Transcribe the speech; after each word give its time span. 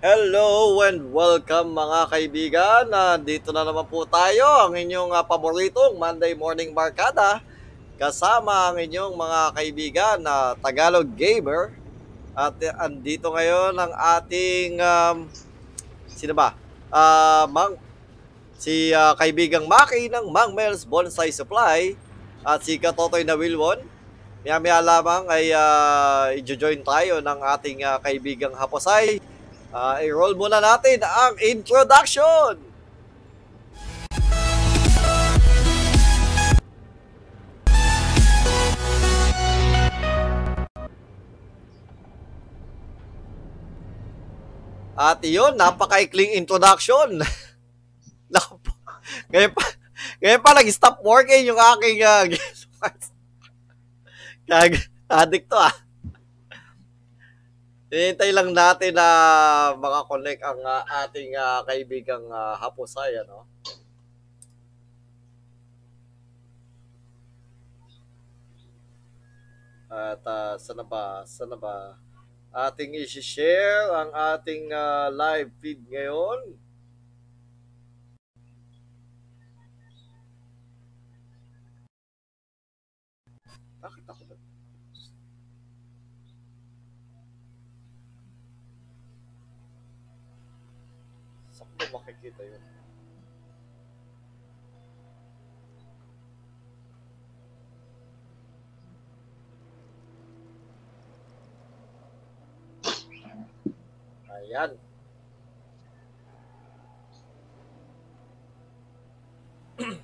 Hello 0.00 0.80
and 0.80 1.12
welcome 1.12 1.76
mga 1.76 2.08
kaibigan. 2.08 2.88
Nandito 2.88 3.52
na 3.52 3.68
naman 3.68 3.84
po 3.84 4.08
tayo, 4.08 4.48
ang 4.64 4.72
inyong 4.72 5.12
uh, 5.12 5.20
paboritong 5.20 6.00
Monday 6.00 6.32
Morning 6.32 6.72
Barkada. 6.72 7.44
Kasama 8.00 8.72
ang 8.72 8.80
inyong 8.80 9.12
mga 9.12 9.40
kaibigan 9.52 10.16
na 10.24 10.56
Tagalog 10.56 11.04
Gamer. 11.04 11.76
At 12.32 12.56
uh, 12.64 12.80
andito 12.80 13.28
ngayon 13.28 13.76
ang 13.76 13.92
ating, 14.16 14.80
um, 14.80 15.28
sino 16.08 16.32
ba? 16.32 16.56
Uh, 16.88 17.44
Mang, 17.52 17.76
si 18.56 18.96
uh, 18.96 19.12
kaibigang 19.20 19.68
Maki 19.68 20.08
ng 20.08 20.32
Mang 20.32 20.56
Mel's 20.56 20.88
Bonsai 20.88 21.28
Supply 21.28 21.92
at 22.40 22.64
si 22.64 22.80
Katotoy 22.80 23.20
na 23.20 23.36
Wilwon. 23.36 23.84
Maya-maya 24.48 24.80
lamang 24.80 25.28
ay 25.28 25.52
uh, 25.52 26.32
i-join 26.40 26.80
tayo 26.80 27.20
ng 27.20 27.38
ating 27.52 27.84
uh, 27.84 28.00
kaibigang 28.00 28.56
Haposay 28.56 29.20
Uh, 29.70 30.02
i-roll 30.02 30.34
muna 30.34 30.58
natin 30.58 30.98
ang 30.98 31.38
introduction! 31.38 32.58
At 44.98 45.22
yun, 45.22 45.54
napakaikling 45.54 46.34
introduction. 46.34 47.22
ngayon 49.30 49.54
pa, 49.54 49.64
ngayon 50.18 50.42
pa 50.42 50.50
nag-stop 50.58 50.98
working 51.06 51.46
yung 51.46 51.56
aking 51.56 52.02
uh, 52.10 52.26
Kag, 54.50 54.82
addict 55.06 55.46
to 55.46 55.56
ah. 55.56 55.89
Hinihintay 57.90 58.30
lang 58.30 58.54
natin 58.54 58.94
na 58.94 59.08
makakonect 59.74 60.46
ang 60.46 60.62
uh, 60.62 60.86
ating 61.02 61.34
uh, 61.34 61.66
kaibigang 61.66 62.22
uh, 62.30 62.54
Hapusay, 62.54 63.18
ano? 63.18 63.50
At 69.90 70.22
uh, 70.22 70.54
sana 70.54 70.86
ba, 70.86 71.26
sana 71.26 71.58
ba 71.58 71.98
ating 72.54 72.98
i-share 72.98 73.90
ang 73.90 74.10
ating 74.14 74.70
uh, 74.70 75.10
live 75.10 75.50
feed 75.58 75.82
ngayon? 75.90 76.54
Ko 91.80 91.96
makikita 91.96 92.44
yun. 92.44 92.60
Ayan. 104.28 104.70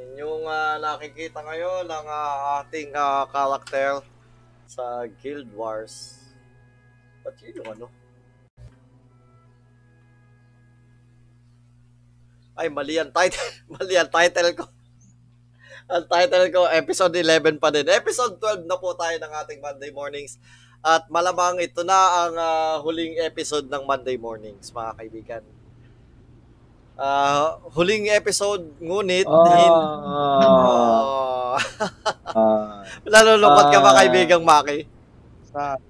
Inyong 0.00 0.44
uh, 0.44 0.76
nakikita 0.84 1.40
ngayon 1.40 1.88
ang 1.88 2.04
uh, 2.04 2.60
ating 2.60 2.92
uh, 2.92 3.24
karakter 3.32 4.04
sa 4.68 5.08
Guild 5.24 5.48
Wars. 5.56 6.20
Ba't 7.24 7.40
yun 7.40 7.64
yung 7.64 7.72
ano? 7.72 7.99
Ay, 12.60 12.68
mali 12.68 13.00
ang 13.00 13.08
title. 13.08 13.40
mali 13.72 13.96
ang 13.96 14.12
title 14.12 14.52
ko. 14.52 14.68
ang 15.88 16.04
title 16.04 16.46
ko, 16.52 16.68
episode 16.68 17.16
11 17.16 17.56
pa 17.56 17.72
din. 17.72 17.88
Episode 17.88 18.36
12 18.36 18.68
na 18.68 18.76
po 18.76 18.92
tayo 18.92 19.16
ng 19.16 19.32
ating 19.32 19.64
Monday 19.64 19.88
Mornings. 19.88 20.36
At 20.84 21.08
malamang 21.08 21.56
ito 21.64 21.80
na 21.80 21.96
ang 21.96 22.36
uh, 22.36 22.76
huling 22.84 23.16
episode 23.24 23.64
ng 23.64 23.88
Monday 23.88 24.20
Mornings, 24.20 24.68
mga 24.76 24.92
kaibigan. 24.92 25.42
Uh, 27.00 27.56
huling 27.72 28.12
episode, 28.12 28.68
ngunit... 28.76 29.24
Oh. 29.24 29.44
Hin- 29.48 29.80
oh. 30.44 31.56
uh, 32.28 32.84
Nalulungkot 33.12 33.66
ka 33.72 33.80
ba, 33.80 34.04
kaibigang 34.04 34.44
Maki? 34.44 34.84
Sa... 35.48 35.80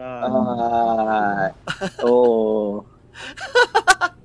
Ah. 0.00 1.52
Oo. 2.08 2.80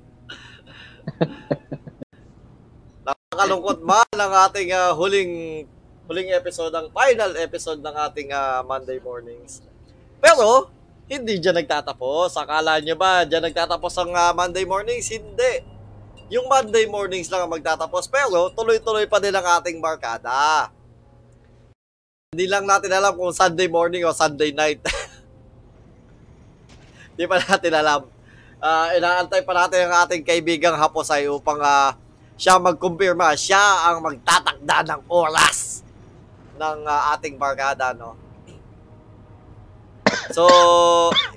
Nakakalungkot 3.06 3.78
man 3.84 4.16
ang 4.16 4.32
ating 4.48 4.72
uh, 4.72 4.96
huling 4.96 5.64
huling 6.06 6.30
episode, 6.32 6.70
ang 6.70 6.88
final 6.94 7.34
episode 7.36 7.82
ng 7.82 7.94
ating 8.10 8.30
uh, 8.30 8.62
Monday 8.62 9.02
mornings. 9.02 9.62
Pero, 10.22 10.70
hindi 11.10 11.42
dyan 11.42 11.58
nagtatapos. 11.58 12.38
Akala 12.38 12.78
nyo 12.78 12.94
ba 12.94 13.26
dyan 13.26 13.42
nagtatapos 13.42 13.92
ang 13.98 14.14
uh, 14.14 14.32
Monday 14.34 14.62
mornings? 14.62 15.10
Hindi. 15.10 15.66
Yung 16.30 16.46
Monday 16.50 16.86
mornings 16.86 17.30
lang 17.30 17.46
ang 17.46 17.54
magtatapos, 17.54 18.10
pero 18.10 18.50
tuloy-tuloy 18.54 19.06
pa 19.06 19.22
din 19.22 19.34
ang 19.34 19.46
ating 19.62 19.78
barkada. 19.78 20.70
Hindi 22.34 22.50
lang 22.50 22.66
natin 22.66 22.90
alam 22.90 23.14
kung 23.14 23.30
Sunday 23.30 23.70
morning 23.70 24.02
o 24.02 24.10
Sunday 24.10 24.50
night. 24.50 24.82
Hindi 27.14 27.24
pa 27.30 27.38
natin 27.38 27.72
alam 27.72 28.15
uh, 28.60 28.86
inaantay 28.96 29.42
pa 29.44 29.52
natin 29.52 29.88
ang 29.88 30.06
ating 30.06 30.22
kaibigang 30.24 30.76
Haposay 30.76 31.28
upang 31.28 31.60
uh, 31.60 31.92
siya 32.36 32.60
magkumpirma, 32.60 33.32
siya 33.32 33.90
ang 33.90 34.04
magtatakda 34.04 34.84
ng 34.92 35.00
oras 35.08 35.80
ng 36.56 36.78
uh, 36.84 37.12
ating 37.16 37.36
barkada, 37.40 37.96
no? 37.96 38.16
So, 40.30 40.46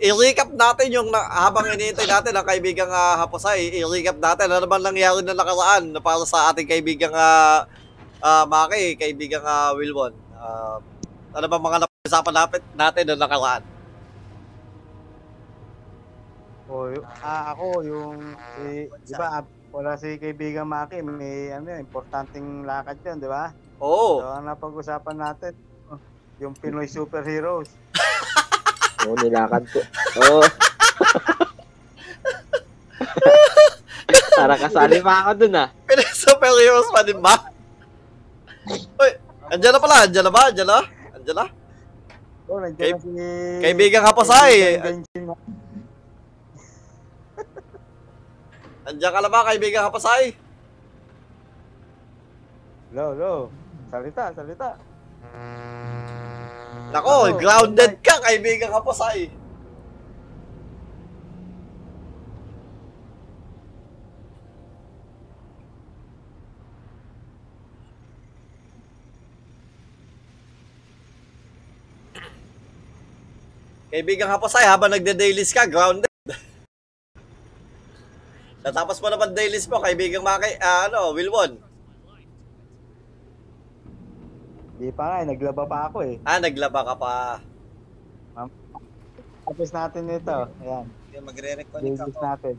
i-recap 0.02 0.54
natin 0.54 0.94
yung 0.94 1.10
na, 1.10 1.22
habang 1.24 1.66
iniintay 1.72 2.06
natin 2.06 2.34
ang 2.36 2.46
kaibigang 2.46 2.90
uh, 2.90 3.16
Haposay, 3.22 3.80
i-recap 3.80 4.18
natin 4.20 4.50
ano 4.50 4.66
naman 4.66 4.82
nangyari 4.82 5.24
na 5.24 5.38
nakaraan 5.38 5.94
na 5.94 6.02
para 6.02 6.22
sa 6.26 6.52
ating 6.52 6.68
kaibigang 6.68 7.14
uh, 7.14 7.66
uh, 8.22 8.44
Maki, 8.46 9.00
kaibigang 9.00 9.46
uh, 9.46 9.72
Wilwon. 9.78 10.14
Uh, 10.36 10.78
ano 11.34 11.46
ba 11.46 11.58
mga 11.62 11.78
napag-usapan 11.86 12.36
natin, 12.76 13.04
na 13.08 13.16
nakaraan? 13.16 13.64
Oh, 16.70 16.86
y- 16.88 17.02
ah, 17.20 17.52
ako 17.52 17.82
yung 17.82 18.18
si, 18.54 18.66
'di 18.86 19.14
ba, 19.18 19.42
ah, 19.42 19.44
wala 19.70 19.98
si 19.98 20.16
kaibigan 20.16 20.70
Maki, 20.70 21.02
may 21.02 21.50
ano, 21.50 21.74
importanteng 21.76 22.62
lakad 22.62 23.02
'yan, 23.02 23.18
'di 23.18 23.26
ba? 23.26 23.50
Oo. 23.80 24.22
So, 24.22 24.30
ang 24.30 24.46
napag-usapan 24.46 25.18
natin, 25.18 25.54
oh, 25.90 25.98
yung 26.38 26.54
Pinoy 26.54 26.86
superheroes. 26.86 27.74
Oo, 29.02 29.18
nilakad 29.18 29.66
ko. 29.66 29.80
Oo. 30.20 30.42
Para 34.32 34.56
kasali 34.56 35.02
pa 35.02 35.26
ako 35.26 35.32
dun 35.38 35.58
ah. 35.58 35.68
Pinoy 35.84 36.06
superheroes 36.08 36.90
pa 36.90 37.02
din 37.02 37.18
ba? 37.18 37.34
Uy, 38.96 39.12
andyan 39.50 39.74
na 39.74 39.82
pala, 39.82 40.06
andyan 40.06 40.22
na 40.22 40.32
ba? 40.32 40.42
Andyan 40.48 40.70
na? 40.70 40.80
Andyan 41.12 41.36
na? 41.36 41.46
Oh, 42.46 42.58
nandiyan 42.58 42.78
Kay- 42.78 42.94
na 42.94 43.02
si 43.02 43.10
Kaibigang 43.60 44.06
Hapasay. 44.06 44.54
kaibigan 44.78 45.02
Genshin. 45.02 45.26
Andyan 48.90 49.14
ka 49.14 49.22
na 49.22 49.30
ba, 49.30 49.46
kaibigang 49.46 49.86
Hapasay? 49.86 50.34
Lo, 52.90 53.14
lo. 53.14 53.34
Salita, 53.94 54.34
salita. 54.34 54.82
Nako, 56.90 57.30
Ano? 57.30 57.38
grounded 57.38 58.02
ka, 58.02 58.18
kaibigang 58.26 58.74
Hapasay. 58.74 59.30
Kaibigang 73.94 74.34
Hapasay, 74.34 74.66
habang 74.66 74.90
nagde-dailies 74.90 75.54
ka, 75.54 75.70
grounded. 75.70 76.09
Natapos 78.70 79.02
mo 79.02 79.10
naman 79.10 79.34
dailies 79.34 79.66
mo, 79.66 79.82
kaibigang 79.82 80.22
Maki, 80.22 80.62
ah, 80.62 80.86
ano, 80.86 81.10
Wilwon. 81.18 81.58
Di 84.78 84.94
pa 84.94 85.04
nga, 85.10 85.18
eh, 85.20 85.28
naglaba 85.28 85.66
pa 85.66 85.90
ako 85.90 85.98
eh. 86.06 86.22
Ah, 86.22 86.38
naglaba 86.38 86.86
ka 86.86 86.96
pa. 86.96 87.42
Tapos 89.50 89.74
natin 89.74 90.06
ito. 90.06 90.38
Ayan. 90.62 90.86
Yung 91.18 91.26
magre-reconnect 91.26 91.82
Dailies 91.82 92.06
ako. 92.14 92.22
natin. 92.22 92.56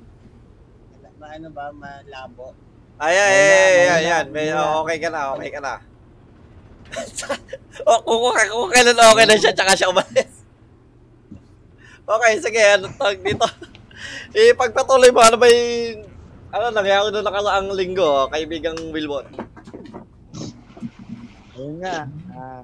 Ma, 1.23 1.27
ano 1.31 1.49
ba, 1.55 1.71
malabo. 1.71 2.51
Ay, 2.99 3.15
ay, 3.15 3.31
ay, 3.31 3.55
ay, 3.55 3.89
ayan. 4.03 4.27
May, 4.35 4.51
na. 4.51 4.59
oh, 4.59 4.83
okay 4.83 4.99
ka 4.99 5.09
na, 5.15 5.31
okay 5.39 5.51
ka 5.55 5.61
na. 5.63 5.79
o, 7.87 7.93
kung, 8.03 8.21
kung, 8.27 8.35
kung 8.35 8.71
kailan 8.75 8.99
okay 8.99 9.27
na 9.31 9.39
siya, 9.39 9.55
tsaka 9.55 9.79
siya 9.79 9.95
umalis. 9.95 10.43
Okay, 12.03 12.33
sige, 12.43 12.59
ano 12.59 12.91
tawag 12.99 13.23
dito? 13.23 13.47
Ipagpatuloy 14.33 15.11
mo, 15.13 15.21
ano 15.21 15.37
ba 15.37 15.47
yung, 15.49 16.07
ano, 16.51 16.67
nangyari 16.75 17.09
na 17.11 17.23
nakaraang 17.23 17.71
linggo, 17.75 18.27
kaibigang 18.31 18.79
Wilbon? 18.91 19.27
Ayun 21.61 21.77
nga. 21.85 22.09
Ah, 22.33 22.63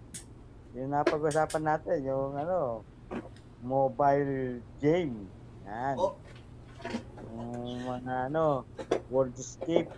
yung 0.73 0.91
napag-usapan 0.93 1.62
natin, 1.65 2.00
yung 2.05 2.33
ano, 2.33 2.81
mobile 3.61 4.61
game. 4.81 5.29
Yan. 5.69 5.97
Oh. 6.00 6.15
Yung 7.37 7.85
mga 7.85 8.32
ano, 8.32 8.65
Worldscape. 9.12 9.91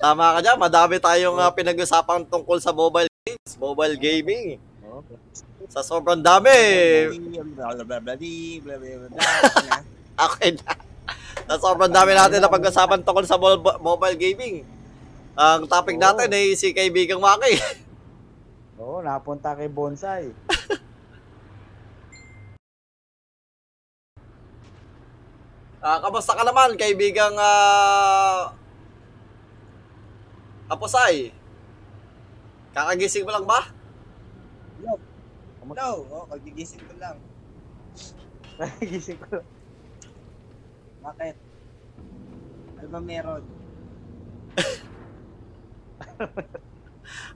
Tama 0.00 0.34
ka 0.34 0.40
dyan, 0.42 0.58
madami 0.58 0.96
tayong 0.98 1.38
uh, 1.38 1.50
pinag-usapan 1.52 2.26
tungkol 2.26 2.58
sa 2.58 2.74
mobile 2.74 3.10
games, 3.26 3.52
mobile 3.58 3.96
gaming. 3.98 4.58
Oh. 4.86 5.04
Sa 5.70 5.86
sobrang 5.86 6.18
dami, 6.18 6.50
Blah, 7.54 7.76
blah, 7.78 7.84
blah, 7.84 8.00
blah, 8.00 8.16
blah, 8.16 8.18
blah, 8.18 8.76
blah, 8.78 9.08
blah. 9.10 9.89
Okay 10.20 10.50
na. 10.60 10.76
Sa 11.50 11.72
sobrang 11.72 11.90
dami 11.90 12.12
natin 12.14 12.38
na 12.38 12.52
pag-usapan 12.52 13.00
tungkol 13.02 13.26
sa 13.26 13.40
mo- 13.40 13.80
mobile 13.80 14.16
gaming. 14.20 14.62
Ang 15.34 15.64
topic 15.66 15.96
Oo. 15.96 16.04
natin 16.04 16.28
ay 16.30 16.54
si 16.54 16.76
kaibigang 16.76 17.22
Maki. 17.22 17.56
Oo, 18.80 19.00
napunta 19.00 19.56
kay 19.56 19.68
Bonsai. 19.70 20.30
Ah, 25.80 25.96
kamusta 25.96 26.36
ka 26.36 26.44
naman, 26.44 26.76
kaibigang 26.76 27.32
ah 27.40 28.52
Aposay? 30.68 31.32
Kakagising 32.76 33.24
mo 33.24 33.32
lang 33.32 33.48
ba? 33.48 33.64
No, 34.78 36.04
oh, 36.12 36.28
kagigising 36.28 36.84
ko 36.84 36.92
lang. 37.00 37.16
Gising 38.84 39.16
ko. 39.24 39.40
Bakit? 41.00 41.34
Ano 42.80 42.88
ba 42.88 43.00
meron? 43.00 43.42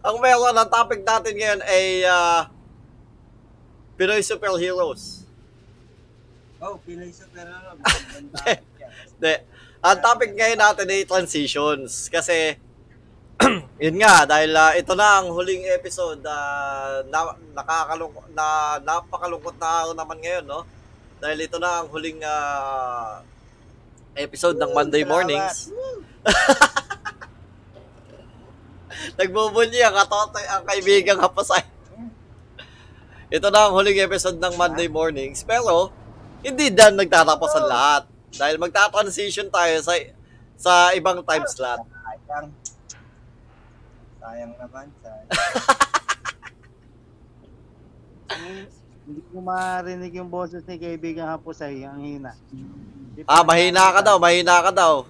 Ang 0.05 0.16
meron 0.20 0.55
ang 0.55 0.69
topic 0.69 1.00
natin 1.00 1.34
ngayon 1.34 1.61
ay 1.64 2.05
ah, 2.05 2.52
Pinoy 3.96 4.20
superheroes. 4.20 5.25
Oh, 6.61 6.76
Pinoy 6.84 7.12
Superhero. 7.12 7.76
De, 9.22 9.32
ang 9.84 9.99
topic 10.00 10.37
ngayon 10.37 10.60
natin 10.60 10.88
ay 10.88 11.08
transitions 11.08 12.08
kasi 12.12 12.56
yun 13.84 13.96
nga 14.00 14.25
dahil 14.28 14.52
ah, 14.55 14.72
ito 14.76 14.93
na 14.93 15.20
ang 15.20 15.32
huling 15.32 15.69
episode 15.72 16.20
ah, 16.25 17.02
na 17.08 17.37
nakakalungkot 17.56 18.28
na 18.32 18.78
napakalungkot 18.81 19.56
na 19.58 19.69
araw 19.82 19.94
naman 19.96 20.19
ngayon 20.20 20.44
no 20.46 20.60
dahil 21.19 21.49
ito 21.49 21.56
na 21.56 21.82
ang 21.82 21.88
huling 21.90 22.20
ah, 22.25 23.25
episode 24.14 24.58
ng 24.58 24.70
Monday 24.75 25.02
mornings 25.02 25.70
nagbubunyi 29.19 29.84
ang 29.84 29.94
katotoy 29.94 30.44
ang 30.49 30.64
kaibigang 30.64 31.20
hapasay 31.20 31.62
ito 33.34 33.50
na 33.50 33.66
ang 33.66 33.75
huling 33.75 33.99
episode 33.99 34.38
ng 34.38 34.55
Monday 34.55 34.87
mornings 34.87 35.43
pero 35.43 35.90
hindi 36.44 36.70
dan 36.70 36.94
nagtatapos 36.94 37.50
ang 37.58 37.66
lahat 37.66 38.02
dahil 38.34 38.58
magta-transition 38.58 39.50
tayo 39.50 39.75
sa 39.82 39.94
sa 40.55 40.94
ibang 40.94 41.19
time 41.26 41.46
slot 41.50 41.82
Sayang. 42.34 42.50
Sayang 44.19 44.52
naman. 44.58 44.90
Sayang. 45.05 45.28
Hindi 49.05 49.21
ko 49.29 49.37
marinig 49.45 50.12
yung 50.17 50.33
boses 50.33 50.65
ni 50.65 50.81
kaibigan 50.81 51.29
Hapusay. 51.29 51.85
Ang 51.85 52.01
hina. 52.01 52.33
Di 53.12 53.21
Ah, 53.29 53.45
pa- 53.45 53.53
mahina 53.53 53.93
ka 53.93 54.01
daw, 54.01 54.17
mahina 54.17 54.65
ka 54.65 54.73
daw. 54.73 55.05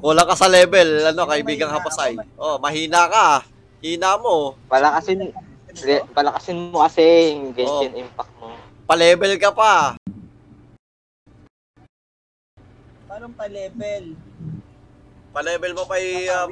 Kulang 0.00 0.24
ka 0.24 0.32
sa 0.32 0.48
level, 0.48 1.12
ano, 1.12 1.28
kaibigang 1.28 1.68
hapasay. 1.68 2.16
Oh, 2.40 2.56
mahina 2.56 3.04
ka. 3.04 3.44
Hina 3.84 4.16
mo. 4.16 4.56
Palakasin, 4.64 5.28
re- 5.84 6.08
palakasin 6.16 6.72
mo 6.72 6.80
kasi 6.80 7.36
yung 7.36 7.52
Genshin 7.52 8.08
Impact 8.08 8.32
mo. 8.40 8.56
Pa-level 8.88 9.36
ka 9.36 9.52
pa. 9.52 10.00
Parang 13.04 13.32
pa-level. 13.36 14.16
Pa-level 15.36 15.72
mo 15.76 15.84
pa 15.84 16.00
yung... 16.00 16.26
Um, 16.32 16.50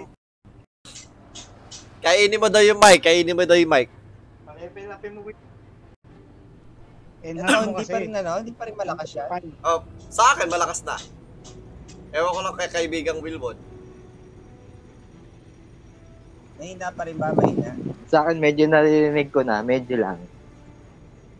kainin 2.05 2.37
mo 2.37 2.53
daw 2.53 2.61
yung 2.61 2.79
mic, 2.79 3.01
kainin 3.01 3.33
mo 3.33 3.49
daw 3.49 3.57
yung 3.57 3.73
mic. 3.73 3.89
Upin 4.45 5.13
mo. 5.17 5.48
Enhance 7.29 7.69
mo 7.69 7.77
hindi 7.77 7.85
kasi. 7.85 7.93
pa 7.93 7.99
rin 8.01 8.13
ano, 8.17 8.31
hindi 8.41 8.55
pa 8.57 8.65
rin 8.65 8.77
malakas 8.81 9.07
siya. 9.13 9.25
Oh, 9.61 9.85
sa 10.09 10.33
akin, 10.33 10.49
malakas 10.49 10.81
na. 10.89 10.97
Ewan 12.09 12.33
ko 12.33 12.41
lang 12.41 12.57
kay 12.57 12.71
kaibigang 12.73 13.21
Wilbon. 13.21 13.57
Mahina 16.57 16.89
pa 16.89 17.03
rin 17.05 17.21
ba? 17.21 17.29
Mahina. 17.37 17.77
Sa 18.09 18.25
akin, 18.25 18.41
medyo 18.41 18.65
naririnig 18.65 19.29
ko 19.29 19.45
na, 19.45 19.61
medyo 19.61 20.01
lang. 20.01 20.17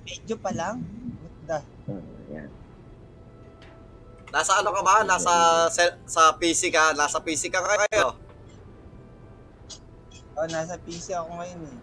Medyo 0.05 0.37
pa 0.37 0.53
lang. 0.53 0.85
What 1.25 1.35
the? 1.49 1.59
Hmm, 1.89 2.05
yan. 2.37 2.51
Nasa 4.29 4.61
ano 4.61 4.71
ka 4.77 4.81
ba? 4.85 5.09
Nasa 5.09 5.33
sa 6.05 6.23
PC 6.37 6.69
ka? 6.69 6.93
Nasa 6.93 7.17
PC 7.17 7.49
ka 7.49 7.65
kayo? 7.65 8.13
Oh, 10.37 10.47
nasa 10.53 10.77
PC 10.77 11.17
ako 11.17 11.33
ngayon 11.33 11.61
eh. 11.65 11.77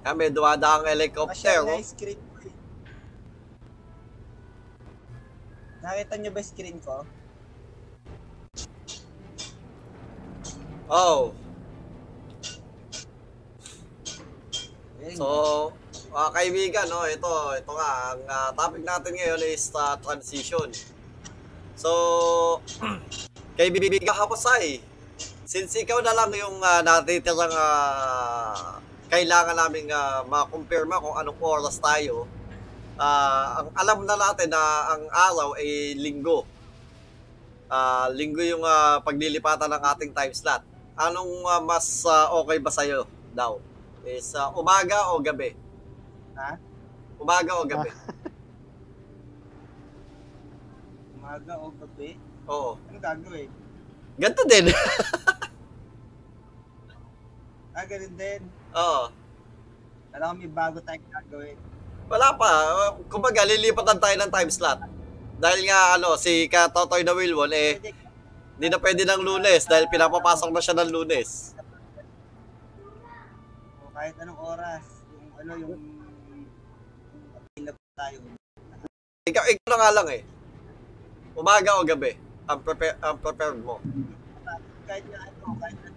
Kami, 0.00 0.32
dumadaan 0.32 0.80
ang 0.80 0.88
helicopter. 0.88 1.36
Masyal 1.36 1.62
na 1.68 1.72
Oh. 1.72 1.76
yung 1.76 1.84
screen 1.84 2.20
ko 2.20 2.36
eh. 2.48 2.54
Nakita 5.80 6.14
nyo 6.16 6.30
ba 6.32 6.40
yung 6.40 6.50
screen 6.50 6.78
ko? 6.80 6.96
oh. 10.90 11.22
Ayun. 15.00 15.16
So, 15.16 15.26
mga 16.10 16.28
kaibigan, 16.34 16.86
no, 16.90 17.06
ito, 17.08 17.30
ito 17.56 17.72
nga, 17.72 17.90
ang 18.12 18.22
ah, 18.28 18.50
topic 18.52 18.82
natin 18.82 19.12
ngayon 19.16 19.40
is 19.48 19.70
ah, 19.76 19.96
transition. 20.00 20.68
So, 21.76 21.90
kaibigan 23.60 24.12
Hapasay, 24.12 24.80
since 25.44 25.72
ikaw 25.76 26.02
na 26.04 26.12
lang 26.12 26.32
yung 26.36 26.60
uh, 26.60 26.80
natitirang 26.84 27.54
ah, 27.54 28.80
kailangan 29.10 29.58
namin 29.58 29.90
uh, 29.90 30.22
makumpirma 30.30 31.02
kung 31.02 31.18
anong 31.18 31.42
oras 31.42 31.82
tayo, 31.82 32.30
ah, 32.94 33.58
ang 33.58 33.68
alam 33.74 34.06
na 34.06 34.14
natin 34.14 34.48
na 34.54 34.62
ang 34.94 35.02
araw 35.10 35.58
ay 35.58 35.98
linggo. 35.98 36.46
Ah, 37.66 38.06
linggo 38.14 38.38
yung 38.38 38.62
ah, 38.62 39.02
paglilipatan 39.02 39.66
ng 39.66 39.82
ating 39.82 40.14
time 40.14 40.30
slot. 40.30 40.62
Anong 40.94 41.42
ah, 41.50 41.58
mas 41.58 42.06
ah, 42.06 42.30
okay 42.38 42.62
ba 42.62 42.70
sa'yo 42.70 43.10
daw? 43.34 43.58
Is 44.06 44.30
ah, 44.38 44.54
umaga 44.54 45.10
o 45.10 45.18
gabi? 45.18 45.58
Ha? 46.38 46.54
Umaga 47.18 47.52
o 47.58 47.66
gabi? 47.66 47.90
Umaga 51.18 51.52
o 51.58 51.74
gabi? 51.74 52.14
Oo. 52.46 52.78
Ano 52.78 52.98
gagawin? 53.02 53.50
Ganito 54.20 54.44
din. 54.46 54.70
Ah, 57.70 57.86
ganun 57.86 58.12
din. 58.18 58.42
Oo. 58.74 59.02
Alam 60.14 60.26
ko 60.30 60.34
may 60.38 60.50
bago 60.50 60.78
tayong 60.82 61.06
gagawin. 61.10 61.58
Wala 62.10 62.28
pa. 62.34 62.50
Kumbaga, 63.06 63.46
lilipatan 63.46 63.98
tayo 63.98 64.14
ng 64.18 64.30
time 64.30 64.50
slot. 64.50 64.80
Dahil 65.38 65.60
nga, 65.66 65.96
ano, 65.96 66.18
si 66.18 66.50
Katotoy 66.50 67.06
na 67.06 67.14
Wilwon, 67.14 67.54
eh, 67.54 67.78
hindi 68.58 68.66
na 68.68 68.82
pwede 68.82 69.06
ng 69.06 69.22
lunes 69.22 69.64
dahil 69.64 69.88
pinapapasok 69.88 70.50
na 70.52 70.60
siya 70.60 70.76
ng 70.76 70.90
lunes. 70.90 71.54
o 73.80 73.88
kahit 73.94 74.14
anong 74.20 74.40
oras. 74.42 74.84
Yung 75.16 75.32
ano, 75.40 75.52
yung 75.56 75.74
tayo. 77.96 78.16
Ikaw, 79.28 79.44
ikaw 79.52 79.66
na 79.68 79.78
nga 79.78 79.90
lang 79.92 80.08
eh. 80.08 80.22
Umaga 81.36 81.76
o 81.76 81.84
gabi? 81.84 82.16
Ang, 82.50 82.58
prepare, 82.64 82.96
ang 83.00 83.16
prepared 83.20 83.60
mo. 83.62 83.78
Kahit 84.88 85.04
na 85.06 85.18
ano, 85.24 85.54
kahit 85.60 85.78
ano, 85.78 85.89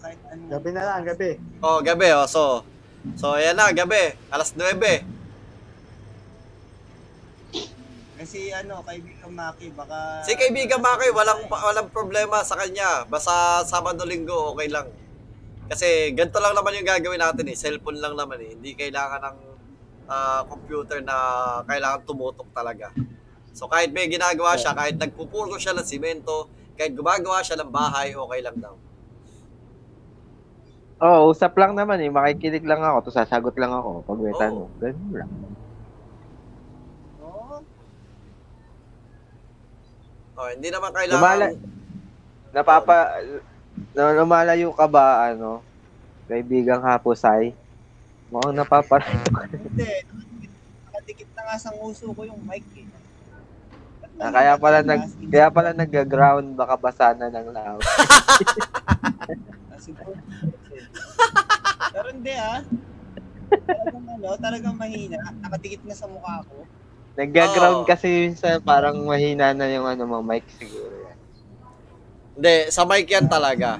kahit 0.00 0.20
ano. 0.32 0.42
Gabi 0.48 0.70
na 0.72 0.82
lang, 0.82 1.00
gabi. 1.04 1.30
Oh, 1.60 1.78
gabi, 1.84 2.08
oh. 2.16 2.26
So, 2.26 2.64
so 3.20 3.36
ayan 3.36 3.54
na, 3.54 3.70
gabi. 3.70 4.16
Alas 4.32 4.56
9. 4.56 5.20
Kasi 8.20 8.52
ano, 8.52 8.84
kaibigan 8.84 9.32
Maki, 9.32 9.72
baka... 9.72 10.20
Si 10.28 10.36
kaibigan 10.36 10.84
Maki, 10.84 11.08
walang, 11.12 11.48
walang 11.48 11.88
problema 11.88 12.44
sa 12.44 12.56
kanya. 12.60 13.08
Basta 13.08 13.64
Sabado 13.64 14.04
Linggo, 14.04 14.52
okay 14.52 14.68
lang. 14.68 14.92
Kasi 15.70 16.12
ganito 16.12 16.36
lang 16.36 16.52
naman 16.52 16.76
yung 16.76 16.88
gagawin 16.88 17.22
natin 17.22 17.48
eh. 17.48 17.56
Cellphone 17.56 17.96
lang 17.96 18.18
naman 18.18 18.36
eh. 18.42 18.58
Hindi 18.58 18.76
kailangan 18.76 19.22
ng 19.22 19.38
ah, 20.10 20.42
computer 20.44 21.00
na 21.00 21.16
kailangan 21.64 22.04
tumutok 22.04 22.50
talaga. 22.52 22.90
So 23.54 23.70
kahit 23.70 23.94
may 23.94 24.10
ginagawa 24.10 24.58
siya, 24.58 24.74
kahit 24.74 24.98
nagpupuro 24.98 25.56
siya 25.56 25.72
ng 25.78 25.86
simento, 25.86 26.50
kahit 26.74 26.92
gumagawa 26.92 27.40
siya 27.40 27.62
ng 27.62 27.70
bahay, 27.70 28.12
okay 28.12 28.40
lang 28.42 28.58
daw. 28.58 28.74
Oo, 31.00 31.32
oh, 31.32 31.32
usap 31.32 31.56
lang 31.56 31.72
naman 31.72 31.96
eh. 32.04 32.12
Makikinig 32.12 32.64
lang 32.68 32.84
ako, 32.84 33.08
tapos 33.08 33.16
sasagot 33.24 33.56
lang 33.56 33.72
ako 33.72 34.04
pag 34.04 34.20
may 34.20 34.36
oh. 34.36 34.40
tanong. 34.40 34.70
Ganun 34.76 35.12
lang. 35.16 35.30
Oh. 37.24 37.64
oh, 40.36 40.48
hindi 40.52 40.68
naman 40.68 40.92
kailangan... 40.92 41.16
Lumala... 41.16 41.46
Napapa... 42.52 42.96
Na 43.96 44.12
lumalayo 44.12 44.76
ka 44.76 44.84
ba, 44.84 45.32
ano, 45.32 45.64
kaibigang 46.28 46.84
hapusay? 46.84 47.56
Mukhang 48.28 48.60
napaparayo 48.60 49.24
ka. 49.32 49.42
Hindi. 49.56 49.90
Nakadikit 50.86 51.30
na 51.34 51.42
nga 51.48 51.56
sa 51.58 51.70
nguso 51.74 52.14
ko 52.14 52.22
yung 52.22 52.38
mic 52.46 52.62
eh. 52.78 52.86
Ah, 54.20 54.28
kaya 54.28 54.52
pala 54.60 54.84
nag 54.84 55.02
kaya 55.32 55.48
pala 55.48 55.72
nag-ground 55.72 56.52
baka 56.52 56.76
basa 56.76 57.16
na 57.16 57.32
ng 57.32 57.48
loud. 57.50 57.80
Ah, 59.70 59.78
pero 61.90 62.08
hindi 62.10 62.32
ah. 62.32 62.60
Talagang 63.50 64.06
ano, 64.08 64.28
talagang 64.38 64.76
mahina. 64.76 65.18
Nakadikit 65.40 65.82
na 65.82 65.92
sa 65.92 66.06
mukha 66.06 66.42
ko. 66.44 66.62
Nag-ground 67.12 67.82
Oo. 67.82 67.84
kasi 67.84 68.32
sa 68.32 68.56
parang 68.58 68.96
mahina 69.02 69.50
na 69.50 69.66
yung 69.66 69.84
ano 69.84 70.04
mo 70.04 70.18
mic 70.20 70.46
siguro. 70.54 70.94
yan. 71.04 71.18
Hindi, 72.32 72.54
sa 72.70 72.82
mic 72.84 73.04
yan 73.04 73.26
talaga. 73.26 73.76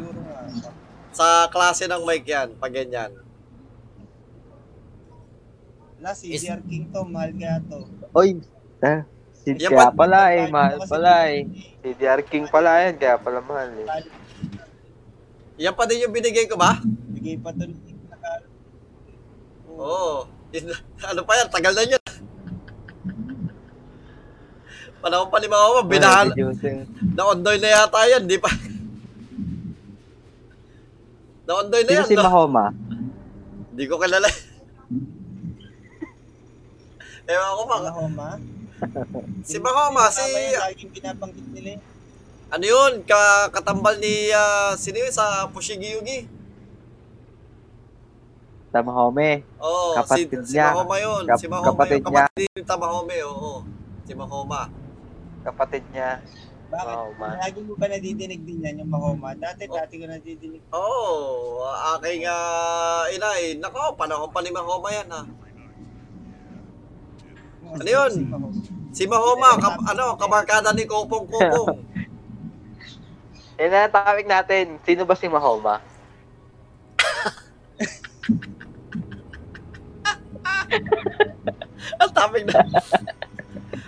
Sa 1.10 1.46
klase 1.46 1.86
ng 1.86 2.02
mic 2.02 2.24
yan, 2.24 2.52
pag 2.54 2.70
ganyan. 2.70 3.14
Wala, 5.96 6.10
si 6.12 6.32
Is- 6.32 6.42
DR 6.42 6.60
King 6.60 6.88
to, 6.88 7.00
mahal 7.04 7.30
kaya 7.30 7.60
to. 7.62 7.78
Oy, 8.10 8.40
ah, 8.80 9.04
si 9.36 9.52
Yan 9.52 9.70
kaya 9.70 9.78
pa- 9.86 9.96
pala 9.96 10.20
eh, 10.32 10.44
mahal 10.48 10.76
pala 10.84 11.12
eh. 11.28 11.44
Si 11.78 11.88
DR 11.94 12.20
King 12.22 12.48
pala 12.48 12.82
yan, 12.82 12.94
kaya 12.96 13.16
pala 13.16 13.38
mahal 13.40 13.70
eh. 13.76 13.86
Yan 15.60 15.76
pa 15.76 15.84
din 15.84 16.02
yung 16.02 16.10
binigay 16.10 16.48
ko 16.48 16.56
ba? 16.56 16.80
Bigay 17.20 17.36
pa 17.36 17.52
Tagalog. 17.52 18.48
Oo. 19.76 20.24
Yun- 20.56 20.72
ano 21.12 21.20
pa 21.28 21.32
yan, 21.36 21.48
tagal 21.52 21.76
na 21.76 21.84
yun. 21.84 22.00
Panahon 25.00 25.28
pa 25.28 25.36
ni 25.36 25.48
Mama, 25.48 25.84
binahal. 25.84 26.32
Reducing. 26.32 26.88
Na-ondoy 27.12 27.60
na 27.60 27.68
yata 27.68 28.00
yan, 28.08 28.24
di 28.24 28.40
pa. 28.40 28.48
Na-ondoy 31.44 31.84
na 31.84 31.92
Sino 31.92 32.00
yan. 32.00 32.08
si 32.08 32.16
no? 32.16 32.24
Mahoma? 32.24 32.64
Di 33.76 33.84
ko 33.84 34.00
kilala. 34.00 34.28
Ewan 37.28 37.52
ko 37.52 37.62
pa. 37.68 37.76
Mahoma. 37.84 38.28
Si 39.44 39.56
Mahoma, 39.60 40.08
si... 40.08 40.24
Yan, 40.24 40.72
laging 40.72 40.88
binabanggit 40.88 41.46
nila 41.52 41.76
eh. 41.76 41.80
Ano 42.50 42.64
yun? 42.64 42.92
Ka 43.04 43.52
katambal 43.52 44.00
ni... 44.00 44.32
ah, 44.32 44.72
sino 44.80 45.04
yun 45.04 45.12
sa 45.12 45.44
Pushigiyugi? 45.52 46.24
Sa 46.24 46.39
Mahome. 48.78 49.42
Oo, 49.58 49.98
Kapatid 49.98 50.30
si, 50.30 50.36
si 50.46 50.54
niya. 50.54 50.70
Mahoma 50.70 50.96
yun. 51.02 51.22
Kap- 51.26 51.40
si 51.42 51.46
Mahoma 51.50 51.66
kapatid 51.74 51.98
yun. 51.98 52.06
niya. 52.06 52.22
Kapatid 52.22 52.48
ni 52.54 52.62
Tamahome, 52.62 53.16
oo. 53.26 53.52
Si 54.06 54.12
Mahoma. 54.14 54.60
Kapatid 55.42 55.82
niya. 55.90 56.10
Bakit? 56.70 56.86
Mahoma. 56.86 57.26
Lagi 57.34 57.60
mo 57.66 57.74
ba 57.74 57.86
nadidinig 57.90 58.40
din 58.46 58.62
yan 58.62 58.78
yung 58.78 58.90
Mahoma? 58.94 59.34
Dati, 59.34 59.66
dati 59.66 59.98
ko 59.98 60.06
nadidinig. 60.06 60.62
Oo, 60.70 61.66
aking 61.98 62.30
uh, 62.30 63.10
inay. 63.10 63.58
Nako, 63.58 63.98
panahon 63.98 64.30
pa 64.30 64.38
ni 64.38 64.54
Mahoma 64.54 64.88
yan 64.94 65.10
ha. 65.10 65.26
Ano 67.70 67.82
yun? 67.82 68.10
Si 68.14 68.22
Mahoma. 68.22 68.54
Si 68.90 69.06
Mahoma, 69.06 69.50
kap, 69.58 69.82
ano, 69.82 70.14
kabarkada 70.14 70.70
ni 70.70 70.86
Kopong 70.86 71.26
Kopong. 71.26 71.82
Yan 73.60 73.68
na 73.68 73.92
topic 73.92 74.24
natin. 74.24 74.80
Sino 74.82 75.04
ba 75.04 75.12
si 75.12 75.28
Mahoma? 75.28 75.78
ang 82.02 82.10
topic 82.12 82.42
na... 82.46 82.58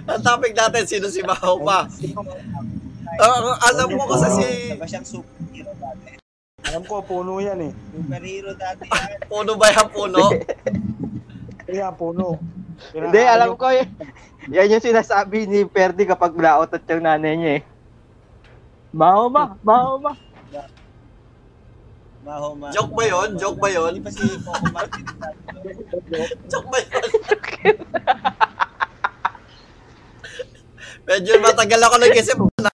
ang 0.08 0.22
topic 0.22 0.52
natin, 0.56 0.82
sino 0.86 1.06
si? 1.08 1.20
Si 1.20 1.26
Mahoma. 1.26 1.86
Ah, 3.20 3.56
alam 3.70 3.88
mo 3.92 4.04
kasi 4.08 4.28
si... 4.40 4.46
Siyang 4.88 5.06
superhero 5.06 5.72
dati? 5.76 6.16
Alam 6.72 6.82
ko, 6.88 7.04
puno 7.04 7.38
yan 7.42 7.60
eh. 7.68 7.72
Superhero 7.92 8.50
dati 8.56 8.88
yan. 8.88 9.20
Puno 9.28 9.52
ba 9.60 9.66
yan, 9.70 9.88
puno? 9.92 10.22
Kaya 11.68 11.92
puno. 11.92 12.40
Hindi, 12.90 13.20
alam 13.22 13.54
ko 13.54 13.70
y- 13.70 13.86
Yan 14.50 14.74
yung 14.74 14.82
sinasabi 14.82 15.46
ni 15.46 15.62
Perdi 15.62 16.02
kapag 16.02 16.34
nautot 16.34 16.82
yung 16.90 17.06
nanay 17.06 17.34
niya 17.38 17.52
eh. 17.60 17.62
Mahoma, 18.90 19.54
Mahoma. 19.62 20.18
Mahoma. 22.22 22.70
Joke 22.70 22.94
ba 22.94 23.02
yun? 23.02 23.28
Joke 23.34 23.58
ba 23.58 23.68
yun? 23.68 23.98
Hindi 23.98 24.02
pa 24.06 24.10
si 24.14 24.22
Coco 24.22 24.66
Martin. 24.70 25.04
Joke 26.46 26.68
ba 26.70 26.78
yun? 26.78 27.02
Medyo 31.02 31.32
matagal 31.42 31.80
ako 31.82 31.94
nag-isip 31.98 32.38
na. 32.62 32.70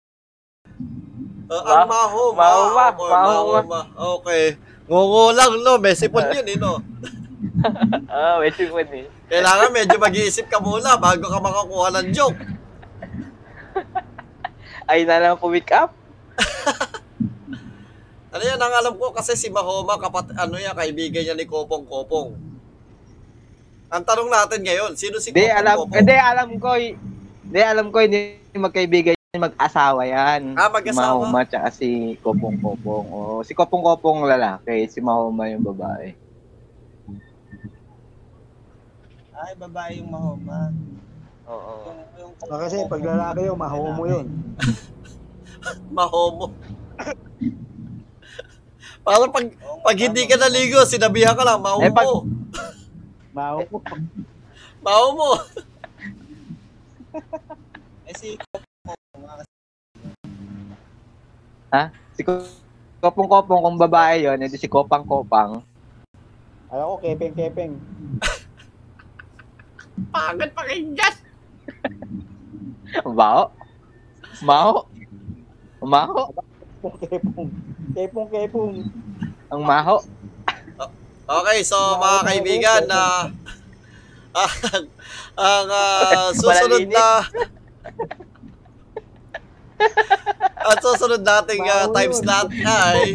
Uh, 1.48 1.64
ang 1.64 1.88
mahoma. 1.88 2.44
Mahoma, 2.44 2.84
Okay, 2.92 3.08
mahoma. 3.08 3.80
Okay. 4.20 4.44
Ngungo 4.84 5.32
lang, 5.32 5.52
no? 5.64 5.80
Mesipon 5.80 6.28
yun, 6.28 6.44
eh, 6.44 6.56
no? 6.60 6.76
Ah, 8.10 8.38
wait 8.38 8.54
yung 8.58 8.74
eh. 8.78 9.06
Kailangan 9.30 9.74
medyo 9.74 9.98
mag-iisip 9.98 10.46
ka 10.46 10.62
muna 10.62 10.94
bago 10.94 11.26
ka 11.26 11.38
makakuha 11.42 11.90
ng 11.98 12.08
joke. 12.14 12.38
Ay 14.86 15.02
na 15.02 15.18
lang 15.18 15.38
po-wake 15.38 15.74
up. 15.74 15.90
Ano 18.28 18.42
yan, 18.44 18.60
ang 18.60 18.74
alam 18.76 18.94
ko 19.00 19.08
kasi 19.08 19.32
si 19.40 19.48
Mahoma, 19.48 19.96
kapat, 19.96 20.36
ano 20.36 20.60
yan, 20.60 20.76
kaibigan 20.76 21.24
niya 21.24 21.32
ni 21.32 21.48
Kopong 21.48 21.88
Kopong. 21.88 22.36
Ang 23.88 24.04
tanong 24.04 24.28
natin 24.28 24.60
ngayon, 24.60 24.92
sino 25.00 25.16
si 25.16 25.32
Hindi, 25.32 25.48
Kopong 25.48 25.56
alam, 25.56 25.76
Kopong? 25.80 25.96
hindi, 25.96 26.16
alam 26.20 26.48
ko, 26.60 26.68
hindi, 26.76 27.60
alam 27.64 27.86
ko, 27.88 27.98
hindi 28.04 28.20
magkaibigan 28.52 29.16
mag-asawa 29.38 30.02
yan. 30.04 30.56
Ah, 30.60 30.68
mag-asawa? 30.68 30.92
Si 30.92 31.00
Mahoma 31.00 31.40
tsaka 31.44 31.68
si 31.72 31.88
Kopong 32.20 32.56
Kopong. 32.60 33.06
O, 33.08 33.18
si 33.40 33.52
Kopong 33.56 33.84
Kopong 33.84 34.28
lalaki, 34.28 34.88
si 34.92 35.00
Mahoma 35.00 35.48
yung 35.48 35.64
babae. 35.64 36.12
Ay, 39.32 39.52
babae 39.56 40.04
yung 40.04 40.10
Mahoma. 40.12 40.68
Oo. 41.48 41.72
Yung, 41.88 42.00
yung, 42.20 42.32
Ah, 42.44 42.60
kasi 42.60 42.76
pag 42.84 43.00
lalaki 43.00 43.48
yun, 43.48 43.56
mahomo 43.56 44.02
yun. 44.04 44.26
Mahomo. 45.96 46.52
Parang 49.02 49.32
pag, 49.32 49.46
pag 49.82 49.96
hindi 49.98 50.22
ka 50.28 50.36
naligo, 50.36 50.82
sinabihan 50.84 51.34
ka 51.34 51.44
lang, 51.44 51.60
mahomo. 51.62 51.84
Eh, 51.84 51.92
pag- 51.92 52.26
Mahomo. 53.36 53.76
Mahomo. 54.84 55.30
Eh 58.08 58.14
si 58.16 58.34
nga 61.68 61.92
Si 62.16 62.24
Ko- 62.24 62.56
Kopong 62.98 63.30
Kopong, 63.30 63.62
kung 63.62 63.78
babae 63.78 64.26
yon 64.26 64.42
edi 64.42 64.58
si 64.58 64.66
Kopang 64.66 65.06
Kopang. 65.06 65.62
Alam 66.66 66.84
ko, 66.90 66.96
kepeng-kepeng. 66.98 67.78
Pagod 70.14 70.50
pakinggan. 70.50 71.14
Bao. 73.06 73.54
Maho. 74.42 74.90
Maho. 75.78 76.34
Kepong. 76.82 77.50
Kepong-kepong. 77.94 78.74
Ang 79.50 79.62
maho. 79.66 79.98
Okay, 81.28 81.60
so 81.60 81.76
mga 82.00 82.18
kaibigan, 82.24 82.82
na 82.88 83.28
ang 85.36 85.68
ah, 85.68 86.30
susunod 86.32 86.88
na 86.88 87.20
ang 90.68 90.78
susunod 90.80 91.22
nating 91.24 91.64
ah, 91.68 91.84
Baho 91.84 91.94
time 91.96 92.12
slot 92.14 92.48
ay 92.52 93.12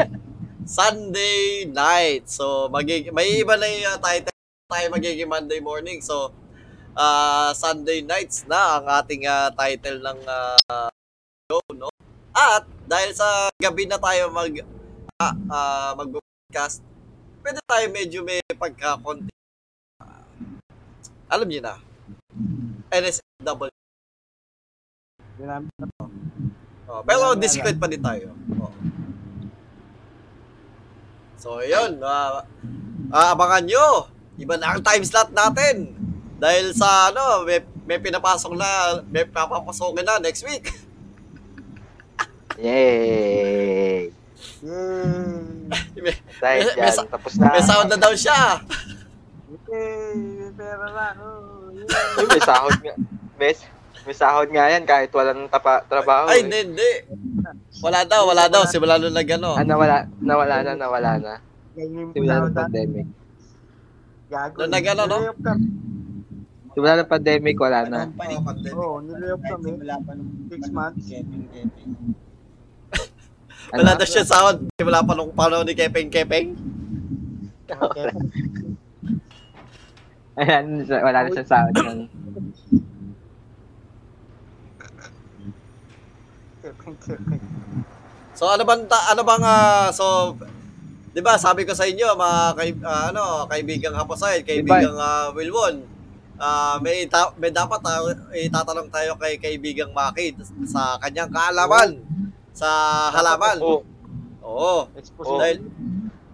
Sunday 0.68 1.66
night. 1.70 2.28
So 2.30 2.68
magig 2.70 3.10
may 3.12 3.42
iba 3.42 3.56
na 3.58 3.66
yung 3.66 3.98
ah, 3.98 4.00
title 4.00 4.36
tayo 4.70 4.88
magiging 4.94 5.30
Monday 5.30 5.62
morning. 5.64 6.02
So 6.04 6.34
ah, 6.98 7.50
Sunday 7.56 8.02
nights 8.04 8.46
na 8.46 8.78
ang 8.82 8.86
ating 9.04 9.26
ah, 9.26 9.50
title 9.54 10.02
ng 10.02 10.20
ah, 10.28 10.58
no? 10.70 11.03
At 12.60 12.66
dahil 12.84 13.12
sa 13.16 13.48
gabi 13.56 13.88
na 13.88 13.96
tayo 13.96 14.28
mag 14.30 14.52
ah, 15.18 15.34
ah, 15.48 15.92
mag-broadcast, 15.96 16.84
pwede 17.40 17.60
tayo 17.64 17.86
medyo 17.90 18.20
may 18.22 18.44
pagka-konti. 18.52 19.32
ah, 20.04 20.28
alam 21.32 21.48
niyo 21.48 21.64
na. 21.64 21.80
NSW. 22.94 23.72
Yun 25.42 25.50
namin. 25.50 25.72
Oh, 26.86 27.02
pero 27.02 27.34
discreet 27.34 27.80
pa 27.82 27.90
din 27.90 28.04
tayo. 28.04 28.36
Oh. 28.62 28.70
So, 31.42 31.60
yun. 31.66 31.98
ah 32.06 32.46
ah, 33.10 33.34
abangan 33.34 33.66
nyo. 33.66 34.08
Iba 34.38 34.58
na 34.58 34.78
ang 34.78 34.82
time 34.82 35.06
slot 35.06 35.34
natin. 35.34 35.94
Dahil 36.42 36.74
sa 36.76 37.14
ano, 37.14 37.46
may, 37.46 37.62
may 37.86 38.02
pinapasok 38.02 38.54
na, 38.58 39.00
may 39.08 39.24
papapasokin 39.26 40.04
na 40.04 40.20
next 40.20 40.44
week. 40.44 40.70
Yay! 42.60 44.14
Yay! 44.64 44.74
may, 45.98 46.14
May- 46.40 46.76
may 46.76 46.92
tapos 47.10 47.34
na. 47.40 47.50
may 47.50 47.64
sound 47.64 47.90
na 47.90 47.98
daw 47.98 48.14
siya. 48.14 48.62
Yay! 49.72 50.14
May 50.14 50.52
pera 50.54 50.88
na. 50.92 51.06
Oh, 51.18 51.74
yay. 51.74 52.20
Uy, 52.20 52.26
may 52.30 52.42
sahod 52.44 52.78
nga. 52.78 52.94
May, 53.40 53.54
May 54.04 54.16
sahod 54.20 54.50
nga 54.52 54.66
yan 54.68 54.84
kahit 54.84 55.10
walang 55.16 55.48
tapa, 55.48 55.80
trabaho. 55.88 56.28
Ay, 56.28 56.40
eh. 56.40 56.42
hindi, 56.44 56.60
hindi. 56.70 56.92
Wala 57.80 58.04
daw, 58.04 58.28
wala 58.28 58.52
daw. 58.52 58.68
Simula 58.68 59.00
nung 59.00 59.16
nag 59.16 59.30
ano. 59.32 59.56
Ah, 59.56 59.64
nawala, 59.64 60.06
nawala 60.20 60.56
na, 60.60 60.72
nawala 60.76 61.12
na. 61.18 61.34
Yung 61.80 62.12
Simula 62.12 62.44
ng 62.44 62.54
pandemic. 62.54 63.08
Gago. 64.28 64.56
Nung 64.60 64.72
nag- 64.76 64.92
ano, 64.92 65.04
no? 65.08 65.18
Simula 66.76 67.00
ng 67.00 67.10
pandemic, 67.10 67.56
wala 67.56 67.80
na. 67.88 68.00
Oo. 68.12 68.44
Oo, 68.76 68.98
nilayop 69.02 69.42
kami. 69.42 69.68
simula 69.72 69.96
pa 70.04 70.12
nung 70.14 70.32
Six 70.52 70.62
months. 70.70 71.06
Wala 73.74 73.90
Ano? 73.90 74.00
daw 74.00 74.08
siya 74.08 74.22
sahod. 74.22 74.70
Simula 74.78 75.02
pa 75.02 75.18
nung 75.18 75.34
panahon 75.34 75.66
ni 75.66 75.74
Kepeng 75.74 76.10
Kepeng. 76.10 76.54
Okay. 77.74 78.06
Wala 81.02 81.26
na 81.26 81.30
siya 81.30 81.46
sahod 81.46 81.74
nun. 81.74 82.06
So 88.34 88.50
ano 88.50 88.64
bang 88.66 88.84
ano 88.90 89.22
bang 89.22 89.44
ah, 89.46 89.90
so 89.94 90.34
'di 91.14 91.22
ba 91.22 91.38
sabi 91.38 91.66
ko 91.66 91.74
sa 91.78 91.86
inyo 91.86 92.18
mga 92.18 92.40
kay, 92.58 92.70
ah, 92.82 93.14
ano 93.14 93.46
kaibigang 93.46 93.94
Haposay, 93.94 94.42
kaibigang 94.42 94.98
uh, 94.98 95.30
Wilwon. 95.34 95.86
Ah, 96.42 96.82
may 96.82 97.06
ta- 97.06 97.34
may 97.38 97.54
dapat 97.54 97.78
ah, 97.86 98.02
itatanong 98.34 98.90
tayo 98.90 99.14
kay 99.22 99.38
kaibigang 99.38 99.94
Maki 99.94 100.34
sa 100.66 100.98
kanyang 100.98 101.30
kaalaman 101.30 102.02
sa 102.54 102.70
halaman. 103.10 103.58
Oo. 103.60 103.82
Oo. 104.44 104.76
Expose 104.94 105.34
Dahil 105.42 105.58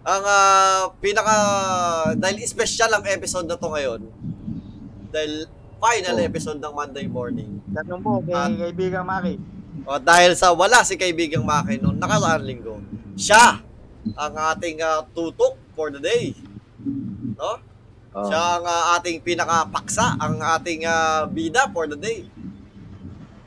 ang 0.03 0.23
ah, 0.25 0.81
pinaka 0.99 1.35
dahil 2.15 2.43
special 2.43 2.91
ang 2.91 3.05
episode 3.07 3.47
na 3.47 3.55
to 3.55 3.67
ngayon. 3.67 4.01
Dahil 5.09 5.47
final 5.79 6.15
Oh. 6.19 6.27
episode 6.27 6.59
ng 6.59 6.73
Monday 6.75 7.07
morning. 7.07 7.63
Tanong 7.71 8.01
po 8.03 8.19
kay 8.19 8.35
Ah. 8.35 8.51
kaibigang 8.51 9.07
Maki. 9.07 9.39
O, 9.87 9.95
dahil 9.95 10.35
sa 10.35 10.51
wala 10.51 10.83
si 10.83 10.99
kaibigang 10.99 11.41
Maki 11.41 11.79
noong 11.79 11.95
nakaraang 11.95 12.43
linggo, 12.43 12.83
siya 13.15 13.63
ang 14.13 14.33
ating 14.53 14.83
ah, 14.83 15.07
tutok 15.15 15.55
for 15.71 15.87
the 15.87 16.03
day. 16.03 16.35
No? 17.39 17.63
Oh. 18.11 18.25
Siya 18.27 18.59
ang 18.59 18.65
ah, 18.65 18.99
ating 18.99 19.23
pinakapaksa, 19.23 20.19
ang 20.19 20.41
ating 20.57 20.83
ah, 20.83 21.23
bida 21.29 21.69
for 21.71 21.87
the 21.87 21.95
day. 21.95 22.27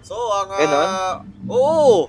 So, 0.00 0.17
ang... 0.33 0.49
ah, 0.50 0.59
Ganon? 0.59 0.88
oo. 1.47 2.09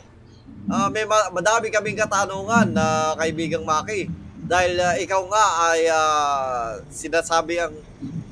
Ah, 0.72 0.88
may 0.88 1.03
ma- 1.03 1.32
madami 1.32 1.67
kaming 1.67 2.00
katanungan 2.00 2.72
na 2.72 3.15
kaibigang 3.20 3.67
Maki. 3.67 4.08
Dahil 4.43 4.79
ah, 4.79 4.96
ikaw 4.96 5.22
nga 5.27 5.46
ay 5.72 5.82
ah, 5.91 6.79
sinasabi 6.88 7.60
ang 7.60 7.74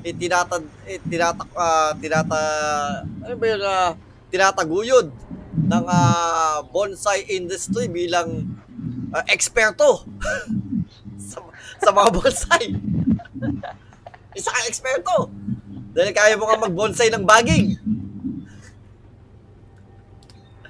itinatad 0.02 0.66
itinatak 0.84 1.48
ah, 1.54 1.94
tinata 1.96 2.40
ano 3.22 3.34
ba 3.38 3.46
yun 3.46 3.62
ah, 3.62 3.94
tinataguyod 4.32 5.06
ng 5.52 5.84
ah, 5.86 6.64
bonsai 6.72 7.28
industry 7.36 7.86
bilang 7.86 8.48
ah, 9.12 9.24
eksperto 9.28 10.08
sa, 11.28 11.38
sa 11.80 11.90
mga 11.92 12.08
bonsai. 12.16 12.64
Isa 14.38 14.48
kang 14.48 14.68
eksperto. 14.68 15.28
Dahil 15.92 16.16
kaya 16.16 16.40
mo 16.40 16.48
nga 16.48 16.56
mag-bonsai 16.56 17.12
ng 17.12 17.24
baging. 17.28 17.76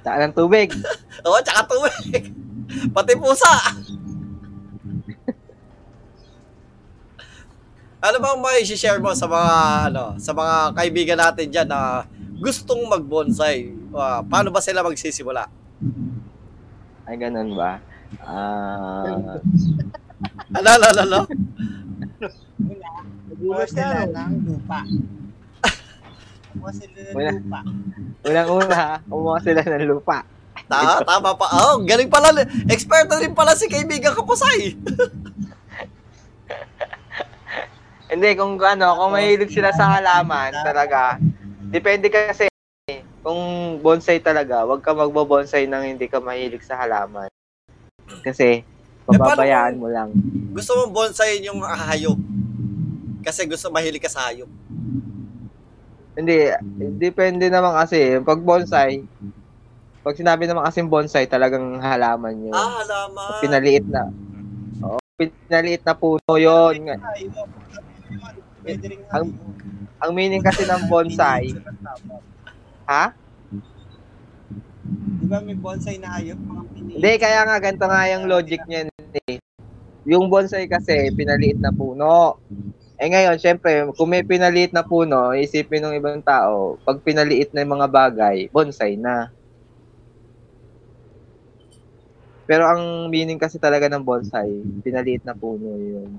Saan 0.03 0.21
ng 0.25 0.35
tubig? 0.35 0.75
Oo, 1.27 1.39
tsaka 1.41 1.63
tubig. 1.67 2.35
Pati 2.91 3.15
pusa. 3.15 3.53
ano 8.03 8.17
bang 8.19 8.39
may 8.43 8.67
share 8.67 8.99
mo 8.99 9.15
sa 9.15 9.31
mga 9.31 9.55
ano, 9.87 10.05
sa 10.19 10.35
mga 10.35 10.75
kaibigan 10.75 11.19
natin 11.21 11.47
diyan 11.47 11.69
na 11.71 12.03
gustong 12.43 12.83
mag-bonsai? 12.85 13.71
Ah, 13.95 14.27
paano 14.27 14.51
ba 14.51 14.59
sila 14.59 14.83
magsisimula? 14.83 15.47
Ay, 17.07 17.15
ganun 17.15 17.55
ba? 17.55 17.79
Ah, 18.19 19.39
Ano, 20.53 20.69
ano, 20.69 20.85
ano, 20.85 21.01
ano? 21.01 21.21
Kumuha 23.33 23.63
Nagulat 23.63 23.69
sila 23.71 23.87
ka. 24.03 24.27
ng 24.27 24.35
lupa. 24.45 24.81
Kumuha 26.53 26.73
sila 26.77 26.93
ng 26.93 27.17
Wala. 27.17 27.31
lupa. 27.33 27.61
unang-una, 28.23 28.81
kumuha 29.09 29.39
sila 29.41 29.61
ng 29.65 29.85
lupa. 29.89 30.19
Ta 30.69 31.01
tama 31.01 31.33
pa. 31.37 31.47
Oh, 31.65 31.81
galing 31.83 32.13
pala. 32.13 32.33
Eksperto 32.69 33.17
rin 33.19 33.33
pala 33.33 33.57
si 33.57 33.67
kaibigan 33.69 34.13
Kapusay. 34.13 34.77
Hindi, 38.13 38.37
kung 38.37 38.61
ano, 38.61 38.93
kung 39.01 39.17
mahilig 39.17 39.57
sila 39.57 39.73
sa 39.73 39.97
halaman, 39.97 40.53
talaga, 40.61 41.17
depende 41.73 42.13
kasi, 42.13 42.45
kung 43.25 43.41
bonsai 43.81 44.21
talaga, 44.21 44.69
wag 44.69 44.85
ka 44.85 44.93
magbo-bonsai 44.93 45.65
nang 45.65 45.81
hindi 45.81 46.05
ka 46.13 46.21
mahilig 46.21 46.61
sa 46.61 46.77
halaman. 46.77 47.33
Kasi, 48.21 48.69
pababayaan 49.09 49.81
mo 49.81 49.89
lang. 49.89 50.13
Gusto 50.53 50.77
mong 50.77 50.93
bonsai 50.93 51.41
yung 51.41 51.65
hayop. 51.65 52.21
Kasi 53.25 53.49
gusto 53.49 53.73
mahilig 53.73 54.05
ka 54.05 54.13
sa 54.13 54.29
hayop. 54.29 54.51
Hindi, 56.13 56.53
depende 57.01 57.49
naman 57.49 57.73
kasi, 57.73 58.21
pag 58.21 58.37
bonsai, 58.37 59.01
pag 60.05 60.19
sinabi 60.19 60.45
naman 60.45 60.67
kasing 60.69 60.93
bonsai, 60.93 61.25
talagang 61.25 61.81
halaman 61.81 62.51
yun. 62.51 62.53
Ah, 62.53 62.85
halaman. 62.85 63.41
Pinaliit 63.41 63.87
na. 63.89 64.13
Oo, 64.83 64.99
pinaliit 65.17 65.81
na 65.87 65.95
puno 65.97 66.35
yun. 66.37 66.75
Ang-. 69.09 69.33
Ang 70.03 70.13
meaning 70.13 70.43
kasi 70.43 70.67
ng 70.67 70.91
bonsai, 70.91 71.55
ha? 72.85 73.15
Di 75.15 75.27
ba 75.31 75.39
may 75.39 75.55
bonsai 75.55 75.97
na 76.03 76.19
hayop? 76.19 76.37
Mga 76.37 76.63
pini- 76.75 76.93
Hindi, 76.99 77.13
kaya 77.17 77.41
nga 77.47 77.57
ganito 77.57 77.87
nga 77.87 78.03
yung 78.11 78.25
logic 78.27 78.61
niyan 78.67 78.91
eh. 79.25 79.39
Yung 80.03 80.27
bonsai 80.27 80.67
kasi, 80.67 81.15
pinaliit 81.15 81.63
na 81.63 81.71
puno. 81.71 82.37
Eh 82.97 83.09
ngayon, 83.09 83.37
syempre, 83.41 83.89
kung 83.97 84.09
may 84.09 84.23
pinaliit 84.23 84.71
na 84.71 84.85
puno, 84.85 85.33
isipin 85.33 85.83
ng 85.83 85.97
ibang 85.99 86.21
tao, 86.23 86.79
pag 86.85 87.01
pinaliit 87.01 87.51
na 87.51 87.65
yung 87.65 87.75
mga 87.81 87.89
bagay, 87.89 88.37
bonsai 88.53 88.95
na. 88.95 89.33
Pero 92.45 92.69
ang 92.69 93.09
meaning 93.09 93.41
kasi 93.41 93.57
talaga 93.57 93.89
ng 93.89 94.03
bonsai, 94.03 94.51
pinaliit 94.85 95.25
na 95.25 95.33
puno 95.33 95.79
yun. 95.79 96.11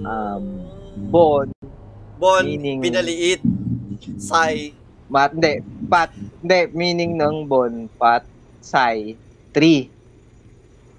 Um, 0.00 0.44
Bon, 1.08 1.44
Bon, 2.16 2.40
meaning- 2.40 2.80
pinaliit. 2.80 3.40
Sai. 4.16 4.72
mat, 5.06 5.30
hindi, 5.30 5.62
pat, 5.86 6.10
hindi, 6.42 6.60
meaning 6.74 7.14
ng 7.14 7.46
bon, 7.46 7.86
pat, 7.94 8.26
sai, 8.58 9.14
tree. 9.54 9.86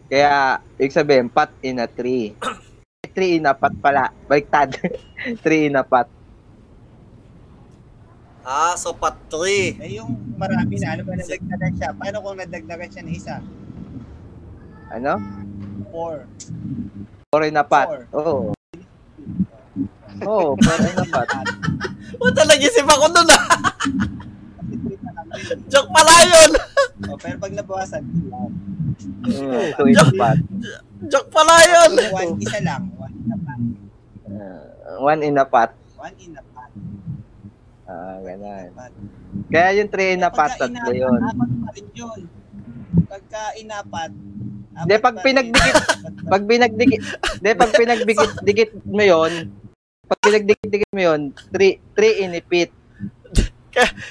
Kaya, 0.07 0.63
ibig 0.79 0.95
sabihin, 0.95 1.27
pat 1.27 1.51
in 1.59 1.83
a 1.83 1.87
tree. 1.89 2.31
Tree 3.17 3.41
in 3.41 3.49
a 3.49 3.57
pat 3.57 3.73
pala. 3.81 4.13
Baliktad. 4.29 4.77
tree 5.43 5.65
in 5.65 5.73
a 5.73 5.81
pat. 5.81 6.05
Ah, 8.45 8.77
so 8.77 8.93
patri. 8.93 9.73
Eh 9.81 9.97
yung 9.97 10.37
marami 10.37 10.77
na, 10.77 10.93
ano 10.93 11.01
ba 11.01 11.17
nadagdagan 11.17 11.73
siya? 11.73 11.89
Paano 11.97 12.21
kung 12.21 12.37
nadagdagan 12.37 12.89
siya 12.93 13.03
ng 13.03 13.17
isa? 13.17 13.35
Ano? 14.93 15.17
Four. 15.89 16.29
Or 17.33 17.41
in 17.41 17.57
a 17.57 17.65
pat. 17.65 17.89
Four. 17.89 18.01
Oo. 18.13 18.35
Oo, 20.21 20.53
four 20.53 20.77
in 20.85 21.01
a 21.01 21.05
pat. 21.09 21.27
Puta, 22.21 22.41
nag-isip 22.45 22.85
ako 22.85 23.05
dun 23.17 23.33
ah. 23.33 23.45
Joke 25.73 25.89
pala 25.89 26.13
yun. 26.21 26.51
Oh, 27.09 27.17
pero 27.17 27.35
pag 27.41 27.53
nabawasan. 27.53 28.03
Mm, 29.25 29.73
pat. 30.21 30.37
Joke 31.09 31.29
pala 31.33 31.55
yun. 31.65 31.91
One, 32.13 32.31
isa 32.45 32.61
lang. 32.61 32.96
One 33.27 33.35
in 33.35 33.35
a 33.35 33.37
pot. 33.37 33.61
Uh, 34.27 34.99
one 35.03 35.21
in 35.23 35.37
a 35.37 35.45
pat. 35.45 35.71
One 35.95 36.15
in 36.19 36.33
a 36.35 36.43
pot. 36.55 36.71
Ah, 37.87 38.17
ganun. 38.23 38.67
Pot. 38.75 38.91
Kaya 39.47 39.69
yung 39.79 39.89
three 39.91 40.15
in 40.15 40.23
a 40.23 40.29
pat, 40.31 40.55
Pagka 40.55 40.67
tatlo 40.67 40.91
inapat, 40.91 40.99
yun. 40.99 41.19
apat 41.19 41.49
pa 41.51 41.69
rin 41.75 41.87
yun. 41.91 42.19
Pagka 43.07 43.43
inapat, 43.59 44.11
Hindi, 44.77 44.93
apat 44.93 45.01
pag 45.01 45.17
pinagdikit, 45.23 45.75
Pag 46.27 46.43
pinagdikit, 46.45 47.01
de 47.41 47.49
pag 47.55 47.71
pinagdikit-dikit 47.73 48.71
mo 48.85 49.01
'yon, 49.01 49.33
pag 50.05 50.19
pinagdikit-dikit 50.21 50.91
mo 50.93 51.01
'yon, 51.01 51.21
3 51.49 51.81
3 51.95 52.23
inipit. 52.27 52.69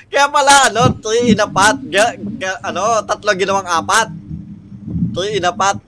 Kaya 0.06 0.30
pala, 0.30 0.70
ano, 0.70 0.94
three 1.02 1.34
inapat. 1.34 1.76
Ga, 1.90 2.14
ga, 2.38 2.62
ano, 2.62 3.02
tatlo 3.02 3.34
ginawang 3.34 3.66
apat. 3.66 4.14
Three 5.10 5.42
inapat. 5.42 5.82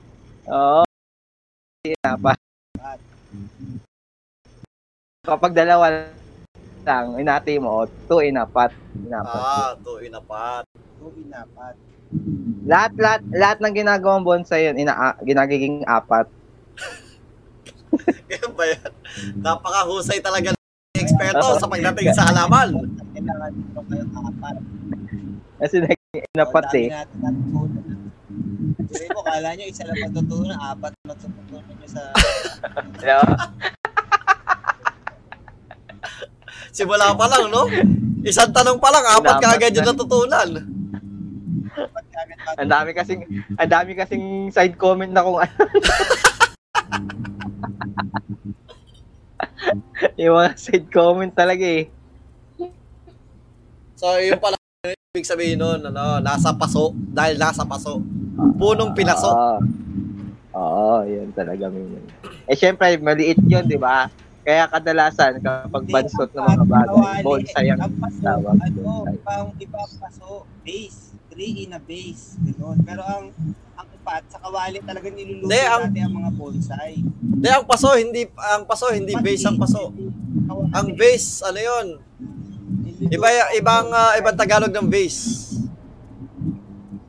Oo. 0.50 0.82
Inapa. 1.86 2.34
Kapag 5.28 5.52
dalawa 5.52 6.08
lang, 6.88 7.20
inati 7.20 7.60
mo, 7.60 7.84
2 8.08 8.32
inapat. 8.32 8.72
Inapat. 8.96 9.44
Ah, 9.44 9.76
two 9.76 10.00
inapat. 10.00 10.64
two 10.96 11.12
inapat. 11.20 11.76
Lahat, 12.64 12.92
lahat, 12.96 13.20
lahat 13.28 13.58
ng 13.60 13.74
ginagawang 13.76 14.24
bonsai 14.24 14.72
yun, 14.72 14.80
ina, 14.80 15.12
ginagiging 15.20 15.84
apat. 15.84 16.24
Kaya 18.28 18.48
ba 18.56 18.64
yan? 18.64 18.90
Napakahusay 19.44 20.24
talaga 20.24 20.56
ng 20.56 20.96
eksperto 20.96 21.60
sa 21.60 21.68
pagdating 21.68 22.08
sa 22.16 22.32
halaman. 22.32 22.88
Kailangan 23.12 23.52
dito 23.52 23.80
kayo 23.84 24.04
apat. 24.08 24.56
Kasi 25.60 25.76
naging 25.84 26.24
inapat 26.32 26.66
eh. 26.80 26.88
Sabi 28.88 29.06
mo, 29.12 29.20
kala 29.20 29.52
nyo 29.52 29.64
isa 29.68 29.84
lang 29.84 30.08
matutunan, 30.08 30.56
apat 30.56 30.92
matutunan 31.04 31.68
nyo 31.68 31.88
sa... 31.92 32.02
Hello? 33.04 33.20
Simula 36.78 37.10
pa 37.18 37.26
lang, 37.26 37.50
no? 37.50 37.66
Isang 38.22 38.54
tanong 38.54 38.78
pa 38.78 38.94
lang, 38.94 39.02
apat 39.02 39.42
ka 39.42 39.58
agad 39.58 39.74
yung 39.74 39.82
na. 39.82 39.90
natutunan. 39.90 40.48
Ang 42.54 42.70
dami 42.70 42.94
kasing 42.94 43.26
ang 43.58 43.70
dami 43.70 43.98
kasing 43.98 44.54
side 44.54 44.78
comment 44.78 45.10
na 45.10 45.26
kung 45.26 45.42
ano. 45.42 45.50
yung 50.22 50.38
mga 50.38 50.54
side 50.54 50.86
comment 50.86 51.34
talaga 51.34 51.66
eh. 51.66 51.90
So, 53.98 54.14
yun 54.22 54.38
pala, 54.38 54.54
ibig 54.86 55.26
sabihin 55.26 55.58
nun, 55.58 55.82
ano, 55.82 56.22
nasa 56.22 56.54
paso, 56.54 56.94
dahil 56.94 57.42
nasa 57.42 57.66
paso. 57.66 57.98
Punong 58.54 58.94
pinaso. 58.94 59.34
Oo. 59.34 59.58
Oo, 60.54 61.02
yun 61.06 61.34
talaga 61.34 61.66
minun. 61.66 62.06
Eh 62.46 62.54
syempre, 62.54 62.94
maliit 63.02 63.42
yun, 63.46 63.66
di 63.66 63.74
ba? 63.74 64.06
Kaya 64.48 64.64
kadalasan 64.64 65.44
kapag 65.44 65.84
bansot 65.92 66.32
ng 66.32 66.40
ang 66.40 66.48
mga 66.56 66.64
bagay, 66.64 67.20
bonsai 67.20 67.68
ang 67.68 67.84
tawag. 68.16 68.56
ano, 68.56 69.04
ibang 69.12 69.46
iba 69.60 69.80
paso, 70.00 70.48
base, 70.64 71.12
three 71.28 71.68
in 71.68 71.76
a 71.76 71.80
base, 71.84 72.40
gano'n. 72.40 72.80
Pero 72.80 73.04
ang 73.04 73.28
ang 73.76 73.86
upat 73.92 74.24
sa 74.32 74.40
kawali 74.40 74.80
talaga 74.80 75.12
niluluto 75.12 75.52
Hindi, 75.52 75.60
ang- 75.60 75.84
natin 75.92 76.00
ang 76.00 76.14
mga 76.16 76.30
bonsai. 76.32 76.92
Hindi, 76.96 77.48
ang 77.52 77.64
paso, 77.68 77.88
hindi, 77.92 78.22
ang 78.24 78.64
paso, 78.64 78.88
hindi 78.88 79.12
base 79.20 79.44
ang 79.44 79.60
paso. 79.60 79.92
Kawali, 79.92 80.72
Ang 80.72 80.88
base, 80.96 81.28
ano 81.44 81.60
yun? 81.60 81.86
niluluto. 82.80 83.12
Iba, 83.12 83.28
ibang, 83.52 83.86
ah, 83.92 84.16
ibang 84.16 84.32
Tagalog 84.32 84.72
ng 84.72 84.88
base. 84.88 85.20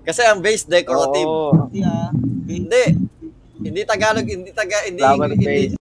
Kasi 0.03 0.27
ang 0.27 0.43
base, 0.43 0.67
decorative. 0.67 1.23
Oo. 1.23 1.71
Hindi. 2.43 2.83
Hindi. 3.63 3.79
Tagalog, 3.87 4.27
hindi 4.27 4.51
taga, 4.51 4.83
hindi, 4.83 4.99
hindi. 4.99 5.78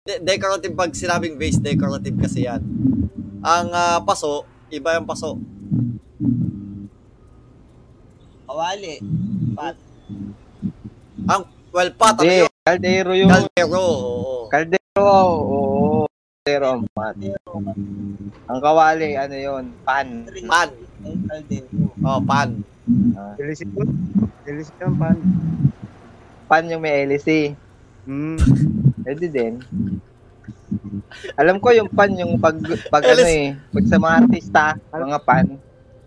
De- 0.00 0.16
decorative 0.24 0.72
pag 0.72 0.96
sinabing 0.96 1.36
base, 1.36 1.60
decorative 1.60 2.16
kasi 2.16 2.48
yan. 2.48 2.64
Ang 3.44 3.68
ah, 3.68 4.00
paso, 4.00 4.48
iba 4.72 4.96
yung 4.96 5.04
paso. 5.04 5.36
Kawali, 8.48 8.96
pat. 9.52 9.76
Well, 11.68 11.92
pat, 12.00 12.16
ano 12.16 12.24
Hindi, 12.24 12.48
yun? 12.48 12.50
kaldero 12.64 13.12
yun. 13.12 13.28
Caldero, 13.28 13.84
oo. 13.84 14.48
Kaldero, 14.48 15.04
oo. 15.04 16.08
Kaldero 16.08 16.66
ang 16.72 16.84
pat. 16.96 17.14
Ang 18.48 18.60
kawali, 18.64 19.20
ano 19.20 19.36
yun? 19.36 19.64
Pan. 19.84 20.24
Pan. 20.48 20.70
Ang 21.04 21.20
kaldero. 21.28 21.92
Oh, 22.00 22.20
pan. 22.24 22.48
Ah, 23.20 23.36
Delisyon. 23.36 23.68
Delisyon 24.48 24.92
pan. 24.96 25.16
pan 26.48 26.72
yung 26.72 26.80
may 26.80 27.04
LC. 27.04 27.52
Hmm. 28.08 28.79
Pwede 29.04 29.26
din. 29.28 29.54
Alam 31.34 31.56
ko 31.58 31.74
yung 31.74 31.90
pan 31.90 32.10
yung 32.14 32.38
pag, 32.38 32.56
pag 32.90 33.04
ano 33.04 33.22
LC. 33.22 33.30
eh, 33.30 33.46
pag 33.74 33.84
sa 33.86 33.98
mga 33.98 34.14
artista, 34.24 34.62
mga 34.92 35.20
pan, 35.22 35.46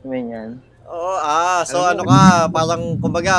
may 0.04 0.24
yan. 0.24 0.60
Oo, 0.84 1.16
ah, 1.24 1.64
so 1.64 1.80
Alam 1.80 2.04
ano 2.04 2.04
ka, 2.12 2.22
parang 2.52 2.84
kumbaga 3.00 3.36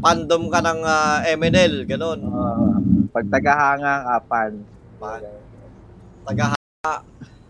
fandom 0.00 0.48
ka 0.48 0.58
ng 0.64 0.80
ah, 0.82 1.20
MNL, 1.36 1.84
ganun. 1.84 2.20
Uh, 2.26 2.80
pag 3.12 3.28
tagahanga 3.28 3.94
ka, 4.04 4.14
pan. 4.24 4.52
Pan. 4.96 5.22
Tagahanga. 6.24 6.94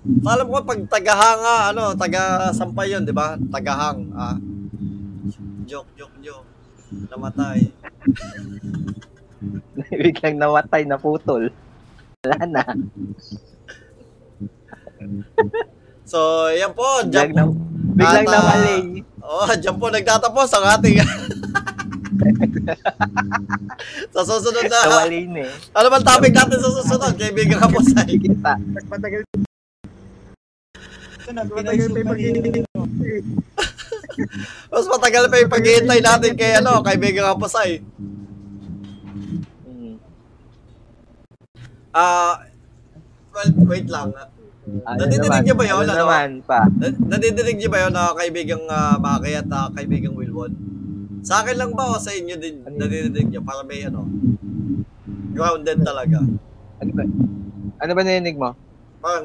So, 0.08 0.28
alam 0.30 0.46
ko 0.46 0.62
pag 0.62 0.80
tagahanga, 0.90 1.56
ano, 1.70 1.94
taga 1.94 2.50
sampay 2.54 2.94
yun, 2.94 3.06
di 3.06 3.14
ba? 3.14 3.38
Tagahang. 3.50 4.10
Ah. 4.14 4.36
Joke, 5.68 5.90
joke, 5.94 6.16
joke. 6.22 6.48
Namatay. 7.12 7.68
Biglang 10.02 10.36
namatay, 10.38 10.82
naputol. 10.84 11.50
Wala 12.26 12.38
na. 12.46 12.62
So, 16.08 16.48
yan 16.48 16.72
po, 16.72 17.04
Biglang, 17.04 17.36
na, 17.36 17.44
biglang 17.92 18.24
At, 18.24 18.32
ah, 18.32 18.40
nawalay. 18.40 19.04
Oh, 19.20 19.44
dyan 19.60 19.76
po 19.76 19.92
nagtatapos 19.92 20.48
ang 20.56 20.64
ating 20.80 21.04
sa 24.16 24.24
susunod 24.24 24.64
na 24.72 24.78
Nawalay 24.88 25.28
na 25.28 25.44
eh. 25.44 25.52
ano 25.76 25.86
bang 25.92 26.06
topic 26.08 26.32
natin 26.32 26.58
sa 26.64 26.70
susunod 26.80 27.12
kaibigan 27.12 27.60
ka 27.60 27.68
po 27.68 27.84
sa 27.84 28.08
Kita. 28.08 28.56
Na, 31.28 31.44
Pinoy 31.44 31.76
matagal 31.76 31.92
pa 31.92 32.00
yung 32.16 32.40
superhero. 32.40 33.28
mas 34.72 34.86
matagal 34.88 35.24
pa 35.28 35.36
yung 35.44 35.52
paghihintay 35.52 36.00
natin 36.00 36.32
kay 36.40 36.56
ano 36.56 36.80
kaibigan 36.80 37.28
ka 37.28 37.36
po 37.36 37.52
sa 37.52 37.68
ah 41.94 42.42
well 43.32 43.50
wait 43.68 43.88
lang 43.88 44.12
Ano 44.84 45.00
Nadidinig 45.00 45.48
niyo 45.48 45.56
ba 45.56 45.64
yun, 45.64 45.80
Ano 45.80 45.96
naman 45.96 46.44
pa? 46.44 46.68
Na- 46.68 47.16
nadidinig 47.16 47.56
niyo 47.56 47.72
ba 47.72 47.88
yun 47.88 47.92
na 47.96 48.12
kaibigang 48.12 48.68
uh, 48.68 49.00
Maki 49.00 49.32
at 49.32 49.48
ah, 49.48 49.72
kaibigang 49.72 50.12
Wilwon 50.12 50.52
sa 51.24 51.40
akin 51.42 51.56
lang 51.56 51.72
ba 51.72 51.88
o 51.88 51.96
sa 51.96 52.12
inyo 52.12 52.36
din 52.36 52.60
Ano 52.68 52.76
nadidinig 52.76 53.32
niyo 53.32 53.40
para 53.40 53.64
may 53.64 53.80
ano 53.88 54.04
grounded 55.32 55.80
talaga 55.80 56.20
Ano 56.78 56.90
ba? 56.92 57.02
Ano 57.80 57.92
ba 57.96 58.02
narinig 58.04 58.36
mo? 58.36 58.52
parang 58.98 59.24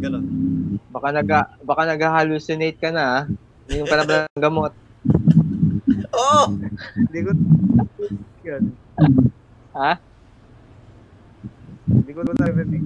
ganun 0.00 0.24
Baka 0.90 1.08
naga 1.14 1.40
baka 1.62 1.86
nag-hallucinate 1.86 2.80
ka 2.82 2.90
na 2.90 3.04
ah. 3.04 3.24
Hindi 3.70 3.78
mo 3.78 3.86
pala 3.86 4.02
ba 4.02 4.26
ng 4.26 4.42
gamot? 4.42 4.72
oo 6.10 6.42
Hindi 6.98 7.18
ko 7.22 7.30
yun. 8.42 8.64
Ha? 9.80 9.96
Hindi 11.88 12.12
ko 12.12 12.20
narinig. 12.20 12.84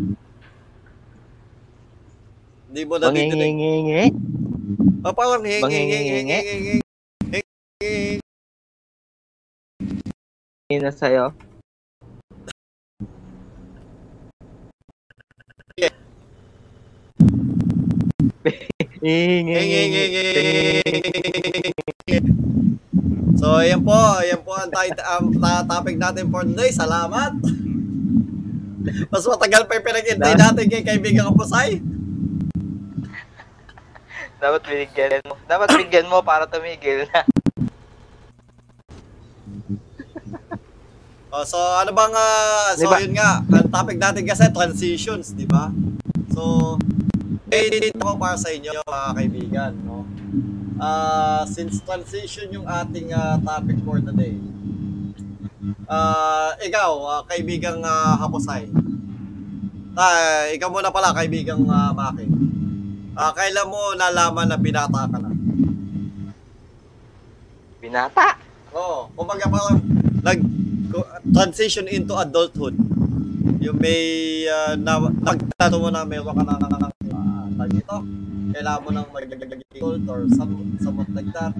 hindi 2.71 2.81
mo 2.87 2.95
nadidinig 3.03 3.35
Mangingingingi? 3.35 4.03
Oh, 5.03 5.11
parang 5.11 5.43
hing 5.43 5.63
hing, 19.05 19.47
hing. 19.47 19.93
So, 23.37 23.61
ayan 23.61 23.85
po. 23.85 23.93
Ayan 23.93 24.41
po 24.41 24.57
ang 24.57 24.73
tit- 24.73 24.97
ta- 24.97 25.67
topic 25.69 26.01
natin 26.01 26.33
for 26.33 26.43
today. 26.43 26.73
Salamat. 26.73 27.37
Mas 28.85 29.25
matagal 29.25 29.65
pa 29.65 29.77
yung 29.77 29.87
pinag-intay 29.87 30.35
natin 30.35 30.65
kay 30.65 30.81
kaibigan 30.81 31.29
Kapusay. 31.29 31.81
Dapat 34.41 34.61
binigyan 34.65 35.25
mo. 35.25 35.37
Dapat 35.45 35.69
bigyan 35.75 36.07
mo 36.09 36.21
para 36.21 36.45
tumigil 36.45 37.05
na. 37.09 37.21
Oh, 41.35 41.43
so, 41.43 41.59
ano 41.59 41.91
bang, 41.91 42.15
ah, 42.15 42.71
so 42.73 42.81
Di 42.81 42.87
ba- 42.87 43.03
yun 43.03 43.11
nga, 43.13 43.43
ang 43.43 43.67
topic 43.67 43.99
natin 43.99 44.23
kasi 44.23 44.47
transitions, 44.55 45.35
di 45.35 45.45
ba? 45.45 45.67
So, 46.31 46.77
eh, 47.55 47.71
dito 47.71 48.03
ko 48.03 48.19
para 48.19 48.35
sa 48.35 48.51
inyo, 48.51 48.75
mga 48.83 49.11
kaibigan, 49.15 49.73
no? 49.87 50.03
Ah, 50.75 51.47
since 51.47 51.79
transition 51.87 52.51
yung 52.51 52.67
ating 52.67 53.15
ah, 53.15 53.39
topic 53.39 53.79
for 53.87 54.03
today, 54.03 54.35
ah, 55.87 56.51
ikaw, 56.59 56.91
ah, 57.07 57.23
kaibigang 57.31 57.79
uh, 57.79 58.19
Haposay, 58.19 58.67
ah, 59.95 60.51
ikaw 60.51 60.67
muna 60.67 60.91
pala, 60.91 61.15
kaibigang 61.15 61.63
uh, 61.63 61.95
Maki, 61.95 62.27
ah, 63.15 63.31
kailan 63.31 63.71
mo 63.71 63.95
nalaman 63.95 64.51
na 64.51 64.59
binata 64.59 65.07
ka 65.07 65.19
na? 65.23 65.31
Binata? 67.79 68.35
Oo, 68.75 69.07
kumbaga 69.15 69.47
parang 69.47 69.79
nag 70.27 70.41
transition 71.31 71.87
into 71.91 72.15
adulthood. 72.19 72.75
Yung 73.63 73.79
may 73.79 74.03
uh, 74.47 74.75
na, 74.79 74.99
nagtato 75.23 75.79
mo 75.79 75.91
na 75.91 76.03
meron 76.03 76.35
ka 76.35 76.43
na 76.43 76.55
uh, 76.59 76.71
tag 76.71 76.94
ito. 77.73 77.99
Kailangan 78.53 78.83
mo 78.85 78.91
nang 78.93 79.09
mag-adult 79.13 80.05
or 80.11 80.21
some, 80.35 80.77
somewhat 80.83 81.09
like 81.17 81.31
that. 81.33 81.53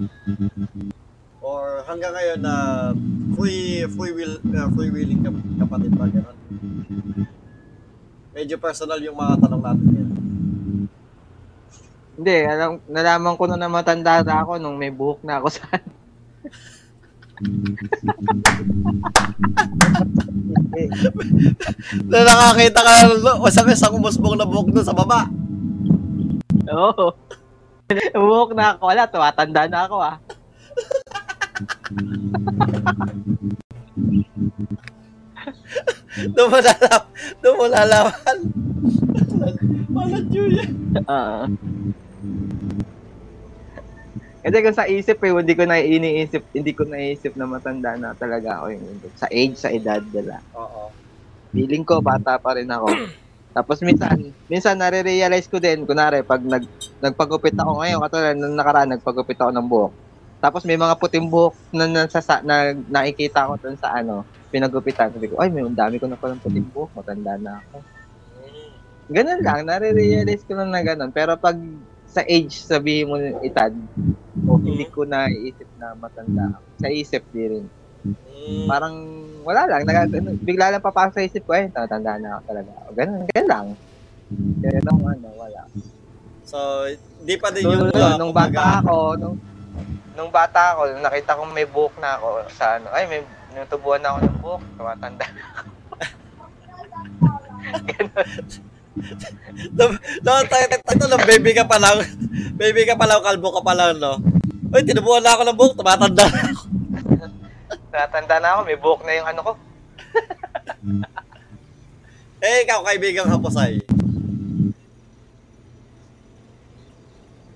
Or 1.45 1.85
hanggang 1.85 2.17
ngayon 2.17 2.41
na 2.41 2.55
free 3.37 3.85
free 3.93 4.13
will 4.17 4.41
uh, 4.41 4.69
free 4.73 4.89
willing 4.89 5.21
ka, 5.21 5.29
kapatid 5.61 5.93
ba 5.93 6.09
ganun. 6.09 6.37
Medyo 8.33 8.57
personal 8.57 8.99
yung 9.05 9.15
mga 9.15 9.45
tanong 9.45 9.63
natin 9.63 9.87
ngayon. 9.93 10.13
Hindi, 12.15 12.39
alam, 12.47 12.79
nalaman 12.87 13.35
ko 13.35 13.45
na 13.51 13.59
na 13.59 13.69
matanda 13.69 14.23
na 14.23 14.41
ako 14.41 14.57
nung 14.57 14.79
may 14.79 14.91
buhok 14.91 15.21
na 15.27 15.43
ako 15.43 15.49
sa... 15.51 15.67
Na 22.07 22.23
nakakita 22.23 22.81
ka, 22.83 22.95
wasang 23.43 23.71
isang 23.71 23.95
umusbong 23.99 24.39
na 24.39 24.47
buhok 24.47 24.71
doon 24.71 24.87
sa 24.87 24.95
baba. 24.95 25.27
Oo. 26.75 27.07
Buhok 28.19 28.51
na 28.59 28.75
ako. 28.75 28.83
Wala, 28.91 29.03
tumatanda 29.07 29.63
na 29.71 29.79
ako 29.87 29.97
ah. 30.03 30.17
Doon 36.35 36.49
mo 36.51 36.59
lalaman. 36.59 37.07
Doon 37.43 37.57
mo 37.59 37.67
lalaman. 37.71 38.37
Walang 39.95 40.27
Julia. 40.35 40.67
Oo. 41.07 41.43
Kasi 44.45 44.57
kung 44.61 44.77
sa 44.77 44.85
isip 44.85 45.17
eh, 45.25 45.33
hindi 45.33 45.57
ko 45.57 45.65
na 45.65 45.81
iniisip, 45.81 46.53
hindi 46.53 46.73
ko 46.77 46.85
naisip 46.85 47.33
na 47.33 47.49
matanda 47.49 47.97
na 47.97 48.13
talaga 48.13 48.61
ako 48.61 48.77
yung 48.77 48.85
sa 49.17 49.25
age, 49.33 49.57
sa 49.57 49.73
edad 49.73 50.05
nila. 50.13 50.37
Oo. 50.53 50.93
Feeling 51.55 51.87
ko, 51.87 52.05
bata 52.05 52.37
pa 52.37 52.53
rin 52.59 52.69
ako. 52.69 52.93
Tapos 53.55 53.79
minsan, 53.87 54.35
minsan 54.51 54.75
nare-realize 54.75 55.47
ko 55.47 55.63
din, 55.63 55.87
kunwari, 55.87 56.27
pag 56.27 56.43
nag, 56.43 56.67
nagpagupit 56.99 57.55
ako 57.55 57.79
ngayon, 57.79 58.03
katulad 58.03 58.35
nung 58.35 58.59
nakaraan, 58.59 58.91
nagpagupit 58.91 59.39
ako 59.39 59.51
ng 59.55 59.69
buhok. 59.71 59.93
Tapos 60.43 60.67
may 60.67 60.75
mga 60.75 60.99
puting 60.99 61.31
buhok 61.31 61.55
na, 61.71 61.87
nasasa, 61.87 62.43
na 62.43 62.75
nakikita 62.91 63.47
ko 63.47 63.55
dun 63.55 63.79
sa 63.79 63.95
ano, 63.95 64.27
pinagupitan. 64.51 65.15
Sabi 65.15 65.31
ko, 65.31 65.39
ay, 65.39 65.55
may 65.55 65.63
dami 65.71 66.03
ko 66.03 66.11
na 66.11 66.19
palang 66.19 66.43
puting 66.43 66.67
buhok, 66.75 66.99
matanda 66.99 67.39
na 67.39 67.63
ako. 67.63 67.79
Ganun 69.15 69.41
lang, 69.47 69.63
nare-realize 69.71 70.43
ko 70.43 70.59
lang 70.59 70.75
na 70.75 70.83
ganun. 70.83 71.15
Pero 71.15 71.39
pag 71.39 71.55
sa 72.11 72.27
age, 72.27 72.59
sabihin 72.59 73.07
mo 73.07 73.17
edad, 73.43 73.71
o 74.47 74.59
hindi 74.59 74.87
ko 74.91 75.07
naisip 75.07 75.67
na 75.79 75.95
matanda 75.95 76.59
ako. 76.59 76.67
Sa 76.83 76.89
isip, 76.91 77.23
di 77.31 77.45
rin. 77.47 77.67
Mm. 78.05 78.69
Parang, 78.69 78.95
wala 79.45 79.65
lang. 79.65 79.89
Nag, 79.89 80.13
bigla 80.45 80.73
lang 80.73 80.85
papasok 80.85 81.15
sa 81.17 81.25
isip 81.25 81.43
ko, 81.49 81.57
eh, 81.57 81.73
tatanda 81.73 82.21
na 82.21 82.37
ako 82.37 82.43
talaga. 82.53 82.71
O, 82.89 82.93
ganun, 82.93 83.25
ganun 83.33 83.49
lang. 83.49 83.67
Kaya 84.61 84.81
lang, 84.85 84.99
ano, 85.01 85.29
wala. 85.37 85.61
So, 86.45 86.59
di 87.25 87.35
pa 87.41 87.49
din 87.49 87.65
So, 87.65 87.73
yung... 87.73 87.89
nung, 87.89 87.97
uh, 87.97 88.17
nung 88.21 88.35
bata 88.37 88.85
ako, 88.85 89.17
nung, 89.17 89.37
nung 90.13 90.31
bata 90.31 90.77
ako, 90.77 90.81
nung 90.93 91.05
nakita 91.05 91.37
kong 91.41 91.53
may 91.57 91.65
buhok 91.65 91.97
na 92.01 92.21
ako 92.21 92.29
sa 92.53 92.77
ano, 92.77 92.93
ay, 92.93 93.09
may 93.09 93.21
nutubuan 93.57 94.01
na 94.05 94.13
ako 94.13 94.19
ng 94.21 94.39
buhok, 94.45 94.63
tumatanda. 94.77 95.27
No, 99.75 99.91
tayo, 100.23 100.45
tayo, 100.47 100.65
ito 100.71 101.07
lang, 101.11 101.25
baby 101.27 101.51
ka 101.51 101.65
pa 101.67 101.83
lang. 101.83 101.99
Baby 102.55 102.87
ka 102.87 102.95
pa 102.95 103.09
lang, 103.09 103.25
kalbo 103.25 103.51
ka 103.59 103.63
pa 103.65 103.75
lang, 103.75 103.99
no? 103.99 104.23
Uy, 104.71 104.83
tinubuan 104.87 105.23
na 105.25 105.35
ako 105.35 105.43
ng 105.43 105.59
buhok, 105.59 105.75
tumatanda 105.81 106.25
na 106.29 106.43
ako. 106.53 106.84
Tumatanda 107.95 108.43
na 108.43 108.59
ako, 108.59 108.61
may 108.67 108.75
buhok 108.75 109.07
na 109.07 109.15
yung 109.15 109.29
ano 109.31 109.41
ko. 109.47 109.53
Eh, 112.45 112.61
ikaw, 112.69 112.85
kaibigang 112.85 113.31
Haposay. 113.33 113.81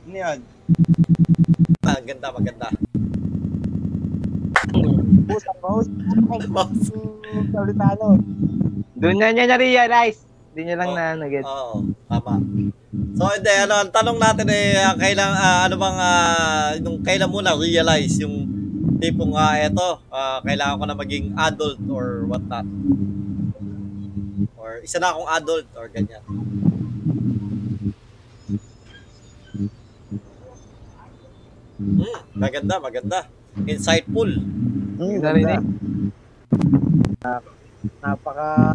Ano 0.08 0.16
yun? 0.16 0.38
Ah, 1.84 2.00
ganda, 2.00 2.32
maganda. 2.32 2.72
Pusa 5.28 5.52
ko. 5.60 5.84
Salita 7.52 7.88
nun. 8.00 8.16
Doon 8.96 9.16
na 9.20 9.28
niya 9.28 9.44
na-realize. 9.44 10.24
Hindi 10.56 10.72
niya 10.72 10.80
lang 10.80 10.96
na 10.96 11.20
nag 11.20 11.36
Oo, 11.44 11.84
tama. 12.08 12.40
So, 13.12 13.28
hindi, 13.28 13.52
ano, 13.60 13.74
ang 13.84 13.92
tanong 13.92 14.16
natin 14.16 14.48
eh, 14.48 14.72
ah, 14.80 14.96
kailan, 14.96 15.32
ah, 15.36 15.68
ano 15.68 15.76
bang, 15.76 15.98
ah, 16.00 16.72
nung 16.80 17.04
kailan 17.04 17.28
mo 17.28 17.44
na-realize 17.44 18.24
yung 18.24 18.57
tipong, 18.98 19.32
ah, 19.38 19.54
eto, 19.58 20.02
ah, 20.10 20.38
kailangan 20.42 20.78
ko 20.78 20.84
na 20.86 20.98
maging 20.98 21.26
adult 21.38 21.80
or 21.90 22.26
what 22.26 22.42
not. 22.46 22.66
Or 24.58 24.82
isa 24.82 24.98
na 24.98 25.14
akong 25.14 25.30
adult 25.30 25.66
or 25.78 25.86
ganyan. 25.88 26.22
Hmm, 31.78 32.16
maganda, 32.34 32.74
maganda. 32.82 33.20
Insightful. 33.66 34.30
Hmm, 34.98 35.18
ganda. 35.22 35.62
Napaka 38.02 38.74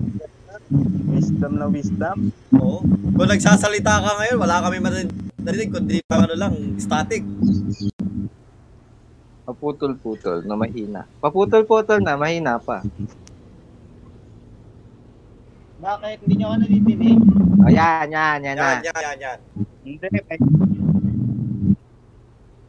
wisdom 1.11 1.53
na 1.59 1.67
wisdom. 1.67 2.17
Oo. 2.55 2.79
Kung 3.13 3.29
nagsasalita 3.29 3.99
ka 3.99 4.11
ngayon, 4.23 4.37
wala 4.39 4.63
kami 4.63 4.77
marinig, 4.79 5.69
kundi 5.69 5.99
pa 6.07 6.23
ano 6.23 6.35
lang, 6.39 6.55
static. 6.79 7.21
Paputol-putol 9.43 10.47
na 10.47 10.55
mahina. 10.55 11.03
Paputol-putol 11.19 11.99
na, 11.99 12.15
mahina 12.15 12.55
pa. 12.63 12.79
Bakit? 15.83 16.17
Hindi 16.23 16.33
nyo 16.39 16.47
ako 16.47 16.57
nadidinig? 16.63 17.19
O 17.59 17.67
yan, 17.67 18.07
yan, 18.07 18.39
yan 18.39 18.55
na. 18.55 18.79
Yan, 18.79 18.87
yan, 18.87 18.95
yan, 19.03 19.17
yan. 19.19 19.37
Hindi, 19.83 20.07
eh, 20.07 20.39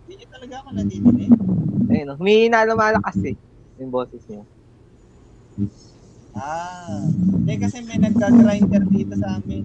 Hindi 0.02 0.12
nyo 0.18 0.26
talaga 0.34 0.54
ako 0.66 0.68
nadidinig? 0.74 1.30
Ayun, 1.94 2.06
no. 2.10 2.18
humihina 2.18 2.66
lumalakas 2.66 3.22
eh. 3.22 3.38
Yung 3.78 3.94
boses 3.94 4.26
niya. 4.26 4.42
Ah. 6.34 7.06
Hindi 7.06 7.54
kasi 7.62 7.86
may 7.86 8.02
nagka-grinder 8.02 8.82
dito 8.90 9.14
sa 9.14 9.38
amin. 9.38 9.62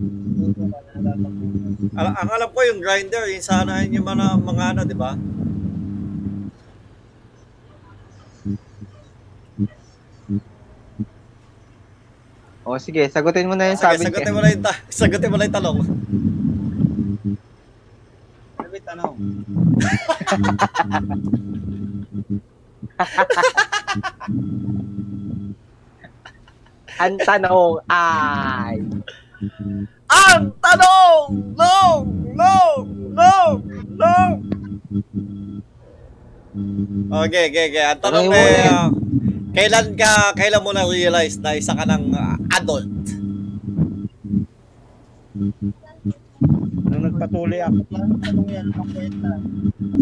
Al- 1.97 2.13
ang 2.21 2.29
alam 2.29 2.49
ko 2.53 2.59
yung 2.69 2.77
grinder, 2.85 3.25
yung 3.33 3.41
sa 3.41 3.65
ano, 3.65 3.81
yung 3.81 4.05
mga, 4.05 4.25
mga 4.45 4.65
ano, 4.77 4.81
di 4.85 4.93
ba? 4.93 5.17
O 12.63 12.77
sige, 12.77 13.09
sagutin 13.09 13.47
mo 13.47 13.55
na 13.55 13.65
yung 13.71 13.77
Sige, 13.77 13.85
sabi 13.87 14.03
sagutin 14.03 14.25
niya. 14.25 14.33
mo 14.35 14.41
na 14.41 14.49
yung, 14.51 14.61
ta- 14.61 14.81
sagutin 14.93 15.31
mo 15.31 15.37
na 15.37 15.45
yung 15.47 15.55
tanong. 15.55 15.77
Ano 18.59 18.71
yung 18.71 18.85
tanong? 18.85 19.15
Ang 26.99 27.15
tanong 27.17 27.79
ay... 27.87 28.75
Ang 30.09 30.51
tanong! 30.59 31.21
No! 31.55 32.03
No! 32.35 32.55
No! 33.15 33.35
No! 33.95 34.15
Okay, 37.23 37.43
okay, 37.47 37.65
okay. 37.71 37.85
Ang 37.87 38.01
tanong 38.03 38.27
ulit. 38.27 38.67
ah, 38.67 38.89
kailan 39.59 39.87
ka, 39.99 40.31
kailan 40.39 40.63
mo 40.63 40.71
na-realize 40.71 41.35
na 41.43 41.51
isa 41.59 41.75
ka 41.75 41.83
ng 41.83 42.15
ah, 42.15 42.39
adult? 42.55 42.87
nung 46.99 47.03
nagpatuloy 47.03 47.59
ako. 47.59 47.79
Ano 47.95 48.15
tanong 48.23 48.47
yan? 48.47 48.65
Ang 48.71 48.87
kwenta. 48.91 49.31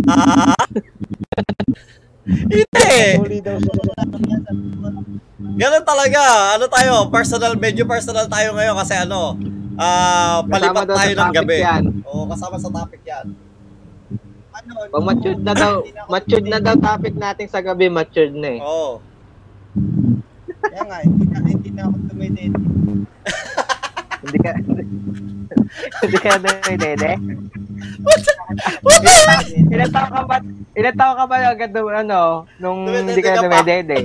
Ah? 0.10 0.66
Hindi! 2.28 2.94
Ganun 5.58 5.86
talaga. 5.86 6.22
Ano 6.58 6.66
tayo? 6.70 6.94
Personal, 7.10 7.54
medyo 7.58 7.90
personal 7.90 8.30
tayo 8.30 8.54
ngayon 8.54 8.76
kasi 8.78 8.94
ano, 8.94 9.34
ah 9.78 10.42
palipat 10.46 10.86
Kasama 10.86 10.90
daw 10.90 10.98
tayo 10.98 11.14
ng 11.18 11.34
gabi. 11.34 11.58
yan. 11.62 11.84
Oo, 12.06 12.30
kasama 12.30 12.56
sa 12.62 12.70
topic 12.70 13.02
yan. 13.06 13.28
Ano? 14.58 14.72
Pag 14.90 15.04
matured 15.06 15.42
na 15.42 15.54
daw, 15.54 15.74
matured 16.10 16.48
na 16.50 16.60
daw 16.62 16.76
topic 16.78 17.14
natin 17.14 17.46
sa 17.50 17.62
gabi, 17.62 17.90
matured 17.90 18.34
na 18.34 18.50
eh. 18.58 18.62
Oo. 18.62 19.02
Kaya 20.68 20.84
nga, 20.84 20.98
hindi 21.04 21.26
na, 21.28 21.40
hindi 21.44 21.70
na 21.72 21.82
ako 21.88 21.96
tumitin. 22.10 22.52
Hindi 24.24 24.38
ka... 24.44 24.50
Hindi 26.04 26.18
ka 26.18 26.30
na 26.42 26.50
may 26.66 26.78
dede? 26.78 27.12
Ilan 29.72 29.90
taon 29.92 30.10
ka 30.10 30.22
ba? 30.26 30.38
Ilan 30.74 30.96
taon 30.96 31.16
ka 31.18 31.26
ba 31.28 31.36
agad 31.44 31.72
nung 31.72 31.92
ano, 31.92 32.20
nung 32.58 32.80
Dumidede 32.86 33.10
hindi 33.14 33.22
ka 33.24 33.32
ka 33.36 33.42
na 33.42 33.50
pa? 33.50 33.54
may 33.54 33.64
dede? 33.66 34.00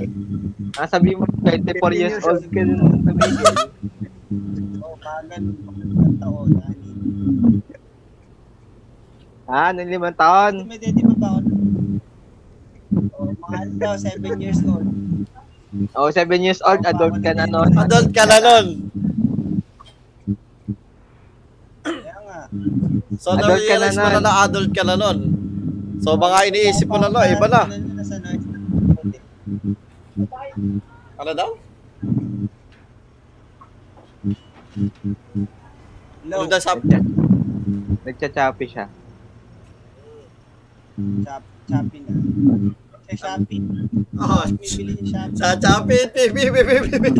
Ah, 0.73 0.87
sabi 0.89 1.13
mo 1.13 1.23
24 1.45 1.93
years 1.93 2.17
old 2.25 2.43
ka 2.49 2.61
nung 2.61 3.03
tumigil. 3.05 3.53
Oo, 4.81 4.95
ganun. 4.97 5.43
Mga 5.93 6.13
taon. 6.17 6.49
Ani. 6.57 6.89
Ah, 9.45 9.69
nung 9.69 9.89
limang 9.91 10.17
taon. 10.17 10.53
Ba 10.65 11.27
ako? 11.29 11.39
Oo, 12.93 13.31
mga 13.37 13.57
ano 13.59 13.73
daw, 13.77 13.93
7 13.97 14.41
years 14.41 14.61
old. 14.65 14.87
Oh, 15.97 16.13
7 16.13 16.29
years 16.45 16.61
old, 16.61 16.85
adult 16.85 17.17
ka 17.25 17.33
na 17.33 17.49
noon. 17.49 17.73
Adult 17.73 18.13
ka 18.13 18.29
na 18.29 18.37
nun. 18.37 18.67
So, 23.17 23.33
Adult 23.33 23.65
ka 23.65 23.81
na 23.81 23.89
na-realize 23.89 23.97
mo 23.97 24.05
na 24.05 24.21
nun. 24.21 24.25
na 24.25 24.33
adult 24.45 24.69
ka 24.69 24.83
na 24.85 24.95
nun. 25.01 25.17
So, 26.05 26.13
baka 26.13 26.45
iniisip 26.45 26.85
mo 26.85 27.01
na 27.01 27.09
no, 27.09 27.25
iba 27.25 27.47
na. 27.49 27.65
Ano 31.17 31.31
daw? 31.33 31.49
Low. 36.29 36.45
Ano 36.45 36.49
daw 36.53 36.61
sabi? 36.61 36.93
Nagcha-choppy 38.05 38.65
siya. 38.69 38.85
Chop, 41.25 41.43
choppy 41.65 41.97
na. 42.05 42.13
Sa 43.15 43.37
Shopee. 43.37 43.61
Oh, 44.15 44.43
Bibili 44.57 44.93
sa 45.05 45.29
Shopee. 45.29 45.37
sa 45.37 45.49
Shopee. 45.57 47.13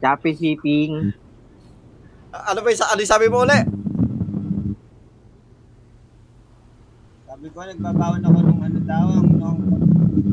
Choppy 0.00 0.32
shipping. 0.32 1.12
Ano 2.30 2.58
ba 2.62 2.68
yung, 2.70 2.78
sa- 2.78 2.90
ano 2.90 3.00
yung 3.00 3.10
sabi 3.10 3.26
mo 3.28 3.44
ulit? 3.44 3.64
Sabi 7.26 7.46
ko, 7.50 7.58
nagbabawan 7.60 8.22
ako 8.22 8.38
nung 8.42 8.62
ano 8.62 8.78
daw, 8.82 9.06
nung 9.20 9.60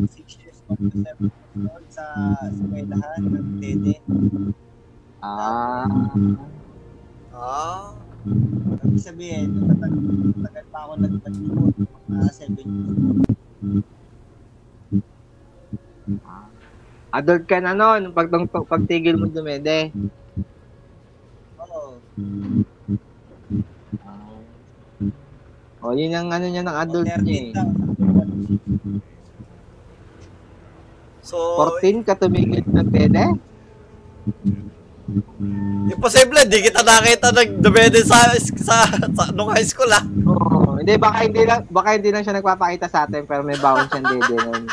6 0.08 0.40
years 0.40 0.60
old 0.68 0.80
to 0.80 0.98
7 1.04 1.28
years 1.28 1.68
old 1.68 1.88
sa 1.90 2.04
sa 2.40 3.20
ng 3.20 3.60
Dede. 3.60 3.96
Ah. 5.20 5.88
Ah, 7.34 7.92
Ibig 8.84 9.00
sabihin, 9.00 9.50
matagal, 9.64 10.04
matagal 10.36 10.66
pa 10.68 10.80
ako 10.84 10.94
nagpag-iwan, 11.00 11.72
mga 12.08 12.30
7 12.30 12.56
years 12.56 12.98
old. 12.98 13.47
Adult 17.12 17.44
ka 17.48 17.58
na 17.60 17.76
nun, 17.76 18.14
pag, 18.16 18.28
pag, 18.30 18.68
pagtigil 18.68 19.20
mo 19.20 19.28
dumede. 19.28 19.92
Oo. 21.60 22.00
O, 25.78 25.94
yun 25.94 26.12
ang 26.12 26.34
ano 26.34 26.46
niya 26.50 26.66
ng 26.66 26.78
adult 26.78 27.08
13 27.08 27.24
niya 27.24 27.42
eh. 27.48 27.54
so, 31.22 31.38
14 31.80 32.04
ka 32.04 32.18
tumigil 32.18 32.66
ng 32.66 32.90
dede? 32.92 33.26
Imposible, 35.88 36.44
di 36.48 36.68
kita 36.68 36.84
nakita 36.84 37.32
nag-dumede 37.32 38.04
sa, 38.04 38.36
sa, 38.36 38.84
sa, 38.88 39.24
nung 39.32 39.48
high 39.52 39.64
school 39.64 39.88
ah. 39.92 40.04
Oo. 40.04 40.80
Hindi, 40.84 40.94
baka 41.00 41.18
hindi 41.24 41.44
lang, 41.48 41.64
baka 41.72 41.96
hindi 41.96 42.10
lang 42.12 42.24
siya 42.24 42.36
nagpapakita 42.40 42.88
sa 42.92 43.08
atin, 43.08 43.24
pero 43.24 43.44
may 43.44 43.56
baon 43.60 43.88
siyang 43.88 44.08
dede 44.08 44.36
nun. 44.36 44.64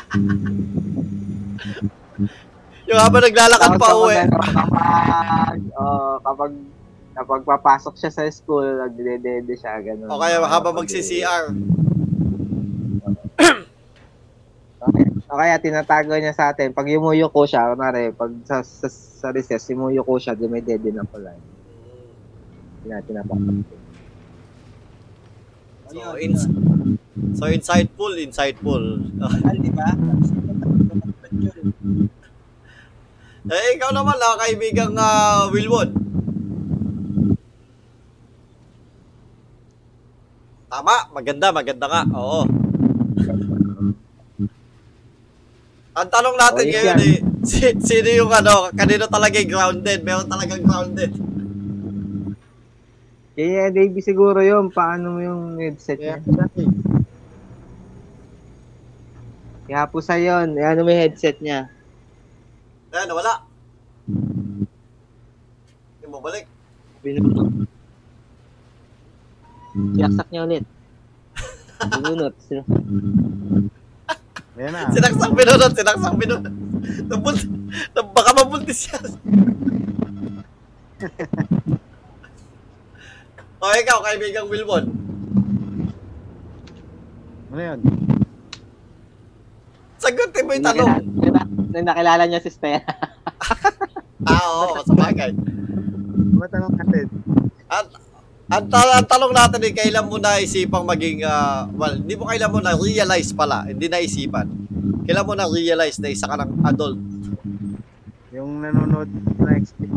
Yung 2.84 3.00
habang 3.00 3.24
naglalakad 3.24 3.70
pa 3.80 3.88
uwi. 3.96 4.18
Kapag, 4.28 5.58
oh, 5.78 6.16
kapag, 6.20 6.52
kapag 7.14 7.40
papasok 7.46 7.94
siya 7.96 8.10
sa 8.12 8.22
school, 8.28 8.84
nagdedede 8.84 9.54
siya, 9.56 9.80
ganun. 9.80 10.10
O 10.10 10.20
kaya 10.20 10.42
habang 10.44 10.76
magsi-CR. 10.76 11.54
Okay. 14.84 15.06
O 15.32 15.40
kaya 15.40 15.56
tinatago 15.56 16.12
niya 16.12 16.36
sa 16.36 16.52
atin, 16.52 16.76
pag 16.76 16.84
yumuyo 16.84 17.32
ko 17.32 17.48
siya, 17.48 17.72
kunwari, 17.72 18.12
pag 18.12 18.28
sa, 18.44 18.60
sa, 18.60 18.88
sa 18.92 19.28
recess, 19.32 19.64
yumuyo 19.72 20.04
ko 20.04 20.20
siya, 20.20 20.36
dumedede 20.36 20.92
na 20.92 21.08
pala. 21.08 21.32
Hindi 22.84 22.86
natin 22.92 23.12
napapakita. 23.16 23.74
O, 23.74 23.82
So, 25.94 26.18
yun. 26.18 26.34
So, 27.38 27.46
insightful, 27.46 28.12
insightful. 28.18 28.82
Di 29.62 29.70
ba? 29.72 29.88
Eh, 33.44 33.76
ikaw 33.76 33.92
naman 33.92 34.16
ah, 34.16 34.40
kaibigang 34.40 34.96
uh, 34.96 35.52
Wilwood. 35.52 35.92
Tama, 40.72 41.12
maganda, 41.12 41.52
maganda 41.52 41.84
nga. 41.84 42.02
Oo. 42.16 42.48
Ang 45.94 46.08
tanong 46.10 46.34
natin 46.34 46.64
yes 46.66 46.74
ngayon 46.74 46.98
eh, 46.98 47.18
si, 47.46 47.58
sino 47.78 48.08
yung 48.10 48.32
ano, 48.34 48.66
kanino 48.74 49.06
talaga 49.06 49.38
yung 49.38 49.52
grounded? 49.54 50.00
Meron 50.02 50.26
talagang 50.26 50.62
grounded. 50.66 51.12
Kaya 53.34 53.70
Davey 53.70 54.02
siguro 54.02 54.42
yun, 54.42 54.74
paano 54.74 55.18
mo 55.18 55.20
yung 55.22 55.42
headset 55.58 55.98
Kaya, 55.98 56.18
niya? 56.22 56.46
Kaya 59.70 59.82
po 59.86 59.98
sa 60.02 60.18
yun, 60.18 60.58
ano 60.58 60.80
mo 60.82 60.90
yung 60.90 61.02
headset 61.06 61.38
niya? 61.38 61.70
Ayan, 62.94 63.06
nawala. 63.10 63.46
Yung 66.02 66.10
bumalik. 66.14 66.46
Binunot. 67.02 67.66
Sinaksak 69.74 70.28
niya 70.30 70.42
ulit. 70.46 70.64
Binunot. 72.02 72.34
Yan 74.54 74.70
na. 74.70 74.86
Sinaksak 74.94 75.32
binunod, 75.34 75.72
sinaksak 75.74 76.14
binunod. 76.14 76.54
Nabul, 77.10 77.34
nab, 77.90 78.06
baka 78.14 78.30
mabultis 78.38 78.86
yan. 78.86 79.02
o 83.58 83.74
ikaw, 83.74 83.98
kaibigang 84.04 84.46
Wilbon. 84.46 84.84
Ano 87.50 87.62
yun? 87.62 87.80
Sagutin 89.98 90.44
mo 90.46 90.52
yung 90.54 90.66
tanong. 90.66 90.90
Nung 91.02 91.32
na- 91.32 91.48
nung 91.48 91.86
nakilala 91.86 92.24
niya 92.26 92.42
si 92.42 92.50
Stella. 92.50 92.82
Ah, 94.24 94.40
oo, 94.40 94.80
sa 94.80 94.96
bagay. 94.96 95.36
Matanong 96.32 96.72
natin. 96.80 97.12
At, 97.68 97.92
ang, 98.54 98.70
ta- 98.70 98.94
ang 99.02 99.06
tanong 99.06 99.34
natin 99.34 99.60
eh, 99.66 99.74
kailan 99.74 100.06
mo 100.06 100.16
naisipang 100.22 100.86
maging, 100.86 101.26
ah, 101.26 101.66
well, 101.74 101.98
hindi 101.98 102.14
mo 102.14 102.30
kailan 102.30 102.52
mo 102.54 102.62
na-realize 102.62 103.34
pala, 103.34 103.66
hindi 103.66 103.90
naisipan. 103.90 104.46
Kailan 105.02 105.26
mo 105.26 105.34
na-realize 105.34 105.98
na 105.98 106.14
isa 106.14 106.30
ka 106.30 106.38
ng 106.38 106.62
adult? 106.62 106.98
Yung 108.30 108.62
nanonood 108.62 109.10
na 109.42 109.58
expect. 109.58 109.90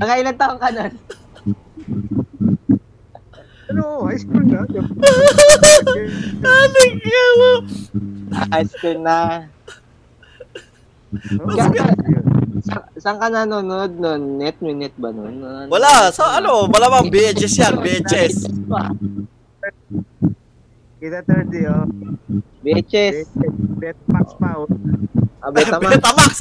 Ang 0.00 0.18
ilang 0.22 0.38
taon 0.38 0.58
ka 0.58 0.70
nun? 0.70 0.92
Ano? 3.70 4.06
High 4.06 4.18
school 4.22 4.44
na? 4.46 4.66
Ano 4.66 4.78
mo? 4.82 4.90
High 8.54 8.66
school 8.66 8.98
na. 9.02 9.50
Oh, 11.10 11.50
yun. 11.50 11.94
Sa, 12.62 12.86
saan 13.00 13.18
ka 13.18 13.26
nanonood 13.26 13.98
nun? 13.98 14.38
Net? 14.38 14.62
May 14.62 14.76
net 14.78 14.94
ba 14.94 15.10
nun? 15.10 15.66
Wala, 15.66 16.14
sa 16.14 16.38
ano, 16.38 16.70
malamang 16.70 17.10
VHS 17.10 17.54
yan, 17.58 17.74
VHS. 17.82 18.36
Kita 21.00 21.24
30 21.24 21.72
oh. 21.72 21.84
VHS. 22.60 23.32
Bet 23.80 23.96
Max 24.12 24.36
pa 24.36 24.60
oh. 24.60 24.68
Ah, 25.40 25.48
Betamax. 25.48 25.96
Betamax. 25.96 26.32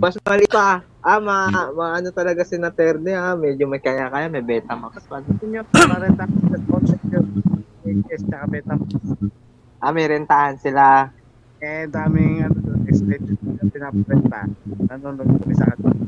Mas 0.00 0.16
mali 0.24 0.48
pa. 0.48 0.80
Ah, 1.04 1.20
ma, 1.20 1.52
ma 1.76 2.00
ano 2.00 2.08
talaga 2.08 2.40
si 2.40 2.56
Naterne 2.56 3.12
ah. 3.12 3.36
Medyo 3.36 3.68
may 3.68 3.84
kaya-kaya. 3.84 4.32
May 4.32 4.40
Betamax 4.40 5.04
pa. 5.04 5.20
Gusto 5.20 5.44
nyo, 5.44 5.60
parang 5.68 6.16
tapos 6.16 6.40
sa 6.48 6.58
concept 6.64 7.04
yun. 7.12 7.26
HS 7.84 8.24
tsaka 8.24 8.46
Betamax. 8.48 8.90
Ah, 9.76 9.92
may 9.92 10.08
rentahan 10.08 10.56
sila. 10.56 11.12
Eh, 11.62 11.86
daming 11.86 12.42
ano 12.42 12.58
doon, 12.58 12.80
extended 12.90 13.38
na 13.38 13.62
pinaprenta. 13.70 14.40
Nanonood 14.90 15.30
kami 15.38 15.54
sa 15.54 15.70
ato. 15.70 15.88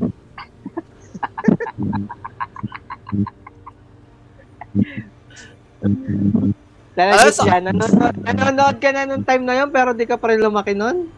Talaga 6.95 7.15
Ah, 7.17 7.31
sa- 7.31 7.43
siya. 7.43 7.59
Nanonood, 7.61 8.15
nanonood 8.17 8.75
ka 8.79 8.89
na 8.91 9.03
nung 9.03 9.23
time 9.23 9.43
na 9.43 9.55
yun 9.59 9.69
pero 9.69 9.91
di 9.91 10.03
ka 10.03 10.15
pa 10.15 10.31
rin 10.31 10.39
lumaki 10.39 10.71
nun? 10.71 11.11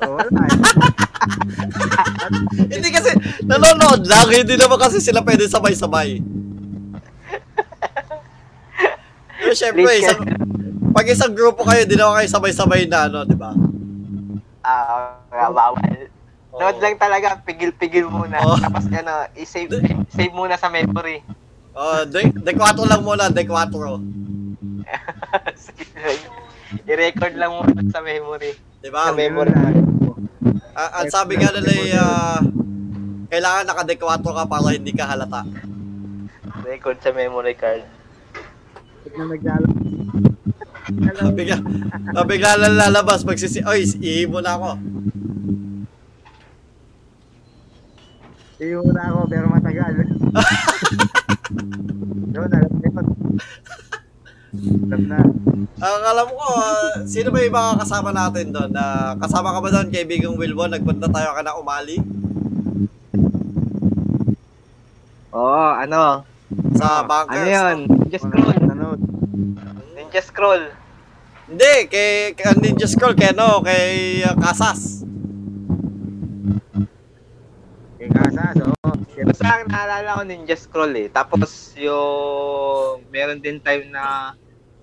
Oh, 0.00 0.16
wala 0.16 0.28
eh. 0.44 0.58
hindi 2.72 2.88
kasi, 2.88 3.10
nanonood 3.42 4.04
lang, 4.04 4.28
hindi 4.30 4.54
naman 4.54 4.78
kasi 4.78 4.96
sila 4.98 5.20
pwede 5.20 5.44
sabay-sabay. 5.44 6.20
Pero 9.38 9.54
syempre, 9.54 9.86
Please, 9.86 10.02
isang, 10.02 10.18
pag 10.92 11.06
isang 11.08 11.34
grupo 11.34 11.64
kayo, 11.64 11.84
di 11.84 11.96
naman 11.96 12.22
kayo 12.22 12.28
sabay-sabay 12.30 12.88
na 12.88 13.08
ano, 13.08 13.24
di 13.24 13.36
ba? 13.36 13.52
Ah, 14.64 15.18
uh, 15.32 15.50
bawal. 15.52 16.08
Nood 16.58 16.82
lang 16.82 16.98
talaga, 16.98 17.38
pigil-pigil 17.46 18.10
muna. 18.10 18.42
Oo. 18.42 18.58
Tapos 18.58 18.90
ano, 18.90 19.30
i-save 19.38 19.70
save 20.10 20.34
muna 20.34 20.58
sa 20.58 20.66
memory. 20.66 21.22
Oh, 21.78 22.02
de, 22.02 22.34
de 22.34 22.52
4 22.52 22.74
lang 22.90 23.06
muna, 23.06 23.30
de 23.30 23.46
4. 23.46 23.54
I-record 26.90 27.34
lang 27.38 27.52
muna 27.54 27.80
sa 27.94 28.02
memory. 28.02 28.58
Di 28.82 28.90
ba? 28.90 29.12
Sa 29.12 29.14
memory. 29.14 29.54
Ah, 30.74 31.02
ang 31.02 31.10
sabi 31.10 31.38
nga 31.38 31.54
nila 31.54 31.70
ay, 31.70 31.94
ah, 31.94 32.42
kailangan 33.30 33.66
naka-de 33.70 33.94
4 33.94 34.18
ka 34.24 34.44
para 34.50 34.74
hindi 34.74 34.90
ka 34.90 35.06
halata. 35.06 35.46
Record 36.66 36.98
sa 36.98 37.14
memory 37.14 37.54
card. 37.54 37.86
Pag 39.06 39.14
na 39.14 39.24
naglalaro. 39.30 39.70
Bigla, 40.88 41.60
ah, 42.16 42.24
bigla 42.24 42.56
lang 42.56 42.80
lalabas, 42.80 43.20
magsisi, 43.20 43.60
oy, 43.68 43.84
ihibo 44.00 44.40
na 44.40 44.56
ako. 44.56 44.70
Iyo 48.58 48.80
na 48.90 49.02
ako, 49.12 49.20
pero 49.28 49.46
matagal. 49.52 49.94
Yun, 52.32 52.48
alam 52.48 52.72
na. 52.72 53.02
Alam 54.88 55.02
na. 55.06 55.18
Ang 55.78 56.02
alam 56.08 56.28
ko, 56.32 56.44
ah, 56.56 57.04
sino 57.04 57.28
ba 57.30 57.44
yung 57.44 57.54
mga 57.54 57.84
kasama 57.84 58.10
natin 58.10 58.48
doon? 58.48 58.70
na 58.72 59.12
kasama 59.20 59.52
ka 59.52 59.60
ba 59.60 59.68
doon, 59.68 59.92
kaibigang 59.92 60.40
Wilbon? 60.40 60.72
Nagpunta 60.72 61.06
tayo 61.12 61.36
ka 61.36 61.42
na 61.44 61.54
umali 61.54 62.00
Oo, 65.36 65.68
ano? 65.76 66.24
sa 66.74 67.04
bunkers. 67.04 67.36
Ano 67.36 67.52
yun? 67.52 67.78
Scroll. 68.08 68.48
nanonood. 68.56 68.67
Ninja 70.18 70.34
scroll. 70.34 70.64
Hindi, 71.46 71.74
kay, 71.86 72.34
kay 72.34 72.58
Ninja 72.58 72.90
Scroll, 72.90 73.14
kay 73.14 73.30
ano, 73.30 73.62
kay 73.62 74.18
ah, 74.26 74.34
Kasas. 74.34 75.06
Kay 78.02 78.10
Kasas, 78.10 78.54
oo. 78.66 78.90
Basta 78.98 79.46
ang 79.46 79.70
naalala 79.70 80.18
ko 80.18 80.22
Ninja 80.26 80.58
Scroll 80.58 80.98
eh. 80.98 81.06
Tapos 81.06 81.70
yung 81.78 83.06
meron 83.14 83.38
din 83.38 83.62
time 83.62 83.94
na 83.94 84.34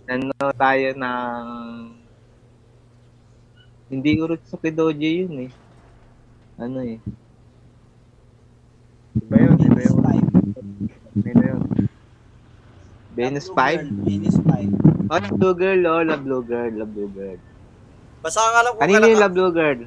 nano 0.08 0.32
tayo 0.56 0.96
ng 0.96 1.44
hindi 3.92 4.16
Urutsuki 4.16 4.72
Dojo 4.72 5.04
yun 5.04 5.52
eh. 5.52 5.52
Ano 6.64 6.80
eh. 6.80 7.04
Iba 9.20 9.36
yun, 9.36 9.60
iba 9.68 9.82
yun. 9.84 10.00
5. 10.00 11.20
Iba 11.20 11.44
yun. 11.44 11.92
Venus 13.16 13.48
Blue 13.48 13.56
5? 13.56 13.80
Girl, 13.80 13.88
Venus 14.04 14.38
5. 14.44 15.08
Oh, 15.08 15.20
la 15.20 15.30
Blue 15.32 15.56
Girl, 15.56 15.82
oh, 15.88 16.04
la 16.04 16.18
Blue 16.20 16.44
Girl, 16.44 16.72
la 16.76 16.86
Blue 16.86 17.10
Girl. 17.16 17.40
Basta 18.20 18.40
ang 18.44 18.56
alam 18.60 18.72
ko 18.76 18.80
Kanino 18.84 19.06
yung 19.08 19.24
la 19.24 19.32
Blue 19.32 19.52
Girl? 19.56 19.80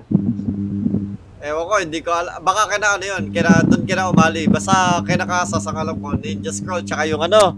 ewan 1.38 1.64
ko, 1.70 1.74
hindi 1.78 1.98
ko 2.02 2.10
alam. 2.10 2.42
Baka 2.42 2.66
kina 2.66 2.98
ano 2.98 3.04
yun, 3.04 3.24
kina, 3.30 3.62
doon 3.62 3.82
kina 3.86 4.10
umali. 4.10 4.50
Basta 4.50 5.02
kinakasas 5.06 5.62
ang 5.70 5.78
alam 5.78 5.96
ko, 5.98 6.14
Ninja 6.18 6.50
Scroll, 6.50 6.82
tsaka 6.82 7.06
yung 7.06 7.22
ano, 7.22 7.54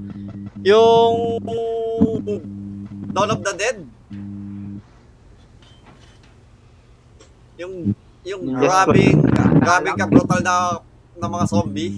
yung 0.61 1.41
Dawn 3.11 3.33
of 3.33 3.41
the 3.41 3.53
Dead. 3.57 3.79
Yung, 7.61 7.93
yung 8.25 8.43
Ninja 8.45 8.85
grabing, 8.85 9.18
grabing 9.61 9.97
ka 9.97 10.07
brutal 10.09 10.41
na, 10.45 10.55
na 11.16 11.29
mga 11.29 11.47
zombie. 11.49 11.97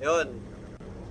Yun. 0.00 0.26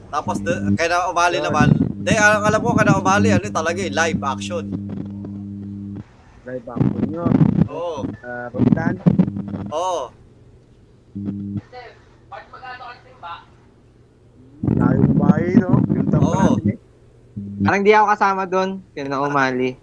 Tapos, 0.10 0.38
de, 0.42 0.54
kaya 0.74 0.90
na 0.90 1.14
umali 1.14 1.38
naman. 1.40 1.70
Hindi, 1.78 2.14
ang 2.18 2.44
alam 2.44 2.60
ko, 2.60 2.74
kaya 2.74 2.90
na 2.90 3.00
umali, 3.00 3.30
ano 3.30 3.46
talaga 3.54 3.80
eh, 3.80 3.94
live 3.94 4.22
action. 4.26 4.66
Live 6.50 6.66
action 6.66 7.06
yun. 7.08 7.34
Oo. 7.70 8.02
Uh, 8.26 8.48
Rodan. 8.52 8.96
Oo. 9.70 10.10
Tayo 14.80 15.00
kumain, 15.06 15.54
no? 15.62 15.72
Yung 15.94 16.10
Oo. 16.10 16.14
tama 16.14 16.34
natin 16.36 16.68
eh. 16.74 16.78
Parang 17.60 17.82
di 17.86 17.92
ako 17.94 18.06
kasama 18.12 18.44
doon. 18.50 18.70
Kaya 18.92 19.06
na 19.08 19.24
umali. 19.24 19.78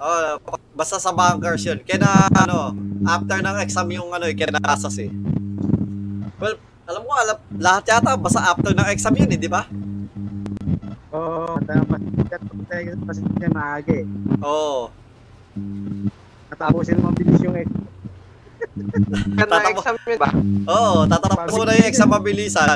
Oh, 0.00 0.40
basta 0.76 0.96
sa 1.00 1.12
bunkers 1.12 1.64
yun. 1.64 1.78
Kaya 1.84 2.00
na, 2.00 2.10
ano, 2.32 2.76
after 3.08 3.38
ng 3.40 3.58
exam 3.64 3.88
yung 3.92 4.12
ano, 4.12 4.28
eh, 4.28 4.34
kaya 4.36 4.52
nakasas 4.52 5.00
eh. 5.00 5.10
Well, 6.40 6.56
alam 6.88 7.02
ko, 7.04 7.12
alam, 7.12 7.36
lahat 7.54 7.82
yata, 7.86 8.16
basta 8.16 8.40
after 8.42 8.72
ng 8.72 8.88
exam 8.88 9.12
yun 9.14 9.30
eh, 9.30 9.38
di 9.38 9.46
ba? 9.46 9.62
Oo, 11.12 11.60
tama. 11.60 11.96
Kasi 12.30 12.94
kasi 12.96 13.20
siya 13.36 13.48
maaga 13.50 13.92
eh. 13.92 14.06
Oo. 14.40 14.88
Natapusin 16.48 16.98
mo 16.98 17.12
bilis 17.12 17.38
yung 17.42 17.54
ex. 17.54 17.68
Kaya 19.36 19.44
na 19.44 19.44
Tatapos- 19.44 19.84
exam 19.84 19.94
yun 20.00 20.18
ba? 20.18 20.30
Oo, 20.66 20.98
tatapos 21.06 21.52
mo 21.52 21.62
na 21.62 21.76
yung 21.76 21.88
exam 21.88 22.08
mabilisan. 22.08 22.66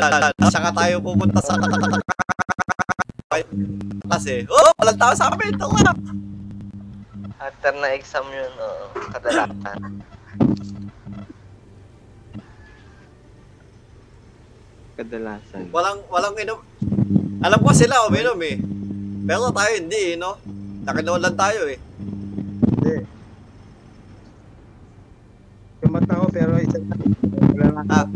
Saka 0.51 0.69
tayo 0.71 0.95
pupunta 1.01 1.41
sa... 1.41 1.57
Kasi, 4.05 4.47
oh, 4.47 4.71
walang 4.77 4.99
tao 5.01 5.13
sa 5.17 5.33
amin. 5.33 5.55
Ito 5.55 5.67
nga. 5.73 5.93
After 7.41 7.73
na 7.75 7.89
exam 7.93 8.25
yun, 8.29 8.53
oo. 8.55 8.85
Kadalasan. 9.11 9.79
Kadalasan. 14.95 15.75
Walang, 15.75 16.07
walang 16.07 16.35
inom. 16.39 16.59
Alam 17.43 17.61
ko 17.61 17.71
sila, 17.75 18.07
uminom 18.07 18.39
eh. 18.47 18.57
Pero 19.25 19.51
tayo 19.51 19.73
hindi 19.75 20.15
eh, 20.15 20.21
no? 20.21 20.39
Nakinood 20.85 21.23
lang 21.25 21.37
tayo 21.37 21.67
eh. 21.67 21.79
Hindi. 22.63 22.97
Kumata 25.83 26.21
ko 26.21 26.27
pero 26.31 26.57
isa 26.61 26.79
wala 27.55 27.67
lang. 27.81 27.89
Ah. 27.89 28.07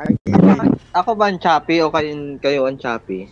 Ay. 0.00 0.16
Ako 0.96 1.12
ba 1.16 1.28
ang 1.28 1.40
choppy 1.40 1.84
o 1.84 1.92
kayo, 1.92 2.12
kayo 2.40 2.60
ang 2.68 2.78
choppy? 2.80 3.28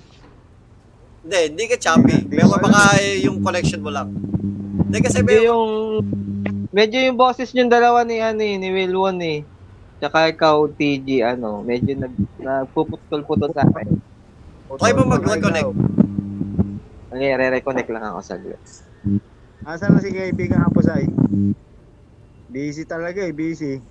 Hindi, 1.25 1.41
hindi 1.53 1.65
ka 1.69 1.77
choppy. 1.77 2.29
Pero 2.29 2.53
baka 2.57 2.97
eh, 3.01 3.25
yung 3.25 3.45
connection 3.45 3.85
mo 3.85 3.93
lang. 3.93 4.13
Hindi 4.89 4.99
kasi 5.05 5.21
may... 5.21 5.45
yung 5.45 6.01
medyo 6.73 7.01
yung 7.05 7.17
boses 7.21 7.53
yung 7.53 7.69
dalawa 7.69 8.05
ni 8.05 8.21
ano 8.21 8.41
eh, 8.41 8.57
ni 8.57 8.69
Wilwon 8.73 9.19
eh. 9.21 9.45
Tsaka 9.99 10.31
ikaw 10.31 10.71
TG 10.71 11.27
ano, 11.27 11.67
medyo 11.67 11.99
nag 11.99 12.15
nagpuputol-putol 12.39 13.51
sa 13.51 13.67
akin. 13.67 13.99
Try 14.79 14.95
mo 14.95 15.11
mag-reconnect. 15.11 15.75
Okay, 17.11 17.31
re-reconnect 17.35 17.91
lang 17.91 18.05
ako 18.07 18.21
saglit. 18.23 18.63
Asan 19.67 19.99
na 19.99 20.01
si 20.01 20.15
kaibigan 20.15 20.63
Hapusay? 20.63 21.11
Busy 22.47 22.87
talaga 22.87 23.27
eh, 23.27 23.35
busy. 23.35 23.83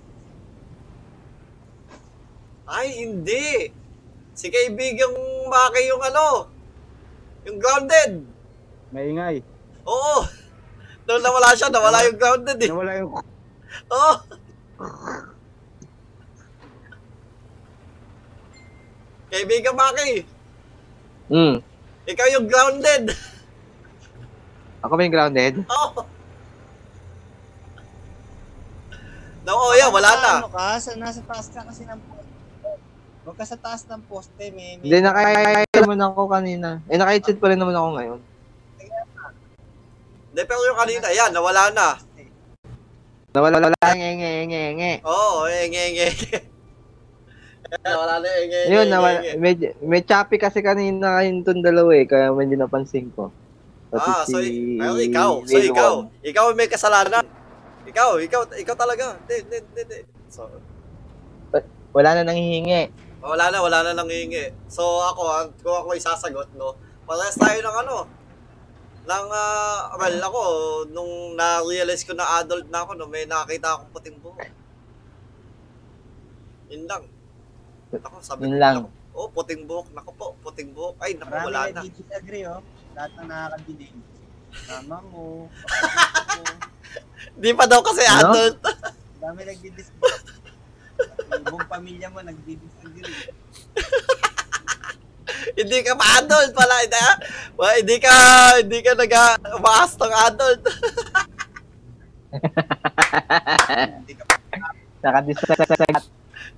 Ay, 2.64 3.04
hindi. 3.04 3.68
Si 4.32 4.48
kaibigang 4.48 5.12
Maki 5.50 5.92
yung 5.92 6.02
ano, 6.02 6.48
yung 7.44 7.60
grounded. 7.60 8.24
Maingay. 8.96 9.44
Oo. 9.84 10.24
Nung 11.04 11.20
nawala 11.20 11.52
siya, 11.52 11.68
nawala 11.68 12.00
yung 12.08 12.16
grounded 12.16 12.58
eh. 12.64 12.70
Nawala 12.72 12.92
yung 12.96 13.12
Oo. 13.92 14.12
Kaibigang 19.28 19.76
Maki, 19.76 20.24
Hmm. 21.28 21.60
ikaw 22.08 22.26
yung 22.32 22.48
grounded. 22.48 23.12
Ako 24.80 24.96
ba 24.96 25.04
yung 25.04 25.12
grounded? 25.12 25.54
Oo. 25.68 26.00
No, 29.44 29.52
oh, 29.56 29.72
yeah, 29.76 29.88
wala 29.88 30.12
na. 30.20 30.32
Ano 30.44 30.52
ka? 30.52 30.76
Sa, 30.76 30.92
nasa 30.96 31.20
taas 31.24 31.48
ka 31.48 31.64
kasi 31.64 31.84
ng 31.84 32.00
poste. 32.04 32.32
Huwag 33.24 33.36
ka 33.36 33.44
sa 33.44 33.56
taas 33.60 33.84
ng 33.88 34.02
poste. 34.08 34.44
May. 34.52 34.80
Hindi, 34.80 34.98
naka-headset 35.00 35.84
naman 35.84 36.00
ako 36.04 36.20
kanina. 36.28 36.68
Eh, 36.88 36.96
naka-headset 37.00 37.36
pa 37.40 37.52
rin 37.52 37.60
naman 37.60 37.76
ako 37.76 37.88
ngayon. 37.96 38.20
Hindi, 40.32 40.42
pero 40.44 40.60
yung 40.68 40.80
kanina, 40.80 41.08
yan, 41.12 41.32
nawala 41.32 41.72
na. 41.72 41.88
Nawala, 43.32 43.56
wala, 43.60 43.76
nge, 43.92 44.10
nge, 44.16 44.32
nge, 44.48 44.62
nge. 44.76 44.92
Oo, 45.04 45.44
oh, 45.44 45.48
enge, 45.48 45.80
enge. 45.92 46.08
Nawala 47.78 48.14
na, 48.18 48.28
enge, 48.34 48.58
Ayun, 48.64 48.80
enge, 48.80 48.90
nawala, 48.90 49.18
enge. 49.20 49.32
may, 49.36 49.52
may 49.82 50.00
choppy 50.00 50.36
kasi 50.36 50.58
kanina 50.60 51.20
kayong 51.20 51.44
itong 51.44 51.60
dalawa 51.60 51.90
eh, 51.92 52.06
kaya 52.06 52.32
medyo 52.32 52.56
napansin 52.56 53.12
ko. 53.12 53.28
Pati 53.88 54.04
Ah, 54.06 54.24
so, 54.24 54.36
si 54.36 54.76
pero 54.76 54.96
ikaw, 54.96 55.30
so 55.42 55.48
Wilwon. 55.50 55.68
ikaw, 55.68 55.92
ikaw 56.22 56.44
ang 56.48 56.56
may 56.56 56.68
kasalanan. 56.68 57.24
Ikaw, 57.84 58.20
ikaw, 58.20 58.40
ikaw 58.52 58.76
talaga. 58.76 59.16
Hindi, 59.18 59.34
hindi, 59.42 59.56
hindi, 59.58 59.80
hindi. 59.82 59.98
So, 60.28 60.44
Wala 61.88 62.12
na 62.14 62.22
nanghihingi. 62.22 62.92
wala 63.18 63.48
na, 63.48 63.58
wala 63.58 63.78
na 63.80 63.92
nangingi. 63.96 64.52
So, 64.68 64.84
ako, 65.02 65.22
ang- 65.26 65.56
kung 65.58 65.72
ako 65.74 65.96
isasagot, 65.96 66.48
no, 66.54 66.76
parehas 67.04 67.32
tayo 67.34 67.58
ng 67.58 67.76
ano, 67.78 67.96
ng, 69.02 69.26
ah, 69.32 69.96
well, 69.96 70.18
ako, 70.20 70.40
nung 70.92 71.12
na-realize 71.34 72.04
ko 72.04 72.12
na 72.12 72.28
adult 72.38 72.68
na 72.68 72.84
ako, 72.84 72.92
no, 72.94 73.08
may 73.08 73.24
nakita 73.24 73.72
akong 73.72 73.90
puting 73.90 74.20
buhok. 74.20 74.44
Yun 76.68 76.84
lang. 76.84 77.08
Ako, 77.90 78.16
sabi 78.20 78.44
Yun 78.44 78.52
ko, 78.52 78.60
lang. 78.60 78.76
Oh, 79.12 79.28
puting 79.28 79.64
buhok. 79.64 79.88
Naku 79.90 80.10
po, 80.12 80.36
puting 80.38 80.70
buhok. 80.70 81.00
Ay, 81.00 81.16
naku, 81.16 81.32
Marami 81.32 81.46
wala 81.48 81.60
na. 81.66 81.80
nag-disagree, 81.80 82.44
oh. 82.44 82.60
Lahat 82.92 83.10
ng 83.16 83.26
nakakadinig. 83.26 83.94
Mama 84.66 84.98
mo, 85.04 85.24
Di 87.40 87.52
pa 87.52 87.64
daw 87.64 87.80
kasi 87.80 88.02
Ano? 88.02 88.32
adult. 88.32 88.58
dami 89.18 89.40
nagdi-disagree. 89.44 90.26
Yung 91.30 91.44
buong 91.44 91.66
pamilya 91.66 92.08
mo 92.08 92.20
nagdi-disagree. 92.20 93.30
hindi 95.58 95.78
ka 95.80 95.92
pa 95.94 96.06
adult 96.18 96.50
pala. 96.52 96.74
Hindi, 96.82 96.98
ah. 96.98 97.16
Well, 97.54 97.74
hindi 97.74 97.96
ka, 97.98 98.10
hindi 98.58 98.78
ka 98.80 98.92
nag 98.94 99.12
umaas 99.54 99.92
ng 99.94 100.14
adult. 100.26 100.62
Hindi 103.98 104.12
ka 104.14 104.24
Nakadisag. 104.98 106.04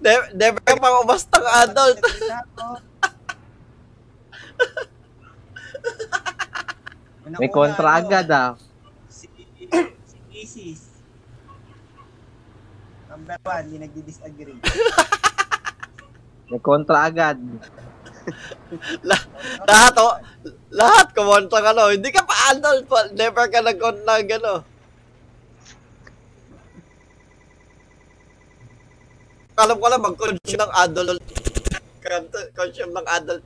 Never, 0.01 0.27
never 0.35 0.61
ka 0.63 0.75
pa 0.77 1.01
umas 1.03 1.25
ng 1.29 1.49
adult. 1.67 1.99
May 7.39 7.47
kontra 7.53 8.01
ano, 8.01 8.11
agad 8.11 8.27
ah. 8.33 8.59
Si, 9.07 9.31
si 10.09 10.17
Isis. 10.35 10.83
Number 13.07 13.39
one, 13.45 13.65
hindi 13.71 13.79
nagdi-disagree. 13.87 14.59
May 16.51 16.59
kontra 16.59 17.07
agad. 17.07 17.39
lahat, 19.69 19.95
oh, 20.03 20.19
lahat 20.75 21.07
kumontra 21.15 21.63
ka, 21.63 21.71
no. 21.71 21.95
Hindi 21.95 22.11
ka 22.11 22.27
pa 22.27 22.35
adult 22.51 22.91
pa. 22.91 23.07
Never 23.15 23.47
ka 23.47 23.63
nag 23.63 23.79
na 23.79 24.23
gano. 24.27 24.67
Alam 29.61 29.77
ko 29.77 29.87
lang, 29.93 30.01
mag-consume 30.01 30.57
ng 30.57 30.73
adult. 30.73 31.21
Consume 32.57 32.93
ng 32.97 33.07
adult. 33.07 33.45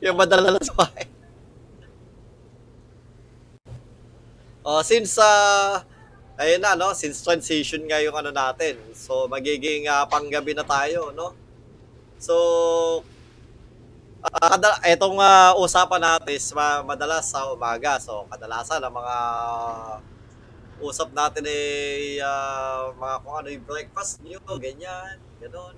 yung 0.00 0.16
madala 0.16 0.54
na 0.54 0.62
sa 0.62 0.74
bahay. 0.78 1.06
Oh, 4.60 4.80
since 4.84 5.16
uh, 5.16 5.80
ayun 6.36 6.60
na 6.60 6.76
no, 6.76 6.92
since 6.96 7.20
transition 7.24 7.84
nga 7.84 8.00
yung 8.00 8.16
ano 8.16 8.32
natin. 8.32 8.76
So 8.96 9.28
magiging 9.28 9.88
ah, 9.88 10.04
panggabi 10.08 10.56
na 10.56 10.64
tayo, 10.64 11.12
no? 11.12 11.36
So 12.20 12.34
kada 14.20 14.80
etong 14.84 15.16
ah, 15.20 15.56
usapan 15.56 16.00
natin 16.00 16.32
is 16.36 16.48
ma- 16.52 16.84
madalas 16.84 17.28
sa 17.28 17.48
umaga. 17.52 18.00
So 18.00 18.28
kadalasan 18.28 18.84
ang 18.84 18.94
mga 18.94 19.16
usap 20.80 21.12
natin 21.12 21.44
ay 21.44 22.16
ah, 22.24 22.88
mga 22.96 23.16
kung 23.22 23.36
ano 23.36 23.48
yung 23.52 23.66
breakfast 23.68 24.24
nyo, 24.24 24.40
ganyan, 24.56 25.20
gano'n. 25.38 25.76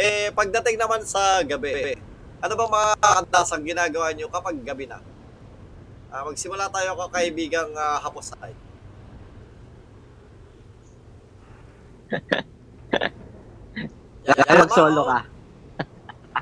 Eh, 0.00 0.32
pagdating 0.32 0.80
naman 0.80 1.04
sa 1.04 1.44
gabi, 1.44 2.00
ano 2.40 2.52
ba 2.56 2.64
mga 2.70 2.96
kadasang 3.02 3.66
ginagawa 3.66 4.14
nyo 4.14 4.30
kapag 4.30 4.56
gabi 4.64 4.86
na? 4.88 5.02
Ah, 6.08 6.24
magsimula 6.24 6.70
tayo 6.70 6.94
ko 6.96 7.10
kaibigang 7.12 7.74
uh, 7.74 7.98
Haposay. 8.00 8.54
Kaya 14.26 14.62
mag-solo 14.62 15.02
ka. 15.06 15.18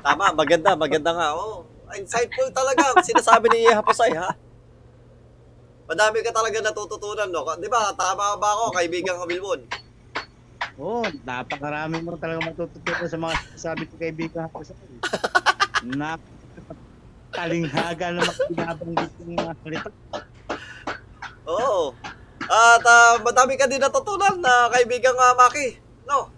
Tama, 0.05 0.25
maganda, 0.37 0.77
maganda 0.77 1.11
nga. 1.17 1.33
Oh, 1.33 1.65
insightful 1.97 2.45
talaga 2.53 2.93
ang 2.93 3.01
sinasabi 3.01 3.49
ni 3.49 3.65
Haposay, 3.73 4.13
ha? 4.13 4.37
Madami 5.85 6.25
ka 6.25 6.33
talaga 6.33 6.65
natututunan, 6.65 7.29
no? 7.29 7.45
Di 7.61 7.69
ba? 7.69 7.93
Tama 7.93 8.41
ba 8.41 8.57
ako, 8.57 8.73
kaibigang 8.73 9.21
Hamilmon? 9.21 9.61
Oo, 10.81 11.05
oh, 11.05 11.07
napakarami 11.23 12.03
mo 12.03 12.17
talaga 12.17 12.51
matututunan 12.51 13.07
sa 13.07 13.17
mga 13.21 13.35
sabi 13.55 13.87
ko 13.87 13.95
kaibigan 13.95 14.51
ko 14.51 14.59
sa 14.65 14.73
Napakatalinghaga 15.85 18.11
na 18.11 18.25
makinabang 18.25 18.97
yung 18.97 19.37
mga 19.37 19.53
salita. 19.61 19.93
Oo. 21.45 21.93
At 22.49 22.81
ah, 22.81 23.21
madami 23.21 23.53
ka 23.53 23.69
din 23.69 23.77
natutunan 23.79 24.41
na 24.41 24.73
kaibigang 24.73 25.15
uh, 25.15 25.37
Maki, 25.37 25.77
no? 26.09 26.33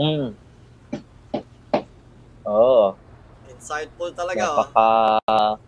Mm. 0.00 0.32
Oo. 2.48 2.96
Insightful 3.52 4.16
talaga, 4.16 4.48
oh. 4.48 4.64
Napaka... 4.64 5.60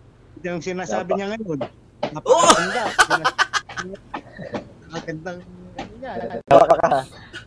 Yung 0.42 0.58
sinasabi 0.64 1.14
niya 1.14 1.36
ngayon. 1.36 1.83
Napakaganda. 2.12 2.84
Napakagandang 4.84 5.38
ano 5.74 5.92
niya. 5.98 6.12
Napaka... 6.44 6.88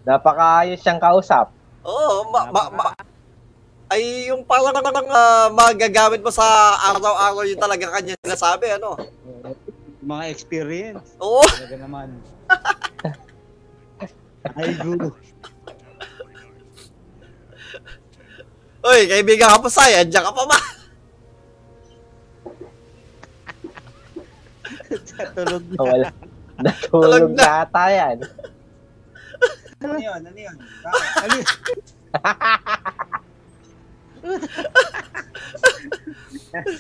Napakaayos 0.08 0.80
siyang 0.82 1.02
kausap. 1.04 1.52
Oo, 1.84 2.32
ma, 2.32 2.52
ma, 2.52 2.64
ma, 2.72 2.86
ay 3.88 4.28
yung 4.28 4.44
parang 4.44 4.84
uh, 4.84 5.48
magagamit 5.56 6.20
mo 6.20 6.28
sa 6.28 6.76
araw-araw 6.92 7.48
yung 7.48 7.60
talaga 7.60 7.88
kanya 7.88 8.20
sinasabi, 8.20 8.76
ano? 8.76 9.00
Mga 10.04 10.24
experience. 10.28 11.16
Oo. 11.24 11.44
Talaga 11.48 11.78
naman. 11.80 12.20
Ay, 14.56 14.76
guru. 14.80 15.12
Uy, 18.88 19.02
kaibigan 19.08 19.52
ka 19.56 19.60
pa 19.60 19.70
sa'yo, 19.72 20.04
andiyan 20.04 20.24
ka 20.24 20.32
pa 20.32 20.44
ba? 20.48 20.58
Tulog 25.36 25.64
na. 25.70 25.80
Wala. 25.84 26.10
Tulog 26.12 26.58
Natulog 26.58 27.26
na. 27.34 27.44
na 27.44 27.50
ata 27.64 27.84
yan. 27.92 28.18
Ano 29.78 29.96
yun? 30.02 30.22
Ano 30.26 30.40
yun? 30.40 30.58
Ano? 31.22 31.36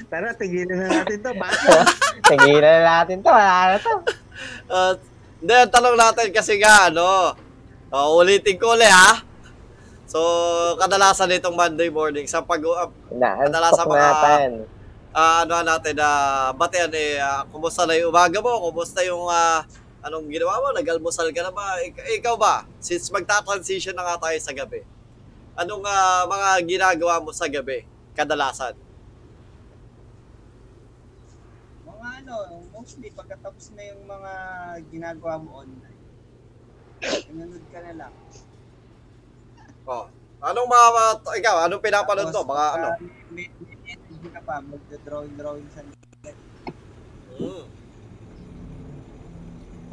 Tara, 0.10 0.34
tigilan 0.34 0.78
na 0.78 0.88
natin 1.01 1.18
to. 1.22 1.32
Bakit? 1.32 1.88
Tingilan 2.32 2.74
na 2.82 3.03
natin 3.03 3.18
to. 3.22 3.30
Wala 3.30 3.55
na 3.70 3.78
to. 3.78 3.93
At, 4.68 4.97
hindi, 5.38 5.53
ang 5.53 5.72
tanong 5.72 5.97
natin 5.97 6.28
kasi 6.34 6.58
nga, 6.58 6.89
ano, 6.89 7.38
uh, 7.93 8.08
ulitin 8.18 8.58
ko 8.58 8.74
ulit, 8.74 8.89
ha? 8.89 9.22
So, 10.08 10.20
kadalasan 10.80 11.36
itong 11.36 11.53
Monday 11.53 11.91
morning, 11.91 12.26
sa 12.26 12.41
pag, 12.41 12.64
uh, 12.64 12.89
Kadalasan 13.12 13.86
mga- 13.86 13.99
natin. 14.01 14.49
Ah, 15.18 15.41
ano 15.41 15.65
natin, 15.65 15.97
na 15.97 16.09
batian, 16.53 16.93
eh, 16.93 17.18
ah, 17.18 17.41
kumusta 17.49 17.89
na 17.89 17.97
yung 17.97 18.13
umaga 18.13 18.38
mo? 18.38 18.53
Kumusta 18.70 19.01
yung, 19.01 19.26
ah, 19.26 19.65
anong 20.05 20.30
ginawa 20.30 20.61
mo? 20.61 20.68
Nag-almusal 20.78 21.34
ka 21.34 21.41
na 21.41 21.49
ba? 21.49 21.82
Ik- 21.82 22.22
ikaw 22.22 22.38
ba? 22.38 22.70
Since 22.78 23.09
magta-transition 23.09 23.97
na 23.97 24.05
nga 24.05 24.30
tayo 24.30 24.38
sa 24.38 24.53
gabi, 24.53 24.86
anong 25.57 25.82
ah, 25.89 26.30
mga 26.30 26.49
ginagawa 26.70 27.18
mo 27.18 27.34
sa 27.34 27.49
gabi, 27.49 27.82
kadalasan? 28.13 28.78
Mga 31.89 32.07
ano, 32.22 32.34
mostly 32.70 33.09
pagkatapos 33.09 33.74
na 33.74 33.89
yung 33.89 34.05
mga 34.05 34.32
ginagawa 34.93 35.41
mo 35.41 35.65
online, 35.65 35.97
nanonood 37.34 37.65
ka 37.74 37.80
na 37.82 37.93
lang. 38.05 38.13
Oh. 39.89 40.05
Anong 40.38 40.70
mga, 40.70 40.88
mga- 40.93 41.38
ikaw, 41.41 41.55
anong 41.65 41.82
pinapanood 41.82 42.30
mo? 42.30 42.53
Mga 42.53 42.65
ano? 42.78 42.88
May, 43.34 43.49
may 43.57 43.76
energy 44.18 44.34
ka 44.34 44.41
pa, 44.41 44.57
magda-drawing-drawing 44.65 45.70
sa 45.78 45.82
Mm. 47.38 47.65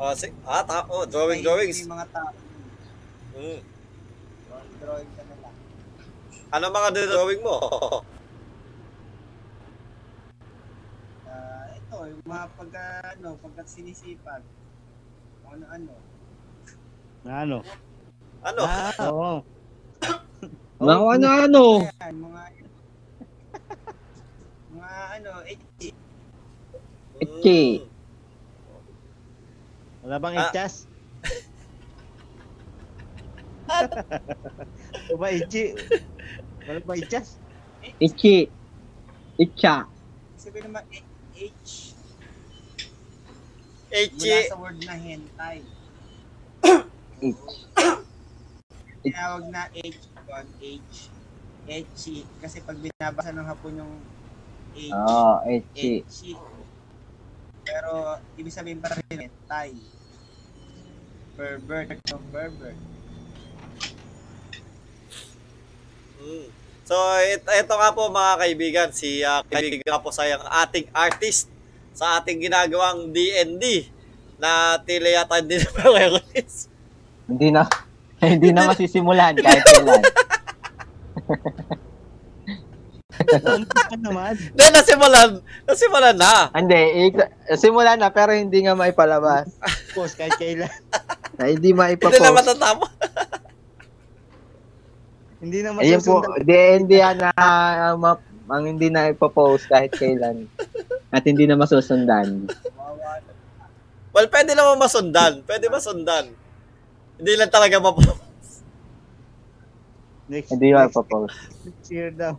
Ah, 0.00 0.16
si, 0.16 0.32
ah, 0.48 0.64
ta, 0.64 0.88
oh, 0.88 1.04
drawing, 1.04 1.44
May- 1.44 1.46
drawings. 1.46 1.84
May 1.84 1.92
mga 1.92 2.06
tao, 2.08 2.32
Mm. 3.36 3.60
drawing-drawing 4.48 5.10
ka 5.12 5.22
na 5.28 5.36
lang. 5.44 5.56
Ano 6.56 6.64
mga 6.72 6.90
drawing 7.04 7.42
mo? 7.44 7.56
Ah, 11.28 11.68
ito, 11.76 11.96
yung 12.08 12.24
mga 12.24 12.46
pagka, 12.56 12.84
ano, 13.20 13.28
pagka 13.44 13.62
sinisipag, 13.68 14.40
kung 15.44 15.52
ano-ano. 15.60 15.92
Ano? 17.28 17.56
ano? 18.40 18.60
Ah, 18.64 18.92
oo. 19.12 19.32
Mga 20.84 21.00
ano-ano. 21.16 21.64
Mga 21.88 22.63
ano, 25.14 25.30
edgy. 25.46 25.94
Ichi. 27.22 27.62
Mm. 27.78 27.86
Wala 30.02 30.16
bang 30.18 30.34
Ah. 30.36 30.42
itchas? 30.50 30.74
Wala 35.08 35.16
ba 35.16 35.28
itchi? 35.30 35.64
Wala 36.66 36.80
ba 36.82 36.94
itchas? 36.98 37.38
Ichi. 38.02 38.50
Icha. 39.38 39.86
Sabi 40.36 40.58
naman, 40.60 40.82
H, 41.34 41.94
H, 43.90 44.10
mula 44.18 44.38
sa 44.50 44.56
word 44.58 44.78
na 44.82 44.94
hentai. 44.98 45.58
Ich. 47.22 47.46
Tinawag 49.04 49.44
na 49.48 49.70
H, 49.72 49.98
H, 50.60 50.96
Echi. 51.64 52.16
Kasi 52.42 52.60
pag 52.60 52.76
binabasa 52.76 53.32
ng 53.32 53.46
hapon 53.48 53.80
yung 53.80 53.94
H, 54.74 54.90
Oo, 54.90 55.32
ichi. 55.46 56.02
Echi. 56.02 56.32
Pero, 57.64 58.18
ibig 58.36 58.52
sabihin 58.52 58.82
pa 58.82 58.92
rin, 58.92 59.30
hentai. 59.30 59.72
Pervert, 61.34 61.98
no, 62.10 62.18
pervert. 62.28 62.78
Mm. 66.20 66.46
So, 66.84 66.96
ito, 67.24 67.48
ito 67.48 67.74
nga 67.74 67.90
po 67.96 68.12
mga 68.12 68.34
kaibigan, 68.44 68.88
si 68.92 69.24
uh, 69.24 69.40
kaibigan 69.48 69.88
nga 69.88 70.04
po 70.04 70.12
sa 70.12 70.28
ating 70.66 70.92
artist 70.92 71.48
sa 71.94 72.18
ating 72.18 72.42
ginagawang 72.42 73.14
D&D 73.14 73.88
na 74.36 74.76
tila 74.82 75.08
yata 75.08 75.38
hindi 75.38 75.62
na 75.62 75.70
memories. 75.94 76.68
Hindi 77.30 77.48
na, 77.54 77.62
hindi 78.34 78.50
na 78.50 78.66
masisimulan 78.74 79.38
kahit 79.38 79.62
kailan. 79.64 80.02
Naman. 83.94 84.32
Hindi, 84.50 84.66
nasimulan, 84.70 85.30
nasimulan 85.64 86.16
na. 86.16 86.50
Hindi, 86.50 86.80
ik- 87.08 87.30
simulan 87.54 87.96
na 87.96 88.08
pero 88.08 88.32
hindi 88.32 88.60
nga 88.60 88.74
maipalabas. 88.74 89.48
Post 89.94 90.16
kahit 90.16 90.34
kailan. 90.34 90.70
Na 91.34 91.46
hindi 91.46 91.70
Hindi 91.70 91.70
na 91.72 91.78
maipapost. 91.90 92.30
matatapos. 92.30 92.90
Hindi 95.40 95.58
na 95.60 95.70
Ayun 95.74 95.98
po, 96.00 96.22
masusundan. 96.22 96.42
di, 96.42 96.56
hindi 96.78 96.96
yan 96.96 97.16
na 97.18 97.30
uh, 97.34 97.94
ma- 97.94 98.22
ang 98.46 98.64
hindi 98.64 98.86
na 98.88 99.08
ipapost 99.08 99.66
kahit 99.66 99.90
kailan. 99.92 100.46
At 101.10 101.22
hindi 101.22 101.44
na 101.44 101.54
masusundan. 101.54 102.46
Well, 104.10 104.28
pwede 104.28 104.54
naman 104.54 104.78
masundan. 104.78 105.42
Pwede 105.42 105.66
masundan. 105.66 106.30
Hindi 107.14 107.32
lang 107.34 107.50
talaga 107.50 107.78
mapo. 107.78 107.98
Next, 110.24 110.48
Hindi 110.48 110.70
next, 110.70 110.92
ipapost. 110.92 111.36
next 111.62 111.88
year 111.90 112.08
daw. 112.08 112.38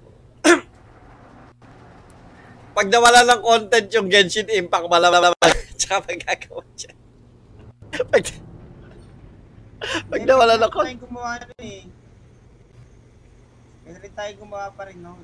Pag 2.75 2.91
nawala 2.91 3.23
ng 3.23 3.39
content 3.39 3.87
yung 3.95 4.11
Genshin 4.11 4.51
Impact, 4.51 4.91
malamang 4.91 5.31
tsaka 5.79 6.11
magagawa 6.11 6.63
siya. 6.75 6.91
Pag, 8.11 8.23
pag 10.11 10.21
nawala 10.27 10.59
ng 10.59 10.71
content. 10.75 10.99
tayong 10.99 11.03
gumawa 11.07 11.39
na 11.39 11.55
eh. 11.63 11.87
Pwede 13.87 13.97
rin 14.03 14.11
tayo 14.11 14.31
gumawa 14.43 14.67
pa 14.75 14.91
rin 14.91 14.99
noon. 14.99 15.23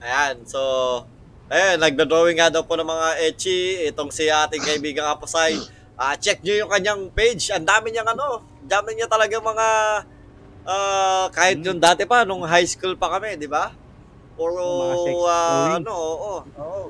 Ayan, 0.00 0.46
so, 0.48 0.62
ayun, 1.52 1.76
nagdo-drawing 1.82 2.40
nga 2.40 2.48
daw 2.48 2.64
po 2.64 2.78
ng 2.78 2.88
mga 2.88 3.08
etchi, 3.28 3.84
itong 3.90 4.08
si 4.08 4.32
ating 4.32 4.64
kaibigang 4.64 5.12
Aposay. 5.12 5.60
Ah, 5.98 6.14
check 6.16 6.40
nyo 6.40 6.54
yung 6.54 6.70
kanyang 6.72 7.10
page. 7.12 7.50
Ang 7.52 7.66
dami 7.66 7.92
niyang 7.92 8.06
ano, 8.06 8.46
dami 8.64 8.94
niya 8.94 9.10
talaga 9.10 9.42
mga, 9.42 9.66
ah, 10.68 11.26
kahit 11.32 11.64
yung 11.64 11.80
dati 11.80 12.04
pa, 12.04 12.28
nung 12.28 12.44
high 12.44 12.68
school 12.68 12.92
pa 12.92 13.08
kami, 13.16 13.40
di 13.40 13.48
ba? 13.48 13.72
Puro, 14.36 15.24
ah, 15.24 15.72
drawing. 15.74 15.82
ano, 15.82 15.92
oo. 15.96 16.34
Oo. 16.44 16.82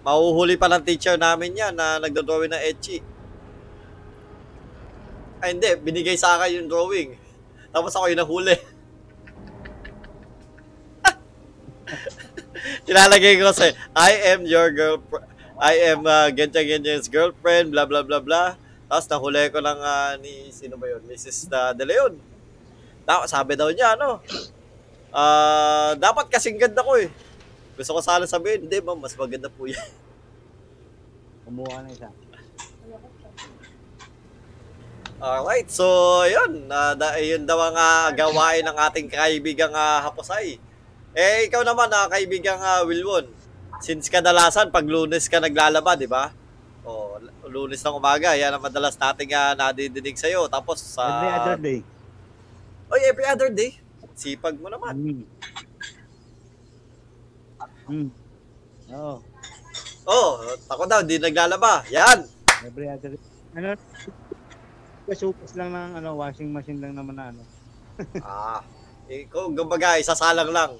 Mahuhuli 0.00 0.56
pa 0.58 0.66
ng 0.68 0.82
teacher 0.82 1.14
namin 1.20 1.54
yan 1.54 1.72
na 1.76 2.02
nagdo-drawing 2.02 2.50
ng 2.50 2.64
etchi. 2.66 2.98
Ay, 5.40 5.56
hindi. 5.56 5.70
Binigay 5.80 6.16
sa 6.20 6.36
akin 6.36 6.64
yung 6.64 6.68
drawing. 6.68 7.16
Tapos 7.72 7.94
ako 7.96 8.12
yung 8.12 8.20
nahuli. 8.20 8.56
Tinalagay 12.88 13.40
ko 13.40 13.48
kasi, 13.52 13.72
I 13.96 14.36
am 14.36 14.44
your 14.44 14.68
girl, 14.72 15.00
I 15.56 15.92
am 15.92 16.04
uh, 16.04 16.28
ganyan 16.32 16.80
ganyan's 16.80 17.08
girlfriend, 17.08 17.72
blah 17.72 17.88
blah 17.88 18.04
blah 18.04 18.20
blah. 18.20 18.56
Tapos 18.88 19.06
nahuli 19.08 19.48
ko 19.52 19.60
lang 19.62 19.78
ah, 19.80 20.16
ni, 20.20 20.52
sino 20.52 20.76
ba 20.76 20.88
yun? 20.90 21.00
Mrs. 21.08 21.48
De 21.76 21.84
Leon. 21.88 22.29
Sabi 23.06 23.58
daw 23.58 23.70
niya, 23.72 23.98
ano, 23.98 24.22
ah, 25.14 25.92
dapat 25.98 26.30
kasing 26.30 26.58
ganda 26.58 26.84
ko 26.84 26.94
eh. 26.98 27.10
Gusto 27.74 27.96
ko 27.96 28.00
sana 28.04 28.28
sabihin, 28.28 28.68
hindi 28.68 28.78
ma'am, 28.78 29.00
mas 29.00 29.16
maganda 29.16 29.48
po 29.48 29.64
yan. 29.64 29.80
Kumuha 31.48 31.82
na 31.82 31.90
isa. 31.90 32.08
Alright, 35.20 35.68
so 35.68 35.84
yun, 36.24 36.64
uh, 36.72 36.96
da, 36.96 37.20
yun 37.20 37.44
daw 37.44 37.60
ang 37.60 37.76
ah, 37.76 38.08
gawain 38.08 38.64
ng 38.64 38.76
ating 38.88 39.12
kaibigang 39.12 39.72
uh, 39.76 40.00
Haposay. 40.00 40.56
Eh, 41.12 41.44
ikaw 41.44 41.60
naman, 41.60 41.92
uh, 41.92 42.08
kaibigang 42.08 42.56
uh, 42.56 42.88
Wilwon, 42.88 43.28
since 43.84 44.08
kadalasan 44.08 44.72
pag 44.72 44.88
lunes 44.88 45.28
ka 45.28 45.36
naglalaba, 45.36 45.92
di 45.92 46.08
ba? 46.08 46.32
O, 46.88 47.20
lunes 47.52 47.84
ng 47.84 47.96
umaga, 48.00 48.32
yan 48.32 48.54
ang 48.54 48.64
madalas 48.64 48.96
nating 48.96 49.36
uh, 49.36 49.52
nadidinig 49.52 50.16
sa'yo. 50.16 50.48
Tapos 50.48 50.80
sa... 50.80 51.04
Every 51.04 51.32
other 51.36 51.58
day. 51.60 51.80
Oy, 52.90 53.00
every 53.06 53.26
other 53.30 53.54
day. 53.54 53.78
Sipag 54.18 54.58
mo 54.58 54.66
naman. 54.66 54.94
Mm. 54.98 55.24
Mm. 57.86 58.10
Oo. 58.90 59.16
Oh, 60.10 60.30
ako 60.66 60.82
daw, 60.90 61.00
di 61.06 61.22
naglalaba. 61.22 61.86
Yan. 61.94 62.26
Every 62.66 62.90
other 62.90 63.14
day. 63.14 63.22
Ano? 63.54 63.78
Kasupas 65.06 65.54
lang 65.54 65.70
ng 65.70 66.02
ano, 66.02 66.18
washing 66.18 66.50
machine 66.50 66.82
lang 66.82 66.98
naman 66.98 67.14
na 67.14 67.30
ano. 67.30 67.42
ah, 68.26 68.62
ikaw, 69.06 69.54
kumbaga, 69.54 70.02
isasalang 70.02 70.50
lang. 70.50 70.74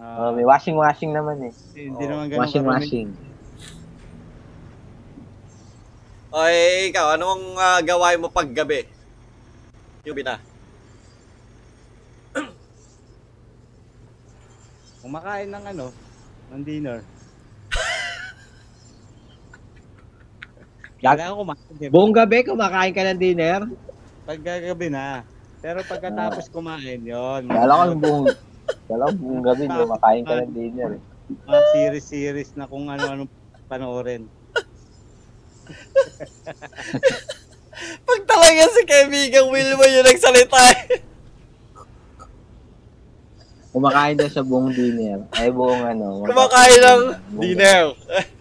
Ah, 0.00 0.28
Oh, 0.28 0.30
may 0.34 0.42
washing-washing 0.42 1.14
naman 1.14 1.38
eh. 1.48 1.52
hindi 1.76 2.04
oh, 2.04 2.10
naman 2.10 2.24
ganun 2.32 2.40
Washing-washing. 2.42 3.08
Oy, 6.34 6.90
ikaw, 6.90 7.14
anong 7.14 7.54
uh, 7.54 7.80
gawain 7.86 8.18
mo 8.18 8.26
pag 8.26 8.50
gabi? 8.50 8.90
Yung 10.04 10.16
bina. 10.16 10.36
Kumakain 15.00 15.48
ng 15.48 15.64
ano, 15.64 15.86
ng 16.52 16.60
dinner. 16.64 17.00
Kailangan 21.00 21.36
kumain. 21.36 21.60
di 21.76 21.88
ba? 21.88 21.92
Buong 21.92 22.12
gabi, 22.16 22.44
kumakain 22.44 22.92
ka 22.96 23.02
ng 23.12 23.20
dinner? 23.20 23.60
Pagkagabi 24.24 24.88
na. 24.88 25.24
Pero 25.60 25.84
pagkatapos 25.84 26.48
kumain, 26.48 27.00
yon. 27.00 27.44
Kala 27.48 27.72
ko 27.76 27.84
yung 27.92 28.00
buong, 28.00 28.26
kala 28.88 29.12
ko 29.12 29.16
buong 29.20 29.44
gabi, 29.44 29.64
kumakain 29.68 30.24
ka 30.24 30.34
ng 30.40 30.52
dinner. 30.52 30.90
eh. 30.96 31.02
Mga 31.44 31.60
series-series 31.76 32.56
na 32.56 32.68
kung 32.68 32.88
ano-ano 32.88 33.24
panoorin. 33.68 34.28
Pag 38.04 38.20
talaga 38.24 38.62
si 38.70 38.82
kaibigang 38.84 39.48
Wilma 39.48 39.84
yung 39.88 40.06
nagsalita 40.06 40.58
eh. 40.72 41.02
Kumakain 43.74 44.14
daw 44.14 44.30
sa 44.30 44.46
buong 44.46 44.70
dinner. 44.70 45.26
Ay, 45.34 45.50
buong 45.50 45.82
ano. 45.82 46.22
Kumakain 46.22 46.78
ng 46.78 47.02
buong 47.34 47.42
dinner. 47.42 47.90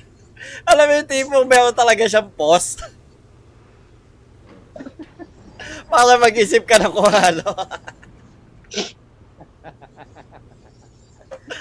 Alam 0.69 0.85
mo 0.85 0.93
yung 1.01 1.09
tipong 1.09 1.47
meron 1.49 1.73
talaga 1.73 2.05
siyang 2.05 2.29
post. 2.37 2.85
Para 5.91 6.21
mag-isip 6.21 6.69
ka 6.69 6.77
na 6.77 6.93
kung 6.93 7.09
ano. 7.09 7.49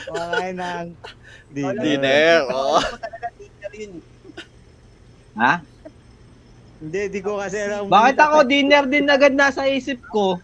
Kumakain 0.05 0.57
ng 0.61 0.87
dinner. 1.57 1.80
Dinner, 1.80 2.37
oo. 2.53 2.76
Yun. 3.72 4.05
Ha? 5.33 5.64
Hindi, 6.83 7.01
di 7.14 7.20
ko 7.22 7.39
kasi 7.39 7.62
alam. 7.62 7.87
Bakit 7.87 8.16
ako 8.18 8.37
dinner 8.43 8.85
din 8.91 9.07
agad 9.07 9.30
nasa 9.39 9.70
isip 9.70 10.03
ko? 10.11 10.43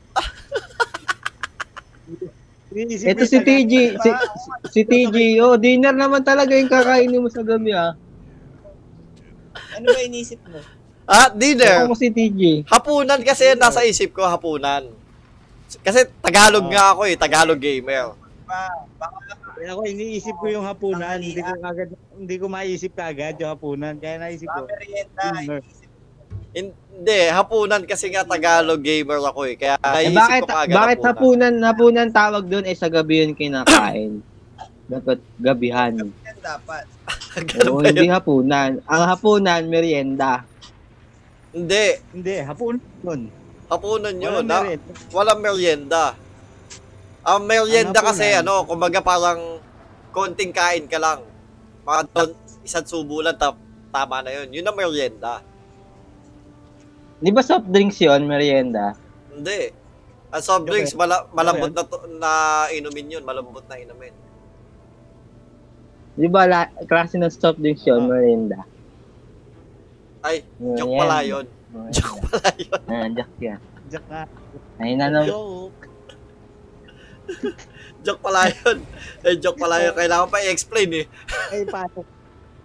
Ito 2.78 3.24
si 3.26 3.38
TG, 3.42 3.98
si, 3.98 4.10
si 4.70 4.80
TG, 4.86 5.42
oh, 5.42 5.58
dinner 5.58 5.90
naman 5.90 6.22
talaga 6.22 6.54
yung 6.54 6.70
kakainin 6.70 7.18
mo 7.18 7.26
sa 7.26 7.42
gabi, 7.42 7.74
ah. 7.74 7.98
Ano 9.74 9.90
ba 9.90 9.98
inisip 9.98 10.38
mo? 10.46 10.62
Ah, 11.10 11.26
dinner. 11.32 11.90
Ako 11.90 11.98
si 11.98 12.06
TG. 12.14 12.70
Hapunan 12.70 13.18
kasi 13.26 13.58
nasa 13.58 13.82
isip 13.82 14.14
ko, 14.14 14.22
hapunan. 14.22 14.86
Kasi 15.82 16.06
Tagalog 16.22 16.70
nga 16.70 16.94
ako 16.94 17.02
eh, 17.10 17.18
Tagalog 17.18 17.58
gamer. 17.58 18.14
Ba, 18.46 18.86
baka 18.94 19.18
Kaya 19.58 19.74
ako 19.74 19.82
iniisip 19.90 20.38
ko 20.38 20.46
yung 20.46 20.62
hapunan, 20.62 21.18
hindi 21.18 21.42
ko 21.42 21.50
kagad 21.58 21.90
hindi 22.14 22.34
ko 22.38 22.46
maisip 22.46 22.94
kagad 22.94 23.42
yung 23.42 23.50
hapunan. 23.50 23.98
Kaya 23.98 24.22
naisip 24.22 24.46
ko. 24.46 24.70
merienda. 24.70 25.58
Hindi, 26.50 27.20
hapunan 27.28 27.84
kasi 27.84 28.08
nga 28.08 28.24
Tagalog 28.24 28.80
gamer 28.80 29.20
ako 29.22 29.40
eh. 29.44 29.54
Kaya 29.54 29.74
Eh, 29.76 30.08
naisip 30.08 30.16
bakit, 30.16 30.42
ko 30.42 30.46
kaagad 30.48 30.74
bakit 30.74 30.98
hapunan, 31.04 31.54
hapunan 31.62 32.08
tawag 32.10 32.44
doon, 32.44 32.64
eh, 32.64 32.74
sa 32.74 32.88
gabi 32.88 33.22
yun 33.22 33.32
kinakain. 33.32 34.12
Dapat 34.88 35.18
gabihan. 35.36 35.92
Yan 36.00 36.38
dapat. 36.40 36.84
Oo, 37.62 37.84
hindi 37.84 38.08
hapunan. 38.08 38.80
Ang 38.82 39.02
hapunan, 39.04 39.62
merienda. 39.64 40.42
Hindi, 41.50 42.00
Hindi, 42.10 42.34
hapunan 42.40 42.80
yun. 42.98 43.20
hapunan 43.68 44.14
yun. 44.14 44.32
Walang 44.34 44.48
Na, 44.48 44.58
merit. 44.62 44.80
walang 45.12 45.40
merienda. 45.40 46.04
Ang 47.20 47.40
merienda 47.44 48.00
Ang 48.00 48.06
kasi 48.06 48.26
ano, 48.32 48.64
kumbaga 48.64 49.00
parang 49.00 49.60
konting 50.10 50.50
kain 50.50 50.88
ka 50.88 50.96
lang. 50.96 51.20
Mga 51.84 52.00
doon, 52.08 52.30
isang 52.64 52.84
subo 52.84 53.20
lang, 53.20 53.36
ta- 53.36 53.56
tama 53.88 54.20
na 54.20 54.32
yun. 54.32 54.48
Yun 54.50 54.64
ang 54.64 54.76
merienda. 54.76 55.44
Di 57.18 57.30
ba 57.30 57.42
soft 57.42 57.66
drinks 57.66 57.98
yun, 57.98 58.24
merienda? 58.24 58.94
Hindi. 59.28 59.74
Ang 60.28 60.42
soft 60.42 60.62
Okay. 60.62 60.70
drinks, 60.70 60.92
mala- 60.94 61.26
malambot 61.30 61.72
na, 61.72 61.82
to- 61.82 62.06
na 62.12 62.30
inumin 62.70 63.10
yun. 63.10 63.24
Malambot 63.24 63.64
na 63.64 63.74
inumin. 63.74 64.14
Di 66.14 66.26
ba 66.26 66.44
la, 66.44 66.60
klase 66.84 67.14
ng 67.14 67.26
soft 67.28 67.58
drinks 67.58 67.82
yun, 67.82 68.02
Ah. 68.02 68.08
merienda? 68.08 68.60
Ay, 70.20 70.42
joke 70.58 70.90
Merienda. 70.90 70.98
pala 71.00 71.18
yun. 71.22 71.46
Joke 71.90 72.18
pala 72.24 72.50
yun. 72.56 72.80
Ah, 72.84 73.06
joke 73.08 73.38
yan. 73.38 73.60
Diyak 73.88 74.06
na. 74.06 74.20
Ay, 74.76 74.90
nanong, 74.94 75.26
Joke. 75.26 75.82
Joke 77.98 78.20
pala 78.20 78.48
yun. 78.48 78.76
Eh, 79.20 79.36
joke 79.36 79.58
pala 79.58 79.76
yun. 79.80 79.92
Kailangan 79.92 80.28
pa 80.28 80.40
i-explain 80.40 80.90
eh. 80.94 81.04
May 81.50 81.64
pasok. 81.64 82.06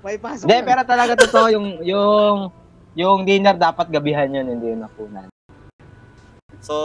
May 0.02 0.18
pasok. 0.18 0.46
Hindi, 0.46 0.60
pero 0.62 0.82
talaga 0.84 1.14
totoo 1.18 1.48
yung, 1.50 1.68
yung, 1.82 2.38
yung 2.94 3.26
dinner 3.26 3.58
dapat 3.58 3.90
gabihan 3.90 4.30
yun, 4.30 4.48
hindi 4.50 4.74
yung 4.74 4.86
hapunan. 4.86 5.28
So, 6.64 6.76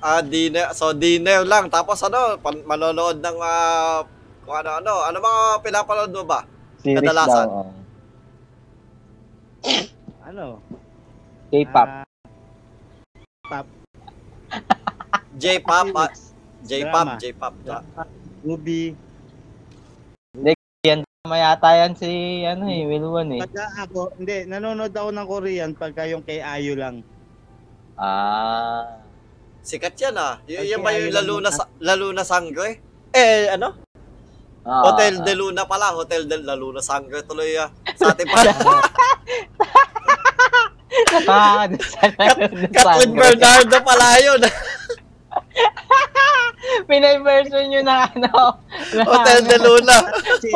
ah 0.00 0.24
dinner, 0.24 0.72
so 0.72 0.96
dinner 0.96 1.44
lang. 1.44 1.68
Tapos 1.68 2.00
ano, 2.00 2.40
pan- 2.40 2.64
manonood 2.64 3.20
ng 3.20 3.38
ah, 3.42 4.00
kung 4.48 4.56
ano-ano. 4.56 5.04
Ano 5.04 5.16
mga 5.20 5.42
pinapanood 5.60 6.12
mo 6.16 6.24
ba? 6.24 6.40
Series 6.80 7.02
Kadalasan. 7.04 7.46
daw, 7.48 7.68
oh. 7.68 7.70
Ano? 10.24 10.62
K-pop. 11.52 11.88
Ah, 13.48 13.64
J-pop, 15.36 15.88
ah. 15.96 16.10
J-pop, 16.64 17.08
Drama. 17.08 17.20
J-pop. 17.20 17.54
Ah, 17.68 18.08
Tama 20.96 21.34
yata 21.34 21.74
yan 21.76 21.92
si, 21.92 22.40
ano 22.46 22.70
eh, 22.70 22.88
Wilwon 22.88 23.36
eh. 23.36 23.42
Pagka 23.44 23.84
ako, 23.84 24.16
hindi, 24.16 24.46
nanonood 24.48 24.94
ako 24.94 25.10
ng 25.12 25.26
Korean 25.28 25.70
pagka 25.76 26.08
yung 26.08 26.24
kay 26.24 26.40
Ayu 26.40 26.72
lang. 26.72 27.04
Ah. 27.98 29.02
Sikat 29.60 29.92
yan 29.98 30.16
ah. 30.16 30.40
Y- 30.48 30.56
Ay, 30.56 30.72
yan 30.72 30.80
ba 30.80 30.94
yung 30.94 31.12
lalo 31.12 31.42
na, 31.42 31.50
sa- 31.52 31.68
lalo 31.82 32.14
na 32.14 32.24
sangre? 32.24 32.80
Eh, 33.12 33.50
ano? 33.52 33.76
Ah, 34.64 34.88
Hotel 34.88 35.20
ah. 35.20 35.24
de 35.26 35.32
Luna 35.34 35.68
pala. 35.68 35.92
Hotel 35.92 36.24
de 36.24 36.40
lalo 36.40 36.72
na 36.72 36.80
sangre 36.80 37.20
tuloy 37.26 37.52
ah. 37.58 37.68
Sa 37.92 38.14
atin 38.14 38.24
pala. 38.32 38.52
Ah, 41.28 41.66
sa 41.92 42.08
Kathleen 42.72 43.12
Bernardo 43.12 43.76
pala 43.84 44.08
yun. 44.22 44.40
Pinay 46.88 47.20
version 47.20 47.68
yun 47.68 47.84
ng 47.86 48.00
ano, 48.16 48.60
Hotel 49.04 49.40
de 49.44 49.56
Luna. 49.60 49.96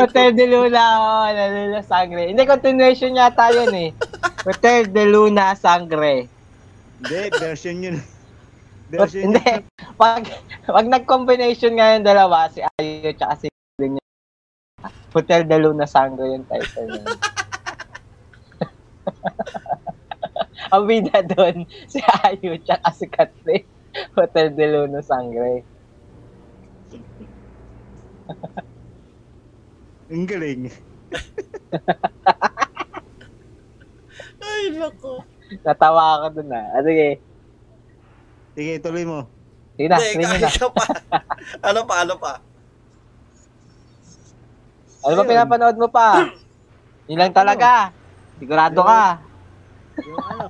Hotel 0.01 0.29
de 0.33 0.47
Luna, 0.49 0.83
oh, 1.01 1.29
Luna 1.29 1.83
Sangre. 1.85 2.33
Hindi, 2.33 2.43
continuation 2.49 3.17
yata 3.17 3.53
yun 3.53 3.73
eh. 3.73 3.91
Hotel 4.45 4.89
de 4.93 5.05
Luna 5.09 5.55
Sangre. 5.57 6.29
Hindi, 7.01 7.21
version 7.37 7.77
yun. 7.81 7.97
Version 8.93 9.33
hindi. 9.33 9.41
yun. 9.45 9.63
Pag, 9.97 10.25
pag 10.65 10.87
nag-combination 10.89 11.77
nga 11.77 11.97
yung 11.97 12.07
dalawa, 12.07 12.49
si 12.53 12.61
Ayo 12.65 13.13
tsaka 13.17 13.35
si 13.37 13.47
Lin 13.81 13.99
yun. 14.01 14.09
Hotel 15.13 15.45
de 15.45 15.57
Luna 15.61 15.87
Sangre 15.89 16.33
yung 16.33 16.45
title 16.49 16.89
niya. 16.89 17.07
Ang 20.73 20.89
bida 20.89 21.21
doon, 21.21 21.69
si 21.85 22.01
Ayo 22.01 22.57
tsaka 22.65 22.89
si 22.97 23.05
Catherine. 23.09 23.82
Hotel 24.17 24.55
de 24.57 24.67
Luna 24.73 25.01
Sangre. 25.05 25.65
Ang 30.13 30.29
galing. 30.29 30.69
Ay, 34.43 34.63
nako. 34.77 35.25
Natawa 35.65 36.21
ako 36.21 36.27
doon 36.41 36.53
ah. 36.53 36.67
Ah, 36.77 36.83
Sige, 36.85 37.21
Sige, 38.53 38.73
tuloy 38.85 39.05
mo. 39.09 39.25
sige 39.77 39.89
na, 39.89 39.97
Hindi, 39.97 40.29
sige 40.29 40.37
na. 40.45 40.69
pa. 40.69 40.85
ano 41.65 41.81
pa, 41.89 42.05
ano 42.05 42.15
pa? 42.21 42.33
Ano 45.03 45.15
ba 45.17 45.25
pinapanood 45.25 45.77
mo 45.81 45.89
pa? 45.89 46.29
Yun 47.09 47.19
lang 47.19 47.33
talaga. 47.33 47.91
Sigurado 48.37 48.81
ka. 48.85 49.19
Yung 50.05 50.21
ano? 50.21 50.45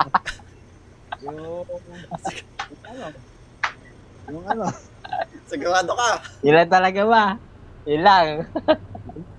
yung, 1.23 1.63
yung 1.63 2.83
ano? 2.83 3.32
Yung 4.31 4.47
ano? 4.47 4.67
Sigurado 5.51 5.93
ka. 5.97 6.23
Yun 6.47 6.55
lang 6.55 6.71
talaga 6.71 7.01
ba? 7.03 7.25
Yun 7.89 8.03
lang. 8.03 8.27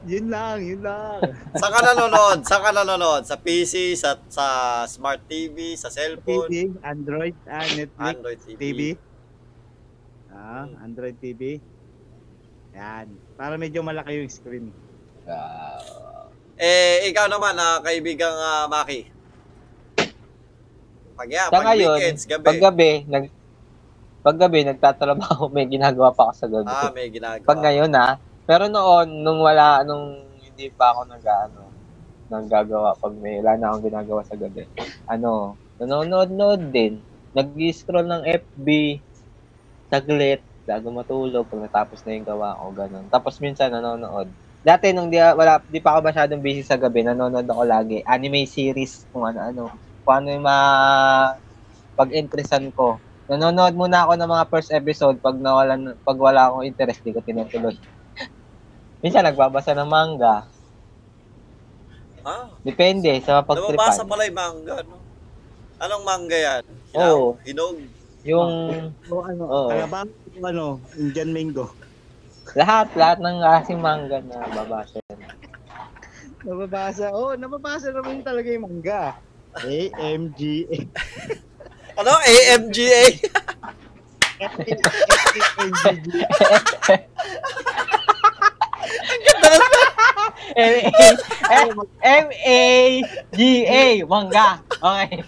Yun 0.04 0.28
lang, 0.28 0.60
yun 0.60 0.84
lang. 0.84 1.24
Saan 1.56 1.72
ka 1.72 1.80
nanonood? 1.80 2.44
Saan 2.44 2.60
ka 2.60 2.76
nanonood? 2.76 3.24
Sa 3.24 3.40
PC, 3.40 3.96
sa 3.96 4.20
sa 4.28 4.46
Smart 4.84 5.24
TV, 5.32 5.80
sa 5.80 5.88
cellphone, 5.88 6.52
TV, 6.52 6.76
Android, 6.84 7.32
ah, 7.48 7.64
Netflix, 7.64 8.12
Android 8.12 8.40
TV. 8.44 8.60
TV. 8.60 8.80
Ah, 10.28 10.68
Android 10.84 11.16
TV. 11.24 11.64
Yan. 12.76 13.16
Para 13.40 13.56
medyo 13.56 13.80
malaki 13.80 14.20
yung 14.20 14.28
screen. 14.28 14.76
Eh, 16.60 17.08
ikaw 17.08 17.32
naman, 17.32 17.56
ah, 17.56 17.80
kaibigang 17.80 18.36
ah, 18.36 18.68
Maki. 18.68 19.08
Pag, 21.16 21.30
yeah, 21.32 21.48
Sa 21.48 21.64
pag 21.64 21.66
ngayon, 21.72 21.96
weekends, 21.96 22.24
gabi. 22.28 22.44
Pag 22.44 22.60
gabi, 22.60 22.92
nag 23.08 23.26
pag 24.24 24.40
gabi 24.40 24.64
nagtatrabaho, 24.64 25.52
may 25.52 25.68
ginagawa 25.68 26.16
pa 26.16 26.32
ako 26.32 26.34
sa 26.34 26.48
gabi. 26.48 26.72
ah, 26.72 26.92
may 26.96 27.12
ginagawa. 27.12 27.44
Pag 27.44 27.60
ngayon 27.60 27.92
na, 27.92 28.06
pero 28.48 28.72
noon 28.72 29.08
nung 29.22 29.44
wala 29.44 29.84
nung 29.84 30.32
hindi 30.40 30.72
pa 30.72 30.96
ako 30.96 31.12
nag 31.12 31.24
ano, 31.28 31.62
naggagawa 32.32 32.96
pag 32.98 33.14
may 33.20 33.44
wala 33.44 33.60
na 33.60 33.66
akong 33.72 33.86
ginagawa 33.92 34.22
sa 34.24 34.40
gabi. 34.40 34.64
Ano, 35.12 35.60
nanonood-nood 35.78 36.72
din. 36.72 37.04
Nag-scroll 37.36 38.08
ng 38.08 38.24
FB 38.30 38.68
saglit 39.92 40.42
bago 40.64 40.88
matulog 40.96 41.46
pag 41.52 41.64
natapos 41.68 42.02
na 42.08 42.16
yung 42.16 42.28
gawa 42.28 42.56
ko 42.56 42.72
ganun. 42.72 43.06
Tapos 43.12 43.38
minsan 43.44 43.70
nanonood. 43.70 44.32
Dati 44.64 44.96
nung 44.96 45.12
di, 45.12 45.20
wala, 45.20 45.60
di 45.68 45.84
pa 45.84 46.00
ako 46.00 46.08
masyadong 46.08 46.40
busy 46.40 46.64
sa 46.64 46.80
gabi, 46.80 47.04
nanonood 47.04 47.44
ako 47.44 47.64
lagi. 47.68 48.00
Anime 48.08 48.48
series, 48.48 49.04
kung 49.12 49.28
ano-ano. 49.28 49.76
Kung 50.08 50.24
ano 50.24 50.28
yung 50.32 50.46
ma 50.48 50.58
pag-interesan 52.00 52.72
ko. 52.74 52.98
Nanonood 53.24 53.74
muna 53.80 54.04
ako 54.04 54.20
ng 54.20 54.30
mga 54.30 54.46
first 54.52 54.70
episode 54.70 55.16
pag 55.24 55.40
nawalan 55.40 55.96
pag 56.04 56.20
wala 56.20 56.52
akong 56.52 56.68
interest, 56.68 57.00
di 57.08 57.16
ko 57.16 57.24
tinutuloy. 57.24 57.72
Minsan 59.04 59.24
nagbabasa 59.24 59.72
ng 59.72 59.88
manga. 59.88 60.44
Ah, 62.24 62.48
Depende 62.64 63.12
sa 63.20 63.44
nababasa 63.44 64.04
mapagtripan. 64.04 64.08
pala 64.08 64.24
yung 64.28 64.40
manga, 64.40 64.76
no? 64.84 64.96
Anong 65.80 66.04
manga 66.04 66.38
yan? 66.40 66.64
Oo. 66.96 67.36
Hinog? 67.44 67.76
Yung 68.24 68.52
O 69.12 69.20
ano, 69.20 69.44
Oo. 69.44 69.70
Alabang, 69.72 70.08
yung 70.32 70.46
ano, 70.48 70.66
Indian 70.96 71.36
Mango. 71.36 71.68
lahat, 72.56 72.92
lahat 72.96 73.18
ng 73.20 73.38
klaseng 73.40 73.84
manga 73.84 74.20
na 74.24 74.48
babasa. 74.52 75.00
Nababasa, 76.44 77.12
oh, 77.12 77.36
nababasa 77.36 77.92
naman 77.92 78.24
talaga 78.24 78.48
yung 78.52 78.68
manga. 78.68 79.16
AMGA. 79.60 80.76
Ano? 81.94 82.14
AMGA? 82.18 83.04
M-A-G-A, 92.04 93.84
manga. 94.06 94.48
Okay. 94.84 95.22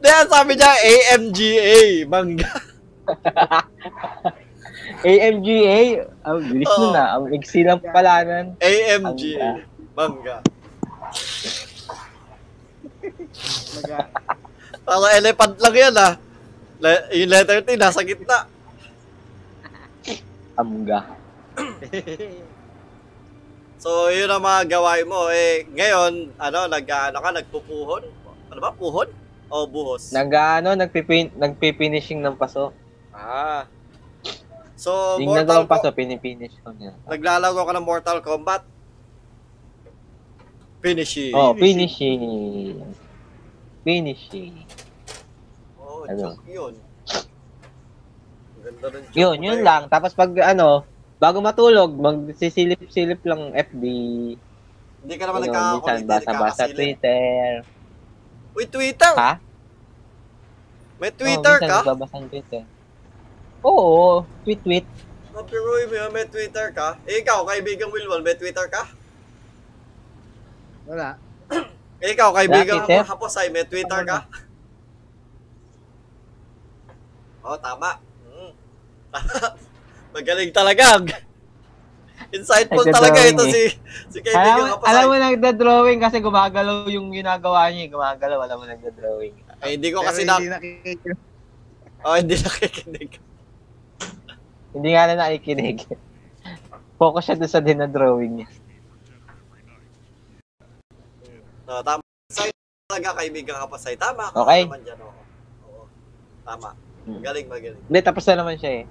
Kaya 0.00 0.20
sabi 0.30 0.52
niya 0.54 0.72
AMGA, 0.78 1.82
manga. 2.06 2.50
AMGA, 5.04 5.80
ang 6.28 6.38
bilis 6.44 6.72
nun 6.78 6.96
ah. 6.96 7.18
Ang 7.18 7.34
iksi 7.36 7.66
lang 7.66 7.80
palanan. 7.82 8.54
AMGA, 8.60 9.64
manga. 9.96 10.44
Maga, 13.74 14.08
Parang 14.84 15.10
elephant 15.10 15.56
lang 15.58 15.74
yan 15.74 15.94
ah. 15.96 16.12
Le- 16.78 17.06
yung 17.14 17.30
letter 17.30 17.60
T 17.60 17.74
nasa 17.74 18.04
gitna. 18.04 18.44
Amga. 20.60 21.00
So, 23.84 24.08
yun 24.08 24.32
ang 24.32 24.40
mga 24.40 24.80
gawain 24.80 25.04
mo. 25.04 25.28
Eh, 25.28 25.68
ngayon, 25.68 26.32
ano, 26.40 26.58
nag, 26.64 26.88
ano 26.88 27.20
ka, 27.20 27.28
nagpupuhon? 27.36 28.08
Ano 28.48 28.56
ba, 28.56 28.72
puhon? 28.72 29.12
O 29.52 29.68
buhos? 29.68 30.08
Nag, 30.08 30.32
ano, 30.32 30.72
nagpipin, 30.72 31.28
nagpifinishing 31.36 32.24
ng 32.24 32.32
paso. 32.32 32.72
ah. 33.12 33.68
So, 34.72 35.20
Yung 35.20 35.36
Mortal 35.36 35.44
nagawang 35.44 35.68
paso, 35.68 35.92
Kombat, 35.92 36.00
pinipinish 36.00 36.56
ko 36.64 36.72
niya. 36.72 36.96
naglalaro 37.04 37.60
ka 37.60 37.72
ng 37.76 37.84
Mortal 37.84 38.18
Kombat? 38.24 38.64
Finishing. 40.80 41.36
Oh, 41.36 41.52
finishing. 41.52 42.24
Finishing. 43.84 44.63
Ano? 46.10 46.36
yun. 46.44 46.74
Ganda 48.64 48.86
ng 48.88 49.04
joke 49.12 49.16
Yun, 49.16 49.36
yun 49.44 49.58
na 49.60 49.64
lang. 49.64 49.82
Tapos 49.92 50.16
pag 50.16 50.32
ano, 50.40 50.88
bago 51.20 51.38
matulog, 51.44 51.92
magsisilip-silip 51.96 53.20
lang 53.24 53.52
FB. 53.52 53.82
Hindi 55.04 55.14
ka 55.20 55.24
naman 55.28 55.40
Ano, 55.52 55.80
minsan 55.80 55.96
hindi 56.00 56.08
basa-basa. 56.08 56.64
Twitter. 56.72 57.60
Uy, 58.56 58.64
Twitter! 58.70 59.12
Ha? 59.18 59.32
May 60.96 61.12
Twitter 61.12 61.54
oh, 61.56 61.60
minsan 61.60 61.68
ka? 61.68 61.78
nagbabasa 61.84 62.16
ng 62.22 62.30
Twitter. 62.32 62.62
Oo, 63.64 64.24
tweet-tweet. 64.44 64.86
Napiruin 65.34 65.86
mo 65.90 65.94
yun, 65.98 66.10
may 66.14 66.26
Twitter 66.30 66.70
ka? 66.70 66.94
Eh, 67.04 67.20
ikaw, 67.20 67.42
kaibigang 67.42 67.90
Wilwon, 67.90 68.22
may 68.22 68.38
Twitter 68.38 68.68
ka? 68.70 68.86
wala. 70.84 71.16
Eh, 72.04 72.12
ikaw, 72.12 72.30
kaibigang 72.36 72.84
Twitter? 72.84 73.08
Haposay, 73.08 73.48
may 73.48 73.64
Twitter 73.64 74.04
ka? 74.04 74.28
Oh, 77.44 77.56
tama. 77.56 78.00
Mm. 78.24 78.52
Magaling 80.16 80.50
talaga. 80.50 80.84
Insightful 82.34 82.82
talaga 82.88 83.20
ito 83.20 83.44
eh. 83.44 83.52
si 83.52 83.62
si 84.08 84.18
kaibigang 84.18 84.74
Alam, 84.74 84.82
alam 84.82 85.04
mo 85.06 85.14
nagda-drawing 85.14 86.00
kasi 86.00 86.18
gumagalaw 86.18 86.88
yung 86.88 87.12
ginagawa 87.12 87.68
niya. 87.70 87.86
eh. 87.86 87.90
Gumagalaw, 87.92 88.38
alam 88.40 88.56
mo 88.58 88.64
nagda-drawing. 88.64 89.34
Ay, 89.60 89.76
hindi 89.76 89.92
ko 89.92 90.02
Pero 90.02 90.08
kasi 90.08 90.22
na... 90.24 90.34
hindi 90.36 90.50
nakikinig. 90.50 91.00
Oh, 92.04 92.20
hindi 92.20 92.36
nakikinig. 92.36 93.10
Hindi 94.76 94.88
nga 94.92 95.08
na 95.08 95.24
nakikinig. 95.24 95.88
Focus 96.94 97.24
siya 97.24 97.40
doon 97.40 97.48
sa 97.48 97.64
dinadrawing 97.64 98.32
niya. 98.36 98.48
No, 101.64 101.80
tama. 101.80 102.04
Say 102.28 102.52
talaga 102.84 103.16
kaibigang 103.16 103.56
Haposay. 103.56 103.96
Tama 103.96 104.28
ka 104.28 104.36
Okay. 104.36 104.68
naman 104.68 104.84
dyan. 104.84 105.00
Oo. 105.00 105.16
Oo. 105.64 105.84
Tama. 106.44 106.76
Hmm. 107.04 107.14
Magaling, 107.14 107.46
magaling. 107.46 107.80
Hindi, 107.84 108.00
tapos 108.00 108.24
na 108.24 108.36
naman 108.36 108.56
siya 108.56 108.72
eh. 108.80 108.84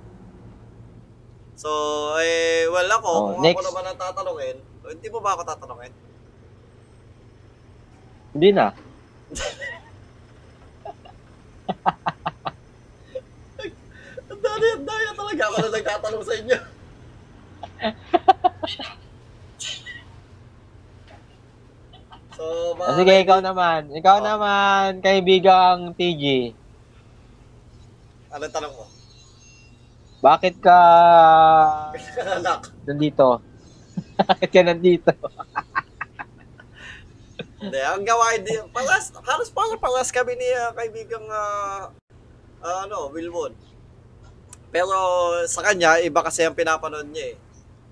So, 1.55 1.69
eh, 2.17 2.67
well 2.67 2.91
ako, 2.91 3.09
Oh, 3.09 3.33
kung 3.33 3.41
next. 3.41 3.57
ako 3.57 3.69
naman 3.69 3.83
ang 3.85 3.97
tatanungin, 3.97 4.57
hindi 4.83 5.07
mo 5.07 5.19
ba 5.19 5.33
ako 5.33 5.43
tatanungin? 5.43 5.93
Hindi 8.33 8.49
na. 8.51 8.73
Ang 14.23 14.39
dali, 14.41 14.65
ang 14.67 14.83
daya 14.83 15.09
talaga 15.13 15.41
ako 15.45 15.55
na 15.55 15.69
nagtatanong 15.69 16.23
sa 16.23 16.33
inyo. 16.33 16.57
so, 22.35 22.43
mga 22.73 22.91
Sige, 22.97 23.13
ikaw 23.21 23.39
naman. 23.39 23.81
Ikaw 23.93 24.17
Oh. 24.17 24.25
naman, 24.25 24.87
kaibigang 24.99 25.93
TG. 25.93 26.55
Ano 28.33 28.49
tanong 28.49 28.73
mo? 28.73 28.85
Bakit 30.25 30.57
ka 30.57 30.77
Anak. 32.41 32.65
nandito? 32.89 33.37
Bakit 34.17 34.49
ka 34.49 34.61
nandito? 34.65 35.13
Hindi, 37.61 37.79
ang 37.79 38.01
gawain 38.01 38.41
din, 38.41 38.59
palas, 38.73 39.13
halos 39.23 39.53
parang 39.53 39.79
palas 39.79 40.09
kami 40.09 40.35
ni 40.35 40.49
ah, 40.51 40.73
kaibigang, 40.73 41.23
ah, 41.29 41.93
ah, 42.59 42.89
ano, 42.89 43.13
Wilwon. 43.13 43.53
Pero 44.73 44.97
sa 45.45 45.61
kanya, 45.61 46.01
iba 46.01 46.25
kasi 46.25 46.43
ang 46.43 46.57
pinapanood 46.57 47.07
niya 47.13 47.31
eh. 47.31 47.35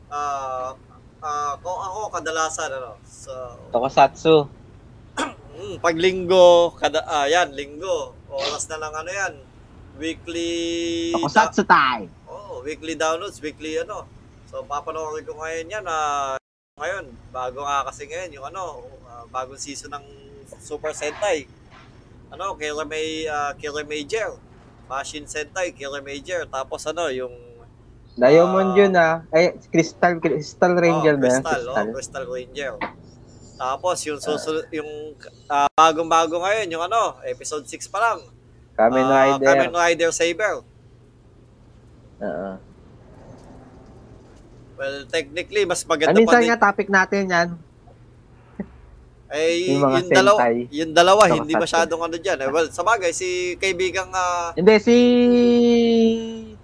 Ah, 0.09 0.73
ah, 1.21 1.53
kung 1.61 1.77
ako 1.77 2.17
kadalasan, 2.17 2.73
ano, 2.81 2.97
sa, 3.05 3.55
Tokusatsu. 3.69 4.49
mm, 5.55 5.79
pag 5.79 5.95
linggo, 5.95 6.73
kada, 6.75 7.05
ah, 7.05 7.29
yan, 7.29 7.53
linggo, 7.53 8.17
oras 8.27 8.65
na 8.67 8.81
lang 8.81 8.91
ano 8.91 9.11
yan, 9.13 9.33
weekly, 10.01 11.13
Tokusatsu 11.13 11.61
time. 11.63 12.09
oh, 12.25 12.65
weekly 12.65 12.97
downloads, 12.97 13.37
weekly 13.37 13.77
ano. 13.77 14.09
So, 14.49 14.65
papanoorin 14.65 15.23
ko 15.23 15.37
ngayon 15.37 15.69
yan, 15.69 15.85
ah, 15.85 16.35
ngayon, 16.75 17.05
bago 17.29 17.61
nga 17.61 17.85
kasi 17.85 18.09
ngayon, 18.09 18.33
yung 18.33 18.45
ano, 18.49 18.81
ah, 19.05 19.23
bagong 19.29 19.61
season 19.61 19.93
ng 19.93 20.05
Super 20.57 20.91
Sentai. 20.91 21.45
Ano, 22.27 22.57
Killer, 22.57 22.83
May, 22.83 23.29
ah, 23.29 23.53
Killer 23.53 23.85
Major. 23.85 24.35
Machine 24.89 25.23
Sentai, 25.23 25.71
Killer 25.71 26.03
Major. 26.03 26.43
Tapos 26.43 26.83
ano, 26.83 27.07
yung 27.07 27.31
Diamond 28.11 28.75
Ah. 28.75 28.77
yun 28.77 28.93
ah. 28.93 29.15
Ay, 29.31 29.55
Crystal, 29.71 30.19
Crystal 30.19 30.75
Ranger 30.75 31.15
oh, 31.15 31.21
ba 31.21 31.27
yan? 31.31 31.39
Crystal, 31.39 31.63
Crystal. 31.63 31.79
oh, 31.79 31.93
Crystal 31.95 32.25
Ranger. 32.27 32.73
Tapos 33.55 33.97
yung 34.03 34.19
susunod, 34.19 34.67
yung 34.67 35.15
ah, 35.47 35.71
bagong-bago 35.71 36.43
ngayon, 36.43 36.67
yung 36.67 36.83
ano, 36.83 37.15
episode 37.23 37.63
6 37.63 37.87
pa 37.87 38.03
lang. 38.03 38.19
Kamen 38.81 39.05
Ah, 39.05 39.13
Rider. 39.13 39.45
Kamen 39.45 39.71
Rider 39.71 40.09
Saber. 40.09 40.53
Oo. 42.21 42.51
Well, 44.75 44.97
technically, 45.05 45.63
mas 45.69 45.85
maganda 45.85 46.17
pa 46.17 46.17
minsan 46.17 46.41
din. 46.41 46.49
nga 46.49 46.57
topic 46.59 46.89
natin 46.89 47.29
yan. 47.29 47.49
Eh, 49.31 49.71
Yung 49.71 49.85
yung 49.87 50.09
dalawa, 50.11 50.39
yung 50.67 50.91
dalawa, 50.91 51.21
Tokusatsu. 51.23 51.39
hindi 51.39 51.53
masyadong 51.55 52.01
ano 52.03 52.15
dyan. 52.17 52.37
Eh, 52.41 52.49
well, 52.51 52.67
sa 52.67 52.83
bagay, 52.83 53.13
si 53.13 53.55
kaibigang, 53.55 54.11
ah, 54.11 54.51
Hindi, 54.51 54.75
si... 54.81 54.95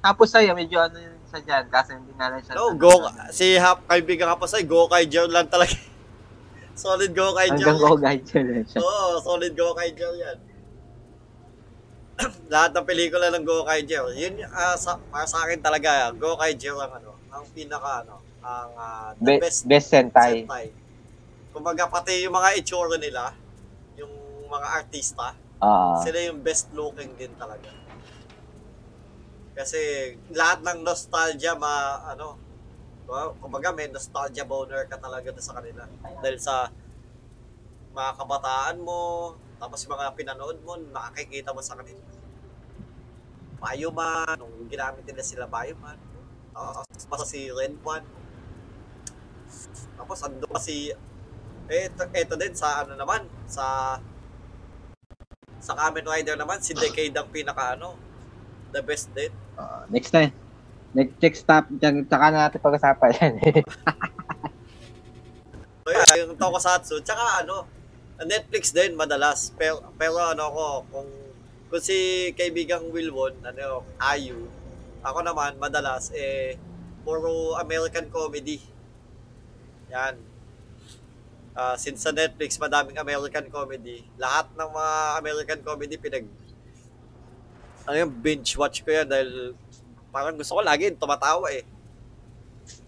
Tapos 0.03 0.27
sa'yo, 0.33 0.51
medyo 0.51 0.81
ano 0.81 0.99
yun 0.99 1.15
sa 1.31 1.39
dyan. 1.39 1.63
Kasi 1.69 1.95
hindi 1.95 2.11
na 2.17 2.27
lang 2.27 2.41
siya. 2.43 2.57
no, 2.57 2.75
go, 2.75 2.91
si 3.29 3.55
hap, 3.55 3.87
kaibigang 3.87 4.33
Hapasay, 4.33 4.65
go 4.65 4.89
kay 4.89 5.07
Jer 5.07 5.29
lang 5.29 5.47
talaga. 5.47 5.77
solid 6.75 7.15
go 7.15 7.31
kay 7.37 7.53
Jer. 7.55 7.71
Hanggang 7.71 7.79
go 7.79 7.95
yun 7.95 8.65
siya. 8.67 8.79
Oo, 8.83 9.15
solid 9.23 9.53
go 9.55 9.71
kay 9.71 9.93
Jer 9.95 10.13
yan. 10.17 10.37
Lahat 12.53 12.73
ng 12.73 12.85
pelikula 12.85 13.29
ng 13.29 13.45
go 13.45 13.61
kay 13.63 13.85
Jer. 13.85 14.05
Yun, 14.13 14.41
ah, 14.49 14.73
sa, 14.73 14.97
para 14.97 15.25
sa 15.29 15.45
akin 15.45 15.61
talaga, 15.61 16.09
go 16.17 16.33
kay 16.37 16.57
Jer 16.57 16.73
ang 16.73 16.93
ano, 16.97 17.13
ang 17.29 17.45
pinaka, 17.53 18.01
ano, 18.05 18.17
ang 18.41 18.71
ah, 18.73 19.09
the 19.17 19.37
Be- 19.37 19.41
best 19.41 19.69
best 19.69 19.87
Sentai. 19.93 20.43
Sentai. 20.43 20.73
Kumbaga, 21.53 21.89
pati 21.89 22.25
yung 22.25 22.33
mga 22.33 22.57
itsura 22.57 22.97
nila, 22.97 23.33
yung 23.97 24.13
mga 24.49 24.67
artista, 24.81 25.33
Ah. 25.57 25.97
sila 26.05 26.21
yung 26.21 26.45
best 26.45 26.69
looking 26.77 27.17
din 27.17 27.33
talaga. 27.33 27.73
Kasi 29.57 30.13
lahat 30.37 30.61
ng 30.61 30.85
nostalgia 30.85 31.57
ma 31.57 31.97
ano, 32.13 32.37
kumbaga 33.41 33.73
may 33.73 33.89
nostalgia 33.89 34.45
boner 34.45 34.85
ka 34.85 35.01
talaga 35.01 35.33
sa 35.41 35.57
kanila. 35.57 35.81
Dahil 36.21 36.37
sa 36.37 36.69
mga 37.89 38.11
kabataan 38.21 38.77
mo, 38.85 39.33
tapos 39.57 39.81
yung 39.83 39.93
mga 39.97 40.13
pinanood 40.13 40.57
mo, 40.61 40.77
nakakikita 40.77 41.53
mo 41.53 41.61
sa 41.61 41.77
kanila. 41.77 42.01
Bioman, 43.57 44.37
nung 44.37 44.69
ginamit 44.69 45.01
nila 45.05 45.23
sila 45.25 45.49
Bioman. 45.49 45.97
Uh, 46.53 46.81
basta 47.09 47.25
si 47.25 47.49
Red 47.49 47.77
One. 47.81 48.05
Tapos 49.97 50.17
ando 50.21 50.45
pa 50.45 50.61
si 50.61 50.93
eto, 51.67 52.05
eto 52.13 52.33
din 52.37 52.53
sa 52.53 52.85
ano 52.85 52.93
naman, 52.93 53.25
sa 53.49 53.97
sa 55.57 55.73
Kamen 55.73 56.05
Rider 56.05 56.37
naman, 56.37 56.61
si 56.61 56.77
Decade 56.77 57.13
ang 57.17 57.33
pinaka 57.33 57.73
ano, 57.73 57.97
the 58.69 58.81
best 58.85 59.09
din. 59.17 59.33
Ah, 59.57 59.89
next 59.89 60.13
time. 60.13 60.31
Next 60.93 61.17
check 61.17 61.35
stop. 61.35 61.65
Tsaka 61.81 62.25
na 62.29 62.47
natin 62.47 62.61
pag-usapan 62.61 63.11
yan. 63.19 63.33
So 65.87 65.95
yeah, 65.95 66.19
yung 66.19 66.35
Tokusatsu, 66.35 66.99
tsaka 66.99 67.47
ano, 67.47 67.63
Netflix 68.25 68.73
din 68.73 68.97
madalas. 68.97 69.53
Pero, 69.53 69.83
pero 69.99 70.17
ano 70.17 70.49
ako, 70.49 70.65
kung, 70.89 71.09
kung 71.69 71.83
si 71.83 72.31
kaibigang 72.33 72.89
Wilwon, 72.89 73.37
ano, 73.45 73.85
Ayu, 74.01 74.49
ako 75.05 75.19
naman 75.21 75.61
madalas, 75.61 76.09
eh, 76.15 76.57
puro 77.05 77.53
American 77.61 78.09
comedy. 78.09 78.59
Yan. 79.93 80.17
Ah, 81.57 81.73
since 81.73 82.05
sa 82.05 82.13
Netflix, 82.13 82.61
madaming 82.61 83.01
American 83.01 83.49
comedy. 83.49 84.05
Lahat 84.21 84.45
ng 84.53 84.69
mga 84.69 84.93
American 85.17 85.59
comedy 85.65 85.95
pinag 85.97 86.27
ano 87.87 87.95
yung 88.03 88.13
binge 88.19 88.51
watch 88.59 88.83
ko 88.83 88.91
yan 88.91 89.07
dahil 89.07 89.55
parang 90.11 90.35
gusto 90.35 90.59
ko 90.59 90.61
lagi 90.61 90.91
tumatawa 90.91 91.47
eh. 91.55 91.63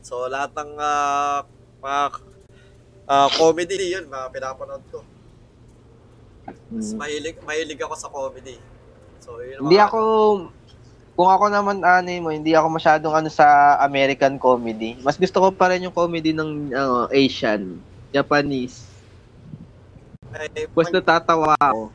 So 0.03 0.27
lahat 0.27 0.51
ng 0.53 0.75
ah, 0.75 1.47
mga 1.79 2.01
ah, 3.07 3.29
comedy 3.31 3.95
yun, 3.95 4.11
mga 4.11 4.27
pinapanood 4.35 4.83
ko. 4.91 4.99
Mas 6.69 6.93
Hmm. 6.93 7.01
mahilig, 7.01 7.37
mahilig 7.41 7.79
ako 7.81 7.95
sa 7.97 8.07
comedy. 8.07 8.57
So 9.19 9.41
yun 9.41 9.65
Hindi 9.65 9.75
mga- 9.75 9.87
ako 9.87 9.99
kung 11.13 11.29
ako 11.29 11.45
naman 11.51 11.83
ano 11.83 12.07
mo, 12.23 12.31
hindi 12.31 12.55
ako 12.55 12.67
masyadong 12.71 13.11
ano 13.11 13.27
sa 13.27 13.75
American 13.83 14.39
comedy. 14.39 14.95
Mas 15.03 15.19
gusto 15.19 15.43
ko 15.43 15.51
pa 15.51 15.67
rin 15.67 15.83
yung 15.83 15.91
comedy 15.91 16.31
ng 16.31 16.71
ano, 16.71 17.11
Asian, 17.11 17.75
Japanese. 18.09 18.87
eh, 20.29 20.69
Mas 20.71 20.87
pag- 20.87 20.95
natatawa 20.95 21.57
ako. 21.59 21.89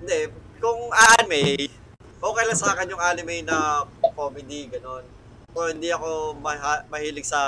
Hindi, 0.00 0.18
kung 0.56 0.80
anime, 0.94 1.68
okay 2.16 2.44
lang 2.46 2.56
sa 2.56 2.72
akin 2.72 2.88
yung 2.88 3.02
anime 3.02 3.42
na 3.42 3.82
comedy, 4.14 4.70
ganon. 4.70 5.02
Pero 5.50 5.68
hindi 5.68 5.90
ako 5.90 6.38
maha- 6.38 6.86
mahilig 6.86 7.26
sa 7.26 7.40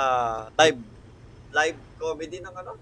live 0.53 0.77
live 1.49 1.79
comedy 1.97 2.39
ng 2.39 2.53
ano. 2.53 2.75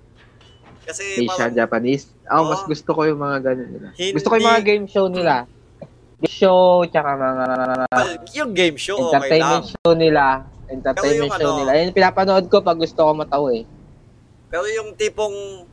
Kasi 0.85 1.03
Asian, 1.21 1.29
parang, 1.29 1.55
Japanese. 1.55 2.03
Ako, 2.25 2.41
Oo. 2.41 2.49
mas 2.51 2.61
gusto 2.65 2.89
ko 2.95 3.01
yung 3.05 3.19
mga 3.21 3.37
ganun 3.43 3.69
nila. 3.69 3.87
Hindi- 3.95 4.13
Gusto 4.15 4.27
ko 4.29 4.35
yung 4.37 4.49
mga 4.49 4.63
game 4.65 4.85
show 4.87 5.05
nila. 5.07 5.35
Game 6.19 6.35
show, 6.35 6.83
tsaka 6.91 7.09
mga 7.15 7.43
well, 7.89 8.11
yung 8.35 8.51
game 8.51 8.77
show, 8.77 8.97
okay 8.99 9.07
lang. 9.07 9.13
entertainment 9.15 9.65
show 9.71 9.91
nila. 9.95 10.23
Entertainment 10.69 11.19
yung 11.19 11.31
show 11.33 11.51
ano- 11.53 11.59
nila. 11.63 11.71
Ayun, 11.73 11.89
pinapanood 11.95 12.45
ko 12.51 12.57
pag 12.61 12.77
gusto 12.77 12.99
ko 12.99 13.11
matawa 13.15 13.49
eh. 13.55 13.63
Pero 14.49 14.65
yung 14.67 14.97
tipong, 14.97 15.65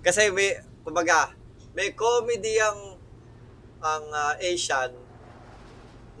kasi 0.00 0.30
may, 0.30 0.58
kumbaga, 0.86 1.34
may 1.74 1.92
comedy 1.92 2.56
ang, 2.58 2.96
ang 3.82 4.04
ah, 4.14 4.34
Asian 4.38 4.94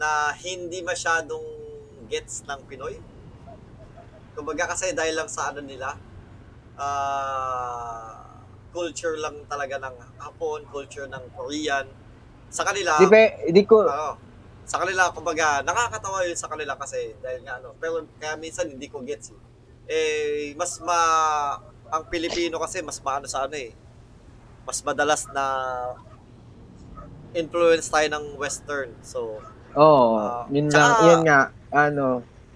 na 0.02 0.34
hindi 0.34 0.82
masyadong 0.82 1.46
gets 2.10 2.42
ng 2.42 2.60
Pinoy. 2.66 2.98
Kumbaga 4.34 4.74
kasi 4.74 4.90
dahil 4.90 5.14
lang 5.14 5.30
sa 5.30 5.54
ano 5.54 5.62
nila, 5.62 5.94
ah, 6.74 8.21
culture 8.72 9.14
lang 9.16 9.44
talaga 9.46 9.76
ng 9.78 9.94
Hapon, 10.18 10.64
culture 10.66 11.06
ng 11.06 11.24
Korean. 11.32 11.86
Sa 12.48 12.64
kanila, 12.64 12.96
Di 12.96 13.06
ba, 13.06 13.20
di 13.46 13.62
ko, 13.62 13.84
Oo. 13.84 14.12
Sa 14.62 14.78
kanila, 14.78 15.10
kumbaga, 15.10 15.60
nakakatawa 15.60 16.24
yun 16.24 16.34
sa 16.34 16.46
kanila 16.46 16.72
kasi 16.74 17.12
dahil 17.18 17.42
nga 17.42 17.58
ano. 17.58 17.76
Pero 17.76 18.00
kaya 18.16 18.34
minsan 18.36 18.66
hindi 18.66 18.86
ko 18.86 19.02
gets 19.02 19.30
eh. 19.30 19.40
Eh, 19.86 20.54
mas 20.54 20.80
ma... 20.80 20.98
Ang 21.92 22.08
Pilipino 22.08 22.56
kasi 22.56 22.80
mas 22.80 22.96
maano 22.98 23.28
sa 23.28 23.44
ano 23.44 23.52
eh. 23.52 23.68
Mas 24.64 24.80
madalas 24.80 25.28
na 25.28 25.44
influence 27.32 27.88
tayo 27.88 28.08
ng 28.08 28.36
western. 28.36 28.92
So, 29.02 29.40
Oo, 29.72 30.16
Ah, 30.16 30.44
yun 30.48 30.68
tsaka- 30.68 30.84
lang, 31.00 31.00
yun 31.02 31.20
nga, 31.24 31.40
ano, 31.70 32.06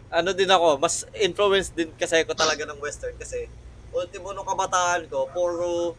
ano 0.06 0.30
din 0.32 0.48
ako, 0.48 0.76
mas 0.76 1.04
influence 1.16 1.72
din 1.72 1.88
kasi 1.92 2.20
ako 2.20 2.32
talaga 2.32 2.64
ng 2.64 2.76
western 2.76 3.16
kasi 3.16 3.48
ultimo 3.90 4.32
nung 4.32 4.44
kabataan 4.44 5.08
ko, 5.08 5.24
puro 5.26 5.96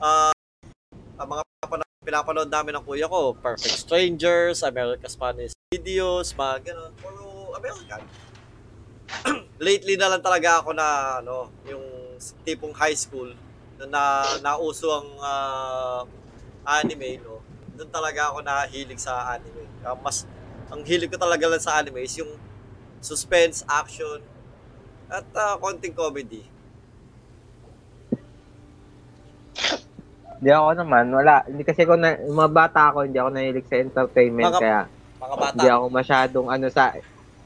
ah 0.00 0.32
ang 1.16 1.28
mga 1.32 1.42
pinapanood, 2.06 2.50
namin 2.52 2.78
ng 2.78 2.84
kuya 2.86 3.10
ko, 3.10 3.34
Perfect 3.34 3.82
Strangers, 3.82 4.62
America's 4.62 5.18
Spanish 5.18 5.56
Videos, 5.74 6.30
mga 6.38 6.70
ganun, 6.70 6.92
puro 7.02 7.50
American. 7.58 8.02
Lately 9.66 9.98
na 9.98 10.14
lang 10.14 10.22
talaga 10.22 10.62
ako 10.62 10.70
na 10.76 11.18
ano, 11.18 11.50
yung 11.66 12.14
tipong 12.46 12.70
high 12.76 12.94
school 12.94 13.34
na, 13.80 13.84
na 13.90 14.02
nauso 14.38 14.86
ang 14.92 15.08
ah, 15.18 16.02
anime, 16.78 17.18
no. 17.18 17.42
Doon 17.74 17.90
talaga 17.90 18.30
ako 18.30 18.46
nahilig 18.46 19.02
sa 19.02 19.34
anime. 19.34 19.66
Ah, 19.82 19.98
mas 19.98 20.22
ang 20.70 20.86
hilig 20.86 21.10
ko 21.10 21.18
talaga 21.18 21.50
lang 21.50 21.62
sa 21.62 21.82
anime 21.82 22.06
is 22.06 22.14
yung 22.22 22.30
suspense, 23.02 23.66
action, 23.66 24.22
at 25.10 25.26
ah, 25.34 25.58
konting 25.58 25.94
comedy. 25.96 26.46
Hindi 30.36 30.50
ako 30.52 30.70
naman, 30.76 31.04
wala. 31.10 31.34
Hindi 31.44 31.62
kasi 31.64 31.80
ako 31.82 31.94
na, 31.96 32.08
mga 32.18 32.50
bata 32.52 32.80
ako, 32.92 32.98
hindi 33.04 33.18
ako 33.18 33.30
nahilig 33.32 33.66
sa 33.66 33.76
entertainment, 33.76 34.52
Mga- 34.52 34.60
kaya 34.60 34.80
Mga 35.16 35.34
bata. 35.36 35.52
hindi 35.52 35.68
ako 35.68 35.84
masyadong 35.88 36.46
ano 36.52 36.66
sa, 36.68 36.82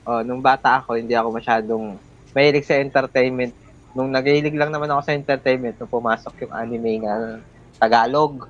oh, 0.04 0.20
nung 0.26 0.42
bata 0.42 0.82
ako, 0.82 0.98
hindi 0.98 1.14
ako 1.14 1.28
masyadong 1.30 1.84
mahilig 2.30 2.66
sa 2.66 2.78
entertainment. 2.78 3.54
Nung 3.90 4.10
naghilig 4.10 4.54
lang 4.54 4.70
naman 4.70 4.90
ako 4.90 5.00
sa 5.02 5.14
entertainment, 5.14 5.74
nung 5.78 5.90
pumasok 5.90 6.46
yung 6.46 6.52
anime 6.54 7.02
nga 7.02 7.14
Tagalog. 7.76 8.46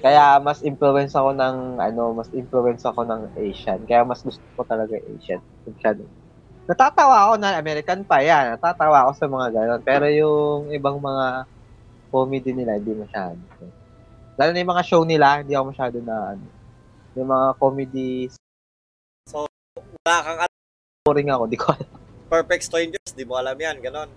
Kaya 0.00 0.40
mas 0.40 0.64
influence 0.64 1.12
ako 1.12 1.36
ng 1.36 1.56
ano, 1.76 2.16
mas 2.16 2.30
influence 2.32 2.84
ako 2.84 3.04
ng 3.04 3.36
Asian. 3.36 3.80
Kaya 3.84 4.00
mas 4.00 4.24
gusto 4.24 4.40
ko 4.56 4.64
talaga 4.64 4.96
Asian. 4.96 5.42
Masyado. 5.66 6.08
Natatawa 6.64 7.28
ako 7.28 7.34
na 7.36 7.58
American 7.58 8.00
pa 8.06 8.22
yan. 8.22 8.54
Natatawa 8.54 9.04
ako 9.04 9.12
sa 9.12 9.26
mga 9.28 9.46
ganon. 9.50 9.80
Pero 9.82 10.06
yung 10.08 10.70
ibang 10.70 10.96
mga 10.96 11.44
comedy 12.10 12.50
nila, 12.52 12.76
hindi 12.76 12.92
masyado. 12.92 13.38
Lalo 14.36 14.50
na 14.50 14.60
yung 14.60 14.72
mga 14.74 14.86
show 14.86 15.02
nila, 15.06 15.40
hindi 15.40 15.54
ako 15.54 15.64
masyado 15.70 15.96
na 16.02 16.34
ano. 16.36 16.46
Yung 17.14 17.28
mga 17.30 17.46
comedy 17.56 18.30
Wala 20.00 20.16
kang 20.24 20.40
alam. 20.42 20.58
boring 21.06 21.30
ako, 21.30 21.44
di 21.46 21.58
ko 21.58 21.66
alam. 21.72 21.90
Perfect 22.30 22.62
Strangers, 22.66 23.10
di 23.14 23.24
mo 23.26 23.38
alam 23.38 23.54
yan, 23.54 23.78
ganon. 23.82 24.10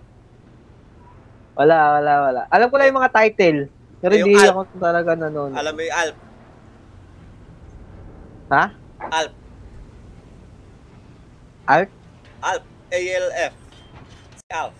Wala, 1.54 1.98
wala, 1.98 2.12
wala. 2.30 2.42
Alam 2.50 2.66
ko 2.66 2.74
lang 2.78 2.86
yung 2.90 2.98
mga 2.98 3.14
title. 3.14 3.70
Pero 4.02 4.12
hindi 4.20 4.34
Alp. 4.36 4.50
ako 4.50 4.60
talaga 4.82 5.10
nanonood. 5.14 5.54
Alam 5.54 5.74
mo 5.74 5.82
yung 5.86 5.96
Alp. 5.96 6.16
Ha? 8.50 8.64
Alp. 9.10 9.32
Alp? 11.64 11.90
Alp. 12.44 12.64
A-L-F. 12.92 13.54
Si 14.36 14.50
Alp. 14.52 14.74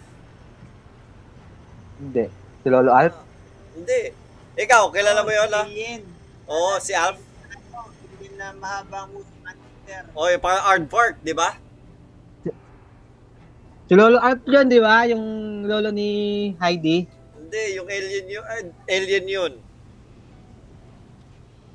Hindi. 1.99 2.44
Si 2.65 2.73
Lolo 2.73 2.97
Alp? 2.97 3.13
Hindi. 3.77 4.09
Ikaw, 4.57 4.89
kilala 4.89 5.21
mo 5.21 5.29
yun, 5.29 5.53
ha? 5.53 5.69
Oo, 6.49 6.81
si 6.81 6.97
Alp. 6.97 7.21
Ano, 7.21 7.93
alien 7.93 8.33
na 8.41 8.57
mahaba 8.57 9.05
mo 9.13 9.21
sa 9.21 9.37
Manchester. 9.45 10.03
O, 10.17 10.33
yung 10.33 10.41
parang 10.41 10.65
aardvark, 10.73 11.21
di 11.21 11.37
ba? 11.37 11.61
Si 13.85 13.93
Lolo 13.93 14.17
Alp 14.17 14.49
yun, 14.49 14.65
di 14.73 14.81
ba? 14.81 15.05
Yung 15.13 15.25
lolo 15.69 15.93
ni 15.93 16.11
Heidi. 16.57 17.05
Hindi, 17.37 17.65
yung 17.77 17.85
alien 17.85 18.27
yun. 18.33 18.45
ah, 18.49 18.65
alien 18.89 19.27
yun. 19.29 19.53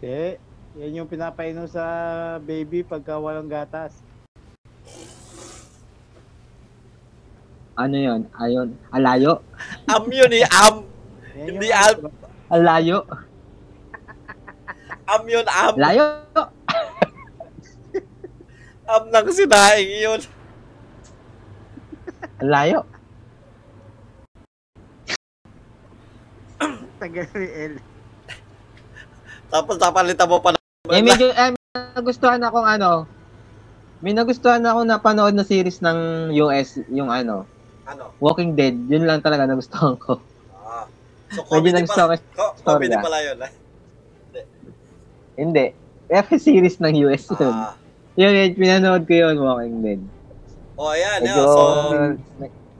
Eh, 0.01 0.41
yan 0.73 1.05
yung 1.05 1.11
pinapainom 1.11 1.69
sa 1.69 1.85
baby 2.41 2.81
pagka 2.81 3.21
walang 3.21 3.45
gatas. 3.45 3.93
Ano 7.79 7.95
yun? 7.95 8.27
Ayon. 8.35 8.75
Alayo? 8.91 9.39
Am 9.87 10.03
yun 10.11 10.27
eh, 10.35 10.43
am. 10.51 10.83
Hindi 11.31 11.71
Alp. 11.71 12.11
Alayo? 12.51 13.07
Am 15.07 15.23
yun, 15.23 15.47
am. 15.47 15.79
Alayo? 15.79 16.05
Am 18.83 19.03
ng 19.07 19.27
sinaing 19.31 19.91
yun. 19.95 20.21
Alayo? 22.43 22.83
Tagal 26.99 27.31
ni 27.31 27.47
El. 27.47 27.73
Tapos 29.47 29.79
napalitan 29.79 30.27
mo 30.27 30.43
pa 30.43 30.51
ng... 30.51 30.59
Eh, 30.91 30.99
medyo, 30.99 31.31
eh, 31.31 31.55
nagustuhan 31.95 32.43
akong 32.43 32.67
ano, 32.67 33.07
may 34.03 34.11
nagustuhan 34.11 34.67
ako 34.67 34.83
na 34.83 34.99
panood 34.99 35.31
na 35.31 35.47
series 35.47 35.79
ng 35.79 36.31
US, 36.43 36.83
yung 36.91 37.07
ano, 37.07 37.47
Ano? 37.89 38.13
Walking 38.21 38.53
Dead. 38.53 38.75
Yun 38.85 39.03
lang 39.03 39.19
talaga 39.19 39.49
nagustuhan 39.49 39.97
ko. 39.97 40.21
Ah. 40.55 40.85
So, 41.29 41.41
Medyo 41.41 41.49
comedy 41.49 41.73
nagustuhan 41.73 42.09
pala, 42.11 42.35
ko. 42.35 42.45
comedy 42.61 42.93
ah. 42.93 43.01
pala 43.01 43.17
yun, 43.21 43.37
eh. 43.41 43.51
Hindi. 45.35 45.65
Pero 46.05 46.25
series 46.37 46.77
ng 46.77 46.95
US 47.07 47.23
yun. 47.31 47.49
Ah. 47.49 47.73
Yun, 48.13 48.33
yun, 48.35 48.51
pinanood 48.53 49.03
ko 49.05 49.13
yun, 49.15 49.35
Walking 49.37 49.79
Dead. 49.81 50.01
Oh, 50.75 50.91
ayan, 50.91 51.19
Medyo. 51.21 51.43
So, 51.43 51.61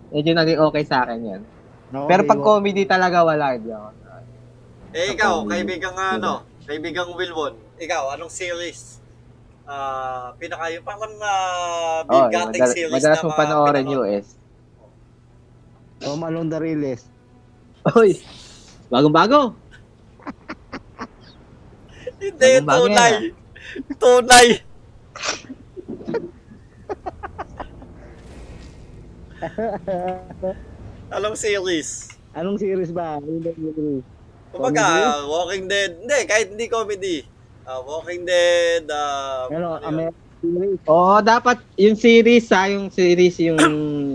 medyo 0.10 0.32
naging 0.34 0.60
okay 0.62 0.84
sa 0.84 1.03
akin 1.03 1.20
yan. 1.20 1.41
No, 1.89 2.05
Pero 2.05 2.22
pag 2.24 2.39
comedy 2.39 2.86
talaga, 2.86 3.26
wala. 3.26 3.57
Hindi 3.57 3.74
ako. 3.74 3.89
eh, 4.89 5.14
ikaw, 5.14 5.45
kaibigang 5.45 5.93
ano, 5.93 6.41
kaibigang 6.66 7.14
Wilwon, 7.14 7.53
ikaw, 7.78 8.14
anong 8.14 8.30
series? 8.30 8.97
Ah, 9.70 10.34
pinaka 10.36 10.66
yung 10.74 10.82
parang 10.82 11.14
uh, 11.14 12.01
Oh, 12.10 12.26
bigating 12.26 12.57
madal- 12.57 12.74
series 12.74 12.93
madalas 12.93 13.18
na 13.18 13.26
mong 13.30 13.38
panoorin. 13.38 13.86
US. 14.01 14.26
Alone 16.02 16.47
the 16.47 16.60
Realist. 16.60 17.08
Uy! 17.95 18.16
Bagong-bago! 18.88 19.50
Hindi, 22.20 22.50
Bagong 22.60 22.66
bago 22.66 22.86
tunay. 22.88 23.12
yan, 23.12 23.24
Tunay. 23.95 24.47
Anong 31.16 31.36
series? 31.36 32.10
Anong 32.36 32.58
series 32.60 32.91
ba? 32.91 33.18
Kumbaga, 34.50 34.84
Comedy? 34.84 35.06
ah, 35.06 35.22
Walking 35.26 35.66
Dead. 35.68 35.91
Hindi, 36.02 36.20
kahit 36.26 36.47
hindi 36.50 36.66
comedy. 36.68 37.18
Ah, 37.64 37.80
Walking 37.82 38.24
Dead, 38.26 38.84
ah, 38.89 39.45
Ano, 39.50 39.78
ano 39.78 40.00
yun? 40.10 40.16
Series? 40.39 40.79
Oo, 40.87 41.15
dapat 41.19 41.57
yung 41.75 41.95
series 41.95 42.47
ha, 42.49 42.67
yung 42.67 42.87
series 42.89 43.35
yung 43.39 43.59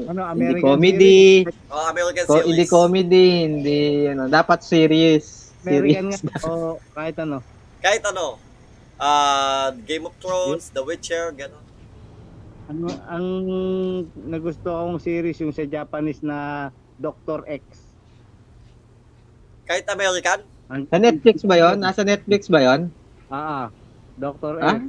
Ano, 0.08 0.20
hindi 0.32 0.44
American 0.58 0.64
comedy, 0.64 1.20
Oh, 1.68 1.86
American 1.88 2.24
ko, 2.24 2.32
series. 2.40 2.48
hindi 2.48 2.64
comedy, 2.66 3.26
hindi 3.44 3.80
ano, 4.08 4.28
dapat 4.28 4.60
series. 4.60 5.24
American 5.64 6.12
Series. 6.12 6.20
nga. 6.20 6.36
O 6.48 6.76
kahit 6.92 7.16
ano. 7.18 7.40
Kahit 7.80 8.04
ano. 8.04 8.36
Ah, 8.94 9.72
Game 9.84 10.06
of 10.06 10.14
Thrones, 10.16 10.70
The 10.70 10.80
Witcher, 10.80 11.32
gano'n. 11.34 11.64
Ano, 12.64 12.88
ang 13.04 13.26
nagusto 14.24 14.72
kong 14.72 14.96
series 14.96 15.36
yung 15.40 15.52
sa 15.52 15.64
Japanese 15.64 16.24
na 16.24 16.68
Dr. 16.96 17.44
X. 17.44 17.64
Kahit 19.64 19.84
American. 19.88 20.44
Sa 20.88 20.96
Netflix 20.96 21.44
ba 21.44 21.56
yon? 21.56 21.76
Nasa 21.76 22.04
Netflix 22.04 22.48
ba 22.48 22.60
yon? 22.60 22.88
Ah, 23.28 23.36
ah. 23.36 23.66
Dr. 24.16 24.60
Ah? 24.60 24.78
X. 24.78 24.84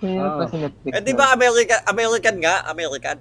Pa 0.00 0.44
sa 0.46 0.56
Netflix. 0.58 0.92
Eh, 0.92 1.02
di 1.02 1.12
ba 1.12 1.26
American, 1.30 1.80
American 1.86 2.36
nga? 2.38 2.54
American. 2.66 3.16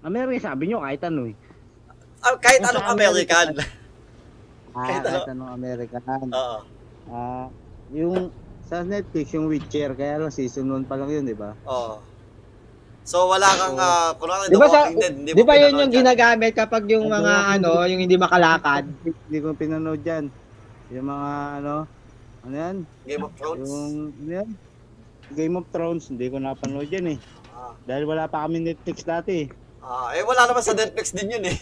American, 0.00 0.42
sabi 0.42 0.62
nyo, 0.66 0.78
kahit 0.80 1.02
ano 1.04 1.20
eh. 1.26 1.36
Ah, 2.20 2.36
kahit 2.36 2.60
anong 2.62 2.88
American. 2.90 3.46
Ah, 4.70 4.86
Kahit 4.86 5.02
kahit, 5.02 5.26
ano. 5.26 5.32
anong 5.34 5.50
American. 5.52 6.02
Oo. 6.30 6.58
Ah, 7.10 7.46
yung 7.90 8.30
sa 8.62 8.86
Netflix, 8.86 9.34
yung 9.34 9.50
Witcher, 9.50 9.98
kaya 9.98 10.22
lang 10.22 10.30
season 10.30 10.70
1 10.70 10.86
pa 10.86 10.94
lang 10.94 11.10
yun, 11.10 11.26
di 11.26 11.34
ba? 11.34 11.58
Oo. 11.66 11.98
So, 13.02 13.26
wala 13.26 13.50
kang, 13.50 13.74
uh, 13.74 14.14
kunwari, 14.14 14.46
Di 14.46 14.54
The 14.54 14.62
ba 14.62 14.68
sa- 14.70 14.86
Walking 14.86 15.00
Dead, 15.02 15.14
hindi 15.16 15.30
Di 15.32 15.42
mo 15.42 15.48
ba 15.48 15.54
yun 15.58 15.74
yung 15.74 15.90
yan? 15.90 15.98
ginagamit 15.98 16.52
kapag 16.54 16.86
yung 16.86 17.02
Ano 17.04 17.18
mga 17.18 17.34
ano, 17.50 17.70
yung 17.82 17.98
hindi 17.98 18.14
makalakad? 18.14 18.84
Hindi 19.02 19.38
ko 19.42 19.46
pinanood 19.58 20.00
dyan. 20.00 20.24
Yung 20.88 21.06
mga 21.08 21.30
ano, 21.58 21.74
ano 22.40 22.54
yan? 22.54 22.76
Game 23.02 23.22
of 23.24 23.32
Thrones? 23.34 23.66
Yung, 23.66 23.94
ano 24.14 24.30
yan? 24.30 24.48
Game 25.32 25.54
of 25.56 25.66
Thrones, 25.70 26.10
hindi 26.10 26.26
ko 26.26 26.36
napanood 26.38 26.90
yan 26.90 27.14
eh. 27.14 27.18
Ah, 27.54 27.74
Dahil 27.86 28.04
wala 28.04 28.26
pa 28.26 28.46
kami 28.46 28.62
Netflix 28.62 29.02
dati. 29.02 29.46
ah, 29.80 30.10
eh, 30.12 30.22
wala 30.22 30.46
naman 30.46 30.62
sa 30.62 30.74
Netflix 30.74 31.14
din 31.14 31.30
yun 31.30 31.44
eh. 31.46 31.58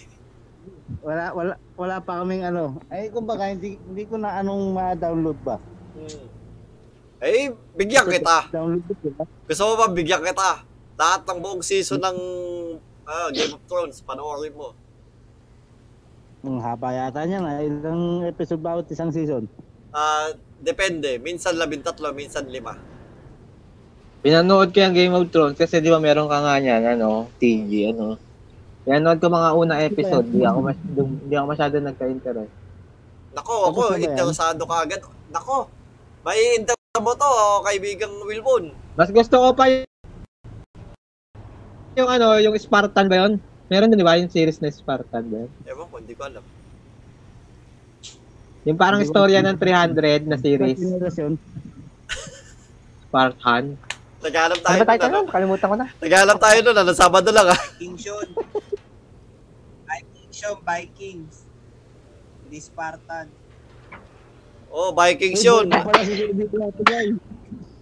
Wala, 1.04 1.36
wala, 1.36 1.54
wala 1.76 1.96
pa 2.00 2.20
kaming 2.20 2.48
ano. 2.48 2.80
Ay, 2.88 3.12
kumbaga, 3.12 3.46
hindi, 3.46 3.76
hindi 3.76 4.04
ko 4.08 4.16
na 4.16 4.40
anong 4.40 4.72
ma-download 4.72 5.38
ba? 5.44 5.56
Hmm. 5.94 6.26
Eh, 7.18 7.52
bigyan 7.76 8.08
kita. 8.08 8.48
Download 8.50 8.82
ko 8.84 9.08
ba? 9.14 9.24
Gusto 9.44 9.62
mo 9.68 9.74
ba 9.76 9.86
bigyan 9.90 10.24
kita? 10.24 10.64
Lahat 10.98 11.22
ng 11.28 11.38
buong 11.38 11.62
season 11.62 12.00
ng 12.00 12.18
ah, 13.04 13.28
Game 13.30 13.52
of 13.52 13.62
Thrones, 13.68 14.00
panoorin 14.00 14.56
mo. 14.56 14.72
Ang 16.46 16.62
haba 16.62 16.94
yata 16.94 17.26
niya 17.26 17.42
na. 17.42 17.58
Ilang 17.60 18.22
episode 18.24 18.62
bawat 18.62 18.86
isang 18.88 19.10
season? 19.10 19.50
Ah, 19.90 20.30
depende. 20.62 21.18
Minsan 21.18 21.58
labintatlo, 21.58 22.14
minsan 22.14 22.46
lima. 22.46 22.78
Pinanood 24.18 24.74
ko 24.74 24.78
yung 24.82 24.96
Game 24.98 25.14
of 25.14 25.30
Thrones 25.30 25.54
kasi 25.54 25.78
di 25.78 25.94
ba 25.94 26.02
meron 26.02 26.26
ka 26.26 26.42
nga 26.42 26.58
niyan, 26.58 26.98
ano, 26.98 27.30
TG, 27.38 27.94
ano. 27.94 28.18
Pinanood 28.82 29.22
ko 29.22 29.30
mga 29.30 29.50
unang 29.54 29.80
episode, 29.86 30.26
di 30.34 30.42
ako, 30.42 30.58
mas, 30.58 30.78
di 31.28 31.34
ako 31.38 31.46
masyado 31.46 31.74
nagka-interest. 31.78 32.52
Nako, 33.38 33.54
ako, 33.70 33.94
yan? 33.94 34.10
interesado 34.10 34.62
ka 34.66 34.76
agad. 34.82 35.00
Nako, 35.30 35.70
may 36.26 36.58
interest 36.58 36.98
mo 36.98 37.14
to, 37.14 37.28
oh, 37.30 37.62
kaibigang 37.62 38.10
Wilbon. 38.26 38.74
Mas 38.98 39.14
gusto 39.14 39.38
ko 39.38 39.54
pa 39.54 39.70
yung, 39.70 39.86
yung 41.94 42.10
ano, 42.10 42.42
yung 42.42 42.58
Spartan 42.58 43.06
ba 43.06 43.22
yun? 43.22 43.38
Meron 43.70 43.92
din 43.94 44.02
di 44.02 44.06
ba 44.06 44.18
yung 44.18 44.32
series 44.32 44.58
na 44.58 44.74
Spartan 44.74 45.30
ba 45.30 45.46
yun? 45.46 45.50
Ewan 45.62 45.86
ko, 45.86 45.94
hindi 46.02 46.18
ko 46.18 46.26
alam. 46.26 46.42
Yung 48.66 48.74
parang 48.74 48.98
istorya 48.98 49.46
ng 49.46 49.56
300 49.62 50.26
na 50.26 50.36
series. 50.42 50.82
Spartan. 53.06 53.78
Naghanap 54.18 54.58
Ano 54.58 54.66
tayo 54.66 54.78
ba 54.78 54.82
nun, 54.82 54.90
title 54.90 55.06
ano? 55.06 55.16
nun? 55.22 55.26
Kalimutan 55.30 55.66
ko 55.70 55.76
na. 55.78 55.86
Naghanap 56.02 56.38
tayo 56.42 56.58
nun, 56.66 56.76
ano, 56.76 56.90
Sabado 56.90 57.30
lang, 57.30 57.46
ah. 57.54 57.60
King 57.78 57.94
Sean. 57.94 58.28
Viking 59.86 60.30
Sean, 60.34 60.58
Vikings. 60.66 61.34
Hindi 62.42 62.58
Spartan. 62.58 63.26
Oh, 64.68 64.92
Vikings 64.92 65.40
yun. 65.44 65.66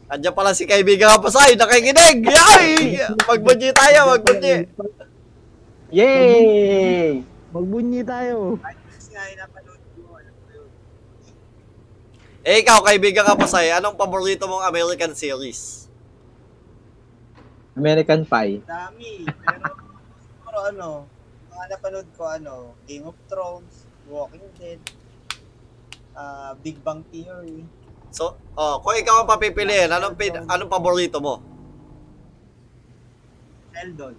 Andiyan 0.07 0.35
pala 0.39 0.55
si 0.55 0.71
kaibigan 0.71 1.11
Hapasay, 1.11 1.59
nakikinig! 1.59 2.31
Yay! 2.31 2.95
Magbunyi 3.27 3.75
tayo, 3.75 4.15
magbunyi! 4.15 4.55
Yay! 5.91 7.27
Magbunyi 7.51 8.03
tayo. 8.07 8.55
Ko, 8.55 8.63
ko 8.63 9.59
yun. 10.55 10.69
Eh, 12.47 12.63
ikaw, 12.63 12.87
kaibigan 12.87 13.27
Hapasay, 13.27 13.75
anong 13.75 13.99
paborito 13.99 14.47
mong 14.47 14.63
American 14.63 15.11
series? 15.19 15.86
American 17.77 18.25
Pie. 18.25 18.65
Dami. 18.65 19.29
Pero, 19.29 19.69
siguro 20.17 20.59
ano, 20.65 20.89
mga 21.53 21.65
napanood 21.71 22.09
ko, 22.17 22.23
ano, 22.25 22.55
Game 22.89 23.05
of 23.05 23.17
Thrones, 23.29 23.85
Walking 24.09 24.49
Dead, 24.57 24.81
ah 26.17 26.57
Big 26.57 26.81
Bang 26.81 27.05
Theory. 27.13 27.61
So, 28.09 28.33
oh, 28.57 28.81
kung 28.81 28.97
ikaw 28.97 29.23
ang 29.23 29.29
papipiliin, 29.29 29.93
anong, 29.93 30.17
pin, 30.17 30.33
anong 30.33 30.73
paborito 30.73 31.21
mo? 31.21 31.45
Sheldon. 33.77 34.17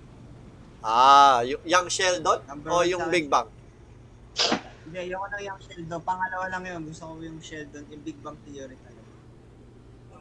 Ah, 0.85 1.41
yung 1.41 1.65
Young 1.65 1.89
Sheldon 1.89 2.45
Number 2.45 2.69
o 2.69 2.85
yung 2.85 3.09
Big 3.09 3.25
Bang? 3.25 3.49
Hindi, 4.85 5.09
yung 5.09 5.19
ano 5.19 5.35
yung 5.41 5.57
Sheldon. 5.57 5.99
Pangalawa 6.05 6.45
lang 6.47 6.63
yun. 6.63 6.81
Gusto 6.85 7.09
ko 7.09 7.13
yung 7.19 7.41
Sheldon, 7.41 7.89
yung 7.89 8.05
Big 8.05 8.21
Bang 8.21 8.37
Theory 8.45 8.77
talaga. 8.77 9.01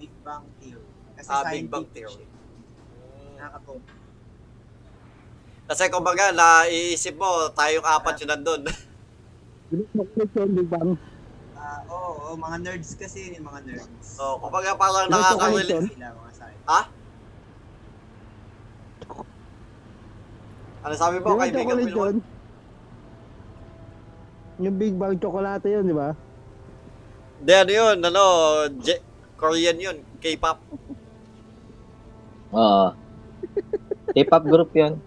Big 0.01 0.15
Bang 0.25 0.49
Theory. 0.57 0.89
Kasi 1.21 1.29
Ah, 1.29 1.45
Big 1.47 1.69
Bang 1.69 1.85
Theory. 1.93 2.25
siya. 2.25 2.36
Nakakatuwa. 3.37 3.81
Kasi 5.67 5.83
kumbaga, 5.91 6.31
naiisip 6.31 7.19
mo, 7.19 7.51
tayong 7.53 7.85
apat 7.85 8.23
yun 8.23 8.31
nandun. 8.31 8.63
Ah, 11.57 11.83
oo, 11.91 12.11
oo, 12.31 12.33
mga 12.39 12.57
nerds 12.63 12.95
kasi, 12.95 13.35
yung 13.35 13.51
mga 13.51 13.67
nerds. 13.67 14.07
So, 14.15 14.39
kumbaga 14.39 14.79
parang 14.79 15.11
nakaka-relate. 15.11 15.91
Sila, 15.91 16.15
mga 16.15 16.33
science. 16.39 16.63
Ano 20.87 20.95
sabi 20.95 21.19
mo, 21.19 21.35
ba 21.35 21.43
kaibigan 21.43 21.67
chocolate 21.67 21.83
Wilwon? 21.91 22.15
yun? 22.15 22.17
Yung 24.63 24.77
Big 24.79 24.95
Bang 24.95 25.19
chocolate 25.19 25.67
yun, 25.67 25.83
di 25.91 25.97
ba? 25.97 26.15
Hindi, 27.43 27.53
ano 27.53 27.73
yun, 27.75 27.97
ano, 28.07 28.23
J- 28.79 29.03
Korean 29.35 29.77
yun, 29.83 29.97
K-pop. 30.23 30.63
Oo. 32.55 32.87
K-pop 34.15 34.45
group 34.47 34.71
yun. 34.77 35.01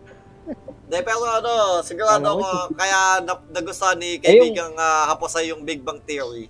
Hindi, 0.89 1.06
pero 1.06 1.22
ano, 1.22 1.86
sigurado 1.86 2.26
Alam 2.26 2.41
ko, 2.41 2.50
ako, 2.50 2.74
kaya 2.74 3.00
na, 3.22 3.34
nagustuhan 3.54 4.02
ni 4.02 4.18
kaibigang 4.18 4.74
uh, 4.74 5.06
Haposay 5.14 5.54
yung 5.54 5.62
Big 5.62 5.86
Bang 5.86 6.02
Theory. 6.02 6.50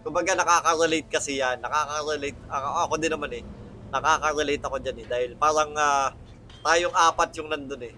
Kumbaga, 0.00 0.32
nakaka-relate 0.32 1.08
kasi 1.12 1.36
yan. 1.36 1.60
Nakaka-relate, 1.60 2.40
ako, 2.48 2.68
ako 2.88 2.94
din 2.96 3.12
naman 3.12 3.30
eh. 3.36 3.44
Nakaka-relate 3.92 4.64
ako 4.64 4.76
dyan 4.80 4.98
eh. 5.04 5.06
Dahil 5.06 5.30
parang 5.36 5.72
ah, 5.76 6.16
tayong 6.64 6.96
apat 6.96 7.28
yung 7.36 7.48
nandun 7.52 7.84
eh. 7.84 7.94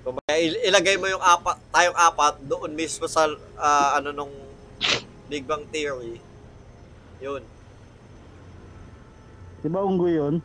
Kumbaga, 0.00 0.34
il- 0.40 0.62
ilagay 0.72 0.96
mo 0.96 1.12
yung 1.12 1.20
apat, 1.20 1.60
tayong 1.68 1.96
apat 1.96 2.34
doon 2.48 2.72
mismo 2.72 3.04
sa 3.04 3.28
ah, 3.60 4.00
ano 4.00 4.08
nung 4.16 4.32
Big 5.28 5.44
Bang 5.44 5.68
Theory. 5.68 6.16
Yun. 7.20 7.44
Di 9.60 9.68
ba 9.68 9.84
unggoy 9.84 10.16
yun? 10.16 10.40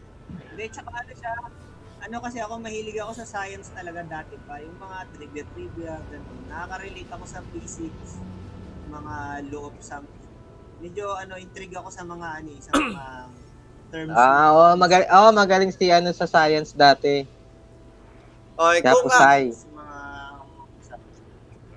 Hindi, 0.58 0.74
tsaka 0.74 0.90
ano 0.90 1.14
siya, 1.14 1.34
ano 2.02 2.16
kasi 2.18 2.38
ako 2.42 2.54
mahilig 2.58 2.98
ako 2.98 3.14
sa 3.14 3.30
science 3.30 3.70
talaga 3.78 4.02
dati 4.02 4.34
pa. 4.42 4.58
Yung 4.58 4.74
mga 4.82 4.98
trivia 5.14 5.44
trivia, 5.54 5.94
ganun. 6.10 6.40
Nakaka-relate 6.50 7.12
ako 7.14 7.26
sa 7.30 7.46
physics, 7.54 8.18
mga 8.90 9.46
law 9.54 9.70
of 9.70 9.78
something. 9.86 10.26
Medyo 10.82 11.14
ano, 11.14 11.38
intrigue 11.38 11.78
ako 11.78 11.94
sa 11.94 12.02
mga 12.02 12.42
ano, 12.42 12.50
eh, 12.50 12.62
sa 12.66 12.72
mga 12.74 13.06
terms. 13.94 14.18
Ah, 14.18 14.50
oo, 14.50 14.74
magaling, 14.74 15.10
oh, 15.14 15.30
magaling 15.30 15.70
si 15.70 15.94
ano 15.94 16.10
sa 16.10 16.26
science 16.26 16.74
dati. 16.74 17.22
Okay, 18.58 18.80
Kaya 18.82 18.94
kung, 18.98 19.14
sa 19.14 19.38
mga 19.38 20.02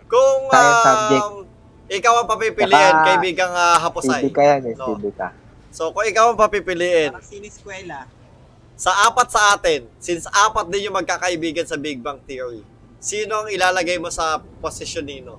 kung 0.08 0.40
Science 0.48 0.80
ah, 0.80 0.88
subject. 0.88 1.28
ikaw 2.00 2.14
ang 2.16 2.28
papipiliin, 2.32 2.94
Saka, 2.96 3.04
kaibigang 3.12 3.52
uh, 3.52 3.76
Haposay. 3.76 4.24
CD 4.24 4.32
ka 4.32 4.40
yan 4.40 4.72
eh, 4.72 4.74
No. 4.80 4.96
Ka. 5.12 5.36
So, 5.68 5.92
kung 5.92 6.08
ikaw 6.08 6.32
ang 6.32 6.40
papipiliin, 6.40 7.12
parang 7.12 7.28
siniskwela. 7.28 8.08
Sa 8.80 9.12
apat 9.12 9.28
sa 9.28 9.60
atin, 9.60 9.84
since 10.00 10.24
apat 10.32 10.72
din 10.72 10.88
yung 10.88 10.96
magkakaibigan 10.96 11.68
sa 11.68 11.76
Big 11.76 12.00
Bang 12.00 12.16
Theory, 12.24 12.64
sino 12.96 13.44
ang 13.44 13.52
ilalagay 13.52 14.00
mo 14.00 14.08
sa 14.08 14.40
posisyon 14.40 15.04
nino? 15.04 15.36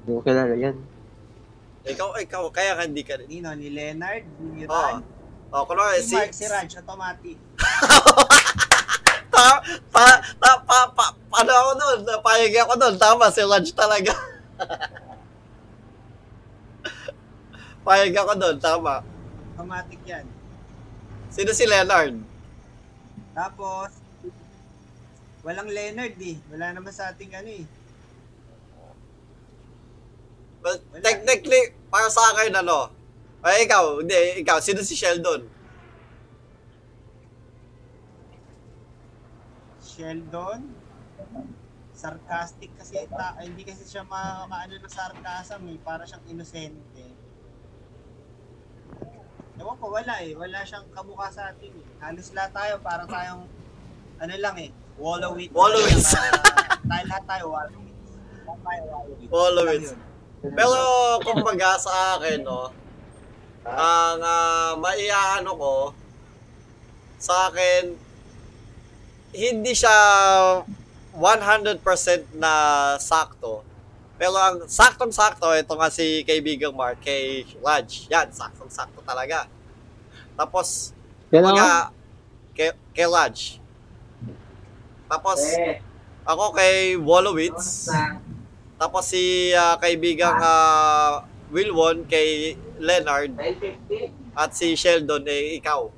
Hindi 0.00 0.16
ko 0.16 0.20
kilala 0.24 0.56
yan. 0.56 0.80
Ikaw, 1.84 2.16
ikaw, 2.24 2.48
kaya 2.48 2.72
ka 2.80 2.88
hindi 2.88 3.04
ka 3.04 3.20
rin. 3.20 3.28
Nino, 3.28 3.52
ni 3.52 3.68
Leonard, 3.68 4.24
ni. 4.40 4.64
Raj, 4.64 5.04
O, 5.52 5.68
kunwari, 5.68 6.00
si 6.00 6.08
si... 6.08 6.16
Mark, 6.16 6.32
si 6.32 6.48
Raj, 6.48 6.72
automatic. 6.80 7.36
Ta, 9.32 9.64
ta, 9.90 10.20
ta, 10.38 10.50
pa, 10.60 10.92
pa, 10.92 11.08
paano 11.32 11.50
ako 11.50 11.70
doon? 11.80 11.98
Napayag 12.04 12.52
ako 12.62 12.72
doon. 12.76 12.94
Tama, 13.00 13.32
si 13.32 13.40
Raj 13.40 13.64
talaga. 13.72 14.12
Payag 17.82 18.14
ako 18.14 18.32
doon, 18.38 18.56
tama. 18.62 19.02
Automatic 19.56 20.00
yan. 20.06 20.28
Sino 21.32 21.48
si 21.56 21.64
Leonard? 21.64 22.12
Tapos, 23.32 23.88
walang 25.40 25.72
Leonard 25.72 26.12
eh. 26.20 26.36
Wala 26.52 26.76
naman 26.76 26.92
sa 26.92 27.08
ating 27.08 27.32
ano 27.32 27.48
eh. 27.48 27.64
Well, 30.60 30.76
Wala. 30.92 31.00
technically, 31.00 31.72
para 31.88 32.12
sa 32.12 32.20
akin, 32.36 32.52
ano, 32.60 32.92
ay, 33.40 33.64
ikaw, 33.64 34.04
hindi, 34.04 34.44
ikaw, 34.44 34.60
sino 34.60 34.84
si 34.84 34.92
Sheldon? 34.92 35.48
Sheldon, 39.80 40.60
sarcastic 41.96 42.70
kasi 42.76 43.08
ta, 43.08 43.40
hindi 43.40 43.64
kasi 43.64 43.88
siya 43.88 44.04
makakaano 44.04 44.74
ng 44.78 44.92
sarcasm 44.92 45.62
eh, 45.72 45.78
para 45.80 46.04
siyang 46.04 46.24
inosente. 46.28 47.21
Ewan 49.60 49.76
ko, 49.76 49.86
wala 49.92 50.14
eh. 50.24 50.32
Wala 50.32 50.64
siyang 50.64 50.86
kamukha 50.94 51.28
sa 51.28 51.52
atin 51.52 51.72
eh. 51.72 51.86
Halos 52.00 52.32
lahat 52.32 52.52
tayo, 52.56 52.74
parang 52.80 53.08
tayong, 53.08 53.44
ano 54.22 54.34
lang 54.38 54.56
eh, 54.60 54.70
Wallowit. 55.00 55.50
Wallowits. 55.50 56.12
tayo 56.14 57.04
lahat 57.08 57.24
tayo. 57.26 57.46
Lang 57.56 57.82
yun. 59.82 59.96
Pero, 60.42 60.78
kumbaga 61.22 61.78
sa 61.78 62.18
akin, 62.18 62.42
no, 62.42 62.68
ang 63.62 64.20
uh, 64.20 64.74
maiaano 64.76 65.50
ko, 65.54 65.74
sa 67.22 67.48
akin, 67.48 67.94
hindi 69.32 69.72
siya 69.72 69.96
100% 71.14 72.36
na 72.36 72.52
sakto. 72.98 73.62
Pero 74.22 74.38
ang 74.38 74.70
saktong-sakto, 74.70 75.50
ito 75.50 75.74
nga 75.74 75.90
si 75.90 76.22
kaibigang 76.22 76.70
Mark, 76.70 77.02
kay 77.02 77.42
Raj. 77.58 78.06
Yan, 78.06 78.30
saktong-sakto 78.30 79.02
talaga. 79.02 79.50
Tapos, 80.38 80.94
ako? 81.26 81.42
kumbaga, 81.42 81.90
kay, 82.54 82.70
kay 82.94 83.10
Raj. 83.10 83.58
Tapos, 85.10 85.42
ako 86.22 86.54
kay 86.54 86.94
Wolowitz. 87.02 87.90
Tapos 88.78 89.10
si 89.10 89.50
ah, 89.58 89.74
kaibigang 89.82 90.38
uh, 90.38 91.26
Wilwon 91.50 92.06
kay 92.06 92.54
Leonard. 92.78 93.34
At 94.38 94.54
si 94.54 94.78
Sheldon, 94.78 95.26
eh, 95.26 95.58
ikaw. 95.58 95.90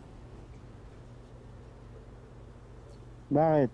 Bakit? 3.29 3.71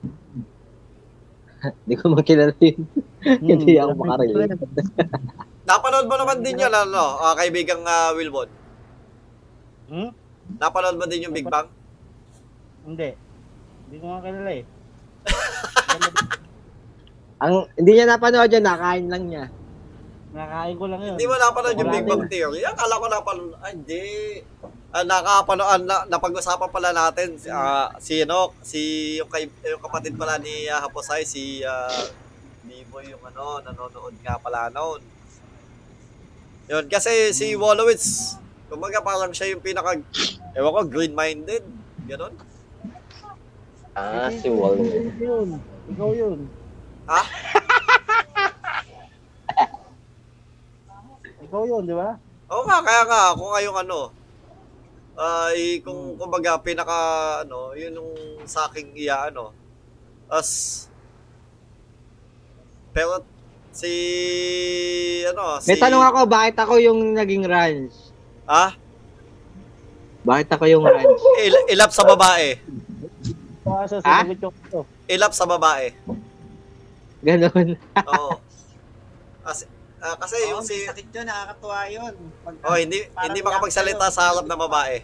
Hindi 1.87 1.95
ko 1.95 2.05
makilala 2.19 2.55
yun. 2.59 3.10
Hindi 3.21 3.77
ako 3.77 3.93
Hmm, 3.93 4.01
makarelate. 4.01 4.57
Napanood 5.69 6.09
mo 6.09 6.17
naman 6.17 6.41
din 6.41 6.57
yun, 6.57 6.73
ano, 6.73 7.21
ah, 7.21 7.37
kaibigang 7.37 7.85
uh, 7.85 8.17
Wilwon. 8.17 8.49
Hmm? 9.91 10.11
Napanood 10.59 10.99
mo 10.99 11.05
din 11.07 11.29
yung 11.29 11.37
Big 11.37 11.47
Bang? 11.47 11.69
Hindi. 12.83 13.15
Hindi 13.87 13.97
ko 14.01 14.05
nga 14.11 14.21
kilala 14.25 14.51
eh. 14.51 14.65
Ang 17.45 17.55
hindi 17.77 17.91
niya 17.97 18.07
napanood 18.09 18.51
yan, 18.51 18.67
nakain 18.67 19.07
lang 19.09 19.25
niya. 19.29 19.45
Nakain 20.31 20.77
ko 20.79 20.85
lang 20.87 21.01
yun. 21.03 21.17
Hindi 21.19 21.29
mo 21.29 21.35
napanood 21.37 21.79
yung 21.79 21.93
Big 21.93 22.07
Bang. 22.09 22.23
Theory? 22.27 22.61
Akala 22.65 23.01
ko 23.01 23.07
napanood. 23.07 23.53
Ay, 23.63 23.73
hindi. 23.77 24.03
Ah, 24.91 25.07
nakapanood, 25.07 25.87
na, 25.87 26.03
napag-usapan 26.11 26.71
pala 26.71 26.91
natin 26.91 27.39
ah, 27.47 27.95
si 28.03 28.27
ano, 28.27 28.51
si 28.65 28.81
yung, 29.23 29.31
kay, 29.31 29.47
yung 29.47 29.83
kapatid 29.83 30.19
pala 30.19 30.35
ni 30.43 30.67
ah, 30.67 30.83
Haposay, 30.83 31.23
si 31.23 31.63
uh, 31.63 32.11
Biboy 32.91 33.07
yung 33.07 33.23
ano, 33.23 33.63
nanonood 33.63 34.19
nga 34.19 34.35
pala 34.43 34.67
noon. 34.67 34.99
Yun, 36.67 36.91
kasi 36.91 37.31
si 37.31 37.55
Wolowitz, 37.55 38.35
kumbaga 38.67 38.99
parang 38.99 39.31
siya 39.31 39.55
yung 39.55 39.63
pinaka, 39.63 39.95
ewan 40.59 40.75
ko, 40.75 40.83
green-minded. 40.91 41.63
Ganon. 42.11 42.35
Ah, 43.95 44.27
si 44.35 44.51
Walnut. 44.51 45.07
Yun. 45.23 45.63
Ikaw 45.95 46.11
yun. 46.19 46.51
Ha? 47.07 47.23
Ikaw 51.47 51.63
yun, 51.71 51.87
di 51.87 51.95
ba? 51.95 52.19
Oo 52.51 52.67
nga, 52.67 52.83
kaya 52.83 53.07
nga, 53.07 53.39
ako 53.39 53.55
nga 53.55 53.63
yung 53.63 53.79
ano. 53.87 54.11
Ay, 55.15 55.79
kung 55.87 56.19
kumbaga 56.19 56.59
pinaka 56.59 56.99
ano, 57.47 57.71
yun 57.79 58.03
yung 58.03 58.11
sa 58.51 58.67
aking 58.67 58.99
iya 58.99 59.31
ano. 59.31 59.55
As 60.27 60.90
pero 62.91 63.23
si 63.71 63.93
ano, 65.25 65.63
si 65.63 65.71
May 65.71 65.79
tanong 65.79 66.05
ako, 66.05 66.19
bakit 66.27 66.57
ako 66.59 66.75
yung 66.77 67.15
naging 67.15 67.47
ranch? 67.47 67.95
Ah, 68.45 68.75
Bakit 70.21 70.49
ako 70.53 70.65
yung 70.67 70.85
ranch? 70.85 71.23
il- 71.47 71.69
ilap 71.71 71.95
sa 71.95 72.03
babae. 72.03 72.59
Ah? 73.63 73.87
sinagot 73.87 74.39
yung 74.43 74.57
ito. 74.57 74.81
Ilap 75.07 75.33
sa 75.33 75.47
babae. 75.47 75.95
Ganon. 77.21 77.79
Oo. 78.11 78.33
Kasi, 79.47 79.65
ah, 79.99 80.17
kasi 80.17 80.37
Oo, 80.37 80.51
yung 80.53 80.63
may 80.63 80.69
si 80.69 80.85
sakit 80.85 81.07
yun, 81.11 81.25
nakakatuwa 81.25 81.81
yun. 81.89 82.15
Pag, 82.45 82.55
Oh, 82.61 82.77
hindi 82.77 83.09
Parang 83.09 83.25
hindi 83.33 83.41
makapagsalita 83.41 84.07
sa 84.13 84.31
harap 84.31 84.45
ng 84.45 84.63
babae. 84.69 85.01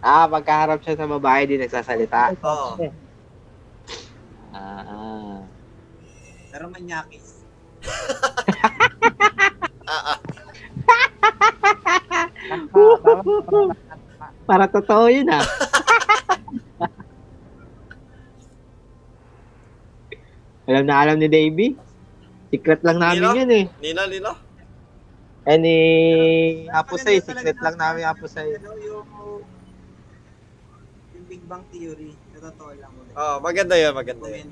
Ah, 0.00 0.24
pagkaharap 0.24 0.80
siya 0.80 0.96
sa 0.96 1.04
babae, 1.04 1.44
di 1.44 1.60
nagsasalita. 1.60 2.40
Oo. 2.40 2.88
Ah. 4.50 5.44
Pero 6.50 6.66
manyakis. 6.68 7.40
Ah, 9.90 10.14
ah. 10.14 10.18
Para 14.46 14.66
totoo 14.66 15.06
yun 15.10 15.26
ah. 15.28 15.42
alam 20.70 20.86
na 20.86 20.94
alam 20.96 21.18
ni 21.18 21.26
Davey. 21.26 21.74
Secret 22.50 22.82
lang 22.82 22.98
namin 23.02 23.18
Nino? 23.18 23.34
yun 23.34 23.50
eh. 23.50 23.64
Nino, 23.82 24.02
Nino? 24.06 24.32
Eh 25.42 25.58
ni 25.58 25.76
Apo 26.70 26.94
Maganda 26.94 27.02
Say, 27.02 27.18
talaga 27.18 27.50
secret 27.50 27.58
lang 27.58 27.74
ng- 27.74 27.82
namin 27.82 28.02
Apo 28.06 28.26
Say. 28.26 28.48
Ano, 28.54 28.70
yung, 28.78 29.06
yung 31.10 31.24
Big 31.26 31.42
Bang 31.46 31.64
Theory, 31.70 32.14
na 32.30 32.38
totoo 32.46 32.70
lang 32.74 32.90
ulit. 32.92 33.14
Oh, 33.14 33.36
maganda 33.42 33.74
'yun, 33.74 33.90
maganda 33.90 34.26
'yun. 34.28 34.48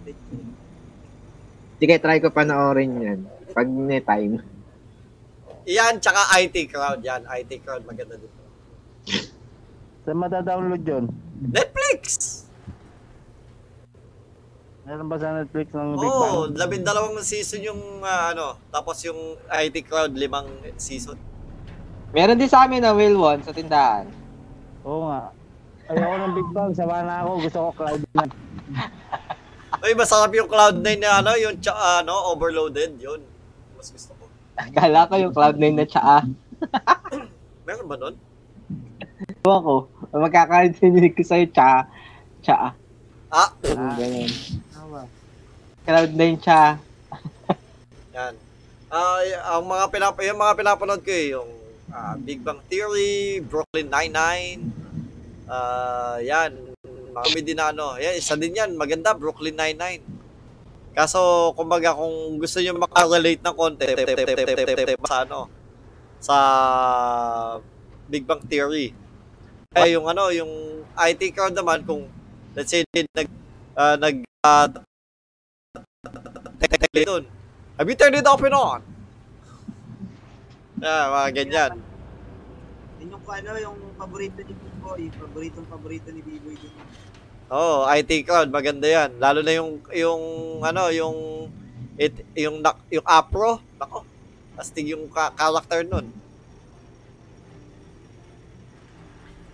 Sige, 1.78 1.94
try 2.02 2.18
ko 2.18 2.34
panoorin 2.34 2.92
yan. 2.98 3.20
Pag 3.54 3.70
may 3.70 4.02
time. 4.02 4.42
Yan, 5.70 6.02
tsaka 6.02 6.26
IT 6.42 6.74
crowd 6.74 7.00
yan. 7.06 7.22
IT 7.22 7.62
crowd, 7.62 7.86
maganda 7.86 8.18
din. 8.18 8.32
Saan 10.02 10.18
matadownload 10.18 10.82
yun? 10.82 11.04
Netflix! 11.38 12.02
Meron 14.88 15.06
ba 15.06 15.20
sa 15.20 15.36
Netflix 15.36 15.68
ng 15.76 16.00
Big 16.00 16.08
Bang? 16.08 16.32
Oo, 16.32 16.32
oh, 16.32 16.44
labindalawang 16.48 17.20
season 17.20 17.60
yung 17.60 18.00
ah, 18.00 18.32
ano, 18.32 18.56
tapos 18.72 19.04
yung 19.04 19.36
IT 19.52 19.84
crowd, 19.84 20.16
limang 20.16 20.48
season. 20.80 21.20
Meron 22.10 22.40
din 22.40 22.48
sa 22.48 22.64
amin 22.64 22.80
na 22.80 22.96
Will 22.96 23.20
Won 23.20 23.44
sa 23.44 23.52
tindahan. 23.52 24.08
Oo 24.88 25.12
nga. 25.12 25.28
Ayoko 25.92 26.16
ng 26.16 26.32
Big 26.32 26.50
Bang. 26.56 26.72
Sawa 26.72 27.04
na 27.04 27.20
ako. 27.20 27.30
Gusto 27.44 27.58
ko 27.60 27.70
cloud 27.76 28.00
na. 28.16 28.24
Ay, 29.78 29.94
masarap 29.94 30.34
yung 30.34 30.50
Cloud9 30.50 30.86
na 30.98 31.22
ano, 31.22 31.30
yung 31.34 31.54
tsa, 31.58 32.02
ano, 32.02 32.34
overloaded, 32.34 32.98
yun. 32.98 33.22
Mas 33.74 33.88
gusto 33.88 34.10
ko. 34.14 34.24
Akala 34.58 35.06
ko 35.06 35.14
yung 35.14 35.30
Cloud9 35.30 35.64
na 35.72 35.86
tsaa. 35.86 36.18
Meron 37.66 37.86
ba 37.86 37.96
nun? 37.96 38.14
Ewan 39.40 39.60
ko. 39.62 39.74
Magkakarinig 40.10 41.14
ko 41.14 41.22
sa'yo 41.22 41.46
tsaa. 41.48 41.86
Tsaa. 42.42 42.70
Ah, 43.28 43.50
Ganun, 43.60 43.92
ganun. 43.94 44.30
Ano 44.74 44.86
ba? 44.90 45.02
Cloud9 45.84 46.22
tsaa. 46.38 46.70
yan. 48.10 48.34
Ah, 48.88 49.20
y- 49.20 49.42
ang 49.46 49.62
mga 49.62 49.84
pinap 49.92 50.16
yung 50.18 50.40
mga 50.40 50.54
pinapanood 50.56 51.02
ko 51.04 51.12
eh, 51.12 51.36
yung 51.36 51.50
ah, 51.88 52.16
Big 52.16 52.40
Bang 52.40 52.58
Theory, 52.66 53.38
Brooklyn 53.40 53.86
Nine-Nine, 53.86 54.60
ah, 55.46 56.18
yan, 56.18 56.67
comedy 57.24 57.52
na 57.54 57.70
ano. 57.72 57.96
Yan, 57.96 58.18
isa 58.18 58.34
din 58.38 58.58
yan, 58.58 58.74
maganda, 58.74 59.16
Brooklyn 59.16 59.56
Nine-Nine. 59.56 60.02
Kaso, 60.92 61.52
kumbaga, 61.54 61.94
kung 61.94 62.38
gusto 62.42 62.58
nyo 62.58 62.78
makarelate 62.78 63.42
ng 63.42 63.56
konti, 63.56 63.86
sa 65.06 65.16
ano, 65.22 65.40
sa 66.18 66.36
Big 68.10 68.26
Bang 68.26 68.42
Theory. 68.46 68.90
Eh, 69.76 69.88
yung 69.94 70.10
ano, 70.10 70.32
yung 70.34 70.82
IT 70.98 71.22
crowd 71.36 71.54
naman, 71.54 71.86
kung, 71.86 72.10
let's 72.58 72.72
say, 72.72 72.82
nag, 72.92 73.28
ah, 73.78 73.94
nag, 73.94 74.26
uh, 74.42 74.68
doon. 77.08 77.24
Have 77.78 77.88
you 77.88 77.96
turned 77.96 78.18
it 78.18 78.26
off 78.26 78.42
and 78.42 78.54
on? 78.54 78.80
Ah, 80.82 81.06
mga 81.10 81.28
ganyan. 81.42 81.70
Yun 82.98 83.14
yung 83.14 83.24
ano, 83.26 83.50
yung 83.58 83.78
paborito 83.94 84.42
ni 84.42 84.54
Biboy, 84.54 85.10
paboritong 85.14 85.66
paborito 85.70 86.08
ni 86.10 86.20
Biboy 86.22 86.54
din. 86.58 86.74
Oo, 87.48 87.88
oh, 87.88 87.88
IT 87.88 88.28
crowd, 88.28 88.52
maganda 88.52 88.84
'yan. 88.84 89.16
Lalo 89.16 89.40
na 89.40 89.52
yung 89.56 89.80
yung 89.88 90.22
ano, 90.60 90.92
yung 90.92 91.48
it, 91.96 92.12
yung 92.36 92.60
nak- 92.60 92.84
yung 92.92 93.06
Afro, 93.08 93.58
nako. 93.80 94.04
Astig 94.58 94.92
yung 94.92 95.08
ka- 95.08 95.32
character 95.32 95.80
nun. 95.82 96.12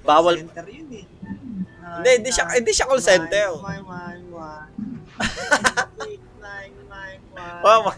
Bawal 0.05 0.37
Center 0.43 0.67
yun 0.69 0.91
eh. 0.93 1.07
Hindi, 1.85 2.11
hindi 2.21 2.31
siya 2.35 2.45
hindi 2.51 2.73
siya 2.75 2.89
call 2.91 3.01
center. 3.01 3.49
Nine, 3.63 3.85
nine, 3.87 4.27
one. 4.33 4.69
Nine, 6.43 6.75
nine, 6.91 7.21
one. 7.31 7.61
Wow, 7.63 7.95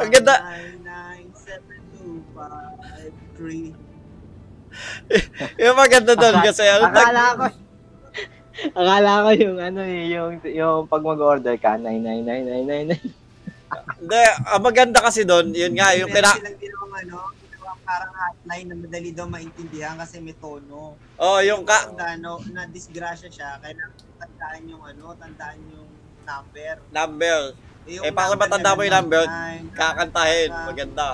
ang 0.00 0.10
ganda. 0.10 0.34
Nine, 0.40 0.80
nine, 0.80 1.28
seven, 1.36 1.78
two, 1.92 2.24
five, 2.32 3.12
three. 3.36 3.76
yung 5.62 5.76
maganda 5.76 6.12
doon 6.16 6.36
kasi 6.40 6.64
ano 6.68 6.88
tag- 6.88 7.08
Akala 7.08 7.24
ko, 7.32 7.44
Akala 8.72 9.24
ko 9.26 9.30
yung 9.36 9.58
ano 9.60 9.80
eh, 9.84 10.02
yung, 10.12 10.40
yung 10.48 10.88
pag 10.88 11.04
mag-order 11.04 11.56
ka, 11.60 11.76
99999. 11.76 13.26
Hindi, 14.00 14.22
ang 14.46 14.62
maganda 14.62 14.98
kasi 15.02 15.26
doon, 15.26 15.52
yun 15.52 15.74
nga, 15.76 15.92
yung 15.98 16.08
Pero 16.08 16.30
pina... 16.32 16.56
silang 16.56 16.92
ano, 16.92 17.18
parang 17.86 18.12
hotline 18.12 18.66
na 18.66 18.76
madali 18.76 19.10
daw 19.14 19.26
maintindihan 19.30 19.94
kasi 19.94 20.18
may 20.18 20.34
tono. 20.38 20.98
Oh, 21.20 21.38
yung 21.44 21.62
ka... 21.62 21.92
Kung 21.92 22.02
ano, 22.02 22.42
na 22.50 22.66
disgrasya 22.66 23.30
siya, 23.30 23.62
kailangan 23.62 23.94
tandaan 24.16 24.62
yung 24.66 24.82
ano, 24.82 25.04
tandaan 25.14 25.58
yung 25.70 25.90
number. 26.26 26.74
Number. 26.90 27.40
Eh, 27.86 28.02
eh 28.02 28.10
para 28.10 28.34
matanda 28.34 28.74
mo 28.74 28.82
yung 28.82 28.96
number, 28.98 29.24
kakantahin. 29.76 30.50
Maganda. 30.50 31.08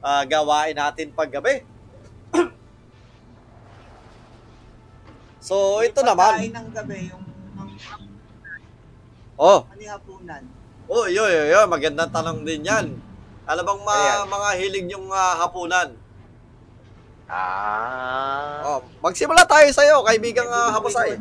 ah, 0.00 0.24
gawain 0.24 0.76
natin 0.76 1.08
paggabi. 1.10 1.64
so, 5.40 5.80
ito 5.80 6.00
naman. 6.00 6.40
pagkain 6.40 6.52
ng 6.52 6.68
gabi, 6.70 7.00
yung, 7.08 7.24
yung 7.56 7.72
Oh, 9.34 9.66
ano 9.66 9.80
yung 9.80 9.94
hapunan. 9.96 10.44
Oh, 10.88 11.06
yun, 11.08 11.28
yun, 11.28 11.46
yun. 11.52 11.66
Magandang 11.68 12.10
tanong 12.12 12.44
din 12.44 12.64
yan. 12.64 12.86
Ano 13.44 13.60
bang 13.60 13.80
ma- 13.84 14.24
Ayan. 14.24 14.28
mga 14.28 14.48
hilig 14.56 14.86
yung 14.88 15.06
hapunan? 15.12 15.92
Ah. 17.24 18.60
Oh, 18.64 18.80
magsimula 19.00 19.48
tayo 19.48 19.68
sa'yo, 19.72 20.04
kaibigang 20.04 20.48
uh, 20.48 20.72
hapusay. 20.72 21.16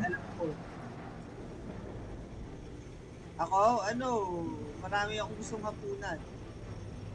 Ako, 3.40 3.84
ano, 3.88 4.10
marami 4.84 5.20
akong 5.20 5.36
gustong 5.40 5.64
hapunan. 5.64 6.20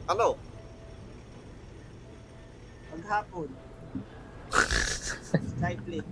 Ano? 0.09 0.37
Paghapon. 2.89 3.49
Skyflix. 5.29 6.05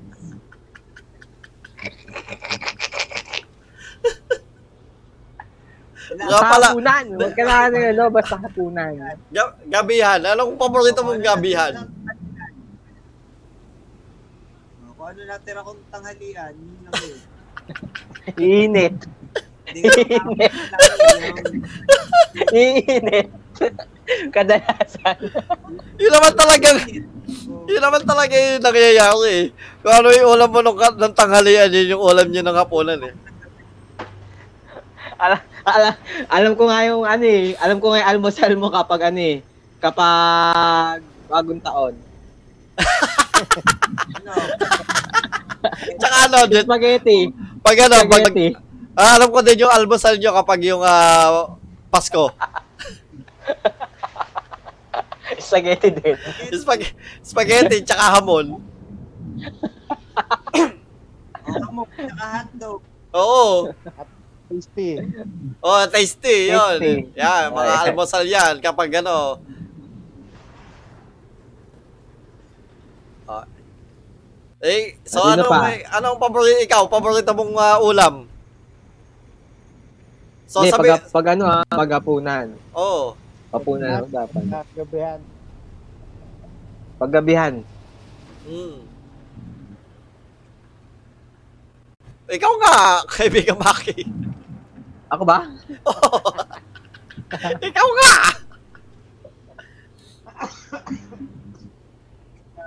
Nga 6.15 6.39
pala, 6.39 6.67
Hapunan. 6.71 7.05
Huwag 7.19 7.33
ka 7.35 7.43
na 7.43 7.55
ano, 7.67 7.75
ano, 7.83 8.03
basta 8.07 8.35
hapunan. 8.39 8.91
ga- 9.27 9.55
gabihan. 9.67 10.19
Anong 10.23 10.55
paborito 10.55 11.03
mong 11.03 11.19
gabihan? 11.19 11.73
Oh, 14.87 14.93
Kung 14.95 15.07
ano 15.11 15.19
natira 15.27 15.61
kong 15.61 15.81
tanghalian, 15.91 16.53
yun 16.55 16.79
lang 16.87 16.95
yun. 17.03 17.19
Init. 18.63 18.95
Makakalaman 19.67 21.43
Init. 22.55 23.27
Kadalasan. 24.35 25.17
Yun 25.99 26.11
naman 26.15 26.31
talagang, 26.31 26.79
yun 27.67 27.81
naman 27.83 28.03
talaga 28.07 28.31
yung 28.31 28.63
nangyayari 28.63 29.27
eh. 29.27 29.45
Kung 29.83 29.91
ano 29.91 30.07
yung 30.15 30.31
ulam 30.31 30.47
mo 30.47 30.59
nung, 30.63 30.79
ng 30.79 31.11
tanghalian, 31.17 31.67
yun 31.67 31.91
yung 31.97 32.03
ulam 32.07 32.27
niyo 32.31 32.39
ng 32.39 32.55
hapunan 32.55 33.01
eh. 33.03 33.11
Alam, 35.17 35.41
alam, 35.67 35.93
alam 36.31 36.53
ko 36.55 36.63
nga 36.67 36.79
yung 36.87 37.03
ano 37.03 37.25
eh. 37.25 37.53
Alam 37.59 37.77
ko 37.77 37.91
nga 37.91 37.99
yung 38.01 38.09
almusal 38.15 38.53
mo 38.55 38.71
kapag 38.71 39.11
ano 39.11 39.19
eh. 39.19 39.37
Kapag 39.77 40.99
bagong 41.27 41.61
taon. 41.61 41.93
Ano, 44.17 44.31
Tsaka 45.99 46.15
ano, 46.25 46.37
Spaghetti. 46.47 47.19
pag 47.59 47.77
ano, 47.83 47.95
pag, 48.07 48.23
Spaghetti. 48.25 48.47
ah, 48.95 49.11
alam 49.19 49.29
ko 49.29 49.39
din 49.43 49.61
yung 49.61 49.73
almusal 49.73 50.15
nyo 50.15 50.31
kapag 50.33 50.59
yung 50.63 50.81
ah, 50.81 51.53
Pasko. 51.91 52.31
Spaghetti 55.37 55.89
din. 55.91 56.15
Spag- 56.55 56.95
spaghetti, 57.21 57.83
tsaka 57.83 58.17
hamon. 58.17 58.57
ano 61.47 61.65
mo, 61.71 61.81
tsaka 61.87 62.25
hotdog. 62.41 62.81
Oo. 63.13 63.47
Tasty. 64.47 64.95
Oh, 65.59 65.83
tasty, 65.91 66.55
yun. 66.55 66.79
Tasty. 66.79 67.19
Yan, 67.19 67.51
mga 67.51 67.67
Ay. 67.67 67.79
almusal 67.91 68.23
yan 68.23 68.53
kapag 68.63 69.03
ano. 69.03 69.43
Ah. 73.27 73.43
Eh, 74.63 74.95
so 75.03 75.19
Ano 75.19 75.43
ano, 75.43 75.51
pa? 75.51 75.67
may, 75.67 75.83
anong 75.83 76.15
paborito 76.17 76.63
ikaw? 76.63 76.87
Paborito 76.87 77.35
mong 77.35 77.53
ah, 77.59 77.77
ulam? 77.83 78.23
So 80.47 80.63
Hindi, 80.63 80.71
sabi, 80.71 80.87
pag, 80.95 81.03
pag 81.11 81.27
ano 81.35 81.43
ha, 81.43 81.59
pag 81.67 81.91
hapunan. 81.91 82.47
oh, 82.71 83.19
Hapunan 83.51 83.99
ako 83.99 84.07
dapat. 84.11 84.43
Gabihan. 84.75 85.19
Paggabihan. 86.97 87.53
mm. 88.47 88.86
Ikaw 92.27 92.53
nga, 92.59 92.75
kaibigan 93.07 93.55
Maki. 93.55 94.03
Ako 95.07 95.23
ba? 95.23 95.47
Ikaw 97.71 97.87
nga! 97.95 98.13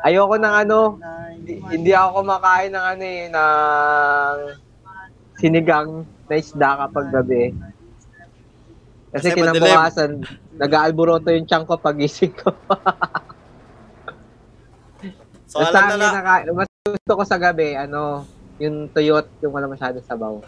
Ayoko 0.01 0.41
ng 0.41 0.55
ano, 0.65 0.97
hindi, 1.37 1.61
hindi 1.69 1.93
ako 1.93 2.25
kumakain 2.25 2.73
ng 2.73 2.87
ano 2.97 3.05
eh, 3.05 3.25
ng 3.29 4.37
sinigang 5.37 6.09
na 6.25 6.35
isda 6.41 6.89
kapag 6.89 7.07
gabi. 7.13 7.53
Kasi, 9.13 9.29
Kasi 9.29 9.37
kinabukasan, 9.37 10.11
nag-aalboroto 10.57 11.29
yung 11.37 11.45
tiyan 11.45 11.69
ko 11.69 11.77
pag 11.77 12.01
gising 12.01 12.33
ko. 12.33 12.49
So 15.51 15.61
Basta 15.61 15.83
alam 15.83 15.99
na 15.99 16.23
na, 16.47 16.53
mas 16.55 16.71
gusto 16.81 17.13
ko 17.13 17.23
sa 17.27 17.37
gabi, 17.37 17.77
ano, 17.77 18.25
yung 18.61 18.87
tuyot, 18.87 19.27
yung 19.41 19.51
wala 19.51 19.67
masyadong 19.67 20.05
sabaw. 20.05 20.39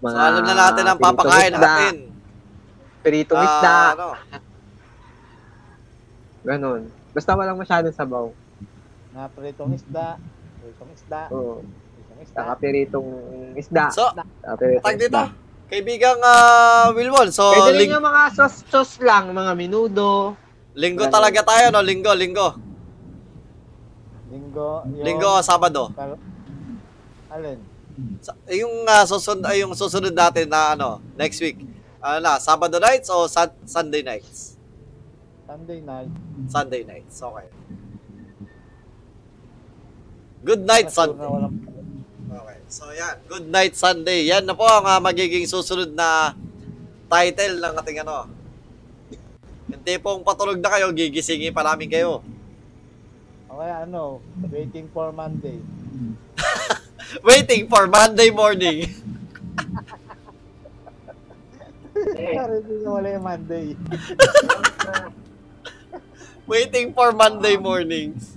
so 0.00 0.06
alam 0.08 0.40
na 0.40 0.54
natin 0.56 0.84
ang 0.86 0.96
piritong 0.96 1.18
papakain 1.18 1.52
natin. 1.52 1.94
Piritong 3.00 3.36
Ah, 3.36 3.44
isda, 3.44 3.74
ano, 3.92 4.08
ganun. 6.46 6.80
Basta 7.10 7.34
walang 7.34 7.58
masyadong 7.58 7.92
sabaw. 7.92 8.30
Na 9.10 9.26
pritong 9.28 9.74
isda. 9.74 10.16
Pritong 10.60 10.90
isda. 10.90 11.20
Oo. 11.30 11.60
Pritong 11.92 12.20
isda. 12.22 12.38
Saka 12.38 12.52
piritong 12.56 13.08
isda. 13.54 13.84
So, 13.90 14.04
piritong 14.56 14.84
tag 14.86 14.96
dito. 14.96 15.10
isda. 15.10 15.24
Kaibigang 15.66 16.18
ah, 16.20 16.90
Wilwon, 16.90 17.30
so 17.30 17.46
Pwede 17.48 17.74
ling- 17.76 17.86
rin 17.86 17.94
yung 17.94 18.02
mga 18.04 18.34
sauce-sauce 18.34 18.98
lang, 19.00 19.30
mga 19.30 19.54
minudo. 19.54 20.34
linggo 20.72 21.02
Ganun. 21.04 21.14
talaga 21.14 21.40
tayo, 21.44 21.70
no? 21.70 21.78
Linggo, 21.80 22.10
linggo. 22.12 22.48
Linggo. 24.28 24.82
Yung, 24.88 25.02
Linggo 25.02 25.30
Sabado. 25.40 25.90
Kal- 25.92 26.18
Alin? 27.40 27.60
Sa- 28.20 28.38
yung 28.52 28.84
ah, 28.86 29.04
susunod 29.08 29.44
ay 29.48 29.64
yung 29.64 29.72
susunod 29.72 30.12
natin 30.12 30.46
na 30.46 30.76
ano, 30.76 31.00
next 31.16 31.40
week. 31.40 31.58
Ano 32.00 32.20
na, 32.20 32.36
Sabado 32.36 32.76
nights 32.76 33.08
o 33.08 33.24
Sun- 33.28 33.56
Sunday 33.64 34.04
nights? 34.04 34.56
Sunday 35.48 35.80
night. 35.82 36.12
Sunday 36.46 36.82
nights. 36.86 37.16
Okay. 37.18 37.48
Good 40.40 40.62
night 40.64 40.88
Sunday. 40.88 41.26
Okay. 42.30 42.58
So 42.70 42.86
yan, 42.94 43.18
Good 43.26 43.50
Night 43.50 43.74
Sunday. 43.74 44.30
Yan 44.30 44.46
na 44.46 44.54
po 44.54 44.62
ang 44.62 44.86
ah, 44.86 45.02
magiging 45.02 45.44
susunod 45.44 45.90
na 45.90 46.38
title 47.10 47.58
ng 47.58 47.74
ating 47.82 47.98
ano. 48.06 48.30
Yung 49.74 49.82
tipong 49.82 50.22
patulog 50.22 50.62
na 50.62 50.70
kayo, 50.70 50.94
gigisingin 50.94 51.50
pa 51.50 51.66
namin 51.66 51.90
kayo. 51.90 52.22
O 53.50 53.58
kaya 53.58 53.82
ano, 53.82 54.22
waiting 54.46 54.86
for 54.94 55.10
Monday. 55.10 55.58
Waiting 57.26 57.66
for 57.66 57.90
Monday 57.90 58.30
morning. 58.30 58.86
Sorry, 62.00 62.56
hindi 62.62 62.74
na 62.80 62.90
wala 62.90 63.08
yung 63.10 63.26
Monday. 63.26 63.66
Waiting 66.50 66.94
for 66.94 67.12
Monday 67.14 67.56
mornings. 67.58 68.34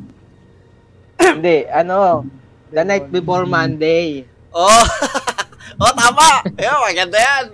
Hindi, 1.17 1.65
ano, 1.69 2.25
the 2.69 2.83
night 2.85 3.09
before 3.09 3.45
Monday. 3.45 4.25
Oh, 4.53 4.85
oh 5.81 5.93
tama. 5.97 6.45
Ayun, 6.53 6.79
maganda 6.83 7.17
yan. 7.17 7.45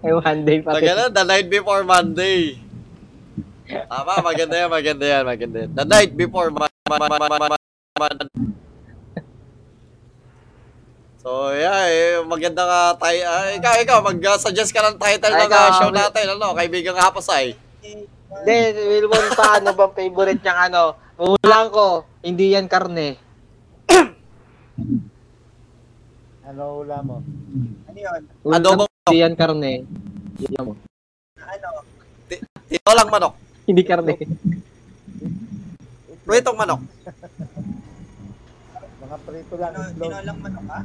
Ay, 0.00 0.12
Monday 0.12 0.56
pa. 0.60 0.76
Maganda, 0.76 1.08
the 1.08 1.24
night 1.24 1.48
before 1.48 1.82
Monday. 1.84 2.60
Tama, 3.68 4.20
maganda 4.20 4.54
yan, 4.56 4.68
maganda 4.68 5.04
yan, 5.06 5.22
maganda 5.24 5.56
yan. 5.64 5.70
The 5.72 5.86
night 5.86 6.12
before 6.16 6.48
Monday. 6.52 6.68
So, 11.20 11.52
yeah, 11.52 11.84
eh, 11.84 12.16
maganda 12.24 12.64
nga 12.64 12.96
tayo. 12.96 13.20
ah, 13.28 13.52
ikaw, 13.52 13.74
ikaw, 13.84 13.98
mag-suggest 14.00 14.72
ka 14.72 14.80
ng 14.88 14.96
title 14.96 15.36
Ay, 15.36 15.44
ng 15.44 15.52
ah, 15.52 15.52
ikaw, 15.52 15.76
show 15.76 15.90
may- 15.92 16.00
natin, 16.00 16.24
ano, 16.32 16.56
kaibigang 16.56 16.96
hapasay. 16.96 17.52
Hindi, 17.84 18.56
si 18.72 18.82
Wilbon 18.88 19.28
pa, 19.36 19.60
ano 19.60 19.76
bang 19.76 19.92
favorite 19.92 20.40
niyang 20.40 20.60
ano? 20.72 20.96
Ulang 21.20 21.68
ko, 21.68 22.08
hindi 22.24 22.56
yan 22.56 22.64
karne. 22.72 23.20
Ano 26.50 26.82
ula 26.82 26.98
mo? 27.06 27.22
Ano 27.86 27.94
yun? 27.94 28.22
Ulam, 28.42 28.58
Adobo 28.58 28.82
Hindi 29.06 29.22
yan 29.22 29.38
karne. 29.38 29.86
Yan 30.50 30.66
mo. 30.66 30.74
Ano? 31.38 31.68
Tito 32.66 32.90
lang 32.90 33.06
manok. 33.06 33.38
Hindi 33.70 33.82
karne. 33.86 34.18
Pritong 36.26 36.58
manok. 36.58 36.82
Mga 38.98 39.16
prito 39.22 39.54
lang. 39.62 39.72
Ano? 39.78 39.94
Itlog. 39.94 40.10
Tinolang 40.10 40.38
manok 40.42 40.64
ka? 40.66 40.78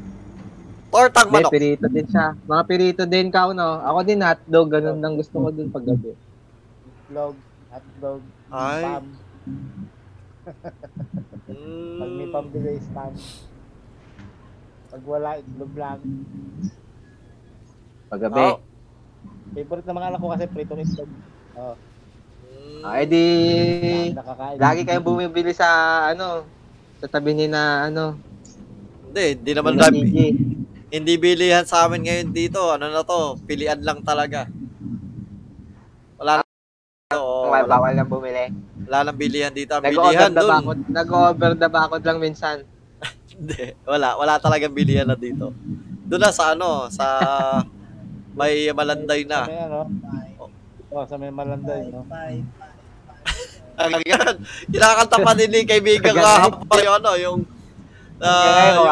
Tortang 0.96 1.28
Hindi, 1.28 1.44
manok. 1.44 1.52
pirito 1.52 1.86
din 1.92 2.08
siya. 2.08 2.28
Mga 2.48 2.64
pirito 2.72 3.04
din 3.04 3.28
ka, 3.28 3.52
no? 3.52 3.84
Ako 3.84 4.00
din 4.08 4.24
hotdog, 4.24 4.68
ganun 4.72 5.04
lang 5.04 5.20
gusto 5.20 5.36
ko 5.44 5.52
dun 5.52 5.68
pag 5.68 5.84
gabi. 5.84 6.16
Itlog. 7.12 7.36
Hotdog. 7.68 8.22
Ay. 8.48 8.80
Spam. 8.80 9.06
Mm. 11.52 12.00
Pag 12.00 12.12
may 12.16 12.30
pambili, 12.32 12.80
spam. 12.80 13.12
Pag 14.88 15.04
wala, 15.04 15.30
itlog 15.36 15.74
lang. 15.76 16.00
Pag 18.08 18.22
gabi. 18.32 18.40
Oh. 18.56 18.58
Favorite 19.52 19.88
ng 19.92 19.98
mga 20.00 20.08
anak 20.16 20.20
ko 20.24 20.28
kasi 20.32 20.46
pritong 20.48 20.80
itlog. 20.80 21.12
Oh. 21.60 21.76
Ah, 22.86 23.02
edi, 23.04 23.26
nakakain. 24.16 24.62
lagi 24.62 24.82
kayong 24.88 25.04
bumibili 25.04 25.52
sa, 25.52 25.68
ano, 26.14 26.48
sa 27.04 27.08
tabi 27.12 27.36
ni 27.36 27.52
na, 27.52 27.92
ano, 27.92 28.16
Hindi, 29.12 29.44
hindi 29.44 29.52
naman. 29.52 29.80
Gigi. 29.92 30.28
Hindi 30.88 31.14
bilihan 31.18 31.66
sa 31.66 31.86
amin 31.86 32.06
ngayon 32.06 32.30
dito. 32.32 32.62
Ano 32.70 32.88
na 32.88 33.02
to? 33.02 33.36
Pilian 33.44 33.82
lang 33.82 34.06
talaga. 34.06 34.46
Wala 36.16 36.40
na. 36.40 36.44
Oo, 37.14 37.50
wala, 37.50 37.66
bawal 37.66 37.94
lang 37.94 38.10
bumili. 38.10 38.50
wala 38.86 38.98
nang 39.04 39.18
bilihan 39.18 39.52
dito. 39.52 39.74
Ang 39.74 39.84
Nag-over 39.84 40.10
bilihan 40.10 40.32
bakod, 40.34 40.80
nag-over 40.88 41.52
the 41.54 41.70
bakod 41.70 42.02
lang 42.02 42.18
minsan. 42.18 42.66
Hindi, 43.32 43.74
wala. 43.84 44.16
Wala 44.16 44.38
talagang 44.38 44.74
bilihan 44.74 45.06
na 45.06 45.18
dito. 45.18 45.52
Doon 46.06 46.22
na 46.22 46.32
sa 46.32 46.54
ano, 46.54 46.88
sa 46.88 47.06
may 48.34 48.70
malanday 48.70 49.26
Sa 49.26 49.28
na. 49.28 49.40
may 49.44 49.60
ano? 49.60 49.80
Oh, 50.90 51.04
sa 51.04 51.16
may 51.18 51.30
malanday, 51.30 51.90
no? 51.90 52.06
Ang 53.76 53.92
ganyan. 53.92 54.36
Kinakanta 54.70 55.18
pa 55.20 55.36
din 55.36 55.52
ni 55.52 55.68
kaibigan 55.68 56.16
Ganun. 56.16 56.64
ka 56.64 56.80
yung 56.80 56.96
ano, 56.96 57.12
yung 57.18 57.38
uh, 58.20 58.70
yung 58.76 58.88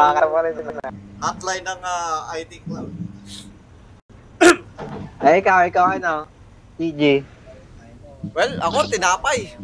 hotline 1.24 1.64
ng 1.64 1.80
uh, 1.80 2.36
IT 2.36 2.52
Club. 2.68 2.88
Ay, 5.24 5.40
ikaw, 5.40 5.64
ikaw 5.68 5.86
ano? 5.96 6.28
TJ. 6.76 7.24
Well, 8.36 8.54
ako, 8.60 8.78
tinapay. 8.92 9.56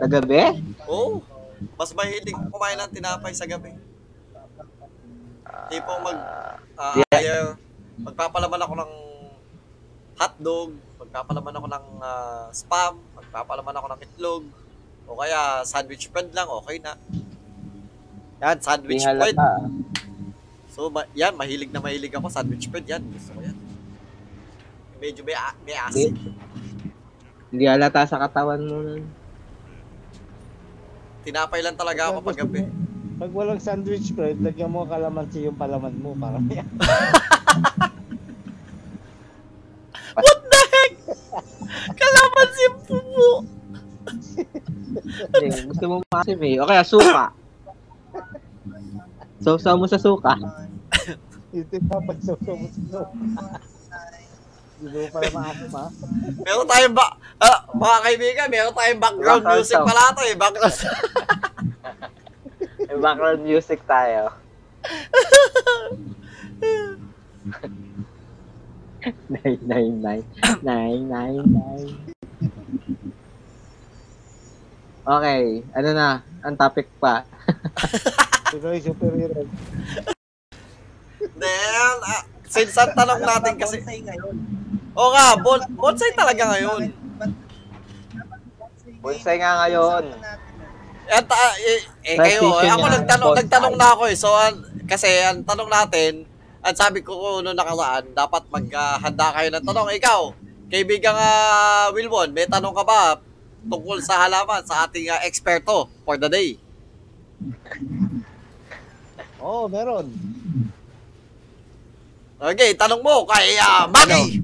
Nagabi? 0.00 0.60
Oo. 0.88 1.24
Mas 1.76 1.92
mahilig 1.96 2.36
kumain 2.52 2.76
ng 2.76 2.92
tinapay 2.92 3.32
sa 3.32 3.48
gabi. 3.48 3.72
Tipong 5.72 6.00
mag, 6.04 6.18
ah, 6.76 7.00
either 7.16 7.56
magpapalaman 7.96 8.60
ako 8.60 8.74
ng 8.76 8.92
hotdog, 10.16 10.70
magpapalaman 11.00 11.54
ako 11.56 11.66
ng 11.72 11.86
ah, 12.04 12.46
spam, 12.52 13.00
magpapalaman 13.16 13.76
ako 13.76 13.86
ng 13.92 14.00
itlog, 14.04 14.42
o 15.06 15.16
kaya 15.16 15.64
sandwich 15.64 16.12
bread 16.12 16.28
lang, 16.36 16.48
okay 16.50 16.76
na. 16.82 16.98
Yan, 18.38 18.56
Di 18.56 18.62
sandwich 18.62 19.00
bread. 19.00 19.32
halata. 19.32 19.50
So, 20.68 20.88
ma- 20.88 21.08
yan, 21.12 21.32
mahilig 21.32 21.72
na 21.72 21.80
mahilig 21.80 22.12
ako. 22.12 22.28
Sandwich 22.28 22.68
bread, 22.68 22.84
yan. 22.84 23.00
Gusto 23.06 23.32
ko 23.32 23.40
yan. 23.40 23.56
Medyo 24.96 25.22
may, 25.22 25.32
a- 25.34 25.56
may 25.62 25.72
acid. 25.74 26.12
Hindi 27.48 27.64
halata 27.64 28.04
sa 28.04 28.18
katawan 28.18 28.60
mo 28.60 28.76
nun. 28.78 29.02
Tinapay 31.22 31.60
lang 31.60 31.74
talaga 31.74 32.10
ako 32.10 32.20
pag 32.22 32.38
gabi. 32.38 32.68
Pag 33.16 33.32
walang 33.32 33.58
sandwich 33.58 34.12
bread, 34.12 34.36
lagyan 34.38 34.68
mo 34.68 34.84
kalamansi 34.84 35.42
yung 35.42 35.56
palaman 35.56 35.96
mo 35.96 36.12
para 36.12 36.36
may 36.36 36.60
What 40.14 40.38
the 40.42 40.60
heck? 40.66 40.92
Kalamansi 41.92 42.60
yung 42.62 42.78
pupo. 42.82 43.28
Hindi, 45.34 45.46
gusto 45.66 45.84
mo 45.86 45.96
massive 46.06 46.42
eh. 46.42 46.60
O 46.60 46.68
kaya 46.68 46.84
suka. 46.84 47.32
So, 49.40 49.56
mo 49.76 49.86
sa 49.88 49.98
suka. 50.00 50.36
Yung 51.56 51.68
tinapay 51.72 52.20
sa 52.20 52.36
sa 52.36 52.52
sa 52.52 53.00
Hindi 54.76 55.00
mo 55.00 55.08
pala 55.08 55.32
maasim 55.32 55.72
ha. 55.72 55.88
Meron 56.44 56.68
tayong 56.68 56.92
ba... 56.92 57.16
Ah, 57.40 57.64
mga 57.72 57.96
kaibigan, 58.04 58.52
meron 58.52 58.76
tayong 58.76 59.00
background 59.00 59.40
Background 59.40 59.56
music 59.56 59.80
sound. 59.80 59.88
pala 59.88 60.12
ito 60.12 60.20
eh. 60.20 60.36
Background 60.36 60.76
May 62.86 63.00
background 63.00 63.40
music 63.40 63.80
tayo. 63.88 64.36
nine, 69.32 69.64
nine, 69.64 69.96
nine. 70.04 70.28
Nine, 70.60 71.08
nine, 71.08 71.40
nine. 71.40 71.96
Okay, 75.06 75.62
ano 75.72 75.88
na? 75.96 76.20
Ang 76.44 76.60
topic 76.60 76.92
pa. 77.00 77.24
Pinoy 78.52 78.78
superhero. 78.78 79.42
Then, 81.36 81.96
ah, 82.06 82.22
since 82.46 82.76
ang 82.78 82.94
tanong 82.94 83.20
natin 83.22 83.54
kasi... 83.58 83.82
Bonsai 83.82 84.00
ngayon. 84.06 84.36
Oo 84.96 85.10
nga, 85.12 85.26
bon, 85.42 85.60
bonsai 85.76 86.12
talaga 86.14 86.42
ngayon. 86.54 86.80
Bonsai 89.02 89.36
nga 89.36 89.52
ngayon. 89.66 90.04
At, 91.06 91.26
ah, 91.30 91.54
eh, 91.58 91.80
eh, 92.02 92.16
kayo, 92.18 92.58
eh, 92.62 92.70
ako 92.70 92.84
nagtanong, 92.90 93.32
nagtanong 93.38 93.74
na 93.78 93.88
ako 93.94 94.02
eh. 94.10 94.16
So, 94.18 94.30
an- 94.34 94.86
kasi 94.86 95.06
ang 95.22 95.42
tanong 95.42 95.70
natin, 95.70 96.26
at 96.66 96.74
sabi 96.74 96.98
ko 97.02 97.14
kung 97.14 97.46
noong 97.46 97.54
nakaraan, 97.54 98.10
dapat 98.10 98.42
maghanda 98.50 99.26
kayo 99.38 99.48
ng 99.54 99.64
tanong. 99.66 99.88
Ikaw, 100.02 100.20
kaibigang 100.66 101.14
uh, 101.14 101.94
Wilbon, 101.94 102.34
may 102.34 102.50
tanong 102.50 102.74
ka 102.74 102.82
ba 102.82 103.22
tungkol 103.66 104.02
sa 104.02 104.26
halaman 104.26 104.62
sa 104.66 104.86
ating 104.86 105.10
ah, 105.10 105.22
eksperto 105.22 105.86
for 106.02 106.18
the 106.18 106.26
day? 106.26 106.58
Oo, 109.46 109.62
oh, 109.62 109.70
meron. 109.70 110.10
Okay, 112.36 112.74
tanong 112.74 112.98
mo 112.98 113.22
kay 113.30 113.54
uh, 113.62 113.86
Maki. 113.86 114.42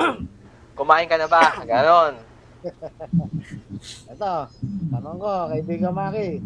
Kumain 0.80 1.04
ka 1.04 1.20
na 1.20 1.28
ba? 1.28 1.60
Ganon. 1.60 2.16
Ito, 4.16 4.32
tanong 4.88 5.16
ko, 5.20 5.32
kaibigan 5.52 5.92
Maki. 5.92 6.40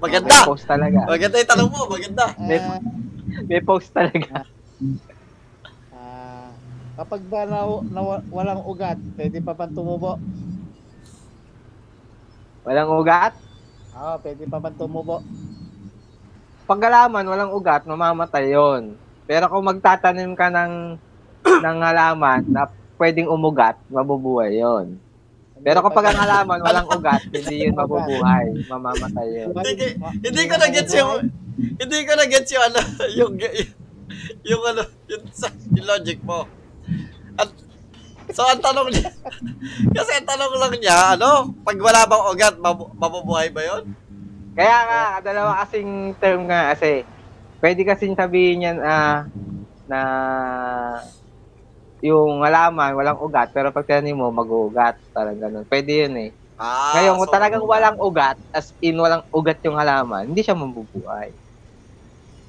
May 0.00 0.06
Maganda. 0.06 0.46
post 0.46 0.64
talaga. 0.64 0.98
Maganda 1.04 1.36
yung 1.36 1.50
tanong 1.50 1.68
mo, 1.68 1.80
maganda. 1.90 2.26
May, 2.38 2.56
Eh, 2.56 2.80
may 3.50 3.60
post 3.60 3.90
talaga. 3.90 4.46
ah, 5.92 6.48
kapag 6.96 7.26
ba 7.26 7.42
na, 7.44 7.66
na, 7.90 8.00
walang 8.30 8.62
ugat, 8.64 8.96
pwede 9.18 9.42
pa 9.42 9.52
bang 9.52 9.74
tumubo? 9.74 10.14
Walang 12.64 12.92
ugat? 12.92 13.32
Oo, 13.96 14.14
pwede 14.20 14.42
pa 14.44 14.58
bang 14.60 14.76
tumubo? 14.76 15.24
Pag 16.68 16.80
halaman, 16.86 17.26
walang 17.26 17.52
ugat, 17.56 17.82
mamamatay 17.88 18.54
yon. 18.54 18.94
Pero 19.26 19.50
kung 19.50 19.66
magtatanim 19.66 20.32
ka 20.38 20.52
ng, 20.52 20.72
ng 21.64 21.78
halaman 21.82 22.46
na 22.46 22.70
pwedeng 23.00 23.32
umugat, 23.32 23.80
mabubuhay 23.88 24.60
yon. 24.60 25.00
Pero 25.60 25.84
kapag 25.84 26.12
ang 26.12 26.20
halaman 26.24 26.60
walang 26.64 26.88
ugat, 26.88 27.20
hindi 27.34 27.68
yun 27.68 27.76
mabubuhay. 27.76 28.48
Mamamatay 28.68 29.28
yun. 29.28 29.52
Hindi, 29.52 29.86
hindi 30.24 30.42
ko 30.48 30.54
na-gets 30.56 30.92
yung, 30.96 31.12
hindi 31.56 31.98
ko 32.04 32.12
na-gets 32.16 32.50
yung 32.52 32.64
ano, 32.64 32.80
yung, 33.12 33.32
yung, 33.42 33.70
yung 34.46 34.62
ano, 34.64 34.82
yung, 35.08 35.24
sa- 35.32 35.52
yung 35.72 35.86
logic 35.88 36.20
mo. 36.24 36.48
At, 37.36 37.50
so, 38.30 38.46
ang 38.46 38.62
tanong 38.62 38.88
niya, 38.90 39.10
kasi 39.96 40.10
ang 40.16 40.28
tanong 40.28 40.52
lang 40.56 40.74
niya, 40.78 40.96
ano, 41.18 41.50
pag 41.62 41.78
wala 41.78 42.06
bang 42.06 42.24
ugat, 42.30 42.54
mabu- 42.58 42.92
mabubuhay 42.94 43.48
ba 43.50 43.62
yun? 43.62 43.84
Kaya 44.54 44.78
nga, 44.86 45.02
dalawa 45.22 45.62
kasing 45.64 46.14
term 46.18 46.50
nga 46.50 46.74
kasi 46.74 47.06
pwede 47.60 47.80
kasing 47.86 48.18
sabihin 48.18 48.66
yan 48.66 48.78
ah, 48.82 49.26
na 49.86 50.00
yung 52.00 52.40
halaman, 52.40 52.96
walang 52.96 53.20
ugat, 53.20 53.52
pero 53.52 53.68
pag 53.68 53.84
tinanim 53.84 54.16
mo, 54.16 54.32
mag-uugat. 54.32 54.96
Parang 55.12 55.36
ganun. 55.36 55.68
Pwede 55.68 56.08
yun 56.08 56.14
eh. 56.16 56.30
Ah, 56.56 56.96
Ngayon, 56.96 57.20
kung 57.20 57.28
so- 57.28 57.36
talagang 57.36 57.64
walang 57.64 57.96
ugat, 58.00 58.40
as 58.52 58.72
in 58.80 58.96
walang 58.96 59.24
ugat 59.28 59.60
yung 59.64 59.76
halaman, 59.76 60.32
hindi 60.32 60.40
siya 60.40 60.56
mabubuhay. 60.56 61.28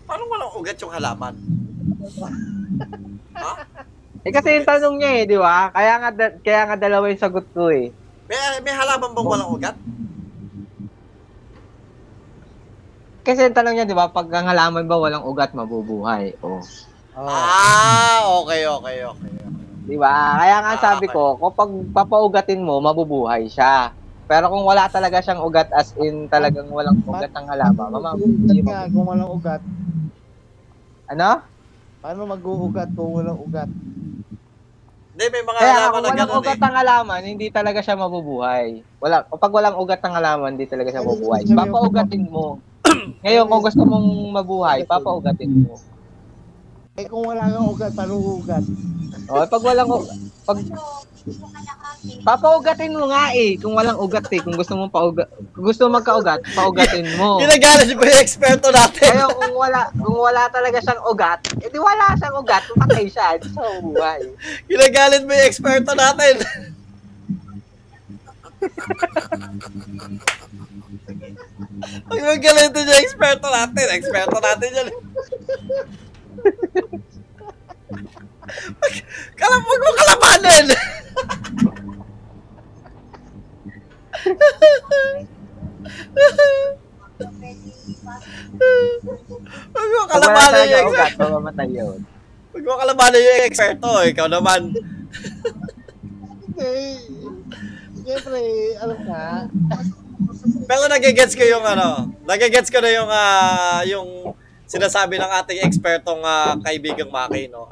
Paano 0.08 0.24
walang 0.32 0.52
ugat 0.56 0.80
yung 0.80 0.92
halaman? 0.92 1.36
ha? 3.44 3.52
Eh 4.22 4.30
kasi 4.30 4.54
yung 4.54 4.70
tanong 4.70 4.96
niya 5.02 5.12
eh, 5.18 5.24
di 5.26 5.38
ba? 5.38 5.74
Kaya 5.74 5.94
nga, 5.98 6.10
da- 6.14 6.38
kaya 6.46 6.62
nga 6.70 6.78
dalawa 6.78 7.10
yung 7.10 7.22
sagot 7.22 7.46
ko 7.50 7.74
eh. 7.74 7.90
May, 8.30 8.38
may 8.62 8.74
halaman 8.78 9.18
bang 9.18 9.28
walang 9.28 9.50
ugat? 9.50 9.76
Kasi 13.26 13.50
yung 13.50 13.58
tanong 13.58 13.74
niya, 13.78 13.90
di 13.90 13.98
ba, 13.98 14.14
pag 14.14 14.30
ang 14.30 14.46
halaman 14.50 14.86
ba 14.86 14.98
walang 15.02 15.26
ugat, 15.26 15.58
mabubuhay. 15.58 16.38
Oh. 16.46 16.62
Oo. 17.18 17.28
Ah, 17.28 18.22
okay, 18.46 18.62
okay, 18.70 18.98
okay. 19.04 19.32
Di 19.90 19.98
ba? 19.98 20.38
Kaya 20.38 20.58
nga 20.62 20.74
Ah, 20.78 20.82
sabi 20.82 21.06
okay. 21.10 21.18
ko, 21.18 21.42
kapag 21.42 21.70
papaugatin 21.90 22.62
mo, 22.62 22.78
mabubuhay 22.78 23.50
siya. 23.50 23.98
Pero 24.30 24.48
kung 24.48 24.64
wala 24.64 24.88
talaga 24.88 25.20
siyang 25.20 25.44
ugat 25.44 25.68
as 25.76 25.92
in 26.00 26.32
talagang 26.32 26.72
walang 26.72 26.96
ugat 27.04 27.34
ang 27.36 27.52
halaman, 27.52 27.92
mama, 27.92 28.16
nga 28.16 28.88
kung 28.88 29.04
walang 29.04 29.28
ugat. 29.28 29.60
ano? 31.12 31.44
Paano 32.02 32.26
mag-uugat 32.26 32.90
kung 32.92 33.14
walang 33.14 33.38
ugat? 33.38 33.70
Hindi, 35.12 35.26
may 35.30 35.44
mga 35.44 35.60
Kaya 35.60 35.70
halaman 35.72 35.86
kung 35.86 36.02
na 36.02 36.08
walang 36.08 36.18
gano'n 36.18 36.40
ugat 36.40 36.58
eh. 36.58 36.66
ang 36.66 36.76
halaman, 36.76 37.22
hindi 37.22 37.48
talaga 37.54 37.80
siya 37.80 37.96
mabubuhay. 37.96 38.68
Wala, 38.98 39.16
kapag 39.30 39.52
walang 39.54 39.78
ugat 39.78 40.02
ang 40.02 40.14
halaman, 40.18 40.50
hindi 40.58 40.66
talaga 40.66 40.90
siya 40.90 41.06
mabubuhay. 41.06 41.42
Papaugatin 41.46 42.24
mo. 42.26 42.58
Ngayon, 43.24 43.46
kung 43.46 43.62
gusto 43.62 43.82
mong 43.86 44.08
mabuhay, 44.34 44.80
papaugatin 44.84 45.52
mo. 45.62 45.78
Eh 46.92 47.06
kung 47.06 47.24
wala 47.24 47.46
kang 47.46 47.70
ugat, 47.70 47.94
paano 47.94 48.14
uugat? 48.18 48.64
O, 49.30 49.46
pag 49.46 49.64
walang 49.64 49.88
u- 49.88 50.08
pag 50.44 50.58
Papaugatin 52.26 52.98
mo 52.98 53.06
nga 53.14 53.30
eh, 53.38 53.54
kung 53.62 53.78
walang 53.78 54.02
ugat 54.02 54.26
eh. 54.34 54.42
Kung 54.42 54.58
gusto 54.58 54.74
mong 54.74 54.90
paugat, 54.90 55.30
kung 55.54 55.66
gusto 55.70 55.86
mong 55.86 56.02
magkaugat, 56.02 56.42
paugatin 56.58 57.06
mo. 57.18 57.38
Ginagalit 57.46 57.94
ko 57.94 58.02
yung 58.02 58.22
eksperto 58.26 58.74
natin. 58.74 59.06
Kaya 59.06 59.30
kung 59.30 59.54
wala, 59.54 59.86
kung 59.94 60.18
wala 60.18 60.50
talaga 60.50 60.82
siyang 60.82 61.02
ugat, 61.06 61.40
edi 61.62 61.78
wala 61.78 62.18
siyang 62.18 62.36
ugat, 62.42 62.64
patay 62.74 63.06
siya, 63.06 63.38
hindi 63.38 63.54
siya 63.54 63.62
mabubuhay. 63.62 64.22
Ginagalit 64.66 65.22
mo 65.26 65.32
yung 65.38 65.48
eksperto 65.48 65.92
natin. 65.94 66.36
Huwag 72.10 72.22
mo 72.22 72.34
galitin 72.38 72.90
yung 72.90 73.02
eksperto 73.02 73.48
natin. 73.50 73.86
Eksperto 73.94 74.38
natin 74.42 74.70
yan. 74.74 74.90
Kalam, 79.40 79.62
huwag 79.64 79.82
mo 79.82 79.92
kalabanin. 79.96 80.66
Huwag 89.72 89.92
mo 89.92 90.40
talaga 90.40 90.66
yung 90.68 90.90
ugat, 90.92 91.12
eksperto. 91.12 91.24
mamamatay 91.24 91.68
yun. 91.72 91.98
Huwag 92.52 92.64
mo 92.68 92.74
kalabanin 92.78 93.22
yung 93.24 93.46
eksperto. 93.48 93.90
Ikaw 94.12 94.28
naman. 94.28 94.62
Hindi. 96.52 96.86
Siyempre, 98.02 98.42
alam 98.82 99.00
ka, 99.06 99.24
Pero 100.66 100.84
nagigets 100.90 101.38
ko 101.38 101.44
yung 101.46 101.62
ano, 101.62 102.10
nagigets 102.26 102.74
ko 102.74 102.82
na 102.82 102.92
yung 102.92 103.10
ah, 103.10 103.82
yung 103.86 104.34
sinasabi 104.66 105.20
ng 105.20 105.32
ating 105.44 105.60
ekspertong 105.68 106.22
ah, 106.26 106.58
kaibigang 106.66 107.12
Maki, 107.12 107.52
no? 107.52 107.70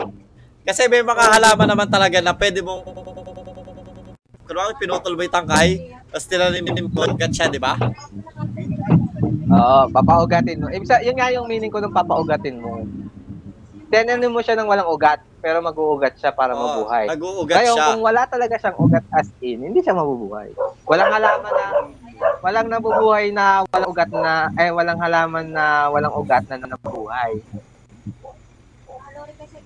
Kasi 0.70 0.86
may 0.86 1.02
mga 1.02 1.34
halaman 1.34 1.66
naman 1.66 1.90
talaga 1.90 2.22
na 2.22 2.30
pwede 2.38 2.62
mong 2.62 2.86
kunwari 4.46 4.78
pinutol 4.78 5.18
mo 5.18 5.26
yung 5.26 5.34
tangkay, 5.34 5.98
tapos 6.14 6.30
tinanim 6.30 6.62
mo 6.86 7.02
agad 7.10 7.34
siya, 7.34 7.50
di 7.50 7.58
ba? 7.58 7.74
Oo, 9.50 9.90
papaugatin 9.90 10.62
mo. 10.62 10.70
Ibig 10.70 10.86
sa, 10.86 11.02
yun 11.02 11.18
nga 11.18 11.34
yung 11.34 11.50
meaning 11.50 11.74
ko 11.74 11.82
ng 11.82 11.90
papaugatin 11.90 12.62
mo. 12.62 12.86
Tinanim 13.90 14.30
mo 14.30 14.46
siya 14.46 14.62
ng 14.62 14.70
walang 14.70 14.86
ugat, 14.94 15.26
pero 15.42 15.58
mag-uugat 15.58 16.14
siya 16.22 16.30
para 16.38 16.54
Oo, 16.54 16.62
mabuhay. 16.62 17.10
Nag-uugat 17.10 17.56
Ngayon, 17.66 17.74
siya. 17.74 17.88
kung 17.90 18.02
wala 18.06 18.22
talaga 18.30 18.56
siyang 18.62 18.78
ugat 18.78 19.06
as 19.10 19.30
in, 19.42 19.66
hindi 19.66 19.82
siya 19.82 19.98
mabubuhay. 19.98 20.54
Walang 20.86 21.10
halaman 21.18 21.50
na 21.50 21.66
walang 22.46 22.68
nabubuhay 22.70 23.26
na 23.34 23.66
walang 23.74 23.90
ugat 23.90 24.12
na 24.14 24.54
eh 24.54 24.70
walang 24.70 25.02
halaman 25.02 25.50
na 25.50 25.90
walang 25.90 26.14
ugat 26.14 26.46
na 26.46 26.62
nabubuhay. 26.62 27.42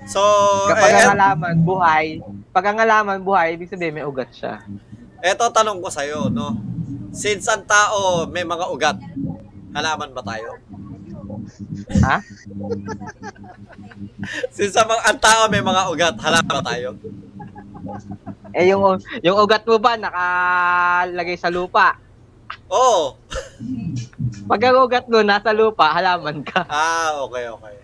So, 0.03 0.19
Kapag 0.67 0.91
eh, 0.91 0.99
ang 0.99 1.11
halaman 1.15 1.55
buhay, 1.63 2.05
pag 2.51 2.65
ang 2.67 2.77
halaman 2.83 3.23
buhay, 3.23 3.55
ibig 3.55 3.71
sabihin 3.71 3.95
may 3.95 4.05
ugat 4.05 4.29
siya. 4.35 4.59
eto 5.23 5.47
tanong 5.47 5.79
ko 5.79 5.87
sa'yo, 5.87 6.27
no? 6.27 6.59
Since 7.15 7.47
ang 7.47 7.63
tao 7.63 8.27
may 8.27 8.43
mga 8.43 8.67
ugat, 8.67 8.97
halaman 9.71 10.11
ba 10.11 10.21
tayo? 10.27 10.59
Ha? 12.03 12.17
Since 14.55 14.75
ang, 14.75 14.91
ang 14.91 15.19
tao 15.23 15.47
may 15.47 15.63
mga 15.63 15.81
ugat, 15.87 16.15
halaman 16.19 16.51
ba 16.51 16.63
tayo? 16.67 16.89
Eh 18.53 18.69
yung 18.69 18.99
yung 19.23 19.37
ugat 19.39 19.63
mo 19.63 19.79
ba 19.79 19.95
nakalagay 19.95 21.39
sa 21.39 21.47
lupa? 21.47 21.95
Oo. 22.67 23.15
Pag 24.45 24.61
ang 24.67 24.83
ugat 24.83 25.07
mo 25.07 25.23
nasa 25.23 25.55
lupa, 25.55 25.95
halaman 25.95 26.43
ka. 26.43 26.67
Ah, 26.67 27.23
okay, 27.23 27.47
okay. 27.47 27.75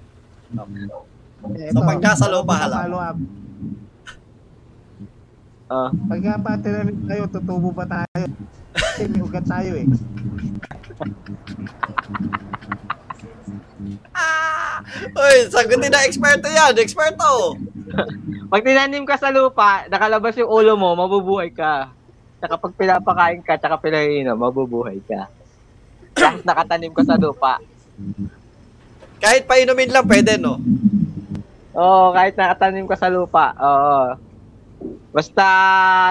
Eh, 1.57 1.71
So, 1.73 1.81
pag 1.81 1.99
nasa 2.01 2.26
lupa, 2.30 2.53
halam. 2.53 2.77
Follow 2.85 3.01
up. 3.01 3.17
Oh. 5.69 5.89
Pag 6.09 6.21
nga 6.26 6.35
pa 6.41 6.57
tinanim 6.57 6.97
tayo, 7.05 7.23
tutubo 7.30 7.69
ba 7.69 7.85
tayo? 7.85 8.26
Kasi 8.73 9.05
may 9.05 9.21
ugat 9.21 9.45
tayo 9.45 9.77
eh. 9.77 9.85
Ah! 14.17 14.81
Uy, 15.13 15.35
sagutin 15.53 15.93
na 15.93 16.09
eksperto 16.09 16.49
yan. 16.49 16.73
Eksperto. 16.73 17.53
Pag 18.49 18.65
tinanim 18.65 19.05
ka 19.05 19.17
sa 19.21 19.30
lupa, 19.30 19.85
nakalabas 19.93 20.34
yung 20.41 20.49
ulo 20.49 20.73
mo, 20.73 20.97
mabubuhay 20.97 21.53
ka. 21.53 21.93
Tsaka 22.41 22.57
pag 22.57 22.73
pinapakain 22.73 23.41
ka, 23.45 23.61
tsaka 23.61 23.77
pinainom, 23.77 24.38
mabubuhay 24.41 24.97
ka. 25.05 25.30
Kahit 26.17 26.41
nakatanim 26.41 26.93
ka 26.97 27.05
sa 27.05 27.19
lupa. 27.19 27.61
Kahit 29.21 29.45
painumin 29.45 29.91
lang, 29.93 30.07
pwede, 30.09 30.41
no? 30.41 30.57
Oo, 31.80 32.11
kahit 32.11 32.35
nakatanim 32.35 32.84
ka 32.91 32.99
sa 32.99 33.07
lupa. 33.07 33.56
Oo. 33.56 34.19
Basta 35.15 35.45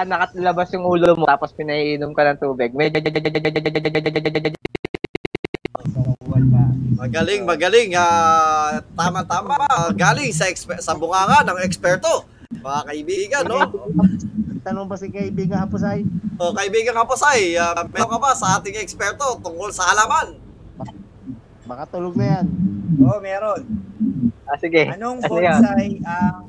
nakatlabas 0.09 0.73
yung 0.73 0.85
ulo 0.85 1.13
mo, 1.13 1.29
tapos 1.29 1.53
pinainom 1.53 2.09
ka 2.17 2.25
ng 2.25 2.41
tubig. 2.41 2.73
May 2.73 2.89
Magaling, 6.99 7.47
magaling. 7.47 7.89
Ah, 7.95 8.81
tama-tama. 8.97 9.55
Galing 9.95 10.33
sa 10.35 10.49
eksper- 10.49 10.81
sa 10.83 10.97
bunganga 10.97 11.47
ng 11.47 11.63
eksperto. 11.63 12.27
Mga 12.59 12.81
kaibigan, 12.85 13.43
no? 13.45 13.61
Tanong 14.65 14.89
ba 14.89 14.97
si 14.99 15.07
kaibigan 15.07 15.63
Hapusay? 15.63 16.03
O, 16.39 16.51
kaibigan 16.51 16.97
Kapasay, 16.97 17.55
uh, 17.59 17.83
meron 17.91 18.15
ka 18.15 18.19
ba 18.19 18.31
sa 18.35 18.59
ating 18.59 18.79
eksperto 18.79 19.39
tungkol 19.43 19.71
sa 19.71 19.91
halaman? 19.91 20.39
Baka 21.67 21.83
tulog 21.91 22.17
na 22.17 22.25
yan. 22.39 22.45
Oo, 22.99 23.19
meron. 23.21 23.88
Ah, 24.49 24.57
sige. 24.57 24.89
Anong 24.89 25.21
Ano 25.21 25.29
bonsai 25.29 26.01
ang 26.01 26.41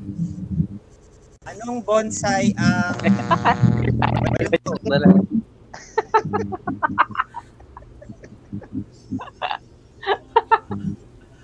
Anong 1.45 1.81
bonsai 1.85 2.57
ang 2.57 2.97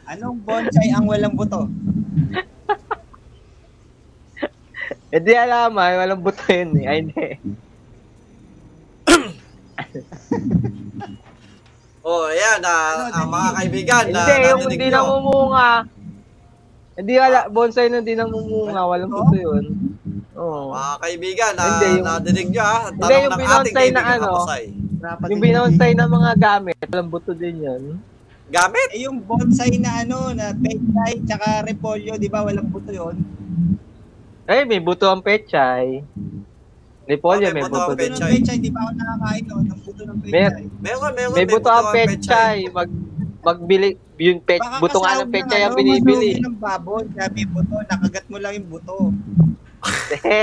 Anong 0.08 0.38
bonsai 0.40 0.88
ang 0.96 1.04
walang 1.04 1.36
buto? 1.36 1.68
Eh 5.12 5.20
di 5.20 5.36
alam, 5.36 5.76
ay, 5.76 5.92
walang 6.00 6.24
buto 6.24 6.44
yun 6.48 6.72
eh. 6.80 6.84
Ay, 6.88 6.98
hindi. 7.04 7.26
O, 12.06 12.30
ayan, 12.30 12.62
ah, 12.62 13.10
ah, 13.10 13.26
mga 13.26 13.50
kaibigan. 13.60 14.04
na 14.14 14.22
Hindi, 14.24 14.34
yung 14.46 14.60
narinig 14.62 14.78
hindi 14.78 14.88
namumunga. 14.94 15.70
Hindi 16.96 17.12
wala, 17.14 17.38
bonsai 17.46 17.86
na 17.86 18.00
hindi 18.00 18.16
namumunga, 18.16 18.80
walang 18.82 19.12
buto 19.12 19.36
yun. 19.36 19.64
Oo. 20.32 20.72
Mga 20.72 20.94
kaibigan, 20.98 21.52
na 21.52 21.62
Hindi, 21.62 21.86
yung- 21.92 22.06
nadinig 22.06 22.48
nyo, 22.50 22.62
ha? 22.62 22.78
Hindi, 22.86 23.00
Tanong 23.00 23.12
yung 23.14 23.28
ng 23.28 23.40
binonsai 23.40 23.86
na 23.86 24.00
kaibigan 24.00 24.16
ano. 24.18 24.32
Dapat 24.96 25.26
Yung 25.28 25.42
binonsay 25.42 25.90
ng 25.92 26.10
mga 26.10 26.30
gamit, 26.36 26.76
walang 26.82 27.10
buto 27.10 27.32
din 27.32 27.56
yun. 27.60 27.82
Gamit? 28.46 28.88
Eh 28.92 29.04
yung 29.04 29.18
bonsai 29.20 29.76
na 29.76 29.90
ano, 30.00 30.30
na 30.32 30.54
pechay 30.54 31.12
tsaka 31.22 31.46
repolyo, 31.62 32.14
di 32.14 32.30
ba 32.30 32.40
walang 32.40 32.70
buto 32.70 32.88
yon? 32.88 33.16
Eh, 34.46 34.62
may 34.62 34.78
buto 34.78 35.04
ang 35.04 35.20
pechay. 35.20 36.00
Repolyo, 37.04 37.50
Oh, 37.50 37.52
may 37.52 37.56
may 37.56 37.62
buto 37.62 37.74
buto 37.76 37.82
ang 37.84 37.98
din. 37.98 38.10
Buto 38.10 38.18
ng 38.18 38.32
pechay, 38.32 38.56
di 38.56 38.70
ba 38.70 38.80
ako 38.82 38.90
nakakain 38.94 39.42
no? 39.44 39.56
Ng 39.60 39.80
buto 39.82 40.02
ng 40.02 40.16
pechay. 40.16 40.32
Mer- 40.32 40.56
Meron, 40.80 41.12
meron. 41.12 41.34
May 41.34 41.46
buto 41.46 41.68
ang 41.68 41.86
pechay. 41.90 42.56
Mag, 42.70 42.90
magbili, 43.42 43.88
yung 44.18 44.40
pet, 44.40 44.58
Baka 44.58 44.80
buto 44.80 44.98
nga 44.98 45.12
ng 45.18 45.28
pechay 45.28 45.60
ng 45.60 45.62
ang 45.62 45.70
ano, 45.70 45.78
binibili. 45.78 46.30
masahog 46.32 46.46
ng 46.46 46.58
baboy, 46.58 47.04
sabi 47.12 47.40
buto, 47.44 47.74
nakagat 47.82 48.24
mo 48.26 48.36
lang 48.36 48.52
yung 48.54 48.68
buto. 48.68 48.94
Hindi. 49.82 50.40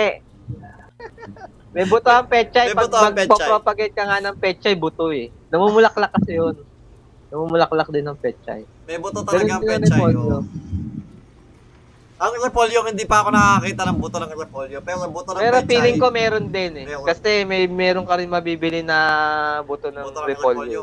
May 1.73 1.85
buto 1.85 2.05
ang 2.07 2.27
pechay. 2.27 2.65
May 2.69 2.77
Pag 2.77 2.85
buto 2.85 2.97
ang 2.97 3.11
pechay. 3.11 3.27
magpapropagate 3.27 3.93
ka 3.93 4.03
nga 4.05 4.17
ng 4.21 4.35
pechay, 4.37 4.73
buto 4.73 5.09
eh. 5.09 5.33
Namumulaklak 5.49 6.13
kasi 6.13 6.37
yun. 6.37 6.55
Namumulaklak 7.27 7.89
din 7.89 8.05
ng 8.05 8.13
pechay. 8.15 8.61
May 8.85 8.97
buto 8.97 9.25
talaga 9.25 9.57
ang 9.57 9.63
pechay. 9.63 9.89
repolyo. 9.89 10.21
oh. 10.31 10.43
Ang 12.15 12.33
repolyo, 12.39 12.77
hindi 12.85 13.03
pa 13.03 13.19
ako 13.19 13.29
nakakita 13.33 13.81
ng 13.83 13.97
buto 13.97 14.15
ng 14.15 14.31
repolyo. 14.31 14.77
Pero 14.79 14.97
ang 15.01 15.11
buto 15.11 15.33
ng 15.33 15.41
Pero 15.41 15.55
pechay, 15.57 15.67
feeling 15.67 15.97
ko 15.97 16.07
meron 16.07 16.45
din 16.47 16.71
eh. 16.77 16.85
Meron. 16.87 17.03
Kasi 17.03 17.31
may 17.43 17.65
meron 17.65 18.05
ka 18.05 18.15
rin 18.15 18.29
mabibili 18.29 18.79
na 18.79 18.97
buto 19.65 19.89
ng 19.89 20.05
buto 20.05 20.21
ng 20.21 20.29
repolyo. 20.29 20.61
repolyo. 20.61 20.81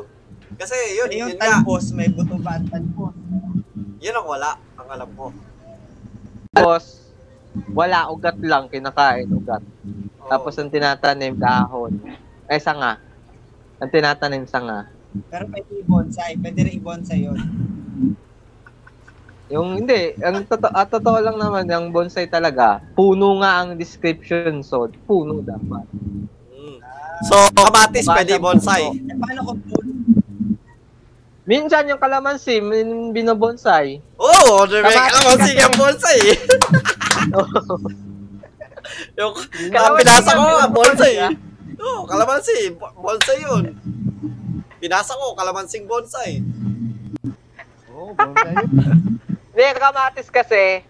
Kasi 0.61 0.77
yun, 0.93 1.09
Eh, 1.09 1.19
yung 1.25 1.33
yun 1.33 1.41
nga. 1.41 1.57
talbos, 1.57 1.89
may 1.97 2.13
buto 2.13 2.37
ba 2.37 2.61
ang 2.61 2.69
talbos? 2.69 3.17
Yun 3.97 4.13
ang 4.13 4.29
wala, 4.29 4.61
ang 4.77 4.89
alam 4.93 5.09
ko. 5.17 5.33
Tapos, 6.53 7.09
wala, 7.73 8.13
ugat 8.13 8.37
lang, 8.45 8.69
kinakain, 8.69 9.25
ugat. 9.33 9.65
Oo. 9.65 10.29
Tapos 10.29 10.53
ang 10.61 10.69
tinatanim, 10.69 11.33
dahon. 11.41 11.97
Eh, 12.45 12.61
sanga. 12.61 13.01
Ang 13.81 13.89
tinatanim, 13.89 14.45
sanga. 14.45 14.93
Pero 15.33 15.49
pwede 15.49 15.81
i-bonsai, 15.81 16.37
pwede 16.37 16.59
rin 16.69 16.77
i-bonsai 16.77 17.19
yun. 17.25 17.41
Yung 19.51 19.83
hindi, 19.83 20.15
ang 20.21 20.45
totoo, 20.45 20.71
at 20.77 20.93
totoo 20.93 21.19
lang 21.25 21.41
naman, 21.41 21.65
yung 21.67 21.89
bonsai 21.89 22.29
talaga, 22.29 22.85
puno 22.93 23.41
nga 23.41 23.65
ang 23.65 23.81
description, 23.81 24.61
so 24.61 24.87
puno 25.09 25.41
dapat. 25.41 25.89
Mm. 26.53 26.79
So, 27.27 27.35
kamatis, 27.51 28.07
pwede 28.07 28.37
sa 28.37 28.45
bonsai. 28.45 28.85
Eh, 28.93 29.17
paano 29.17 29.41
kung 29.49 29.61
puno? 29.65 29.91
Minsan 31.51 31.91
yung 31.91 31.99
kalamansi, 31.99 32.63
min- 32.63 33.11
binobonsai. 33.11 33.99
Oo, 34.23 34.63
oh, 34.63 34.71
may 34.71 34.95
Kamatis 34.95 35.11
kalamansi 35.11 35.51
yung 35.59 35.75
bonsai. 35.75 36.19
yung 39.19 39.35
ang 39.35 39.71
Kalamansi 39.75 39.99
pinasa 39.99 40.31
ko, 40.31 40.43
nga, 40.47 40.69
bonsai. 40.71 41.15
ah. 41.19 41.33
Oo, 41.81 42.01
kalamansi, 42.07 42.55
bo- 42.79 42.95
bonsai 43.03 43.39
yun. 43.43 43.65
Pinasa 44.79 45.19
ko, 45.19 45.35
kalamansing 45.35 45.91
bonsai. 45.91 46.39
Oo, 47.91 48.11
oh, 48.11 48.13
bonsai 48.15 48.55
yun. 48.55 48.71
Hindi, 49.51 49.67
kamatis 49.77 50.31
kasi, 50.31 50.87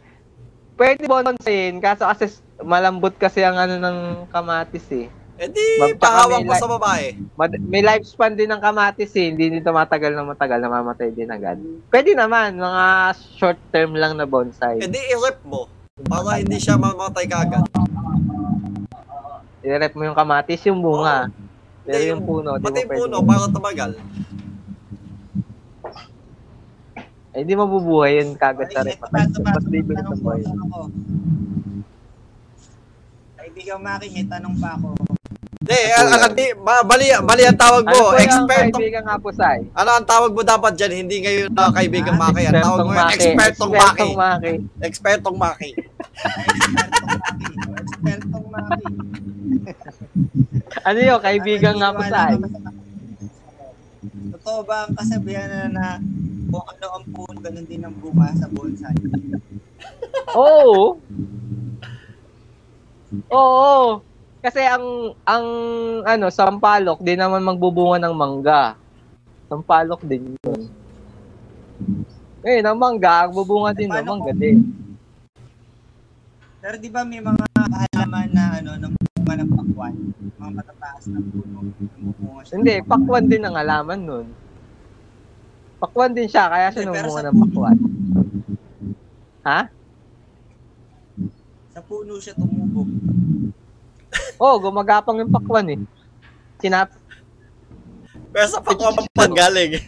pwede 0.77 1.09
bonsayin, 1.09 1.81
kaso 1.81 2.05
kasi 2.05 2.28
malambot 2.61 3.16
kasi 3.16 3.41
ang 3.41 3.57
ano 3.57 3.81
ng 3.81 3.99
kamatis 4.28 4.85
eh. 4.93 5.09
Eh 5.41 5.49
di, 5.49 5.97
pahawak 5.97 6.45
mo 6.45 6.53
sa 6.53 6.69
babae. 6.69 7.17
Mad- 7.33 7.65
may 7.65 7.81
lifespan 7.81 8.37
din 8.37 8.53
ng 8.53 8.61
kamatis 8.61 9.09
eh, 9.17 9.33
hindi 9.33 9.49
din 9.49 9.65
tumatagal 9.65 10.12
na 10.12 10.29
matagal, 10.29 10.61
namamatay 10.61 11.17
din 11.17 11.33
agad. 11.33 11.57
Pwede 11.89 12.12
naman, 12.12 12.61
mga 12.61 13.17
short 13.41 13.57
term 13.73 13.97
lang 13.97 14.21
na 14.21 14.29
bonsai. 14.29 14.85
Eh 14.85 14.89
di, 14.93 15.01
i-rep 15.01 15.41
mo. 15.49 15.65
Para 16.05 16.37
hindi 16.37 16.61
siya 16.61 16.77
mamatay 16.77 17.25
kagad. 17.25 17.65
I-rep 19.65 19.97
mo 19.97 20.05
yung 20.05 20.19
kamatis, 20.21 20.61
yung 20.69 20.85
bunga. 20.85 21.33
Pero 21.89 21.97
Hindi, 21.97 22.12
yung 22.12 22.23
puno, 22.29 22.51
di 22.55 22.61
mo 22.61 22.67
Pati 22.69 22.77
yung 22.77 22.91
pwede. 22.93 23.01
puno, 23.01 23.17
para 23.25 23.47
tumagal. 23.49 23.91
Eh, 27.33 27.39
hindi 27.41 27.55
mabubuhay 27.57 28.21
yun 28.21 28.37
kagad 28.37 28.69
sa 28.77 28.85
rep. 28.85 29.01
Mas 29.09 29.33
sa 29.33 29.41
ko, 29.41 30.12
buhay. 30.21 30.45
Kaibigan 33.41 33.81
Maki, 33.81 34.07
may 34.12 34.29
tanong 34.29 34.61
pa 34.61 34.77
ako. 34.77 35.00
Hindi, 35.61 35.77
ang, 35.93 36.09
ang, 36.09 36.23
ang- 36.24 36.57
ma- 36.65 36.87
mali, 36.89 37.12
mali 37.20 37.45
ang 37.45 37.53
tawag 37.55 37.85
Ano 37.85 37.93
mo. 37.93 38.16
yung 38.16 38.24
Expertong, 38.24 38.81
kaibigan 38.81 39.05
nga 39.05 39.20
po, 39.20 39.28
Sai? 39.28 39.61
ano 39.77 39.91
ang 39.93 40.07
tawag 40.09 40.32
mo 40.32 40.41
dapat 40.41 40.73
dyan? 40.73 41.05
Hindi 41.05 41.20
ngayon 41.20 41.53
na 41.53 41.69
kaibigang 41.69 42.16
Ah, 42.16 42.32
Maki. 42.32 42.43
Ang 42.49 42.65
tawag 42.65 42.81
mo, 42.81 42.93
Maki. 42.97 43.12
expertong 43.12 43.73
Maki. 43.77 44.09
Expertong 44.09 44.16
Maki. 44.16 44.57
Expertong 44.81 45.37
Maki. 45.37 45.70
Expertong 47.77 48.47
maki. 48.49 48.85
Ano 50.81 50.99
yun, 50.99 51.20
kaibigan 51.20 51.74
nga 51.77 51.93
po, 51.93 52.03
Sai? 52.09 52.32
Totoo 54.32 54.61
ba 54.65 54.89
ang 54.89 54.97
kasabihan 54.97 55.45
na 55.45 55.69
na 55.69 55.87
kung 56.49 56.65
ano 56.65 56.87
ang 56.89 57.05
puno, 57.05 57.37
ganun 57.37 57.69
din 57.69 57.85
ang 57.85 57.93
bunga 58.01 58.32
sa 58.32 58.49
bonsai? 58.49 58.97
Oo. 60.32 60.97
Oo. 63.28 64.09
Kasi 64.41 64.65
ang 64.65 65.12
ang 65.29 65.47
ano, 66.09 66.27
sampalok 66.33 67.05
di 67.05 67.12
naman 67.12 67.45
magbubunga 67.45 68.01
ng 68.01 68.15
mangga. 68.17 68.73
Sampalok 69.53 70.01
din 70.09 70.33
'yun. 70.33 70.61
Eh, 72.41 72.65
ng 72.65 72.77
mangga, 72.77 73.29
ang 73.29 73.37
bubunga 73.37 73.77
din 73.77 73.93
ng 73.93 74.01
mangga 74.01 74.33
kung- 74.33 74.41
din. 74.41 74.59
Pero 76.61 76.77
di 76.81 76.89
ba 76.89 77.05
may 77.05 77.21
mga 77.21 77.45
halaman 77.53 78.29
na 78.33 78.45
ano, 78.61 78.71
ng 78.81 78.93
bunga 78.97 79.35
ng 79.45 79.51
pakwan? 79.53 79.95
Mga 80.41 80.51
matataas 80.57 81.05
na 81.12 81.21
puno. 81.21 81.69
Siya. 82.45 82.57
Hindi, 82.57 82.75
pakwan 82.85 83.29
din 83.29 83.45
ang 83.45 83.57
halaman 83.61 84.01
nun. 84.01 84.27
Pakwan 85.81 86.12
din 86.12 86.29
siya, 86.29 86.49
kaya 86.53 86.69
siya 86.73 86.89
namumunga 86.89 87.29
ng 87.29 87.39
pakwan. 87.45 87.77
Ha? 89.49 89.61
Sa 91.73 91.81
puno 91.85 92.21
siya 92.21 92.37
tumubog. 92.37 92.89
Oo, 94.41 94.57
oh, 94.57 94.61
gumagapang 94.61 95.21
yung 95.21 95.29
pakwan 95.29 95.69
eh. 95.69 95.81
Sinap 96.65 96.97
Pero 98.31 98.47
sa 98.47 98.62
pakwa 98.62 98.95
panggaling. 99.12 99.83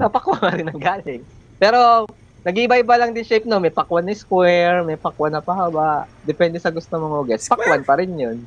sa 0.00 0.06
pakwan 0.08 0.54
rin 0.54 0.70
ang 0.70 0.80
galing. 0.80 1.22
Pero, 1.60 2.08
nag-iba-iba 2.46 2.94
lang 2.96 3.12
din 3.12 3.26
shape 3.26 3.44
no. 3.44 3.60
May 3.60 3.74
pakwan 3.74 4.06
na 4.06 4.16
square, 4.16 4.86
may 4.86 4.96
pakwan 4.96 5.34
na 5.34 5.44
pahaba. 5.44 6.06
Depende 6.24 6.56
sa 6.62 6.72
gusto 6.72 6.94
mong 6.96 7.26
hugas. 7.26 7.50
Pakwan 7.50 7.84
pa 7.84 7.98
rin 7.98 8.14
yun. 8.16 8.38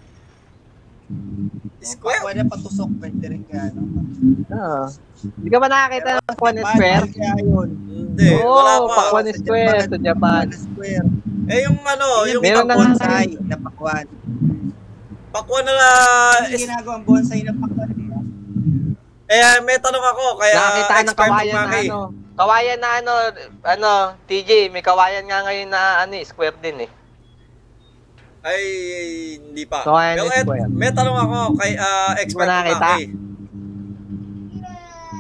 Square. 1.84 2.24
Pwede 2.24 2.42
patusok, 2.48 2.90
pwede 2.98 3.26
rin 3.28 3.44
kaya. 3.44 3.76
No? 3.76 3.84
Ah. 4.50 4.88
Hindi 5.20 5.50
ka 5.52 5.58
ba 5.60 5.68
nakakita 5.68 6.10
ng 6.16 6.28
pakwan 6.32 6.54
na 6.56 6.64
square? 6.72 7.04
Kaya 7.12 7.34
yun. 7.44 7.70
Hindi, 7.84 8.28
wala 8.40 8.72
Oo, 8.80 8.88
pa. 8.88 8.96
pakwan 9.04 9.24
na 9.28 9.34
square 9.36 9.80
sa 9.84 9.98
Japan. 10.00 10.46
Pakwan 10.48 10.48
na 10.48 10.58
square. 10.58 11.08
Eh, 11.44 11.60
yung 11.68 11.80
ano, 11.84 12.08
yung 12.32 12.42
Meron 12.42 12.68
na 12.72 12.76
bonsai 12.80 13.28
na 13.44 13.58
pakwan. 13.60 14.06
pakwan 15.30 15.64
na 15.68 15.74
na... 15.76 15.88
Ano 16.40 16.48
yung 16.48 16.64
ginagawang 16.64 17.04
bonsai 17.04 17.42
na 17.44 17.52
pakwan? 17.52 17.92
Eh, 19.34 19.42
may 19.66 19.78
tanong 19.82 20.06
ako, 20.06 20.24
kaya 20.38 20.56
Nakakita 20.56 20.86
ka 20.86 20.94
ng 20.94 21.04
expert 21.04 21.26
kawayan 21.26 21.56
na 21.56 21.64
Maki. 21.66 21.82
ano. 21.84 22.00
Kawayan 22.34 22.80
na 22.82 22.90
ano, 22.98 23.14
ano, 23.66 23.90
TJ, 24.26 24.50
may 24.70 24.84
kawayan 24.86 25.26
nga 25.26 25.40
ngayon 25.42 25.70
na 25.70 25.82
ano, 26.06 26.14
eh, 26.16 26.26
square 26.26 26.56
din 26.62 26.86
eh. 26.86 26.90
Ay, 28.44 28.64
hindi 29.40 29.64
pa. 29.64 29.88
Kawayan 29.88 30.15
Pero 30.20 30.28
na 30.28 30.36
et, 30.36 30.44
square. 30.44 30.68
may 30.68 30.91
tanong 30.91 31.18
ako 31.18 31.38
kay 31.56 31.72
ah, 31.80 32.11
expert 32.20 32.44
Wala 32.44 32.56
nakita? 32.60 32.91
Maki. 32.91 33.06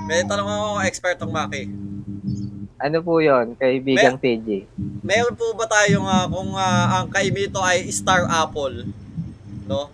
May 0.03 0.21
tanong 0.27 0.49
ako 0.51 0.67
kay 0.75 0.85
expert 0.91 1.17
Maki. 1.23 1.63
Ano 2.83 2.97
po 2.99 3.23
yon 3.23 3.55
kaibigang 3.55 4.19
TJ? 4.19 4.67
Meron 5.07 5.39
po 5.39 5.55
ba 5.55 5.63
tayong 5.71 6.03
ah, 6.03 6.27
kung 6.27 6.51
ah, 6.59 6.99
ang 6.99 7.07
kaimito 7.07 7.63
ay 7.63 7.87
Star 7.95 8.27
Apple? 8.27 8.91
No? 9.71 9.87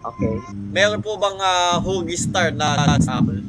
Okay. 0.00 0.40
Meron 0.72 1.04
po 1.04 1.20
bang 1.20 1.36
ah, 1.36 1.76
Huggy 1.76 2.16
Star 2.16 2.48
na 2.56 2.96
apple? 2.96 3.44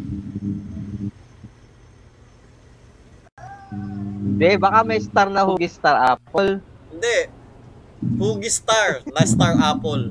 Hindi, 4.42 4.58
baka 4.58 4.82
may 4.82 4.98
star 4.98 5.30
na 5.30 5.46
hugi 5.46 5.70
star 5.70 6.18
apple. 6.18 6.58
Hindi. 6.90 7.41
Huggy 8.02 8.50
Star 8.50 9.06
na 9.06 9.24
Star 9.24 9.54
Apple. 9.62 10.10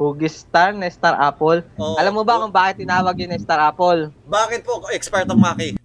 Hugi 0.00 0.32
star 0.32 0.72
na 0.72 0.88
star 0.88 1.12
apple. 1.20 1.60
Oo. 1.76 2.00
Alam 2.00 2.16
mo 2.16 2.22
ba 2.24 2.40
kung 2.40 2.48
bakit 2.48 2.80
tinawag 2.80 3.12
yun 3.20 3.28
na 3.28 3.36
star 3.36 3.60
apple? 3.60 4.08
Bakit 4.24 4.64
po 4.64 4.80
expert 4.96 5.28
Maki? 5.28 5.76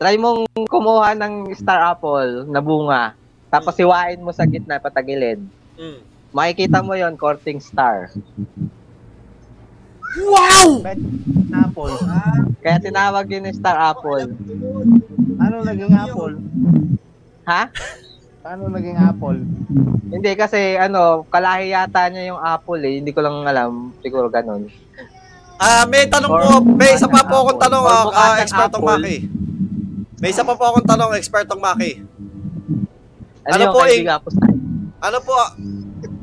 Try 0.00 0.16
mong 0.16 0.48
kumuha 0.64 1.12
ng 1.12 1.52
star 1.52 1.92
apple 1.92 2.48
na 2.48 2.64
bunga. 2.64 3.12
Tapos 3.52 3.76
siwain 3.76 4.16
mo 4.24 4.32
sa 4.32 4.48
gitna 4.48 4.80
patagilid. 4.80 5.44
Mm. 5.76 6.00
Makikita 6.32 6.80
mo 6.80 6.96
yon 6.96 7.20
courting 7.20 7.60
star. 7.60 8.08
Apple. 11.52 11.94
Ah, 12.08 12.48
Kaya 12.64 12.80
tinawag 12.80 13.28
yun 13.28 13.44
na 13.44 13.52
star 13.52 13.76
apple. 13.76 14.32
Ano 15.36 15.68
naging 15.68 15.92
apple? 15.92 16.34
Ha? 17.44 17.68
Paano 18.50 18.66
naging 18.66 18.98
apple? 18.98 19.38
Hindi 20.10 20.34
kasi 20.34 20.74
ano, 20.74 21.22
kalahi 21.30 21.70
yata 21.70 22.10
niya 22.10 22.34
yung 22.34 22.42
apple 22.42 22.82
eh. 22.82 22.98
Hindi 22.98 23.14
ko 23.14 23.22
lang 23.22 23.46
alam. 23.46 23.94
Siguro 24.02 24.26
ganun. 24.26 24.66
Ah, 25.54 25.86
may 25.86 26.10
tanong 26.10 26.26
po, 26.26 26.58
may 26.74 26.98
isa 26.98 27.06
pa 27.06 27.22
po 27.22 27.46
akong 27.46 27.62
tanong, 27.62 27.78
Or 27.78 27.94
ah, 27.94 28.04
bukatan 28.10 28.34
ah, 28.34 28.42
expert 28.42 28.74
apple. 28.74 28.82
Maki. 28.90 29.16
May 30.18 30.34
isa 30.34 30.42
pa 30.42 30.58
po 30.58 30.66
akong 30.66 30.82
tanong, 30.82 31.14
expert 31.14 31.46
Maki. 31.46 32.02
Ano, 33.46 33.54
Ano 33.54 33.64
po, 33.70 33.78
sa 33.86 34.18
Ano 34.98 35.18
po? 35.22 35.36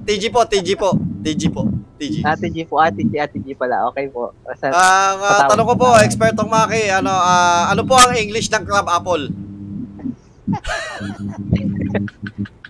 TG 0.03 0.23
po, 0.27 0.43
TG 0.43 0.75
po. 0.75 0.99
TG 1.23 1.41
po. 1.47 1.63
TG. 1.95 2.27
Ate 2.27 2.51
G 2.51 2.67
po, 2.67 2.75
Ate 2.83 3.07
G, 3.07 3.23
Ate 3.23 3.39
G 3.39 3.55
pala. 3.55 3.87
Okay 3.95 4.11
po. 4.11 4.35
Sa, 4.59 4.67
Ang 4.67 4.75
ah, 4.75 5.15
Patawag. 5.15 5.49
tanong 5.55 5.67
ko 5.71 5.75
po, 5.79 5.87
expert 6.03 6.35
Maki, 6.35 6.91
ano 6.91 7.07
ah, 7.07 7.71
ano 7.71 7.87
po 7.87 7.95
ang 7.95 8.19
English 8.19 8.51
ng 8.51 8.67
crab 8.67 8.91
apple? 8.91 9.31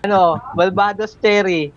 ano, 0.04 0.40
Balbados 0.54 1.16
Cherry. 1.22 1.72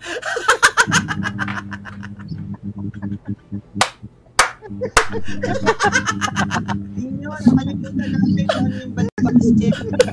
Hindi 6.96 7.04
nyo, 7.20 7.30
nakalimutan 7.36 8.08
natin 8.08 8.46
kung 8.48 8.66
ano 8.66 8.76
yung 8.82 8.92
balbas 8.96 9.46
chip 9.58 9.76
na. 9.76 10.12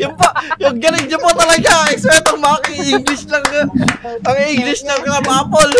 yung 0.00 0.14
pa, 0.16 0.28
yung 0.62 0.76
galing 0.80 1.06
niyo 1.10 1.18
po 1.20 1.30
talaga, 1.34 1.90
expert 1.90 2.26
Maki, 2.38 2.78
English 2.96 3.26
lang. 3.28 3.44
ang 4.24 4.38
English 4.40 4.82
ng 4.86 5.00
crab 5.02 5.26
apple. 5.26 5.72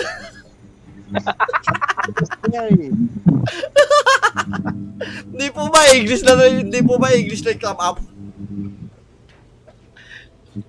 Hindi 5.32 5.46
po 5.54 5.62
ba 5.70 5.80
English 5.94 6.22
na 6.26 6.34
hindi 6.44 6.80
po 6.82 6.98
ba 6.98 7.14
English 7.14 7.46
na 7.46 7.54
crab 7.54 7.78
apple? 7.78 8.15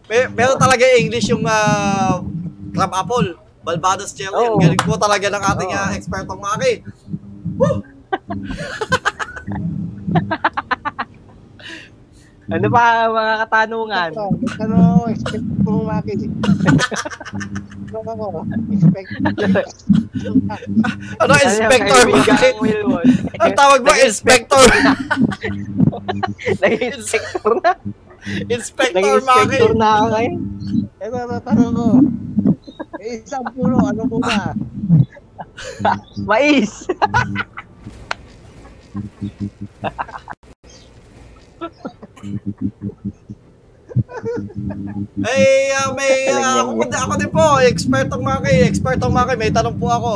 May, 0.09 0.27
meron 0.31 0.59
talaga 0.59 0.84
English 0.99 1.31
yung 1.31 1.43
ah, 1.47 2.19
crab 2.76 2.91
apple. 2.91 3.39
Balbados. 3.64 4.15
Ang 4.15 4.31
Oo. 4.31 4.59
galing 4.64 4.80
po 4.80 4.95
talaga 4.95 5.27
ng 5.27 5.43
ating 5.43 5.72
Oo. 5.76 5.80
ah, 5.80 5.91
expertong 5.95 6.39
Maki. 6.39 6.73
Ano 12.47 12.72
pa 12.72 13.11
mga 13.11 13.34
katanungan? 13.43 14.09
Ano, 14.64 15.03
expect 15.11 15.43
mo 15.68 15.84
maki? 15.84 16.31
Ano 17.91 18.07
ako? 18.07 18.39
Expect 18.72 19.09
Ano, 21.19 21.34
inspector 21.43 21.99
Ano 22.07 22.23
kaibigang 22.23 22.59
Wilwon? 22.64 23.07
Ang 23.43 23.51
tawag 23.51 23.84
mo, 23.84 23.91
inspector. 23.99 24.64
Nag-inspector 26.64 27.51
na. 27.59 27.72
Inspector 28.28 28.99
Nag-inspector 28.99 29.72
Maki. 29.72 29.80
na 29.80 29.88
ako 29.95 30.06
ngayon. 30.12 30.36
Ito, 30.99 31.16
ito, 31.16 31.38
tanong 31.48 31.72
ko. 31.72 31.88
Eh, 32.99 33.24
isang 33.24 33.45
puno, 33.56 33.78
ano 33.88 34.04
mo 34.04 34.18
ba? 34.20 34.52
Mais! 36.30 36.72
Ay, 45.18 45.74
ah, 45.74 45.90
may, 45.95 46.30
ah, 46.30 46.62
ako, 46.62 46.86
ako 46.86 47.14
din 47.18 47.32
po, 47.32 47.45
expertong 47.64 48.22
Maki. 48.22 48.68
Expertong 48.68 49.14
Maki, 49.14 49.34
may 49.40 49.49
tanong 49.54 49.78
po 49.80 49.88
ako. 49.88 50.14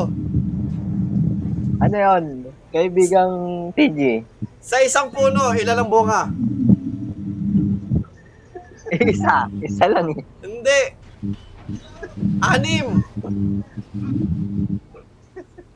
Ano 1.81 1.95
yon? 1.95 2.23
Kaibigang 2.69 3.33
TG. 3.73 4.21
Sa 4.61 4.77
isang 4.83 5.09
puno, 5.09 5.55
ilan 5.57 5.79
ang 5.81 5.89
bunga? 5.89 6.29
Isa. 8.91 9.47
Isa 9.63 9.85
lang 9.87 10.11
eh. 10.11 10.21
Hindi. 10.43 10.81
Anim. 12.43 12.87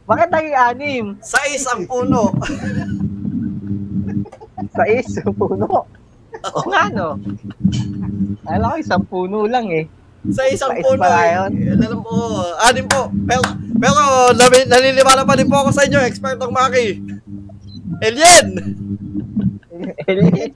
Bakit 0.05 0.27
naging 0.29 0.57
anim? 0.57 1.05
Sa 1.23 1.39
isang 1.49 1.87
puno. 1.87 2.35
Sa 4.75 4.83
is, 4.85 5.07
puno. 5.33 5.87
Oo 6.45 6.61
nga, 6.69 6.91
no? 6.91 7.17
Alam 8.45 8.67
ko, 8.69 8.77
isang 8.77 9.03
puno 9.07 9.47
lang 9.47 9.65
eh. 9.71 9.87
Sa 10.29 10.43
isang 10.49 10.73
Sais 10.75 10.83
puno. 10.83 11.01
pala 11.01 11.19
eh. 11.25 11.35
Alam 11.73 11.99
po, 12.03 12.13
anim 12.65 12.85
po. 12.85 13.01
Pero, 13.25 13.41
pero 13.79 13.99
naniniwala 14.67 15.23
pa 15.25 15.37
din 15.39 15.49
po 15.49 15.63
ako 15.63 15.69
sa 15.73 15.85
inyo, 15.87 16.03
expertong 16.05 16.53
Maki. 16.53 17.01
Alien! 18.03 18.47
Alien. 20.05 20.51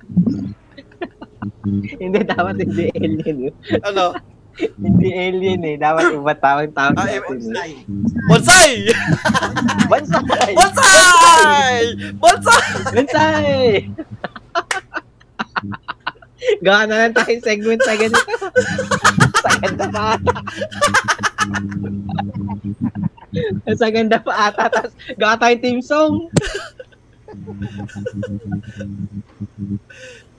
Hindi, 1.66 2.20
dapat 2.24 2.56
hindi 2.60 2.86
alien. 2.94 3.38
eh. 3.48 3.54
Ano? 3.84 4.16
Hindi 4.60 5.08
alien 5.10 5.64
eh. 5.64 5.76
Dapat 5.80 6.20
iba 6.20 6.36
tawag 6.36 6.68
tawag 6.76 6.92
Ah, 7.00 7.08
natin. 7.08 7.16
eh. 7.16 7.80
Bonsai! 8.28 8.92
Bonsai! 9.88 10.52
Bonsai! 10.52 11.80
Bonsai! 12.20 12.60
Bonsai! 12.92 13.88
Gawa 16.60 16.88
na 16.88 17.08
lang 17.08 17.14
tayong 17.14 17.40
segment 17.40 17.80
sa 17.84 17.96
ganito. 17.96 18.20
sa 19.38 19.52
ganda 19.60 19.86
pa 19.88 20.02
ata. 20.16 20.34
sa 23.76 23.88
ganda 23.90 24.18
pa 24.20 24.34
ata. 24.48 24.64
Tapos 24.68 24.92
gawa 25.16 25.36
tayong 25.36 25.62
team 25.62 25.80
song. 25.80 26.28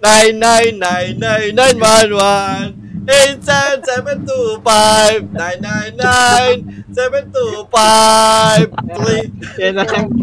Nine 0.03 0.39
nine 0.39 0.79
nine 0.79 1.19
nine 1.19 1.55
nine 1.55 1.79
one 1.79 2.15
one. 2.15 2.75
Eight 3.09 3.43
seven 3.45 3.85
seven 3.85 4.27
two 4.27 4.61
five. 4.65 5.31
nine 5.33 5.61
nine 5.61 5.97
nine 5.97 6.85
seven 6.93 7.33
two 7.33 7.67
five. 7.73 8.73
Three. 8.97 9.31
Yan 9.61 9.75
na 9.77 9.85
lang. 9.85 10.11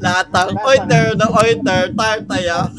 Lahat 0.00 0.26
ng 0.32 0.56
oiter 0.64 1.14
na 1.14 1.26
oiter 1.30 1.92
tartaya 1.94 2.66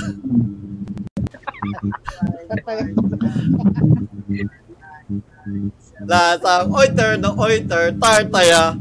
lahat 6.12 6.40
ng 6.44 6.68
oiter 6.76 7.12
na 7.20 7.30
oiter 7.36 7.92
tartaya 7.96 8.76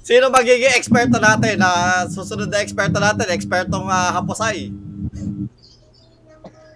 Sino 0.00 0.32
magiging 0.32 0.74
eksperto 0.74 1.20
natin 1.20 1.60
na 1.60 2.02
susunod 2.08 2.48
na 2.48 2.64
eksperto 2.64 2.96
natin? 2.98 3.28
Ekspertong 3.30 3.86
uh, 3.86 4.10
haposay. 4.16 4.72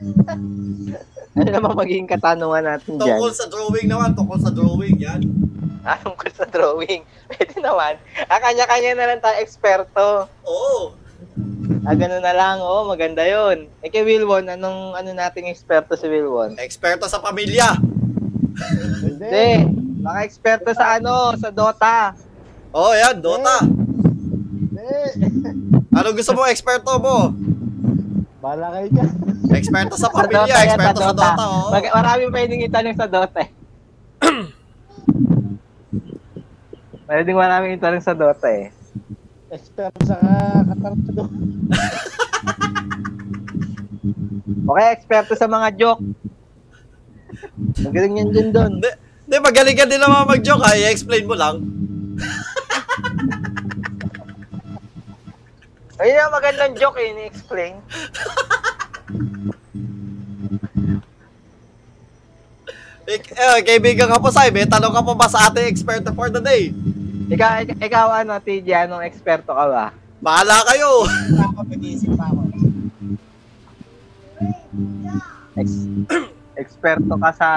Ano 1.35 1.51
naman 1.51 1.75
magiging 1.75 2.07
katanungan 2.07 2.63
natin 2.63 2.95
dyan? 2.95 3.19
Tungkol 3.19 3.33
sa 3.35 3.51
drawing 3.51 3.91
naman, 3.91 4.15
tungkol 4.15 4.39
sa 4.39 4.55
drawing, 4.55 5.03
yan. 5.03 5.19
Anong 5.99 6.15
ko 6.15 6.31
sa 6.31 6.47
drawing? 6.47 7.03
Pwede 7.31 7.59
naman. 7.59 7.99
Ah, 8.31 8.39
kanya-kanya 8.39 8.95
na 8.95 9.07
lang 9.11 9.21
tayo 9.21 9.37
eksperto. 9.43 10.31
Oo. 10.47 10.95
Ah, 11.83 11.99
ganun 11.99 12.23
na 12.23 12.33
lang. 12.33 12.63
Oo, 12.63 12.87
maganda 12.87 13.27
yun. 13.27 13.67
Eh, 13.83 13.91
kay 13.91 14.07
Wilwon, 14.07 14.47
anong 14.47 14.95
ano 14.95 15.11
nating 15.11 15.51
eksperto 15.51 15.99
si 15.99 16.07
Wilwon? 16.07 16.55
Eksperto 16.55 17.11
sa 17.11 17.19
pamilya. 17.19 17.83
Hindi. 19.03 19.51
Baka 20.07 20.19
eksperto 20.23 20.71
sa 20.71 21.03
ano, 21.03 21.35
sa 21.35 21.51
Dota. 21.51 22.15
Oh, 22.75 22.91
yan, 22.91 23.23
Dota. 23.23 23.63
Ano 25.95 26.09
gusto 26.11 26.35
mo 26.35 26.43
eksperto 26.51 26.99
mo? 26.99 27.31
Bala 28.43 28.75
kayo 28.75 28.91
dyan. 28.91 29.11
Eksperto 29.55 29.95
sa 29.95 30.11
Sa 30.11 30.13
pamilya, 30.19 30.43
Dota 30.43 30.51
yan, 30.51 30.67
eksperto 30.67 31.01
sa 31.01 31.15
Dota, 31.15 31.29
oo. 31.39 31.71
Mag- 31.71 31.95
marami 31.95 32.23
pwedeng 32.35 32.67
itanong 32.67 32.99
sa 32.99 33.07
Dota 33.07 33.39
eh. 33.41 33.49
Pwedeng 37.07 37.39
maraming 37.39 37.79
itanong 37.79 38.03
sa 38.03 38.15
Dota 38.19 38.49
eh. 38.51 38.75
Expert 39.55 39.95
sa 40.03 40.19
katarado. 40.67 41.25
Okay, 44.65 44.97
eksperto 44.97 45.37
sa 45.37 45.45
mga 45.45 45.77
joke. 45.77 46.01
Magaling 47.85 48.17
yan 48.17 48.29
dyan 48.33 48.49
doon. 48.49 48.73
Hindi, 48.81 49.37
magaling 49.37 49.77
ka 49.77 49.85
din 49.85 50.01
naman 50.01 50.25
mag-joke, 50.25 50.65
ha? 50.65 50.73
I-explain 50.73 51.29
mo 51.29 51.37
lang. 51.37 51.61
Ayun 56.05 56.21
ang 56.21 56.37
magandang 56.37 56.77
joke 56.77 57.01
eh, 57.01 57.17
ni-explain. 57.17 57.81
Ik- 63.05 63.33
eh, 63.33 63.61
kaibigan 63.65 64.09
ka 64.09 64.21
po, 64.21 64.29
Sai, 64.29 64.53
may 64.53 64.69
tanong 64.69 64.93
ka 64.93 65.01
pa 65.01 65.15
ba 65.17 65.29
sa 65.29 65.49
ating 65.49 65.65
eksperto 65.65 66.13
for 66.13 66.29
the 66.29 66.41
day? 66.41 66.77
Ikaw, 67.29 67.65
ik- 67.65 67.81
ikaw 67.81 68.21
ano, 68.21 68.37
TJ, 68.37 68.85
anong 68.85 69.01
eksperto 69.01 69.57
ka 69.57 69.65
ba? 69.65 69.87
Bahala 70.21 70.61
kayo. 70.69 71.09
Ako, 71.41 71.65
nag-iisip 71.69 72.13
pa 72.17 72.29
ako. 72.29 72.41
Ex- 75.57 75.89
eksperto 76.61 77.15
ka 77.17 77.31
sa... 77.33 77.49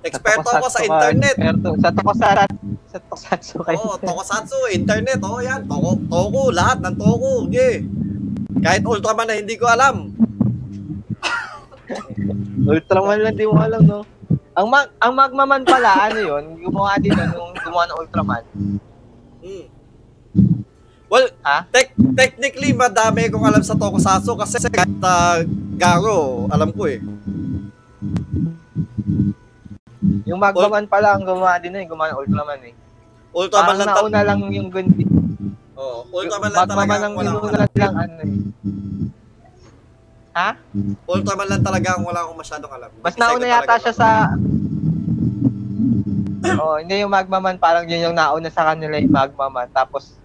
Eksperto 0.00 0.48
ako 0.48 0.68
sa 0.72 0.80
internet. 0.80 1.34
Eksperto, 1.36 1.68
sa 1.76 1.90
tokusatsu. 1.92 2.56
Sa 2.88 2.98
tokusatsu 3.04 3.56
kayo. 3.68 3.76
Oo, 3.84 3.94
tokusatsu, 4.00 4.58
internet, 4.72 5.20
oo 5.20 5.38
yan. 5.44 5.68
Toko, 5.68 6.00
toko, 6.08 6.42
lahat 6.48 6.80
ng 6.80 6.96
toko. 6.96 7.44
Okay. 7.48 7.84
Kahit 8.64 8.82
Ultraman 8.84 9.28
na 9.28 9.36
hindi 9.36 9.60
ko 9.60 9.68
alam. 9.68 10.12
Ultraman 12.72 13.18
lang, 13.20 13.36
di 13.36 13.44
mo 13.44 13.60
alam, 13.60 13.82
no? 13.84 14.00
Ang 14.56 14.66
mag 14.68 14.88
ang 15.00 15.12
Magmaman 15.12 15.62
pala, 15.68 16.10
ano 16.10 16.18
yun? 16.20 16.44
Gumawa 16.60 16.96
din 16.96 17.12
nun, 17.12 17.30
yung 17.36 17.52
gumawa 17.60 17.84
ng 17.88 17.98
Ultraman. 18.00 18.42
Hmm. 19.40 19.66
Well, 21.10 21.26
Ha? 21.42 21.66
tek- 21.74 21.98
technically, 22.14 22.70
madami 22.70 23.26
kong 23.28 23.42
alam 23.42 23.64
sa 23.66 23.74
tokusatsu 23.74 24.32
kasi 24.38 24.62
kahit 24.70 24.94
ah, 25.02 25.42
Garo, 25.74 26.46
alam 26.48 26.70
ko 26.70 26.86
eh. 26.86 27.02
Yung 30.24 30.40
Magmaman 30.40 30.88
pala, 30.88 31.12
ang 31.12 31.24
gumawa 31.24 31.60
din 31.60 31.76
yung 31.76 31.92
gumawa 31.92 32.16
ng 32.16 32.20
Ultraman 32.24 32.60
eh. 32.64 32.74
Ultraman 33.30 33.74
lang, 33.76 33.88
ta- 33.88 33.96
nauna 34.00 34.20
lang 34.24 34.40
yung 34.48 34.68
Gundi. 34.72 35.04
oh, 35.76 36.02
Ultraman 36.08 36.50
lang 36.50 36.64
talaga 36.64 36.80
Magmaman 36.88 36.98
ang 36.98 37.04
ang 37.04 37.14
wala 37.14 37.30
akong 37.30 37.44
inuna 37.44 37.58
alam. 37.60 37.76
lang, 37.76 37.94
ano 37.94 38.14
eh. 38.18 38.32
Ha? 40.30 40.50
Ultraman 41.04 41.46
lang 41.46 41.62
talaga 41.62 41.88
ang 41.94 42.04
wala 42.06 42.18
akong 42.24 42.38
masyadong 42.38 42.72
alam. 42.72 42.90
Mas 43.02 43.16
nauna 43.18 43.44
yata 43.44 43.66
talaga 43.66 43.82
siya 43.82 43.94
sa... 43.94 44.08
oh, 46.58 46.76
hindi 46.80 46.94
yung 46.98 47.12
Magmaman, 47.12 47.60
parang 47.60 47.84
yun 47.84 48.10
yung 48.10 48.16
nauna 48.16 48.48
sa 48.48 48.72
kanila 48.72 48.96
yung 48.96 49.12
Magmaman. 49.12 49.68
Tapos, 49.70 50.16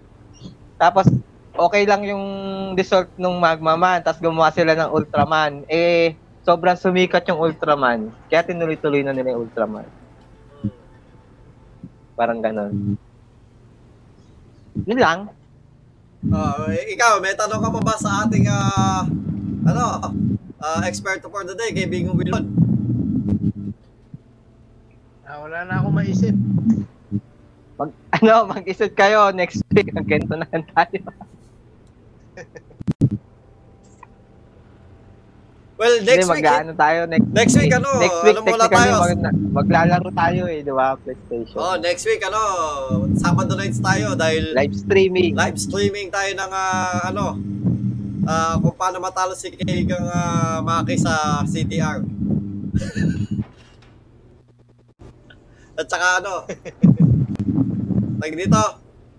tapos, 0.76 1.06
okay 1.52 1.84
lang 1.84 2.04
yung 2.04 2.24
result 2.74 3.12
ng 3.16 3.36
Magmaman, 3.36 4.04
tapos 4.04 4.20
gumawa 4.20 4.52
sila 4.52 4.72
ng 4.72 4.90
Ultraman. 4.90 5.68
Eh, 5.68 6.16
sobrang 6.46 6.78
sumikat 6.78 7.26
yung 7.26 7.42
Ultraman. 7.42 8.14
Kaya 8.30 8.46
tinuloy-tuloy 8.46 9.02
na 9.02 9.12
nila 9.12 9.34
yung 9.34 9.50
Ultraman. 9.50 9.90
Parang 12.14 12.40
ganon. 12.40 12.96
Yun 14.86 15.02
lang. 15.02 15.34
Eh, 16.70 16.94
ikaw, 16.94 17.18
may 17.20 17.34
tanong 17.34 17.60
ka 17.60 17.70
pa 17.74 17.82
ba 17.82 17.96
sa 17.98 18.26
ating 18.26 18.46
ah, 18.48 19.04
ano, 19.66 19.86
ah, 20.62 20.82
expert 20.86 21.26
for 21.26 21.44
the 21.44 21.58
day, 21.58 21.74
kay 21.74 21.90
Bingo 21.90 22.14
Wilon? 22.14 22.46
Ah, 25.26 25.42
wala 25.42 25.66
na 25.66 25.82
akong 25.82 25.98
maisip. 25.98 26.36
Mag, 27.76 27.92
ano, 28.22 28.34
mag-isip 28.54 28.94
kayo 28.94 29.34
next 29.34 29.66
week. 29.74 29.90
Ang 29.92 30.08
ganito 30.08 30.34
na 30.38 30.48
lang 30.48 30.66
tayo. 30.72 31.02
Well, 35.76 36.00
Hindi, 36.00 36.08
next 36.08 36.32
week, 36.32 36.40
eh, 36.40 36.48
mag-ano 36.48 36.72
tayo 36.72 37.00
next, 37.04 37.28
next 37.36 37.56
week, 37.60 37.74
ano, 37.76 37.90
next 38.00 38.24
week, 38.24 38.32
ano 38.32 38.48
muna 38.48 38.64
technically, 38.64 38.96
tayo? 38.96 38.96
mag, 38.96 39.36
maglalaro 39.52 40.08
tayo 40.16 40.42
eh, 40.48 40.64
di 40.64 40.72
ba? 40.72 40.96
PlayStation. 40.96 41.58
oh, 41.60 41.76
next 41.76 42.08
week, 42.08 42.24
ano, 42.24 42.40
Sabado 43.20 43.60
nights 43.60 43.84
tayo 43.84 44.16
dahil 44.16 44.56
Live 44.56 44.72
streaming. 44.72 45.36
live 45.36 45.60
streaming 45.60 46.08
tayo 46.08 46.32
ng 46.32 46.52
ah, 46.56 47.12
ano, 47.12 47.36
ah, 48.24 48.56
kung 48.56 48.72
paano 48.80 49.04
matalo 49.04 49.36
si 49.36 49.52
Kaigang 49.52 50.08
uh, 50.08 50.64
Maki 50.64 50.96
sa 50.96 51.44
CTR. 51.44 52.00
At 55.76 55.92
saka 55.92 56.24
ano, 56.24 56.48
tag 58.24 58.32
dito, 58.32 58.64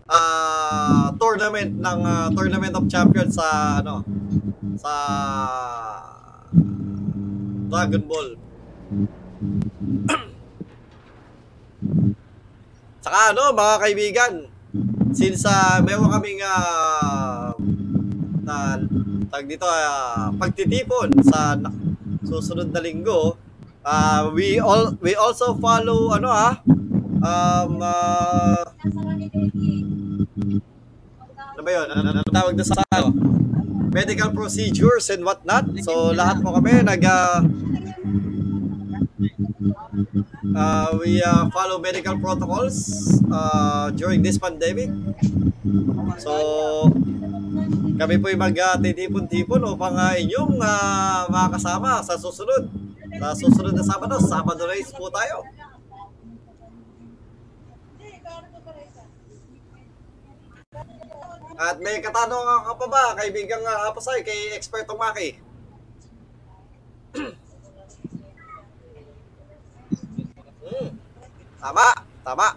ah, 0.09 1.13
tournament 1.21 1.69
ng 1.77 1.99
ah, 2.01 2.33
Tournament 2.33 2.73
of 2.73 2.89
Champions 2.89 3.37
sa 3.37 3.85
ano, 3.85 4.01
sa 4.81 4.93
Dragon 7.67 8.03
Ball. 8.07 8.29
Saka 13.05 13.19
ano, 13.31 13.55
mga 13.55 13.75
kaibigan, 13.83 14.33
since 15.15 15.47
uh, 15.47 15.79
meron 15.83 16.11
kaming 16.11 16.43
ah, 16.43 17.55
na 18.43 18.79
tag 19.31 19.47
dito 19.47 19.67
ah, 19.67 20.31
pagtitipon 20.35 21.15
sa 21.23 21.55
na- 21.55 21.75
susunod 22.27 22.75
na 22.75 22.83
linggo, 22.83 23.39
ah, 23.87 24.27
we 24.35 24.59
all 24.59 24.91
we 24.99 25.15
also 25.15 25.55
follow 25.59 26.11
ano 26.15 26.29
ah 26.31 26.55
um 27.23 27.79
ah, 27.83 28.67
ba 31.67 31.71
yun? 31.75 31.89
Ano, 31.91 32.09
ano 32.15 32.23
tawag 32.31 32.55
doon 32.55 32.69
sa 32.71 32.79
ano? 32.95 33.26
Medical 33.97 34.29
procedures 34.37 35.09
and 35.09 35.25
whatnot. 35.25 35.65
So, 35.81 36.13
lahat 36.13 36.45
po 36.45 36.53
kami 36.53 36.85
nag 36.85 37.01
uh, 37.01 37.41
uh, 40.53 40.89
we 41.01 41.25
uh, 41.25 41.49
follow 41.49 41.81
medical 41.81 42.21
protocols 42.21 42.77
uh, 43.33 43.89
during 43.97 44.21
this 44.21 44.37
pandemic. 44.37 44.93
So, 46.21 46.93
kami 47.97 48.21
po 48.21 48.29
yung 48.29 48.45
mag-titipon-tipon 48.45 49.65
upang 49.65 49.97
uh, 49.97 50.13
inyong 50.13 50.61
uh, 50.61 51.33
makakasama 51.33 52.05
sa 52.05 52.21
susunod. 52.21 52.69
Sa 53.17 53.33
susunod 53.33 53.73
na 53.73 53.81
Sabado, 53.81 54.21
Sabado 54.21 54.69
race 54.69 54.93
po 54.93 55.09
tayo. 55.09 55.41
At 61.57 61.81
may 61.81 62.05
katanungan 62.05 62.69
ka 62.69 62.73
pa 62.77 62.87
ba, 62.87 63.03
kaibigang 63.17 63.65
uh, 63.65 63.89
Apasay, 63.89 64.21
kay 64.21 64.53
Experto 64.53 64.93
Maki? 64.93 65.41
hmm. 67.17 67.33
Tama, 71.57 71.87
tama. 72.21 72.49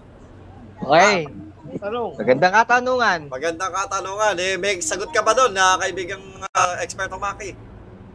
Okay. 0.84 1.32
Tanong. 1.80 2.12
Magandang 2.20 2.54
katanungan. 2.60 3.20
Magandang 3.32 3.72
katanungan. 3.72 4.36
Eh, 4.36 4.60
may 4.60 4.84
sagot 4.84 5.08
ka 5.16 5.24
ba 5.24 5.32
doon 5.32 5.56
na 5.56 5.80
kaibigang 5.80 6.22
uh, 6.44 6.76
Experto 6.84 7.16
Maki? 7.16 7.56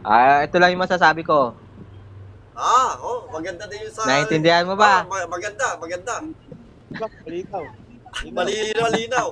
Ah, 0.05 0.45
ito 0.45 0.61
lang 0.61 0.69
yung 0.69 0.85
masasabi 0.85 1.25
ko. 1.25 1.57
Ah, 2.53 2.93
oh, 3.01 3.25
maganda 3.33 3.65
din 3.65 3.89
yung 3.89 3.95
sa... 3.95 4.05
Naintindihan 4.05 4.69
mo 4.69 4.77
ba? 4.77 5.01
Ah, 5.01 5.09
ma- 5.09 5.27
maganda, 5.33 5.75
maganda. 5.81 6.21
Malitaw. 7.25 7.63
Malinaw, 8.31 8.83
malinaw. 8.85 9.27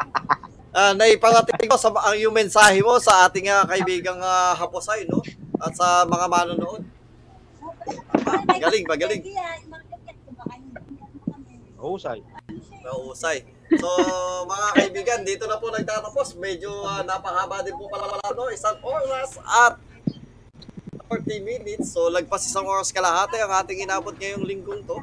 Ah, 0.73 0.97
naiparating 0.97 1.69
ko 1.69 1.77
sa 1.77 1.93
ang 1.93 2.17
yung 2.17 2.33
mensahe 2.33 2.81
mo 2.81 2.97
sa 2.97 3.29
ating 3.29 3.45
ah, 3.45 3.61
kaibigang 3.61 4.17
ah, 4.17 4.57
Haposay, 4.57 5.05
no? 5.05 5.21
At 5.61 5.77
sa 5.77 6.01
mga 6.01 6.25
manonood. 6.25 6.81
Tama. 8.09 8.41
Magaling, 8.49 8.85
magaling. 8.89 9.21
Husay. 11.77 12.25
Nausay. 12.81 13.45
So, 13.77 13.89
mga 14.49 14.67
kaibigan, 14.73 15.19
dito 15.21 15.45
na 15.45 15.61
po 15.61 15.69
nagtatapos. 15.69 16.41
Medyo 16.41 16.71
ah, 16.89 17.05
napahaba 17.05 17.61
din 17.61 17.77
po 17.77 17.85
pala 17.85 18.09
pala, 18.09 18.33
no? 18.33 18.49
Isang 18.49 18.81
oras 18.81 19.37
at 19.45 19.77
40 21.05 21.37
minutes. 21.45 21.93
So, 21.93 22.09
lagpas 22.09 22.49
isang 22.49 22.65
oras 22.65 22.89
kalahati 22.89 23.37
ang 23.37 23.53
ating 23.61 23.85
inabot 23.85 24.17
ngayong 24.17 24.41
linggong 24.41 24.81
to. 24.89 24.97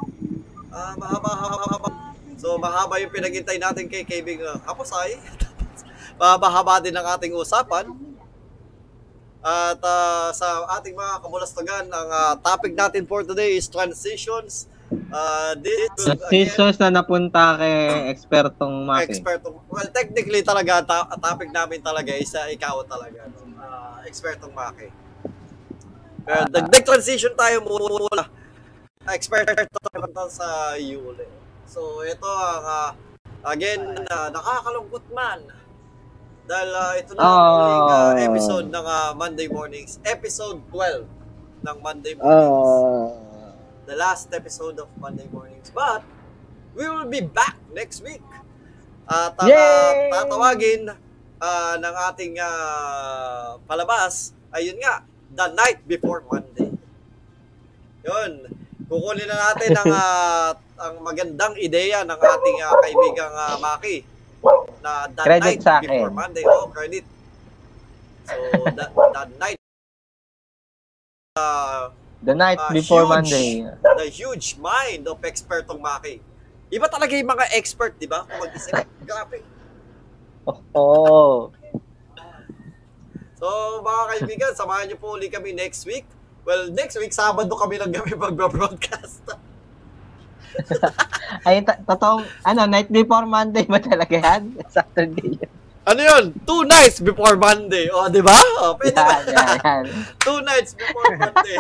Ah, 0.75 0.99
mahaba, 0.99 1.31
mahaba, 1.31 1.57
mahaba. 1.63 1.91
So, 2.41 2.59
mahaba 2.59 2.99
yung 2.99 3.15
pinaghintay 3.15 3.61
natin 3.63 3.87
kay 3.87 4.03
kaibigang 4.03 4.59
Haposay. 4.67 5.15
Mahaba-haba 6.21 6.85
din 6.85 6.93
ang 6.93 7.09
ating 7.17 7.33
usapan. 7.33 7.89
At 9.41 9.81
ah, 9.81 10.29
sa 10.37 10.69
ating 10.77 10.93
mga 10.93 11.25
kabulastugan, 11.25 11.89
ang 11.89 12.09
ah, 12.13 12.37
topic 12.37 12.77
natin 12.77 13.09
for 13.09 13.25
today 13.25 13.57
is 13.57 13.65
transitions. 13.73 14.69
Uh, 14.91 15.55
this, 15.63 15.87
Decisions 16.29 16.77
na 16.83 16.91
napunta 16.91 17.55
kay 17.57 18.11
ekspertong 18.11 18.85
Maki. 18.85 19.07
Expertong, 19.07 19.55
well, 19.71 19.87
technically 19.95 20.43
talaga, 20.43 20.83
ta- 20.83 21.09
topic 21.15 21.55
namin 21.55 21.79
talaga 21.79 22.11
is 22.11 22.35
uh, 22.35 22.51
ikaw 22.51 22.83
talaga. 22.85 23.31
No? 23.31 23.55
Uh, 23.55 24.03
expertong 24.05 24.51
Maki. 24.51 24.91
Pero 26.27 26.43
Ah. 26.43 26.51
nag 26.51 26.85
transition 26.85 27.33
tayo 27.39 27.63
muna. 27.65 28.29
Expert 29.09 29.47
tayo 29.67 30.29
sa 30.29 30.77
Yule. 30.77 31.25
So, 31.65 32.03
ito 32.05 32.27
ang, 32.27 32.67
uh, 32.67 32.91
again, 33.47 33.81
uh, 34.11 34.29
nakakalungkot 34.29 35.07
man. 35.15 35.60
Dahil 36.49 36.71
uh, 36.73 36.93
ito 36.97 37.13
na 37.15 37.23
ang 37.23 37.87
uh, 37.89 38.13
episode 38.21 38.67
ng 38.69 38.87
uh, 38.87 39.13
Monday 39.15 39.49
Mornings. 39.49 40.01
Episode 40.03 40.59
12 40.73 41.05
ng 41.61 41.77
Monday 41.85 42.15
Mornings 42.17 42.57
Ah. 42.57 43.53
the 43.85 43.97
last 43.99 44.31
episode 44.31 44.79
of 44.79 44.87
Monday 44.97 45.27
Mornings. 45.35 45.69
But, 45.75 46.07
we 46.79 46.87
will 46.87 47.11
be 47.11 47.21
back 47.21 47.59
next 47.75 48.07
week. 48.07 48.23
At 49.11 49.35
uh, 49.35 49.47
Yay! 49.51 50.15
tatawagin 50.15 50.95
uh, 51.43 51.75
ng 51.75 51.95
ating 52.13 52.39
uh, 52.39 53.59
palabas, 53.67 54.31
ayun 54.55 54.79
nga, 54.79 55.03
the 55.35 55.47
night 55.59 55.83
before 55.85 56.23
Monday. 56.31 56.71
Yun. 58.07 58.47
Kukunin 58.87 59.27
na 59.27 59.51
natin 59.51 59.71
ang, 59.75 59.91
uh, 59.91 60.51
ang 60.87 60.95
magandang 61.03 61.59
ideya 61.59 62.07
ng 62.07 62.17
ating 62.19 62.57
uh, 62.63 62.75
kaibigang 62.79 63.35
uh, 63.35 63.59
Maki 63.59 64.07
na 64.81 65.07
the 65.07 65.23
Credit 65.23 65.45
night 65.47 65.63
sa 65.63 65.73
akin. 65.79 65.91
before 65.91 66.11
Monday. 66.11 66.43
Oh, 66.47 66.67
credit. 66.69 67.05
So, 68.25 68.35
the, 68.71 68.85
the 68.89 69.23
night 69.37 69.59
uh, 71.37 71.91
The 72.21 72.35
night 72.37 72.61
Ah, 72.61 72.69
before 72.69 73.03
huge. 73.03 73.15
Monday. 73.17 73.49
the 73.81 74.09
huge 74.09 74.61
mind 74.61 75.09
of 75.09 75.25
expertong 75.25 75.81
Maki. 75.81 76.21
Iba 76.69 76.85
talaga 76.87 77.17
yung 77.17 77.33
mga 77.33 77.49
expert, 77.57 77.97
di 77.97 78.05
ba? 78.05 78.29
Kung 78.29 78.45
mag-isip. 78.45 78.77
Grabe. 79.09 79.41
Oh. 80.77 81.49
So, 83.41 83.49
mga 83.81 84.03
kaibigan, 84.07 84.53
samahan 84.53 84.85
niyo 84.87 85.01
po 85.01 85.17
ulit 85.17 85.33
kami 85.33 85.57
next 85.57 85.89
week. 85.89 86.05
Well, 86.45 86.69
next 86.69 87.01
week, 87.01 87.13
Sabado 87.13 87.57
kami 87.57 87.81
lang 87.81 87.89
kami 87.89 88.13
magba-broadcast. 88.13 89.25
Ay, 91.47 91.63
totoong, 91.63 92.25
ano, 92.43 92.61
night 92.67 92.91
before 92.91 93.25
Monday 93.25 93.65
ba 93.65 93.79
talaga 93.79 94.15
yan? 94.19 94.43
Saturday 94.75 95.39
yun. 95.39 95.51
Ano 95.89 96.01
yun? 96.05 96.25
Two 96.45 96.63
nights 96.69 97.01
before 97.01 97.35
Monday. 97.35 97.89
O, 97.91 98.07
di 98.07 98.21
ba? 98.21 98.37
O, 98.63 98.77
pwede 98.79 98.95
ba? 98.95 99.17
Yan, 99.25 99.25
yan, 99.27 99.59
yan. 99.65 99.85
Two 100.27 100.39
nights 100.45 100.77
before 100.77 101.13
Monday. 101.17 101.59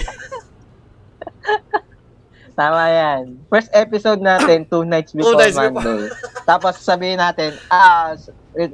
Tama 2.53 2.85
yan. 2.93 3.23
First 3.49 3.73
episode 3.73 4.21
natin, 4.21 4.69
two 4.69 4.85
nights 4.85 5.17
before 5.17 5.41
nights 5.41 5.57
before. 5.57 5.73
Monday. 5.73 6.13
Tapos 6.45 6.75
sabihin 6.77 7.17
natin, 7.17 7.57
ah, 7.73 8.13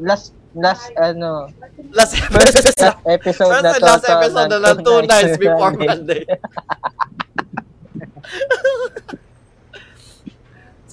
last, 0.03 0.35
last, 0.59 0.91
ano, 0.99 1.47
Last 1.95 2.19
episode. 2.19 2.75
last 2.83 3.01
episode 3.07 3.53
na 3.63 3.73
to. 3.73 3.85
last 3.87 4.07
episode 4.11 4.49
na 4.51 4.59
ng 4.59 4.65
lang, 4.65 4.79
two 4.83 5.01
nights 5.07 5.37
before 5.39 5.73
Monday. 5.79 6.27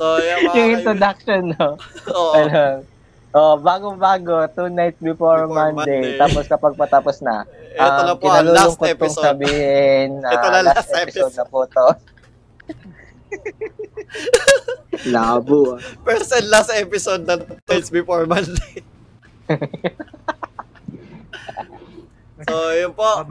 So, 0.04 0.20
yan 0.20 0.38
mga 0.44 0.56
Yung 0.60 0.72
introduction, 0.76 1.42
no? 1.56 1.68
Oo. 2.20 2.34
Ano, 2.36 2.84
oh, 3.32 3.56
bago-bago, 3.56 4.44
two 4.52 4.68
nights 4.68 5.00
before, 5.00 5.48
Before 5.48 5.72
Monday. 5.72 6.04
Monday. 6.04 6.20
Tapos 6.20 6.44
kapag 6.52 6.76
patapos 6.76 7.24
na, 7.24 7.48
Ito 7.80 8.00
na 8.08 8.14
um, 8.14 8.20
po 8.20 8.28
ang 8.28 8.52
last 8.52 8.80
episode. 8.84 9.24
sabihin, 9.24 10.20
Ito 10.20 10.46
ah, 10.48 10.52
na 10.52 10.60
last, 10.68 10.92
last 10.92 10.94
episode, 11.00 11.32
episode. 11.32 11.40
na 11.40 11.46
po 11.48 11.60
to. 11.64 11.88
Labo. 15.10 15.80
First 16.04 16.36
and 16.36 16.48
last 16.52 16.70
episode 16.76 17.24
na 17.24 17.40
two 17.40 17.58
nights 17.66 17.90
before 17.90 18.28
Monday. 18.28 18.84
so, 22.44 22.54
yun 22.76 22.92
po. 22.92 23.24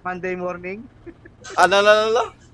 Monday 0.00 0.34
morning. 0.34 0.82
Ano, 1.60 1.84
ano, 1.84 1.90
ano, 1.92 2.04
ano? 2.10 2.47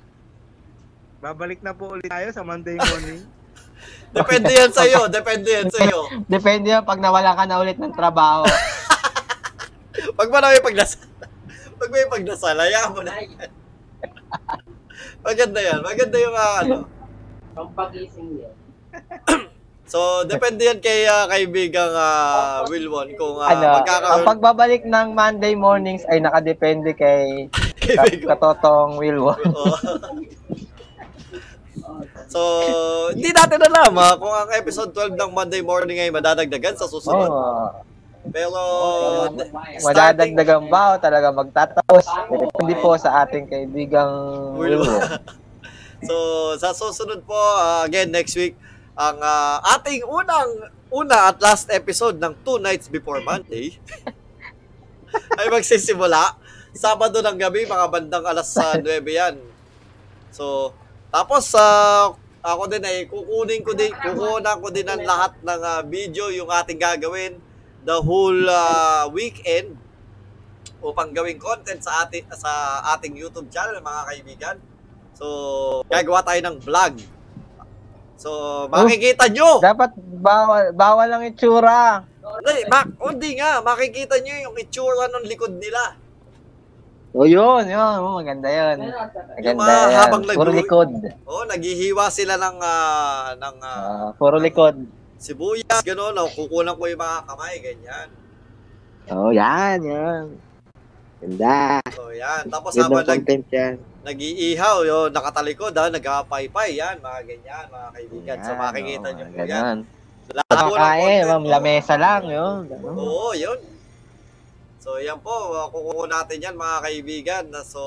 Babalik 1.25 1.65
na 1.65 1.73
po 1.73 1.97
ulit 1.97 2.05
tayo 2.05 2.29
sa 2.37 2.45
Monday 2.45 2.77
morning. 2.77 3.25
Depende 4.17 4.53
yan 4.53 4.69
sa'yo. 4.69 5.09
Depende 5.09 5.49
yan 5.49 5.73
sa'yo. 5.73 6.13
Depende 6.37 6.69
yan 6.69 6.85
pag 6.85 7.01
nawala 7.01 7.33
ka 7.33 7.49
na 7.49 7.65
ulit 7.65 7.81
ng 7.81 7.97
trabaho. 7.97 8.45
Pag 10.15 10.31
ba 10.31 10.47
may 10.47 10.63
pagdasal, 10.63 11.11
pag 11.75 11.91
may 11.91 12.07
pagdasal, 12.07 12.55
hayaan 12.55 12.95
mo 12.95 13.03
na 13.03 13.19
yan. 13.19 13.51
Maganda 15.27 15.59
yan. 15.59 15.83
Maganda 15.83 16.17
yung 16.23 16.37
ah, 16.39 16.63
ano. 16.63 16.77
So, 19.85 20.25
depende 20.25 20.65
yan 20.65 20.81
kay 20.81 21.05
ah, 21.07 21.29
kaibigang 21.29 21.93
uh, 21.93 22.65
Wilwon 22.73 23.15
kung 23.21 23.37
uh, 23.37 23.47
ano, 23.47 23.63
ang 23.63 23.85
magkakaroon 23.85 24.27
pagbabalik 24.27 24.83
ng 24.89 25.13
Monday 25.13 25.55
mornings 25.55 26.09
ay 26.09 26.25
nakadepende 26.25 26.97
kay 26.97 27.53
katotong 28.25 28.97
Wilwon. 28.97 29.37
So, 32.31 32.41
hindi 33.17 33.31
natin 33.33 33.61
alam 33.61 33.93
ha, 33.99 34.17
kung 34.17 34.33
ang 34.33 34.51
episode 34.55 34.91
12 34.93 35.17
ng 35.19 35.31
Monday 35.33 35.63
morning 35.65 35.99
ay 36.01 36.11
madadagdagan 36.13 36.77
sa 36.79 36.89
susunod. 36.89 37.29
Oh, 37.29 37.71
Pero, 38.33 38.61
d- 39.37 39.49
starting, 39.53 39.85
madadagdagan 39.85 40.63
ba 40.73 40.97
o 40.97 41.01
talaga 41.01 41.29
magtatapos? 41.29 42.05
Depende 42.33 42.75
po 42.81 42.97
sa 42.97 43.25
ating 43.25 43.45
kaibigang 43.45 44.57
so, 46.09 46.15
sa 46.57 46.73
susunod 46.73 47.21
po, 47.29 47.37
ah, 47.37 47.85
again, 47.85 48.09
next 48.09 48.33
week, 48.37 48.57
ang 48.97 49.19
ah, 49.21 49.61
ating 49.77 50.07
unang, 50.09 50.73
una 50.95 51.35
at 51.35 51.37
last 51.43 51.69
episode 51.75 52.17
ng 52.23 52.33
Two 52.47 52.63
Nights 52.63 52.87
Before 52.87 53.19
Monday 53.21 53.75
ay 55.39 55.47
magsisimula. 55.51 56.39
Sabado 56.75 57.23
ng 57.23 57.39
gabi, 57.39 57.67
mga 57.67 57.87
bandang 57.87 58.27
alas 58.27 58.51
sa 58.51 58.75
9 58.75 58.87
yan. 59.07 59.39
So, 60.35 60.75
tapos, 61.15 61.55
sa 61.55 61.65
ako 62.45 62.69
din 62.69 62.83
ay 62.85 63.09
kukunin 63.09 63.63
ko 63.63 63.73
din, 63.73 63.95
kukunan 63.95 64.59
ko 64.61 64.69
din 64.69 64.85
ang 64.85 65.01
lahat 65.01 65.33
ng 65.41 65.61
ah, 65.65 65.81
video 65.81 66.29
yung 66.29 66.53
ating 66.53 66.77
gagawin 66.77 67.41
the 67.87 67.97
whole 68.05 68.45
ah, 68.51 69.09
weekend 69.09 69.81
upang 70.85 71.17
gawing 71.17 71.41
content 71.41 71.81
sa 71.81 72.05
ating 72.05 72.29
sa 72.37 72.85
ating 72.93 73.17
YouTube 73.17 73.49
channel 73.49 73.81
mga 73.81 74.03
kaibigan. 74.13 74.57
So, 75.17 75.27
gagawa 75.89 76.21
tayo 76.21 76.41
ng 76.45 76.57
vlog. 76.61 76.95
So, 78.21 78.31
makikita 78.69 79.33
nyo. 79.33 79.65
Dapat 79.65 79.97
bawal, 80.21 80.77
bawal 80.77 81.09
ang 81.09 81.25
itsura. 81.25 82.05
Hindi, 82.21 82.69
ma- 82.69 82.93
oh, 83.01 83.13
hindi 83.17 83.41
nga, 83.41 83.65
makikita 83.65 84.21
nyo 84.21 84.35
yung 84.51 84.57
itsura 84.61 85.09
ng 85.09 85.25
likod 85.25 85.57
nila. 85.57 85.97
O 87.15 87.23
yun, 87.23 87.63
yun. 87.71 87.95
Oh, 88.03 88.19
maganda 88.19 88.51
yun. 88.51 88.91
Yung 88.91 88.95
Maganda 89.39 89.63
mga 89.63 89.71
yan. 89.71 89.95
habang 90.03 90.23
Puro 90.27 90.51
nag- 90.51 90.59
likod. 90.59 90.89
Oh, 91.23 91.47
naghihiwa 91.47 92.11
sila 92.11 92.35
ng 92.35 92.59
ah, 92.59 93.39
ng 93.39 93.57
ah, 93.63 93.79
Ah, 93.79 94.09
puro 94.19 94.43
likod. 94.43 94.75
sibuyas, 95.15 95.81
gano'n, 95.87 96.11
no? 96.11 96.27
kukulang 96.27 96.75
ko 96.75 96.85
yung 96.85 96.99
mga 96.99 97.19
kamay, 97.25 97.55
ganyan. 97.63 98.09
Oh, 99.09 99.31
yan, 99.31 99.79
yan. 99.81 100.25
Ganda. 101.23 101.81
So, 101.95 102.11
yan. 102.11 102.51
Tapos 102.51 102.75
Ganda 102.75 102.99
habang 103.01 103.07
nag, 103.07 103.25
yan. 103.49 103.75
nag-iihaw, 104.05 104.77
yun, 104.85 105.09
nakatalikod, 105.15 105.73
ha, 105.73 105.89
nagkapaypay, 105.89 106.77
yan, 106.77 106.99
mga 106.99 107.21
ganyan, 107.25 107.65
mga 107.71 107.89
kaibigan. 107.95 108.37
so, 108.43 108.51
Yan, 108.53 108.59
makikita 108.59 109.07
oh, 109.07 109.15
nyo 109.15 109.25
po 109.25 109.31
yan. 109.31 109.39
ganyan. 109.39 109.77
Lahat 110.35 110.57
content, 110.67 111.25
ma'am, 111.31 111.45
oh. 111.45 111.51
lamesa 111.53 111.95
lang, 111.95 112.23
yun. 112.27 112.63
Oo, 112.75 113.31
yun. 113.33 113.59
So, 114.85 115.01
yan 115.01 115.17
po, 115.25 115.33
uh, 115.33 115.73
kukuha 115.73 116.05
natin 116.13 116.45
yan, 116.45 116.61
mga 116.61 116.77
kaibigan. 116.85 117.45
Na- 117.49 117.65
So, 117.65 117.81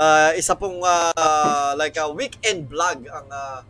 uh, 0.00 0.30
isa 0.32 0.56
pong, 0.56 0.80
uh, 0.80 1.76
like, 1.76 1.92
a 2.00 2.08
weekend 2.08 2.72
vlog 2.72 3.04
ang 3.04 3.28
uh, 3.28 3.60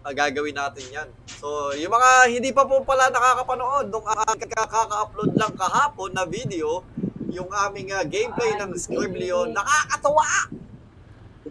uh, 0.00 0.12
gagawin 0.16 0.56
natin 0.56 0.88
yan. 0.88 1.08
So, 1.36 1.76
yung 1.76 1.92
mga 1.92 2.32
hindi 2.32 2.56
pa 2.56 2.64
po 2.64 2.80
pala 2.88 3.12
nakakapanood, 3.12 3.92
nung 3.92 4.08
uh, 4.08 4.32
kaka-upload 4.32 5.36
lang 5.36 5.52
kahapon 5.52 6.16
na 6.16 6.24
video, 6.24 6.80
yung 7.28 7.52
aming 7.52 7.92
uh, 7.92 8.00
gameplay 8.08 8.56
ng 8.56 8.72
Scriblio, 8.80 9.44
nakakatawa! 9.52 10.56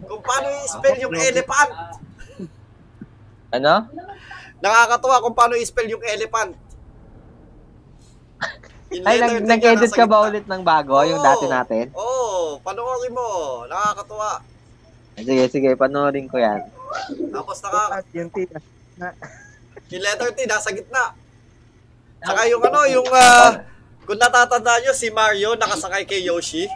Kung 0.02 0.18
paano 0.26 0.50
i-spell 0.66 0.98
yung 0.98 1.14
elephant. 1.14 1.70
Ano? 3.54 3.86
Nakakatawa 4.58 5.22
kung 5.22 5.36
paano 5.38 5.54
i-spell 5.54 5.94
yung 5.94 6.02
elephant. 6.02 6.65
Ay, 8.86 9.18
nag- 9.18 9.46
nag-edit 9.46 9.90
ka 9.90 10.06
ba 10.06 10.30
ulit 10.30 10.46
ng 10.46 10.62
bago? 10.62 11.02
Yung 11.02 11.18
Oo. 11.18 11.26
dati 11.26 11.44
natin? 11.50 11.90
Oo, 11.90 12.06
oh, 12.06 12.46
panoorin 12.62 13.10
mo. 13.10 13.28
Nakakatuwa. 13.66 14.40
Sige, 15.18 15.44
sige, 15.50 15.70
panoorin 15.74 16.30
ko 16.30 16.38
yan. 16.38 16.62
Tapos 17.34 17.58
naka, 17.66 18.04
yung 18.14 18.30
tita. 18.30 18.62
yung 19.90 20.02
letter 20.02 20.30
T 20.38 20.46
nasa 20.46 20.70
gitna. 20.70 21.18
Saka 22.22 22.46
yung 22.46 22.62
ano, 22.62 22.80
yung, 22.86 23.08
ah, 23.10 23.66
kung 24.06 24.18
natatandaan 24.22 24.86
nyo, 24.86 24.94
si 24.94 25.10
Mario 25.10 25.58
nakasakay 25.58 26.06
kay 26.06 26.22
Yoshi. 26.22 26.70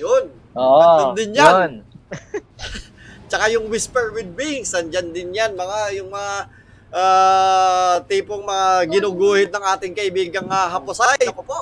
Yun. 0.00 0.32
Oo, 0.56 0.80
Nandun 0.80 1.14
din 1.14 1.36
yan. 1.36 1.44
yun. 1.44 1.72
Tsaka 3.28 3.52
yung 3.52 3.68
Whisper 3.68 4.16
with 4.16 4.32
Wings, 4.32 4.72
andyan 4.72 5.12
din 5.12 5.36
yan. 5.36 5.52
Mga, 5.52 5.78
yung 6.00 6.08
mga, 6.08 6.48
ah, 6.92 8.00
tipong 8.08 8.44
mga 8.44 8.68
ginuguhit 8.88 9.50
ng 9.52 9.64
ating 9.76 9.92
kaibigang 9.94 10.48
uh, 10.48 10.68
Haposay. 10.72 11.28
Ako 11.28 11.42
po. 11.44 11.60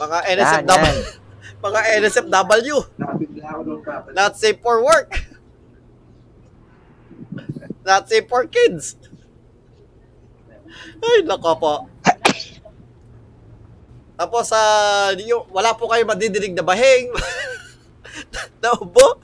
Mga 0.00 0.18
NSFW. 0.38 0.72
yan. 0.72 0.96
mga 1.62 1.80
NSFW. 2.02 2.76
Not 4.14 4.32
safe 4.34 4.58
for 4.58 4.82
work. 4.82 5.10
Not 7.82 8.06
safe 8.06 8.26
for 8.26 8.46
kids. 8.46 8.94
Ay, 11.02 11.26
nako 11.26 11.52
po. 11.58 11.74
Tapos, 14.14 14.46
sa 14.46 14.60
yung, 15.18 15.50
wala 15.50 15.74
po 15.74 15.90
kayo 15.90 16.06
madidinig 16.06 16.54
na 16.54 16.62
bahing. 16.62 17.10
Naubo. 18.62 19.18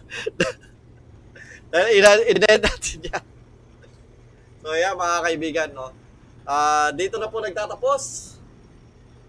Dahil 1.70 2.02
ina- 2.02 2.26
ina- 2.26 2.62
natin 2.66 2.98
yan. 3.06 3.24
So, 4.68 4.76
yan, 4.76 5.00
mga 5.00 5.24
kaibigan, 5.24 5.68
no? 5.72 5.88
Ah, 6.44 6.92
dito 6.92 7.16
na 7.16 7.32
po 7.32 7.40
nagtatapos 7.40 8.36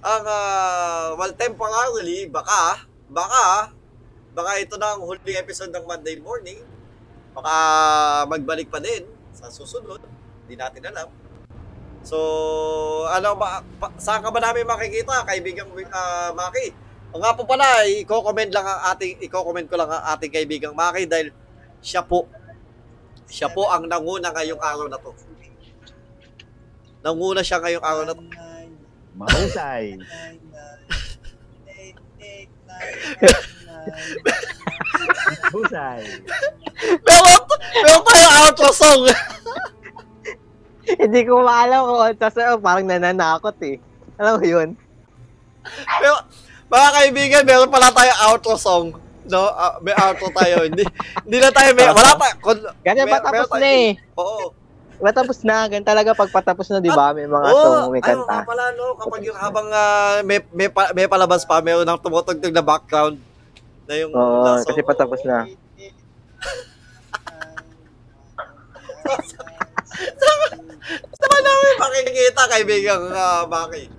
ang 0.03 0.23
ah, 0.27 1.15
well 1.15 1.31
temporarily 1.31 2.27
baka 2.27 2.83
baka 3.07 3.71
baka 4.35 4.51
ito 4.59 4.75
na 4.75 4.99
ang 4.99 5.07
huling 5.07 5.39
episode 5.39 5.71
ng 5.71 5.87
Monday 5.87 6.19
morning. 6.19 6.59
Baka 7.31 7.55
magbalik 8.27 8.67
pa 8.67 8.83
din 8.83 9.07
sa 9.31 9.47
susunod. 9.47 10.03
Hindi 10.43 10.59
natin 10.59 10.83
alam. 10.91 11.07
So 12.03 12.19
ano 13.07 13.39
ba 13.39 13.63
pa, 13.79 13.95
saan 13.95 14.19
ka 14.19 14.35
ba 14.35 14.43
namin 14.43 14.67
makikita 14.67 15.23
kaibigang 15.23 15.71
uh, 15.71 16.35
Maki? 16.35 16.75
O 17.15 17.19
nga 17.23 17.31
po 17.31 17.47
pala 17.47 17.87
i-comment 17.87 18.51
lang 18.51 18.67
ang 18.67 18.91
ating 18.91 19.23
i-comment 19.23 19.71
ko 19.71 19.79
lang 19.79 19.87
ang 19.87 20.03
ating 20.19 20.35
kaibigang 20.35 20.75
Maki 20.75 21.07
dahil 21.07 21.31
siya 21.79 22.03
po 22.03 22.27
siya 23.29 23.47
po 23.47 23.69
ang 23.69 23.85
nanguna 23.85 24.35
ngayong 24.35 24.59
araw 24.59 24.87
na 24.91 24.99
to 24.99 25.28
nanguna 26.99 27.41
siya 27.41 27.59
ngayong 27.59 27.85
araw 27.85 28.03
na 28.03 28.13
to 28.13 28.23
Mahusay. 29.15 29.99
Mahusay. 35.43 35.99
meron 37.03 37.43
meron 37.75 38.03
tayo 38.05 38.27
outro 38.45 38.69
song 38.71 39.01
Hindi 40.89 41.21
ko 41.21 41.45
maalam 41.45 41.85
kung 41.85 42.01
ano 42.01 42.27
sa 42.27 42.57
parang 42.57 42.87
nananakot 42.87 43.53
eh. 43.61 43.77
Alam 44.17 44.41
mo 44.41 44.45
yun? 44.47 44.69
Pero, 46.01 46.17
mga 46.65 46.89
kaibigan, 46.91 47.43
meron 47.45 47.69
pala 47.69 47.93
tayo 47.93 48.09
outro 48.25 48.57
song. 48.57 48.97
No, 49.29 49.53
Ah, 49.53 49.77
may 49.79 49.93
outro 49.93 50.33
tayo. 50.33 50.65
hindi 50.65 50.81
hindi 51.21 51.37
na 51.37 51.53
tayo 51.53 51.77
may 51.77 51.93
wala 51.93 52.17
tayo. 52.17 52.33
Kun, 52.41 52.57
Ganyan 52.81 53.05
Mer- 53.05 53.21
ba 53.21 53.29
tapos 53.29 53.53
na 53.53 53.69
eh. 53.69 53.93
Oo. 54.17 54.49
Matapos 54.99 55.47
na. 55.47 55.63
Ganyan 55.71 55.87
talaga 55.87 56.11
pag 56.11 56.27
patapos 56.27 56.67
na, 56.67 56.83
di 56.83 56.91
ba? 56.91 57.15
May 57.15 57.23
mga 57.23 57.47
Oo, 57.55 57.63
song, 57.63 57.91
may 57.95 58.03
ano 58.03 58.27
kanta. 58.27 58.43
nga 58.43 58.43
pala 58.43 58.63
no, 58.75 58.99
kapag 58.99 59.21
yung 59.23 59.39
habang 59.39 59.67
ah, 59.71 60.19
may 60.27 60.43
may 60.51 60.67
pa, 60.67 60.91
may 60.91 61.07
palabas 61.07 61.47
pa, 61.47 61.63
meron 61.63 61.87
nang 61.87 61.99
tumutugtog 61.99 62.51
na 62.51 62.59
background 62.59 63.15
na 63.87 63.93
yung 63.95 64.11
Oo, 64.11 64.43
na 64.43 64.59
song. 64.59 64.67
kasi 64.67 64.83
patapos 64.83 65.23
na. 65.23 65.47
Sama 71.19 71.37
namin 71.41 71.75
makikita 71.79 72.41
kaibigan 72.47 72.99
uh, 73.09 73.43
Maki. 73.47 73.89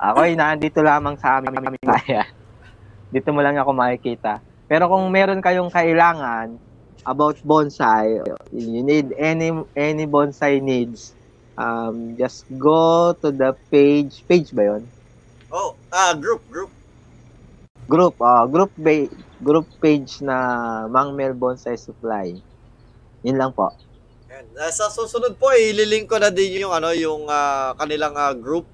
Ako 0.00 0.18
ay 0.24 0.32
nandito 0.32 0.80
lamang 0.80 1.16
sa 1.20 1.40
aming 1.40 1.76
bayan. 1.84 2.24
Dito 3.12 3.36
mo 3.36 3.44
lang 3.44 3.60
ako 3.60 3.76
makikita. 3.76 4.40
Pero 4.64 4.88
kung 4.88 5.04
meron 5.12 5.44
kayong 5.44 5.68
kailangan 5.68 6.69
about 7.06 7.36
bonsai, 7.44 8.20
you 8.52 8.82
need 8.82 9.12
any 9.16 9.52
any 9.76 10.04
bonsai 10.06 10.60
needs, 10.60 11.14
um, 11.56 12.16
just 12.16 12.44
go 12.58 13.12
to 13.20 13.32
the 13.32 13.56
page, 13.72 14.24
page 14.28 14.52
ba 14.52 14.76
yun? 14.76 14.82
Oh, 15.50 15.74
ah 15.90 16.14
group, 16.14 16.44
group. 16.48 16.70
Group, 17.90 18.14
ah 18.22 18.46
group 18.46 18.70
ba- 18.78 19.12
group 19.42 19.66
page 19.82 20.22
na 20.22 20.36
Mangmel 20.86 21.34
Bonsai 21.34 21.74
Supply. 21.74 22.38
Yun 23.26 23.36
lang 23.36 23.52
po. 23.52 23.72
Yan. 24.30 24.46
Ah, 24.56 24.70
Sa 24.70 24.86
susunod 24.88 25.34
po, 25.36 25.50
ililink 25.50 26.06
ko 26.06 26.16
na 26.22 26.30
din 26.30 26.62
yung 26.62 26.70
ano, 26.70 26.94
yung 26.94 27.26
ah, 27.26 27.74
kanilang 27.74 28.14
ah, 28.14 28.32
group 28.32 28.64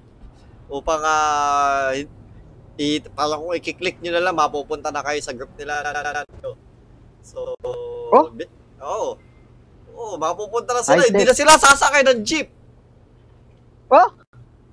upang 0.69 1.01
ah, 1.01 1.91
i 2.77 3.01
parang 3.17 3.41
kung 3.41 3.57
i-click 3.57 3.97
nyo 4.05 4.11
na 4.13 4.21
lang, 4.21 4.37
mapupunta 4.37 4.93
na 4.93 5.01
kayo 5.01 5.17
sa 5.17 5.33
group 5.33 5.49
nila. 5.57 5.81
So, 7.27 7.59
Oh? 8.07 8.31
Oo. 8.79 9.19
Oo, 9.97 10.13
mapupunta 10.15 10.71
na 10.71 10.79
sila. 10.79 11.03
Ay, 11.03 11.11
Hindi 11.11 11.27
na 11.27 11.35
sila 11.35 11.59
sasakay 11.59 12.07
ng 12.07 12.23
jeep. 12.23 12.47
Oh! 13.91 14.09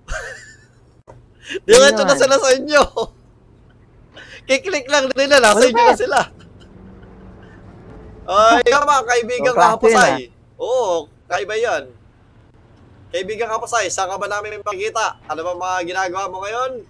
Diretso 1.67 2.07
na 2.07 2.15
sila 2.15 2.39
sa 2.39 2.51
inyo. 2.55 2.83
Kiklik 4.49 4.87
lang 4.87 5.11
nila, 5.19 5.43
nasa 5.43 5.59
Ano 5.59 5.67
inyo 5.67 5.83
na 5.83 5.97
sila. 5.99 6.21
Ay, 8.29 8.63
ikaw 8.71 8.87
mga 8.87 9.05
kaibigan 9.09 9.53
Oh, 9.53 9.59
klase 9.59 9.75
kapasay. 9.75 10.15
Oo, 10.61 10.95
kaiba 11.27 11.57
yan. 11.59 11.85
Kaibigan 13.11 13.51
kapasay, 13.51 13.91
saan 13.91 14.15
ka 14.15 14.17
ba 14.21 14.31
namin 14.31 14.63
makikita? 14.63 15.19
Ano 15.27 15.41
ba 15.43 15.59
mga 15.59 15.79
ginagawa 15.91 16.31
mo 16.31 16.39
ngayon? 16.45 16.87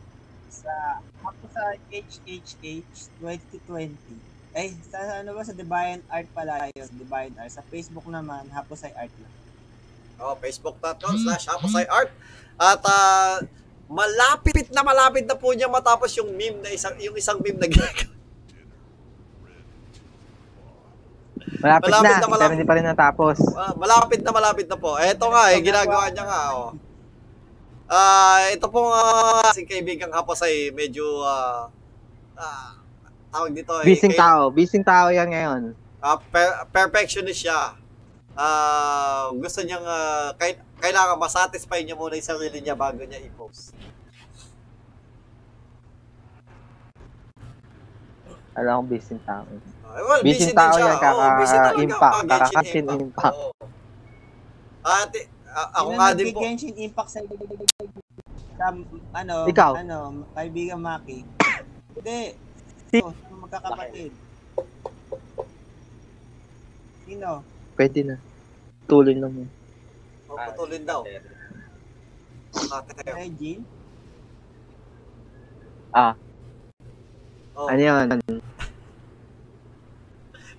sa 0.55 1.03
ako 1.21 1.45
sa 1.53 1.65
HHH 1.93 3.11
2020. 3.21 4.24
Eh, 4.55 4.71
sa 4.87 5.21
ano 5.21 5.35
ba 5.35 5.43
sa 5.43 5.51
Deviant 5.51 6.03
Art 6.07 6.31
pala 6.31 6.71
yun, 6.71 6.89
Deviant 6.95 7.35
Art. 7.43 7.51
Sa 7.51 7.63
Facebook 7.67 8.07
naman, 8.07 8.47
Haposay 8.55 8.95
Art 8.95 9.11
lang. 9.19 9.35
Oh, 10.19 10.39
facebook.com 10.39 11.15
slash 11.19 11.51
hapasay 11.51 11.87
art. 11.91 12.11
At 12.55 12.79
ah, 12.87 13.43
malapit 13.91 14.71
na 14.71 14.87
malapit 14.87 15.27
na 15.27 15.35
po 15.35 15.51
niya 15.51 15.67
matapos 15.67 16.15
yung 16.17 16.31
meme 16.39 16.63
na 16.63 16.71
isang 16.71 16.95
yung 17.03 17.19
isang 17.19 17.43
meme 17.43 17.59
na 17.59 17.67
ginagawa. 17.67 18.13
Malapit, 21.65 21.91
Malapit 21.91 22.13
na, 22.13 22.21
na, 22.21 22.29
malapit. 22.29 22.41
pero 22.45 22.55
hindi 22.55 22.69
pa 22.69 22.77
rin 22.77 22.87
natapos. 22.87 23.37
Ah, 23.57 23.73
malapit 23.75 24.21
na 24.23 24.31
malapit 24.31 24.67
na 24.71 24.79
po. 24.79 25.01
Eto 25.01 25.27
nga 25.33 25.51
eh, 25.51 25.59
ginagawa 25.65 26.13
niya 26.13 26.25
nga 26.29 26.43
oh. 26.55 26.71
Ah, 27.91 28.49
ito 28.55 28.65
po 28.71 28.89
nga 28.89 29.03
si 29.53 29.69
kaibigang 29.69 30.15
Hapos 30.15 30.41
ay 30.47 30.73
medyo 30.73 31.05
ah 31.21 31.69
ah, 32.39 32.81
tawag 33.35 33.51
dito 33.53 33.73
eh, 33.77 33.85
Bising 33.85 34.15
tao. 34.15 34.43
Bising 34.49 34.85
tao 34.87 35.11
yan 35.11 35.27
ngayon. 35.29 35.63
ah, 35.99 36.21
per- 36.23 36.69
perfectionist 36.69 37.43
siya. 37.43 37.75
Ah, 38.33 39.31
gusto 39.33 39.59
niyang 39.61 39.83
ah, 39.83 40.31
kay- 40.35 40.61
kailangan 40.79 41.17
masatisfy 41.17 41.81
niya 41.81 41.95
muna 41.95 42.15
yung 42.15 42.23
sarili 42.25 42.59
niya 42.61 42.75
bago 42.75 43.01
niya 43.01 43.19
i-post. 43.21 43.75
Alam 48.55 48.87
ko 48.87 48.95
bising 48.95 49.19
tao. 49.25 49.43
Ah, 49.85 49.99
well, 50.01 50.23
Busy 50.23 50.47
busy, 50.47 50.55
tao 50.55 50.71
siya. 50.73 50.87
yan, 50.89 50.97
kaka- 50.97 51.15
Oo, 51.17 51.39
busy 51.41 51.57
talaga. 51.57 51.79
impact, 51.81 52.15
Pag 52.15 52.23
Genshin 52.23 52.39
kaka-Genshin 52.47 52.87
impact. 53.01 53.35
Oo. 53.37 53.51
At 54.85 55.11
eh, 55.13 55.27
ah, 55.49 55.69
ako 55.75 55.89
nga 55.93 56.09
din 56.13 56.27
po. 56.29 56.39
nag-Genshin 56.39 56.75
Impact 56.77 57.11
sa 57.11 57.21
sa 58.55 58.67
ano, 59.13 59.35
Ikaw? 59.45 59.73
ano, 59.77 59.99
kaibigan 60.33 60.79
Maki. 60.79 61.27
Hindi. 61.93 62.21
Si- 62.95 63.03
sino 63.03 63.35
magkakapatid. 63.43 64.13
Sino? 67.03 67.43
Pwede 67.75 68.01
na. 68.07 68.17
Tuloy 68.87 69.19
lang 69.19 69.35
mo. 69.35 69.45
Oh, 70.31 70.39
putulin 70.39 70.87
daw. 70.87 71.03
Ate, 72.55 72.93
Regine? 73.11 73.67
Ah, 75.91 76.15
oh. 77.59 77.67
ano 77.67 77.83
yun? 77.83 78.07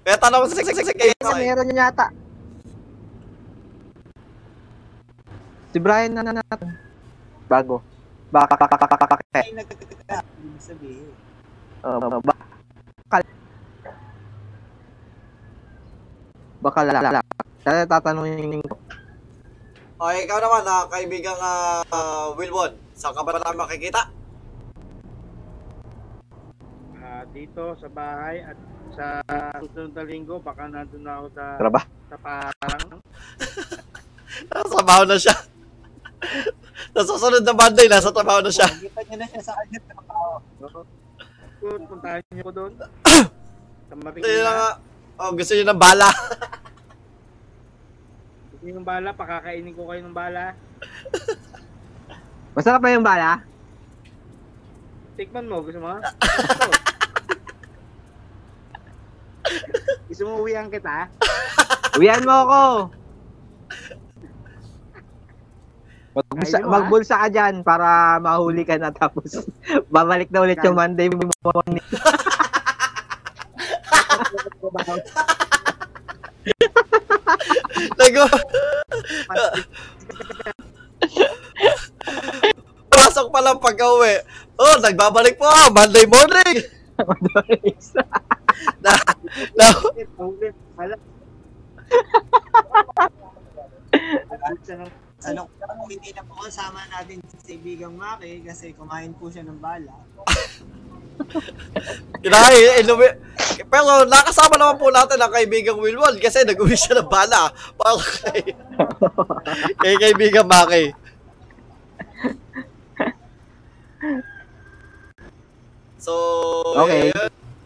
Kaya 0.03 0.17
tanong 0.19 0.51
sa 0.51 0.59
sa 0.59 0.91
kay 0.91 1.15
Meron 1.39 1.71
yun 1.71 1.79
yata. 1.79 2.11
Si 5.71 5.79
Brian 5.79 6.11
na 6.11 6.19
na 6.19 6.43
natin. 6.43 6.75
Bago. 7.47 7.79
Baka 8.27 8.59
kakakakakak. 8.59 9.23
Ay, 9.39 9.55
nagkakakak. 9.55 10.23
Ibig 10.43 10.59
sabihin. 10.59 11.24
Uh, 11.85 12.01
bakal. 12.01 13.21
Bakal 16.65 16.83
lala. 16.89 17.21
Kaya 17.61 17.85
tatanungin 17.85 18.57
ko. 18.65 18.73
Okay, 19.95 20.25
ikaw 20.25 20.41
naman 20.41 20.65
na 20.65 20.89
kaibigang 20.89 21.37
uh, 21.37 22.33
Wilwon. 22.33 22.73
Saan 22.97 23.13
ka 23.13 23.21
ba 23.21 23.37
namin 23.37 23.61
makikita? 23.61 24.09
Ah, 26.97 27.21
dito 27.29 27.77
sa 27.77 27.85
bahay 27.93 28.41
at 28.41 28.57
sa 28.97 29.21
susunod 29.61 29.93
na 29.93 30.03
linggo 30.03 30.41
baka 30.41 30.65
nandun 30.65 31.05
na 31.05 31.21
ako 31.21 31.27
sa 31.37 31.43
Trabaho. 31.61 31.85
sa 32.09 32.17
parang 32.17 32.89
Nasa 34.51 34.67
trabaho 34.73 35.03
na 35.05 35.17
siya. 35.21 35.35
sa 36.97 37.01
susunod 37.05 37.45
na 37.45 37.53
Monday, 37.53 37.85
nasa 37.87 38.09
trabaho 38.09 38.41
na 38.41 38.49
siya. 38.49 38.67
Kita 38.73 38.99
niyo 39.05 39.15
na 39.21 39.25
siya 39.29 39.41
sa 39.45 39.53
kanya 39.53 39.79
trabaho. 39.85 40.41
Good, 41.61 41.81
puntahan 41.87 42.21
niyo 42.31 42.43
ko 42.47 42.51
doon. 42.51 42.73
sa 43.89 43.95
Gusto 43.95 44.27
niyo 44.27 44.43
na 44.43 44.53
nga, 44.53 44.69
oh, 45.21 45.31
gusto 45.31 45.53
niyo 45.55 45.65
ng 45.65 45.79
bala. 45.79 46.09
Gusto 48.51 48.63
niyo 48.65 48.75
ng 48.79 48.87
bala, 48.87 49.09
pakakainin 49.15 49.75
ko 49.75 49.87
kayo 49.87 50.01
ng 50.03 50.15
bala. 50.15 50.53
Masarap 52.55 52.81
ba 52.83 52.89
yung 52.91 53.05
bala? 53.05 53.39
Tikman 55.15 55.47
mo, 55.47 55.63
gusto 55.63 55.79
mo? 55.79 55.95
Gusto. 60.09 60.23
Mo 60.27 60.43
uwihan 60.43 60.71
kita? 60.71 61.07
Uwian 61.99 62.23
mo 62.23 62.33
ako. 62.47 62.61
Magbulsa, 66.15 66.55
Ayun, 66.55 66.63
ah. 66.63 66.71
magbulsa 66.71 67.15
ka 67.19 67.27
dyan 67.27 67.55
para 67.59 68.23
mahuli 68.23 68.63
ka 68.63 68.79
na 68.79 68.87
tapos 68.95 69.43
babalik 69.93 70.31
na 70.31 70.47
ulit 70.47 70.63
yung 70.63 70.79
Monday 70.79 71.11
morning. 71.11 71.83
Nago. 77.99 78.25
Pasok 82.95 83.27
pa 83.35 83.39
lang 83.43 83.59
pag-uwi. 83.59 84.23
Oh, 84.55 84.79
nagbabalik 84.79 85.35
po, 85.35 85.51
Monday 85.75 86.07
morning. 86.07 86.63
na, 88.79 88.95
na. 89.59 89.67
Hala. 90.79 90.95
Ano, 95.25 95.49
kung 95.49 95.89
hindi 95.89 96.13
na 96.13 96.21
po 96.21 96.37
kasama 96.45 96.85
natin 96.93 97.17
si 97.41 97.57
Bigang 97.57 97.97
Maki 97.97 98.45
kasi 98.45 98.77
kumain 98.77 99.09
po 99.17 99.33
siya 99.33 99.41
ng 99.41 99.57
bala. 99.57 99.93
Kinahi, 102.23 102.85
inumi. 102.85 103.09
Pero 103.65 104.05
nakasama 104.05 104.59
naman 104.59 104.77
po 104.77 104.93
natin 104.93 105.17
ang 105.17 105.33
kaibigang 105.33 105.79
Wilwon 105.81 106.21
kasi 106.21 106.45
nag-uwi 106.45 106.77
siya 106.77 107.01
ng 107.01 107.09
bala 107.09 107.49
para 107.79 107.97
kay, 107.97 108.53
kay 109.81 109.93
kaibigang 109.97 110.45
Maki. 110.45 110.93
So, 115.97 116.13
Okay. 116.85 117.09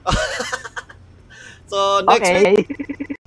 so, 1.71 1.99
next 2.07 2.31
week, 2.39 3.18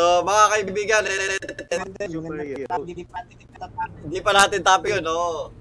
so 0.00 0.24
mga 0.24 0.44
kaibigan, 0.48 1.02
eh, 1.04 1.36
Yung 2.08 2.24
hindi 2.24 3.04
pa 3.04 3.20
natin 3.20 3.36
natatapos. 3.52 4.00
hindi 4.00 4.18
pa 4.24 4.30
natin 4.32 4.60
topic 4.64 4.90
yun, 4.96 5.04
no? 5.04 5.52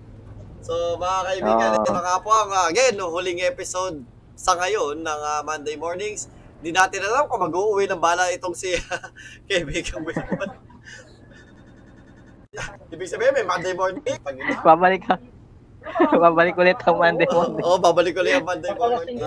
So, 0.59 0.95
mga 0.95 1.19
kaibigan, 1.25 1.69
Ah. 1.69 1.77
ito 1.77 1.89
na 1.91 2.01
nga 2.01 2.15
po 2.19 2.31
ang, 2.31 2.47
uh, 2.49 2.67
again, 2.67 2.95
no, 2.95 3.11
huling 3.11 3.43
episode 3.43 3.99
sa 4.35 4.55
ngayon 4.55 5.03
ng 5.03 5.19
ah, 5.21 5.43
Monday 5.43 5.75
Mornings. 5.75 6.31
Hindi 6.59 6.71
natin 6.71 7.03
alam 7.03 7.27
kung 7.27 7.43
mag-uuwi 7.43 7.83
ng 7.83 7.99
bala 7.99 8.31
itong 8.31 8.55
si 8.55 8.71
kaibigan 9.47 10.03
Wilbon. 10.07 10.51
Ibig 12.89 13.07
sabihin, 13.07 13.35
may 13.35 13.43
Monday 13.43 13.75
morning. 13.75 14.03
Babalik 14.63 15.03
ka. 15.03 15.15
Babalik 16.23 16.55
ulit 16.55 16.79
ang 16.83 16.95
Monday 16.95 17.27
morning. 17.27 17.63
Oo, 17.63 17.75
babalik 17.75 18.15
ko 18.15 18.23
lang 18.23 18.39
ang 18.39 18.47
Monday 18.47 18.71
morning. 18.71 19.19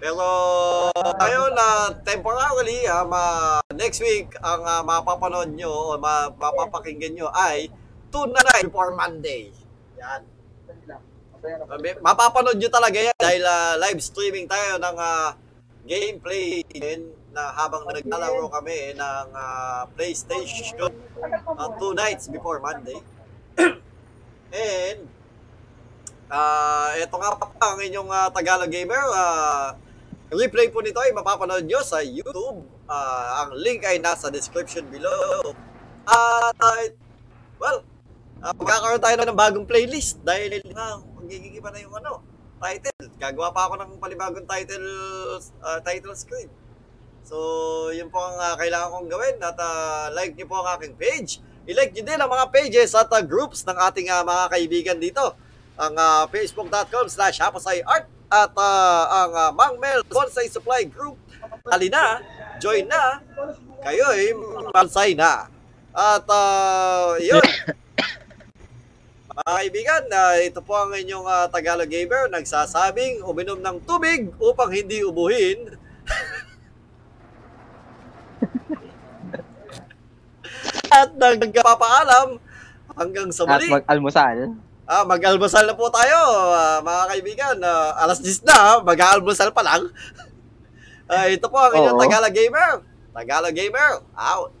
Pero 0.00 0.26
ngayon 0.94 1.50
na 1.54 1.68
temporarily 2.04 2.84
ha, 2.88 3.04
ma, 3.04 3.24
next 3.72 4.00
week 4.00 4.32
ang 4.40 4.62
ah, 4.64 4.82
mapapanood 4.84 5.52
nyo 5.54 5.94
o 5.94 6.00
ma, 6.00 6.28
mapapakinggan 6.32 7.12
nyo 7.16 7.28
ay 7.32 7.68
tonight 8.12 8.64
before 8.64 8.92
Monday. 8.94 9.50
Yan. 10.00 10.22
Mapapanood 12.00 12.56
nyo 12.56 12.70
talaga 12.72 12.98
yan 13.00 13.18
dahil 13.20 13.42
ah, 13.44 13.74
live 13.80 14.00
streaming 14.00 14.48
tayo 14.48 14.80
ng 14.80 14.96
ah, 14.96 15.36
gameplay 15.84 16.64
din 16.64 17.12
na 17.34 17.50
habang 17.52 17.84
naglalaro 17.84 18.46
kami 18.48 18.94
ng 18.96 19.26
ah, 19.34 19.84
PlayStation 19.92 20.92
uh, 21.58 21.70
two 21.76 21.92
nights 21.92 22.30
before 22.30 22.62
Monday. 22.62 22.98
And 24.54 25.10
Ah, 26.32 26.96
ito 26.96 27.12
nga 27.20 27.36
pa 27.36 27.52
ang 27.60 27.80
inyong 27.80 28.08
ah, 28.08 28.28
Tagalog 28.32 28.72
Gamer. 28.72 29.04
Ah, 29.12 29.76
replay 30.32 30.72
po 30.72 30.80
nito 30.80 30.96
ay 30.96 31.12
mapapanood 31.12 31.68
nyo 31.68 31.84
sa 31.84 32.00
YouTube. 32.00 32.64
Ah, 32.88 33.44
ang 33.44 33.56
link 33.60 33.84
ay 33.84 34.00
nasa 34.00 34.32
description 34.32 34.88
below. 34.88 35.52
At, 36.08 36.56
ah, 36.56 36.80
well, 37.60 37.84
ah, 38.40 38.56
magkakaroon 38.56 39.02
tayo 39.04 39.16
ng 39.20 39.36
bagong 39.36 39.66
playlist 39.68 40.24
dahil 40.24 40.64
na 40.72 41.00
magiging 41.20 41.60
iba 41.60 41.68
na 41.68 41.80
yung 41.84 41.92
ano, 42.00 42.24
title. 42.56 43.04
Gagawa 43.20 43.52
pa 43.52 43.68
ako 43.68 43.74
ng 43.84 43.90
panibagong 44.00 44.48
title, 44.48 44.88
ah, 45.60 45.80
title 45.84 46.16
screen. 46.16 46.48
So, 47.24 47.88
yun 47.92 48.08
po 48.08 48.20
ang 48.20 48.36
ah, 48.40 48.56
kailangan 48.56 48.96
kong 48.96 49.08
gawin 49.12 49.36
at 49.44 49.56
ah, 49.60 50.08
like 50.16 50.32
niyo 50.32 50.48
po 50.48 50.64
ang 50.64 50.80
aking 50.80 50.96
page. 50.96 51.44
I-like 51.64 51.96
niyo 51.96 52.04
din 52.04 52.20
ang 52.20 52.28
mga 52.28 52.48
pages 52.52 52.96
at 52.96 53.12
ah, 53.12 53.24
groups 53.24 53.64
ng 53.68 53.76
ating 53.76 54.08
ah, 54.08 54.24
mga 54.24 54.44
kaibigan 54.52 54.96
dito 55.00 55.36
ang 55.74 55.94
uh, 55.98 56.22
facebook.com 56.30 57.10
slash 57.10 57.42
haposayart 57.42 58.06
at 58.30 58.50
ah, 58.58 59.26
ang 59.26 59.32
uh, 59.34 59.50
Mangmel 59.54 60.02
Bonsai 60.10 60.50
Supply 60.50 60.82
Group. 60.90 61.18
Halina, 61.68 62.18
join 62.58 62.88
na, 62.88 63.20
kayo'y 63.84 64.32
mansay 64.72 65.12
na. 65.14 65.46
At 65.94 66.26
ah, 66.26 67.14
yun, 67.22 67.44
mga 69.34 69.50
kaibigan, 69.50 70.06
ah, 70.10 70.34
ito 70.38 70.62
po 70.62 70.78
ang 70.78 70.94
inyong 70.94 71.26
ah, 71.26 71.46
Tagalog 71.50 71.90
Gamer 71.90 72.28
nagsasabing 72.30 73.22
uminom 73.22 73.58
ng 73.62 73.80
tubig 73.86 74.30
upang 74.38 74.70
hindi 74.70 75.02
ubuhin. 75.06 75.74
at 80.94 81.10
nagpapaalam 81.18 82.38
hanggang 82.94 83.26
sa 83.34 83.42
At 83.50 83.58
muli. 83.58 83.74
mag-almusal. 83.74 84.54
Ah, 84.84 85.00
mag-almusal 85.08 85.64
na 85.64 85.72
po 85.72 85.88
tayo, 85.88 86.16
ah, 86.52 86.84
mga 86.84 87.04
kaibigan. 87.08 87.56
Ah, 87.64 88.04
alas 88.04 88.20
10 88.20 88.44
na, 88.44 88.84
mag-aalmusal 88.84 89.50
pa 89.52 89.64
lang. 89.64 89.88
Ah, 91.04 91.28
ito 91.28 91.52
po 91.52 91.60
ang 91.60 91.68
inyong 91.68 92.00
Oo. 92.00 92.02
Tagalog 92.08 92.32
Gamer. 92.32 92.72
Tagalog 93.12 93.52
Gamer, 93.52 94.00
out. 94.16 94.56